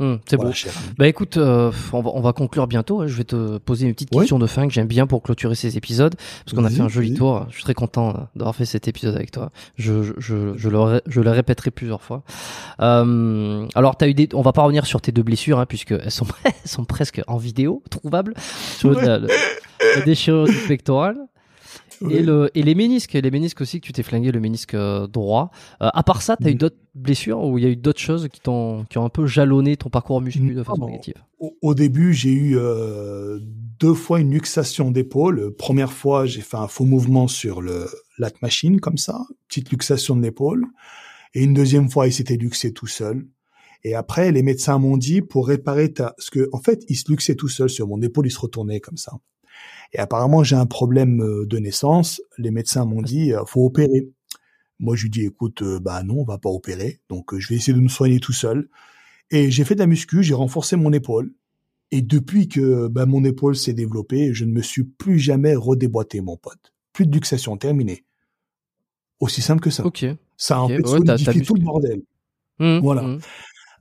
[0.00, 0.54] Hum, c'est Voilà, beau.
[0.54, 0.72] cher.
[0.98, 3.00] Bah écoute, euh, on, va, on va conclure bientôt.
[3.00, 3.06] hein.
[3.06, 5.76] Je vais te poser une petite question de fin que j'aime bien pour clôturer ces
[5.76, 7.46] épisodes, parce qu'on a fait un joli tour.
[7.50, 9.50] Je suis très content euh, d'avoir fait cet épisode avec toi.
[9.76, 12.24] Je, je, je, je le, ré- je le répéterai plusieurs fois.
[12.80, 15.92] Euh, alors, t'as eu des, on va pas revenir sur tes deux blessures, hein, puisque
[15.92, 18.34] elles sont, elles sont presque en vidéo trouvables
[18.76, 19.04] sur Ouais.
[19.06, 19.28] la, la-
[19.96, 21.16] la déchirure du pectoral.
[22.10, 25.06] Et, le, et les ménisques, les ménisques aussi que tu t'es flingué le ménisque euh,
[25.06, 25.50] droit.
[25.82, 26.58] Euh, à part ça, tu as eu mm.
[26.58, 29.26] d'autres blessures ou il y a eu d'autres choses qui, t'ont, qui ont un peu
[29.26, 31.14] jalonné ton parcours musculaire de façon négative?
[31.60, 35.54] Au, début, j'ai eu euh, deux fois une luxation d'épaule.
[35.56, 37.86] Première fois, j'ai fait un faux mouvement sur le
[38.18, 40.66] lat machine comme ça, petite luxation de l'épaule.
[41.34, 43.26] Et une deuxième fois, il s'était luxé tout seul.
[43.82, 47.10] Et après, les médecins m'ont dit pour réparer ta, parce que en fait, il se
[47.10, 49.12] luxait tout seul sur mon épaule, il se retournait comme ça.
[49.92, 52.20] Et apparemment, j'ai un problème euh, de naissance.
[52.38, 54.08] Les médecins m'ont dit, euh, faut opérer.
[54.78, 57.00] Moi, je lui dis, écoute, euh, bah non, on va pas opérer.
[57.08, 58.68] Donc, je vais essayer de me soigner tout seul.
[59.30, 61.32] Et j'ai fait de la muscu, j'ai renforcé mon épaule.
[61.90, 66.20] Et depuis que bah, mon épaule s'est développée, je ne me suis plus jamais redéboîté,
[66.20, 66.72] mon pote.
[66.92, 68.04] Plus de luxation, terminé.
[69.20, 69.86] Aussi simple que ça.
[69.86, 70.04] Ok.
[70.36, 70.82] Ça a en fait
[71.42, 72.02] tout le bordel.
[72.58, 73.02] Mmh, voilà.
[73.02, 73.20] Mmh.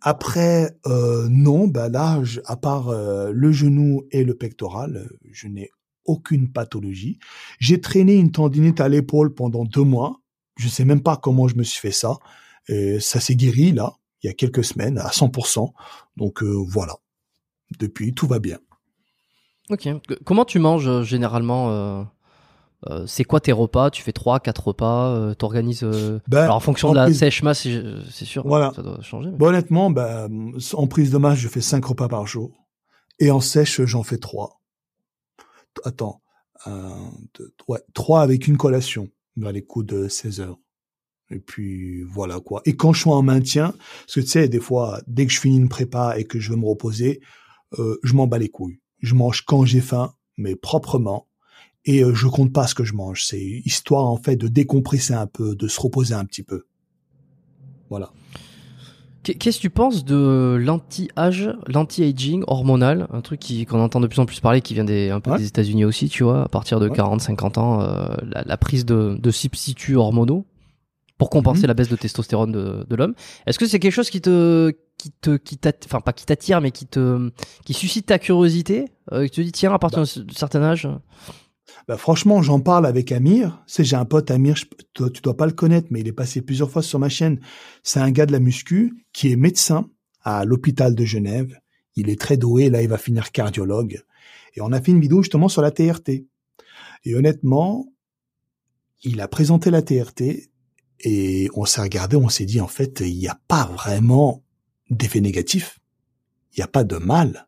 [0.02, 5.72] Après, euh, non, bah là, à part euh, le genou et le pectoral, je n'ai
[6.06, 7.20] aucune pathologie.
[7.60, 10.22] J'ai traîné une tendinite à l'épaule pendant deux mois.
[10.58, 12.18] Je sais même pas comment je me suis fait ça.
[12.68, 15.72] Et ça s'est guéri là, il y a quelques semaines, à 100%.
[16.18, 16.96] Donc euh, voilà.
[17.80, 18.60] Depuis, tout va bien.
[19.70, 19.88] Ok.
[20.26, 22.06] Comment tu manges généralement
[22.90, 23.90] euh, c'est quoi tes repas?
[23.90, 27.44] Tu fais trois, quatre repas euh, T'organises euh, ben, Alors en fonction de la sèche
[27.44, 27.68] masse,
[28.12, 28.46] c'est sûr.
[28.46, 28.72] Voilà.
[28.76, 29.30] Ça doit changer.
[29.40, 30.30] honnêtement, ben,
[30.74, 32.52] en prise de masse, je fais cinq repas par jour,
[33.20, 34.62] et en sèche, j'en fais trois.
[35.84, 36.22] Attends,
[37.94, 40.60] trois avec une collation dans les coups de 16 heures.
[41.30, 42.62] Et puis voilà quoi.
[42.66, 45.40] Et quand je suis en maintien, parce que tu sais, des fois, dès que je
[45.40, 47.22] finis une prépa et que je veux me reposer,
[47.78, 48.82] je m'en bats les couilles.
[49.00, 51.28] Je mange quand j'ai faim, mais proprement
[51.86, 53.26] et euh, je compte pas ce que je mange.
[53.26, 56.66] C'est histoire en fait de décompresser un peu, de se reposer un petit peu.
[57.90, 58.12] Voilà.
[59.24, 64.20] Qu'est-ce que tu penses de l'anti-âge, l'anti-aging hormonal, un truc qui qu'on entend de plus
[64.20, 66.82] en plus parler, qui vient des un peu des États-Unis aussi, tu vois, à partir
[66.82, 70.46] de 40-50 ans, euh, la, prise de, de substituts hormonaux
[71.18, 71.68] pour compenser mhm.
[71.68, 73.14] la baisse de testostérone de, de l'homme?
[73.48, 76.72] Est-ce que c'est quelque chose qui te qui te qui enfin pas qui t'attire mais
[76.72, 77.32] qui te
[77.66, 80.06] qui suscite ta curiosité, euh, qui te dit tiens à partir bah.
[80.16, 80.90] d'un certain âge
[81.88, 83.62] bah, franchement, j'en parle avec Amir.
[83.68, 84.56] C'est j'ai un pote Amir,
[84.94, 87.40] tu, dois pas le connaître, mais il est passé plusieurs fois sur ma chaîne.
[87.84, 89.90] C'est un gars de la muscu qui est médecin
[90.22, 91.60] à l'hôpital de Genève.
[91.96, 92.70] Il est très doué.
[92.70, 94.02] Là, il va finir cardiologue.
[94.56, 96.26] Et on a fait une vidéo justement sur la TRT.
[97.06, 97.88] Et honnêtement,
[99.04, 100.50] il a présenté la TRT
[101.02, 104.44] et on s'est regardé, on s'est dit en fait, il n'y a pas vraiment
[104.90, 105.80] d'effet négatif.
[106.54, 107.48] Il n'y a pas de mal.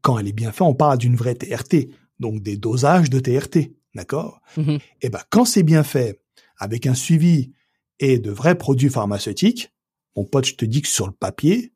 [0.00, 1.88] Quand elle est bien faite, on parle d'une vraie TRT
[2.18, 4.40] donc des dosages de TRT, d'accord?
[4.56, 4.78] Et mhm.
[5.02, 6.20] Eh ben quand c'est bien fait,
[6.58, 7.52] avec un suivi
[7.98, 9.72] et de vrais produits pharmaceutiques,
[10.16, 11.72] mon pote, je te dis que sur le papier,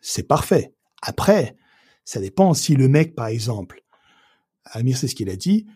[0.00, 0.74] c'est parfait.
[1.02, 1.56] Après,
[2.04, 3.82] ça dépend si le mec, par exemple,
[4.64, 5.66] Amir, c'est ce qu'il a dit,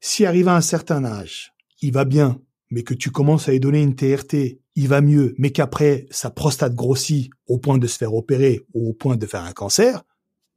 [0.00, 1.52] si arrive à un certain âge,
[1.82, 5.34] il va bien, mais que tu commences à lui donner une TRT, il va mieux,
[5.38, 9.26] mais qu'après sa prostate grossit au point de se faire opérer ou au point de
[9.26, 10.04] faire un cancer,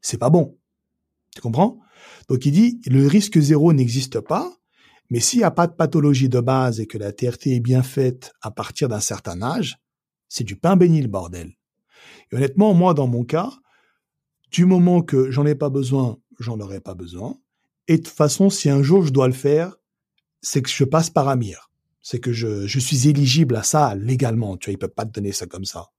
[0.01, 0.57] c'est pas bon.
[1.33, 1.79] Tu comprends?
[2.29, 4.51] Donc il dit, le risque zéro n'existe pas,
[5.09, 7.83] mais s'il n'y a pas de pathologie de base et que la TRT est bien
[7.83, 9.77] faite à partir d'un certain âge,
[10.29, 11.53] c'est du pain béni le bordel.
[12.31, 13.51] Et honnêtement, moi, dans mon cas,
[14.51, 17.37] du moment que j'en ai pas besoin, j'en aurai pas besoin.
[17.87, 19.75] Et de toute façon, si un jour je dois le faire,
[20.41, 21.69] c'est que je passe par Amir.
[22.01, 24.57] C'est que je, suis éligible à ça légalement.
[24.57, 25.89] Tu vois, il peut pas te donner ça comme ça.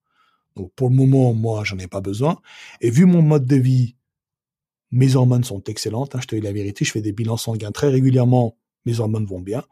[0.57, 2.41] Donc pour le moment, moi, j'en ai pas besoin.
[2.81, 3.97] Et vu mon mode de vie,
[4.93, 6.15] mes hormones sont excellentes.
[6.15, 8.57] Hein, je te dis la vérité, je fais des bilans sanguins très régulièrement.
[8.85, 9.63] Mes hormones vont bien.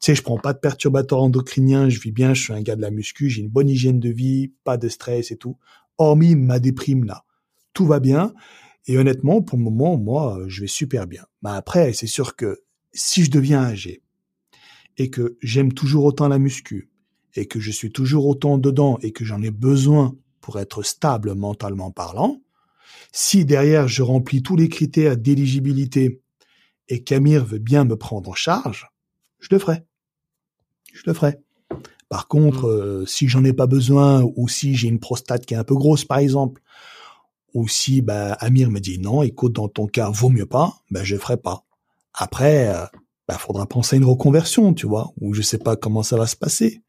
[0.00, 2.74] Tu sais, je prends pas de perturbateurs endocriniens, je vis bien, je suis un gars
[2.74, 5.58] de la muscu, j'ai une bonne hygiène de vie, pas de stress et tout.
[5.98, 7.24] Hormis ma déprime là,
[7.72, 8.34] tout va bien.
[8.86, 11.24] Et honnêtement, pour le moment, moi, je vais super bien.
[11.42, 12.62] Mais après, c'est sûr que
[12.92, 14.02] si je deviens âgé
[14.96, 16.90] et que j'aime toujours autant la muscu
[17.34, 21.34] et que je suis toujours autant dedans et que j'en ai besoin pour être stable
[21.34, 22.41] mentalement parlant,
[23.12, 26.22] si derrière je remplis tous les critères d'éligibilité
[26.88, 28.90] et qu'Amir veut bien me prendre en charge,
[29.38, 29.84] je le ferai.
[30.92, 31.38] Je le ferai.
[32.08, 32.70] Par contre, mm.
[32.70, 35.74] euh, si j'en ai pas besoin ou si j'ai une prostate qui est un peu
[35.74, 36.62] grosse, par exemple,
[37.54, 41.04] ou si bah, Amir me dit non, écoute, dans ton cas, vaut mieux pas, ben
[41.04, 41.64] je ferai pas.
[42.14, 42.86] Après, il euh,
[43.28, 46.26] bah, faudra penser à une reconversion, tu vois, ou je sais pas comment ça va
[46.26, 46.82] se passer.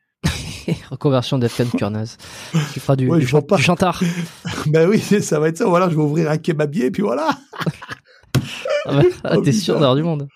[0.94, 2.18] Reconversion d'Afghan Kurnaz.
[2.74, 4.00] Tu feras du, du, chantard.
[4.68, 5.66] ben oui, ça va être ça.
[5.66, 7.30] Voilà, je vais ouvrir un kebabier et puis voilà.
[8.86, 10.28] ah bah, ah, T'es sûr d'avoir du monde.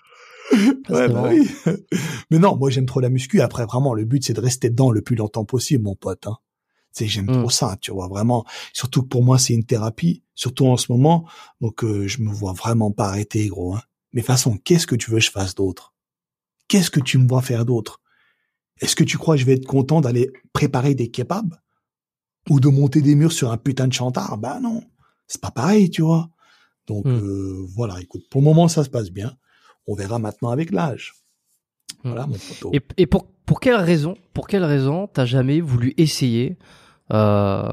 [0.52, 1.48] ouais, bah oui.
[2.30, 3.40] Mais non, moi j'aime trop la muscu.
[3.40, 6.26] Après, vraiment, le but c'est de rester dedans le plus longtemps possible, mon pote.
[6.26, 6.38] Hein.
[6.96, 7.50] Tu sais, j'aime trop hmm.
[7.50, 8.44] ça, tu vois, vraiment.
[8.72, 11.28] Surtout que pour moi, c'est une thérapie, surtout en ce moment.
[11.60, 13.76] Donc, euh, je me vois vraiment pas arrêter, gros.
[13.76, 13.82] Hein.
[14.12, 15.94] Mais de toute façon, qu'est-ce que tu veux que je fasse d'autre?
[16.66, 18.00] Qu'est-ce que tu me vois faire d'autre?
[18.80, 21.54] Est-ce que tu crois que je vais être content d'aller préparer des kebabs
[22.50, 24.38] ou de monter des murs sur un putain de chantard?
[24.38, 24.82] Ben non,
[25.26, 26.30] c'est pas pareil, tu vois.
[26.86, 27.10] Donc Hmm.
[27.10, 29.34] euh, voilà, écoute, pour le moment ça se passe bien.
[29.86, 31.14] On verra maintenant avec l'âge.
[32.04, 32.10] Hmm.
[32.10, 32.70] Voilà mon poteau.
[32.72, 36.56] Et, et pour, pour quelle raison, pour quelle raison t'as jamais voulu essayer
[37.12, 37.68] euh,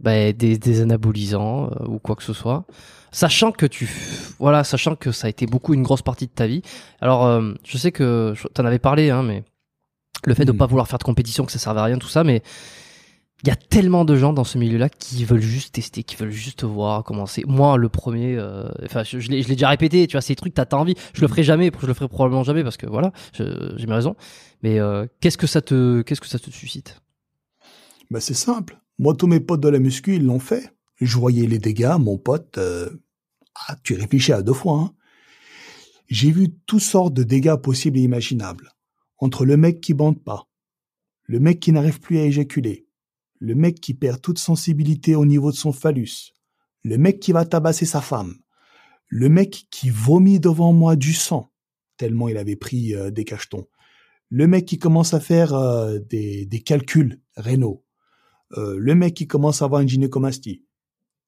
[0.00, 2.66] bah, des, des anabolisants euh, ou quoi que ce soit,
[3.12, 3.88] sachant que tu,
[4.38, 6.62] voilà, sachant que ça a été beaucoup une grosse partie de ta vie.
[7.00, 9.44] Alors, je sais que t'en avais parlé, hein, mais
[10.26, 10.56] le fait de Mm.
[10.56, 12.42] pas vouloir faire de compétition, que ça servait à rien, tout ça, mais
[13.42, 16.30] il y a tellement de gens dans ce milieu-là qui veulent juste tester, qui veulent
[16.30, 17.44] juste voir comment c'est.
[17.46, 20.34] Moi, le premier, euh, enfin, je, je l'ai je l'ai déjà répété, tu vois, ces
[20.34, 20.94] trucs, t'as envie.
[21.12, 24.16] Je le ferai jamais, je le ferai probablement jamais parce que voilà, j'ai mes raisons.
[24.62, 27.00] Mais euh, qu'est-ce que ça te, qu'est-ce que ça te suscite?
[28.10, 28.80] Ben, c'est simple.
[28.98, 30.72] Moi, tous mes potes de la muscu, ils l'ont fait.
[31.00, 32.56] Je voyais les dégâts, mon pote.
[32.56, 32.88] euh,
[33.68, 34.78] Ah, tu réfléchis à deux fois.
[34.78, 34.90] Hein.
[36.08, 38.70] J'ai vu toutes sortes de dégâts possibles et imaginables.
[39.18, 40.48] Entre le mec qui bande pas,
[41.24, 42.86] le mec qui n'arrive plus à éjaculer,
[43.38, 46.32] le mec qui perd toute sensibilité au niveau de son phallus,
[46.82, 48.36] le mec qui va tabasser sa femme,
[49.08, 51.52] le mec qui vomit devant moi du sang,
[51.96, 53.66] tellement il avait pris euh, des cachetons,
[54.30, 57.84] le mec qui commence à faire euh, des, calculs rénaux,
[58.56, 60.64] euh, le mec qui commence à avoir une gynécomastie,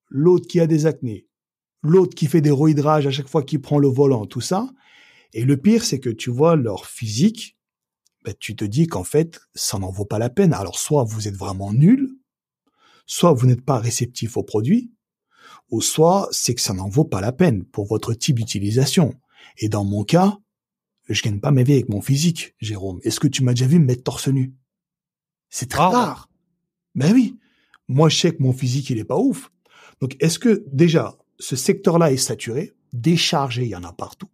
[0.09, 1.29] l'autre qui a des acnés,
[1.83, 4.69] l'autre qui fait des rehydrages à chaque fois qu'il prend le volant, tout ça.
[5.33, 7.56] Et le pire, c'est que tu vois leur physique,
[8.27, 10.53] ben, tu te dis qu'en fait, ça n'en vaut pas la peine.
[10.53, 12.11] Alors, soit vous êtes vraiment nul,
[13.07, 14.93] soit vous n'êtes pas réceptif au produit,
[15.71, 19.15] ou soit c'est que ça n'en vaut pas la peine pour votre type d'utilisation.
[19.59, 20.39] Et dans mon cas,
[21.09, 22.99] je gagne pas ma vie avec mon physique, Jérôme.
[23.05, 24.53] Est-ce que tu m'as déjà vu me mettre torse nu?
[25.49, 25.91] C'est très Ah.
[25.91, 26.29] rare.
[26.97, 27.39] Ben oui.
[27.87, 29.53] Moi, je sais que mon physique, il est pas ouf.
[30.01, 34.29] Donc, est-ce que déjà, ce secteur-là est saturé, déchargé, il y en a partout.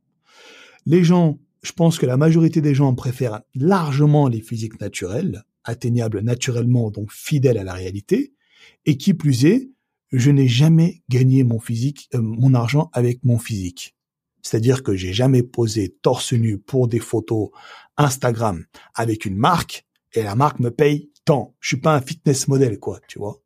[0.86, 6.20] Les gens, je pense que la majorité des gens préfèrent largement les physiques naturelles, atteignables
[6.20, 8.34] naturellement, donc fidèles à la réalité.
[8.84, 9.70] Et qui plus est,
[10.10, 13.96] je n'ai jamais gagné mon physique, euh, mon argent avec mon physique.
[14.42, 17.50] C'est-à-dire que j'ai jamais posé torse nu pour des photos
[17.96, 18.64] Instagram
[18.94, 21.54] avec une marque et la marque me paye tant.
[21.60, 23.40] Je suis pas un fitness model, quoi, tu vois.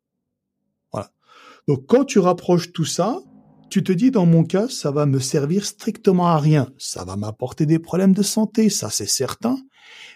[0.91, 1.11] Voilà.
[1.67, 3.21] Donc, quand tu rapproches tout ça,
[3.69, 6.71] tu te dis, dans mon cas, ça va me servir strictement à rien.
[6.77, 9.57] Ça va m'apporter des problèmes de santé, ça c'est certain.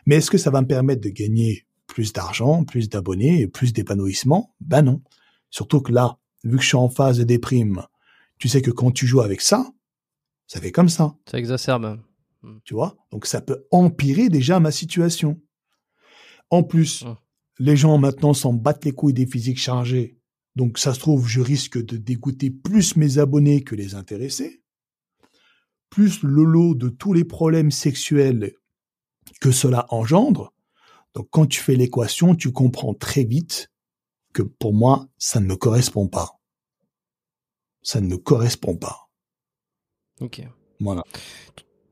[0.05, 3.73] Mais est-ce que ça va me permettre de gagner plus d'argent, plus d'abonnés, et plus
[3.73, 4.53] d'épanouissement?
[4.61, 5.01] Ben non.
[5.49, 7.83] Surtout que là, vu que je suis en phase de déprime,
[8.37, 9.65] tu sais que quand tu joues avec ça,
[10.47, 11.99] ça fait comme ça, Ça exacerbe.
[12.63, 12.95] tu vois?
[13.11, 15.39] Donc ça peut empirer déjà ma situation.
[16.49, 17.15] En plus, Hum.
[17.59, 20.17] les gens maintenant s'en battent les couilles des physiques chargées.
[20.55, 24.61] Donc ça se trouve, je risque de dégoûter plus mes abonnés que les intéressés.
[25.89, 28.53] Plus le lot de tous les problèmes sexuels
[29.39, 30.53] que cela engendre.
[31.13, 33.71] Donc quand tu fais l'équation, tu comprends très vite
[34.33, 36.39] que pour moi, ça ne me correspond pas.
[37.81, 39.09] Ça ne me correspond pas.
[40.19, 40.41] Ok.
[40.79, 41.03] Voilà.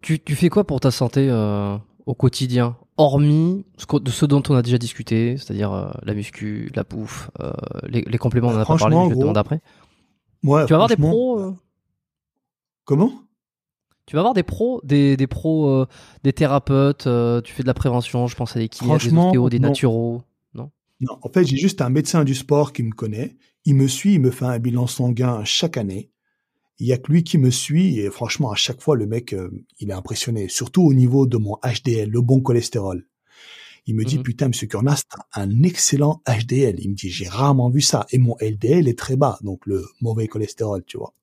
[0.01, 1.77] Tu, tu fais quoi pour ta santé euh,
[2.09, 6.83] au quotidien Hormis de ce dont on a déjà discuté, c'est-à-dire euh, la muscu, la
[6.83, 7.53] bouffe, euh,
[7.87, 9.61] les, les compléments, on en a pas parlé, je te gros, demander après.
[10.43, 11.53] Ouais, Tu vas avoir des pros euh,
[12.83, 13.11] Comment?
[14.07, 15.85] Tu vas avoir des pros, des, des pros,
[16.23, 17.07] des thérapeutes,
[17.43, 19.67] tu fais de la prévention, je pense à des kinés, des ostéos, des non.
[19.69, 20.23] naturaux.
[20.55, 23.37] Non, en fait, j'ai juste un médecin du sport qui me connaît.
[23.63, 26.11] Il me suit, il me fait un bilan sanguin chaque année.
[26.79, 29.33] Il y a que lui qui me suit et franchement, à chaque fois, le mec,
[29.33, 29.49] euh,
[29.79, 30.47] il est impressionné.
[30.47, 33.05] Surtout au niveau de mon HDL, le bon cholestérol.
[33.85, 34.23] Il me dit, Mhm.
[34.23, 36.75] putain, monsieur Kurnas, t'as un excellent HDL.
[36.79, 38.05] Il me dit, j'ai rarement vu ça.
[38.11, 41.13] Et mon LDL est très bas, donc le mauvais cholestérol, tu vois.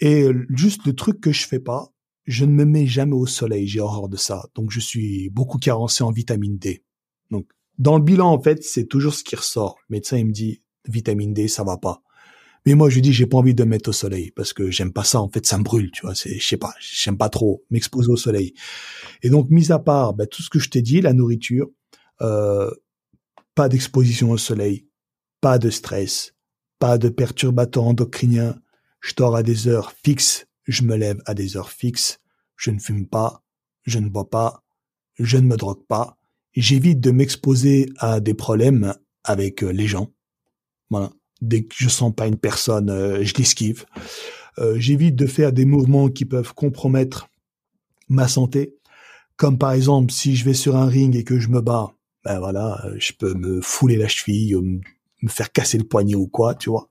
[0.00, 1.92] Et juste le truc que je fais pas,
[2.26, 3.66] je ne me mets jamais au soleil.
[3.66, 4.48] J'ai horreur de ça.
[4.54, 6.82] Donc, je suis beaucoup carencé en vitamine D.
[7.30, 7.46] Donc,
[7.78, 9.76] dans le bilan, en fait, c'est toujours ce qui ressort.
[9.88, 12.01] Le médecin, il me dit, vitamine D, ça va pas.
[12.64, 14.92] Mais moi, je dis, j'ai pas envie de me mettre au soleil parce que j'aime
[14.92, 15.20] pas ça.
[15.20, 16.14] En fait, ça me brûle, tu vois.
[16.14, 18.54] C'est, je sais pas, j'aime pas trop m'exposer au soleil.
[19.22, 21.68] Et donc, mis à part bah, tout ce que je t'ai dit, la nourriture,
[22.20, 22.70] euh,
[23.54, 24.86] pas d'exposition au soleil,
[25.40, 26.34] pas de stress,
[26.78, 28.56] pas de perturbateurs endocriniens.
[29.00, 32.20] Je dors à des heures fixes, je me lève à des heures fixes.
[32.56, 33.42] Je ne fume pas,
[33.82, 34.62] je ne bois pas,
[35.18, 36.16] je ne me drogue pas.
[36.54, 40.12] J'évite de m'exposer à des problèmes avec euh, les gens.
[40.90, 41.10] Voilà.
[41.42, 43.84] Dès que je sens pas une personne, euh, je l'esquive.
[44.58, 47.28] Euh, J'évite de faire des mouvements qui peuvent compromettre
[48.08, 48.76] ma santé.
[49.36, 51.92] Comme par exemple, si je vais sur un ring et que je me bats,
[52.24, 54.80] ben voilà, euh, je peux me fouler la cheville, euh,
[55.22, 56.88] me faire casser le poignet ou quoi, tu vois.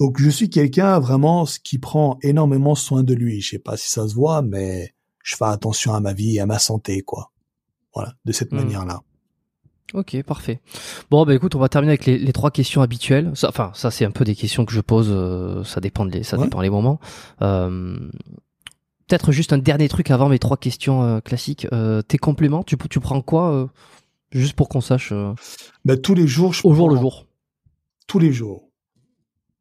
[0.00, 3.40] Donc je suis quelqu'un vraiment qui prend énormément soin de lui.
[3.40, 6.40] Je sais pas si ça se voit, mais je fais attention à ma vie et
[6.40, 7.30] à ma santé, quoi.
[7.94, 8.56] Voilà, de cette Hmm.
[8.56, 9.02] manière-là.
[9.94, 10.60] Ok, parfait.
[11.10, 13.30] Bon, bah écoute, on va terminer avec les, les trois questions habituelles.
[13.34, 15.08] Ça, enfin, ça c'est un peu des questions que je pose.
[15.10, 16.44] euh, ça dépend les, ça Ouais.
[16.44, 16.98] dépend les moments.
[17.42, 17.96] Euh,
[19.08, 21.68] Peut-être juste un dernier truc avant mes trois questions euh, classiques.
[21.72, 23.66] Euh, tes compléments, tu, tu prends quoi euh,
[24.32, 25.32] Juste pour qu'on sache euh,
[25.84, 27.26] Ben, tous les jours, je au jour le prends- jour?
[28.08, 28.68] Tous les jours.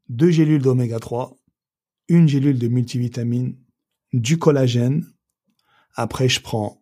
[0.09, 1.37] Deux gélules d'oméga 3,
[2.09, 3.55] une gélule de multivitamine,
[4.13, 5.05] du collagène.
[5.95, 6.81] Après, je prends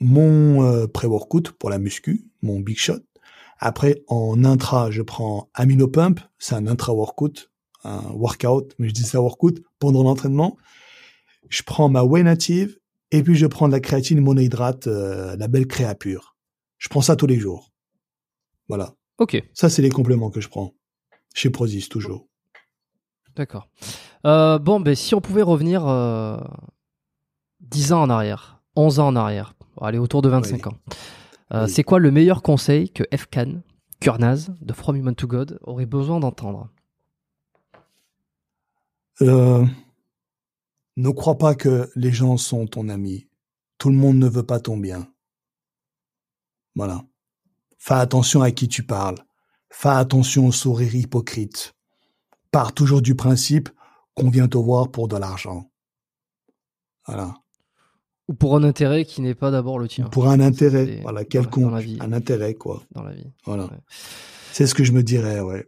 [0.00, 3.00] mon euh, pré-workout pour la muscu, mon big shot.
[3.58, 7.50] Après, en intra, je prends Amino Pump, c'est un intra-workout,
[7.84, 10.56] un workout, mais je dis ça workout, pendant l'entraînement.
[11.48, 12.78] Je prends ma whey native,
[13.12, 16.36] et puis je prends de la créatine monohydrate, euh, la belle créa pure.
[16.78, 17.70] Je prends ça tous les jours.
[18.68, 18.94] Voilà.
[19.18, 20.74] Ok, Ça, c'est les compléments que je prends.
[21.34, 22.26] Chez Prozis, toujours.
[23.36, 23.68] d'accord.
[24.26, 26.36] Euh, bon, ben si on pouvait revenir euh,
[27.60, 30.78] 10 ans en arrière, 11 ans en arrière, allez, autour de 25 ans.
[31.52, 31.70] Euh, Oui.
[31.70, 33.62] C'est quoi le meilleur conseil que FCAN,
[34.00, 36.70] Kurnaz, de From Human to God, aurait besoin d'entendre?
[39.20, 39.64] Euh,
[40.96, 43.28] ne crois pas que les gens sont ton ami.
[43.78, 45.08] Tout le monde ne veut pas ton bien.
[46.74, 47.04] Voilà.
[47.78, 49.18] Fais attention à qui tu parles.
[49.70, 51.74] Fais attention au sourire hypocrite.
[52.50, 53.68] Pars toujours du principe
[54.14, 55.70] qu'on vient te voir pour de l'argent.
[57.06, 57.34] Voilà.
[58.28, 60.06] Ou pour un intérêt qui n'est pas d'abord le tien.
[60.06, 61.72] Pour un intérêt, voilà, dans quelconque.
[61.72, 61.98] la vie.
[62.00, 62.82] Un intérêt, quoi.
[62.92, 63.26] Dans la vie.
[63.44, 63.64] Voilà.
[63.64, 63.80] Ouais.
[64.52, 65.66] C'est ce que je me dirais, ouais.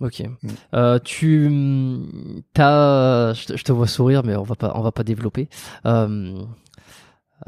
[0.00, 0.20] Ok.
[0.20, 0.48] Mm.
[0.74, 5.04] Euh, tu hum, t'as, je te, vois sourire, mais on va pas, on va pas
[5.04, 5.48] développer.
[5.86, 6.44] Euh,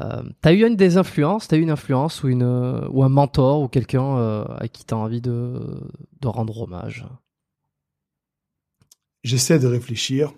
[0.01, 2.43] euh, t'as eu une des influences, t'as eu une influence ou une
[2.89, 5.89] ou un mentor ou quelqu'un euh, à qui t'as envie de
[6.21, 7.05] de rendre hommage?
[9.23, 10.33] J'essaie de réfléchir.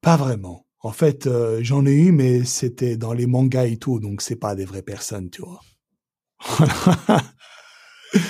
[0.00, 0.67] Pas vraiment.
[0.80, 4.36] En fait, euh, j'en ai eu, mais c'était dans les mangas et tout, donc c'est
[4.36, 5.60] pas des vraies personnes, tu vois.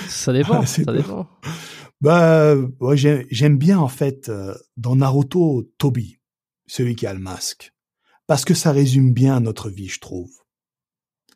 [0.07, 1.27] Ça dépend, ça dépend.
[2.01, 6.19] bah, ouais, j'ai- j'aime bien en fait euh, dans Naruto Toby,
[6.67, 7.71] celui qui a le masque,
[8.27, 10.29] parce que ça résume bien notre vie, je trouve.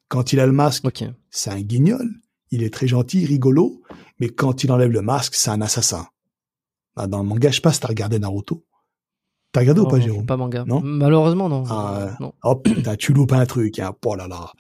[0.10, 0.84] Quand il a le masque,
[1.30, 2.10] c'est un guignol,
[2.52, 3.82] il est très gentil, rigolo,
[4.20, 6.08] mais quand il enlève le masque, c'est un assassin.
[6.96, 8.66] Ah, dans le manga, je sais pas si t'as regardé Naruto.
[9.54, 10.66] T'as regardé ou pas, non, Jérôme pas manga.
[10.68, 11.64] Non Malheureusement non.
[11.70, 12.34] Ah, non.
[12.44, 13.94] Oh putain, tu loupes un truc, hein.
[14.04, 14.52] Oh là là.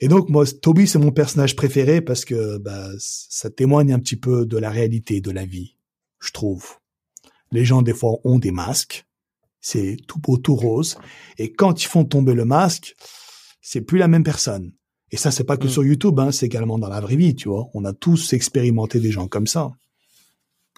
[0.00, 4.16] Et donc moi, Toby, c'est mon personnage préféré parce que bah, ça témoigne un petit
[4.16, 5.76] peu de la réalité de la vie,
[6.18, 6.66] je trouve.
[7.52, 9.06] Les gens des fois ont des masques,
[9.60, 10.98] c'est tout beau, tout rose,
[11.38, 12.96] et quand ils font tomber le masque,
[13.62, 14.72] c'est plus la même personne.
[15.12, 15.70] Et ça, c'est pas que Mm.
[15.70, 17.68] sur YouTube, hein, c'est également dans la vraie vie, tu vois.
[17.74, 19.70] On a tous expérimenté des gens comme ça.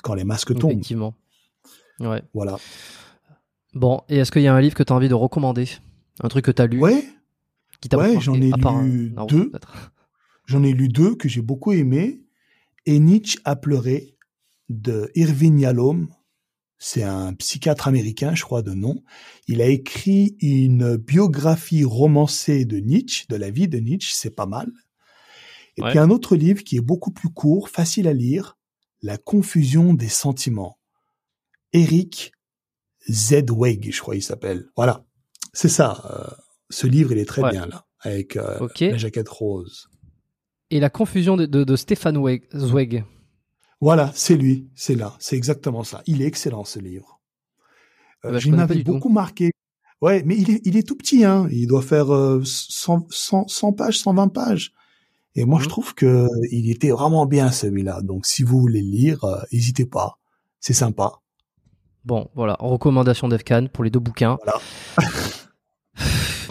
[0.02, 1.14] Quand les masques tombent, Effectivement.
[2.00, 2.22] Ouais.
[2.34, 2.58] voilà.
[3.74, 5.68] Bon, et est-ce qu'il y a un livre que t'as envie de recommander,
[6.20, 7.04] un truc que t'as lu, Ouais,
[7.80, 9.52] qui t'a ouais, j'en ai lu deux.
[10.46, 12.20] J'en ai lu deux que j'ai beaucoup aimés.
[12.84, 14.16] Et Nietzsche a pleuré
[14.68, 16.08] de Irving Yalom.
[16.78, 19.02] C'est un psychiatre américain, je crois, de nom.
[19.46, 24.46] Il a écrit une biographie romancée de Nietzsche, de la vie de Nietzsche, c'est pas
[24.46, 24.70] mal.
[25.76, 25.90] Et Ouais.
[25.90, 28.58] puis un autre livre qui est beaucoup plus court, facile à lire,
[29.00, 30.76] La confusion des sentiments.
[31.72, 32.32] Eric
[33.08, 34.66] Zedweg, je crois il s'appelle.
[34.76, 35.04] Voilà,
[35.52, 36.02] c'est ça.
[36.10, 36.34] euh,
[36.70, 37.50] ce livre, il est très Ouais.
[37.50, 39.88] bien là, avec euh, la jaquette rose.
[40.70, 42.16] Et la confusion de, de, de Stéphane
[42.54, 43.04] Zweig.
[43.80, 46.02] Voilà, c'est lui, c'est là, c'est exactement ça.
[46.06, 47.20] Il est excellent ce livre.
[48.24, 48.48] Euh, Ah bah, je
[48.82, 48.92] tout.
[48.92, 49.50] beaucoup marqué.
[50.00, 51.46] Ouais, mais il est, il est tout petit, hein.
[51.50, 54.72] Il doit faire euh, 100, 100, 100 pages, 120 pages.
[55.34, 55.70] Et moi, je Mhm.
[55.70, 58.00] trouve que il était vraiment bien celui-là.
[58.02, 60.18] Donc, si vous voulez lire, euh, n'hésitez pas.
[60.60, 61.20] C'est sympa.
[62.04, 64.36] Bon, voilà, recommandation d'Efcan pour les deux bouquins.
[64.44, 64.60] Voilà.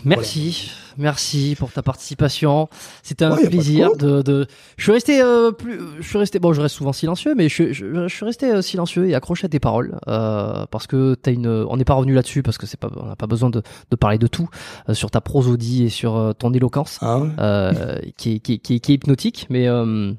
[0.03, 2.69] Merci, merci pour ta participation.
[3.03, 4.47] C'était un Ouais, de plaisir de, de.
[4.77, 6.39] Je suis resté euh, plus, je suis resté.
[6.39, 9.45] Bon, je reste souvent silencieux, mais je, je, je suis resté euh, silencieux et accroché
[9.45, 11.45] à tes paroles euh, parce que t'as une.
[11.47, 13.95] On n'est pas revenu là-dessus parce que c'est pas, on n'a pas besoin de, de
[13.95, 14.49] parler de tout
[14.89, 17.29] euh, sur ta prosodie et sur euh, ton éloquence Ah ouais.
[17.37, 20.13] euh, qui, est, qui, est- qui, est- qui est hypnotique, mais euh,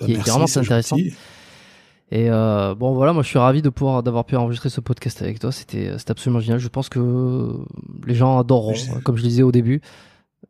[0.00, 0.96] Bah, qui est vraiment intéressant.
[0.96, 1.14] gentil.
[2.10, 5.20] Et euh, bon voilà, moi je suis ravi de pouvoir d'avoir pu enregistrer ce podcast
[5.22, 5.50] avec toi.
[5.52, 6.58] C'était c'était absolument génial.
[6.60, 7.56] Je pense que
[8.06, 9.80] les gens adoreront, Je- comme je le disais au début.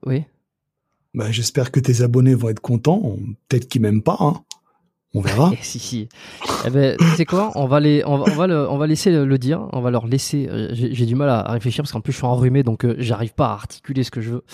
[0.04, 0.24] Oui.
[1.14, 3.16] Bah, j'espère que tes abonnés vont être contents.
[3.48, 4.34] Peut-être qu'ils m'aiment pas, hein.
[5.14, 5.52] On verra.
[5.62, 6.08] Si si.
[6.66, 7.52] Eh ben, tu sais quoi?
[7.54, 9.68] On va les, on va, on va le, on va laisser le, le dire.
[9.72, 10.48] On va leur laisser.
[10.50, 13.32] euh, J'ai du mal à, réfléchir parce qu'en plus je suis enrhumé, donc euh, j'arrive
[13.32, 14.44] pas à articuler ce que je veux.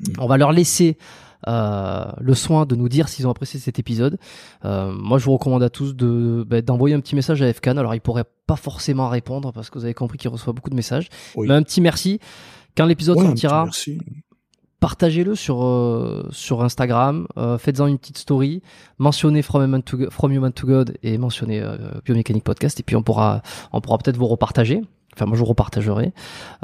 [0.00, 0.04] Mm.
[0.18, 1.04] On va leur laisser euh,
[1.46, 4.18] le soin de nous dire s'ils ont apprécié cet épisode.
[4.64, 7.76] Euh, moi, je vous recommande à tous de bah, d'envoyer un petit message à FCAN.
[7.76, 10.70] Alors, ils pourraient pas pas forcément répondre parce que vous avez compris qu'il reçoit beaucoup
[10.70, 11.08] de messages.
[11.36, 11.48] Oui.
[11.48, 12.20] Mais un petit merci.
[12.76, 13.68] Quand l'épisode Ouais, sortira,
[14.80, 18.62] partagez-le sur euh, sur Instagram, euh, faites-en une petite story,
[18.98, 22.96] mentionnez From Human to, From Human to God et mentionnez euh, Biomécanique Podcast et puis
[22.96, 24.82] on pourra on pourra peut-être vous repartager.
[25.14, 26.12] Enfin moi je vous repartagerai.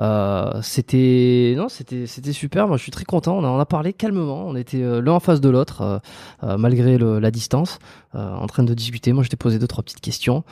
[0.00, 2.66] Euh, c'était non c'était c'était super.
[2.68, 3.36] Moi je suis très content.
[3.38, 4.46] On en a parlé calmement.
[4.48, 6.00] On était euh, l'un en face de l'autre
[6.42, 7.78] euh, malgré le- la distance,
[8.14, 9.12] euh, en train de discuter.
[9.12, 10.44] Moi je t'ai posé deux trois petites questions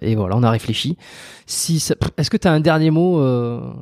[0.00, 0.96] et voilà on a réfléchi.
[1.46, 3.20] Si ça- est-ce que tu as un dernier mot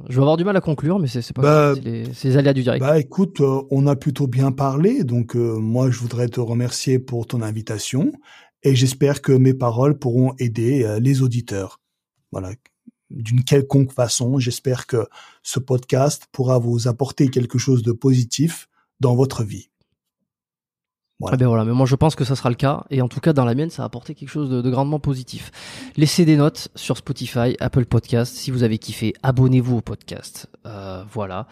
[0.09, 2.53] Je vais avoir du mal à conclure mais c'est pas Bah, c'est les, les aléas
[2.53, 2.81] du direct.
[2.85, 3.41] Bah écoute,
[3.71, 8.11] on a plutôt bien parlé, donc moi je voudrais te remercier pour ton invitation
[8.65, 11.79] et j'espère que mes paroles pourront aider les auditeurs.
[12.33, 12.51] Voilà,
[13.11, 15.07] d'une quelconque façon, j'espère que
[15.43, 18.69] ce podcast pourra vous apporter quelque chose de positif
[19.01, 19.70] dans votre vie.
[21.20, 21.35] Voilà.
[21.35, 23.19] Ah ben voilà, mais moi je pense que ça sera le cas, et en tout
[23.19, 25.51] cas dans la mienne ça a apporté quelque chose de, de grandement positif.
[25.97, 30.49] Laissez des notes sur Spotify, Apple Podcast, si vous avez kiffé, abonnez-vous au podcast.
[30.65, 31.49] Euh, voilà.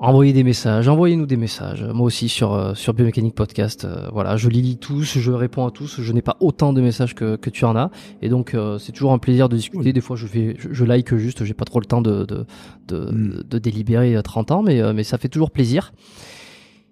[0.00, 1.82] Envoyez des messages, envoyez-nous des messages.
[1.82, 5.66] Moi aussi sur euh, sur Biomécanique Podcast, euh, voilà, je les lis tous, je réponds
[5.66, 6.00] à tous.
[6.00, 7.90] Je n'ai pas autant de messages que, que tu en as,
[8.22, 9.86] et donc euh, c'est toujours un plaisir de discuter.
[9.86, 9.92] Oui.
[9.92, 12.46] Des fois je fais, je, je like juste, j'ai pas trop le temps de de
[12.86, 13.42] de, Mm.
[13.44, 15.92] de délibérer à 30 ans, mais euh, mais ça fait toujours plaisir.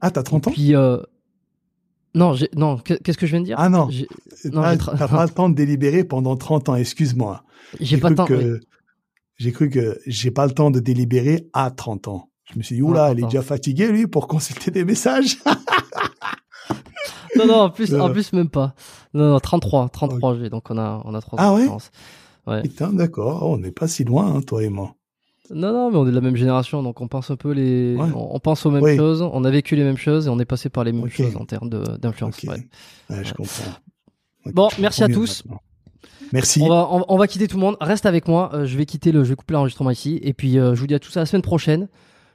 [0.00, 0.50] Ah, t'as 30 ans?
[0.50, 0.98] Puis euh,
[2.16, 3.56] non, non, qu'est- qu'est-ce que je viens de dire?
[3.60, 3.86] Ah non,
[4.78, 7.44] tra- t'as pas le temps de délibérer pendant 30 ans, excuse-moi.
[7.80, 8.24] J'ai pas le temps.
[8.26, 8.60] que- oui.
[9.38, 12.30] J'ai cru que j'ai pas le temps de délibérer à 30 ans.
[12.52, 15.38] Je me suis dit, oula, il est déjà fatigué, lui, pour consulter des messages.
[17.36, 18.74] Non, non, en plus, en plus même pas.
[19.12, 22.62] Non, non, 33, 33 j'ai, donc on a, on a trois Ah ans de ouais.
[22.62, 24.94] Putain, d'accord, on n'est pas si loin, hein, toi et moi.
[25.50, 27.94] Non, non, mais on est de la même génération, donc on pense un peu les,
[27.94, 28.08] Ouais.
[28.14, 28.96] on, on pense aux mêmes Oui.
[28.96, 31.36] choses, on a vécu les mêmes choses et on est passé par les mêmes choses
[31.36, 32.38] en termes d'influence.
[32.42, 32.50] Ok.
[32.50, 32.66] ouais.
[33.10, 33.72] Ouais, je comprends.
[34.46, 35.44] Bon, je merci à tous.
[35.44, 35.60] maintenant.
[36.32, 36.60] Merci.
[36.62, 37.76] On va, on, on va quitter tout le monde.
[37.80, 38.50] Reste avec moi.
[38.54, 40.18] euh, je vais quitter le, je vais couper l'enregistrement ici.
[40.22, 41.88] Et puis, euh, je vous dis à tous à la semaine prochaine.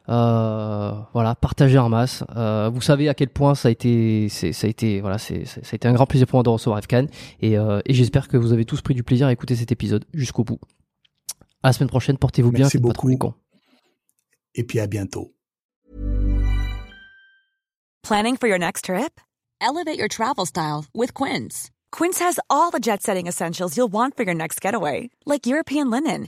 [0.10, 2.24] Euh, voilà, partagez en masse.
[2.36, 5.46] Euh, vous savez à quel point ça a été, c'est, ça a été, voilà, c'est,
[5.46, 7.06] c'est- ça a été un grand plaisir pour moi de recevoir FCAN.
[7.40, 10.06] Et, euh, et j'espère que vous avez tous pris du plaisir à écouter cet épisode
[10.14, 10.60] jusqu'au bout.
[11.64, 12.18] À la semaine prochaine.
[12.18, 12.62] Portez-vous bien.
[12.66, 13.10] Merci faites pas trop beaucoup.
[13.10, 13.34] les cons.
[14.56, 15.34] Et puis à bientôt.
[18.04, 19.22] Planning for your next trip?
[19.62, 21.70] Elevate your travel style with Quince.
[21.92, 25.92] Quince has all the jet setting essentials you'll want for your next getaway, like European
[25.92, 26.28] linen,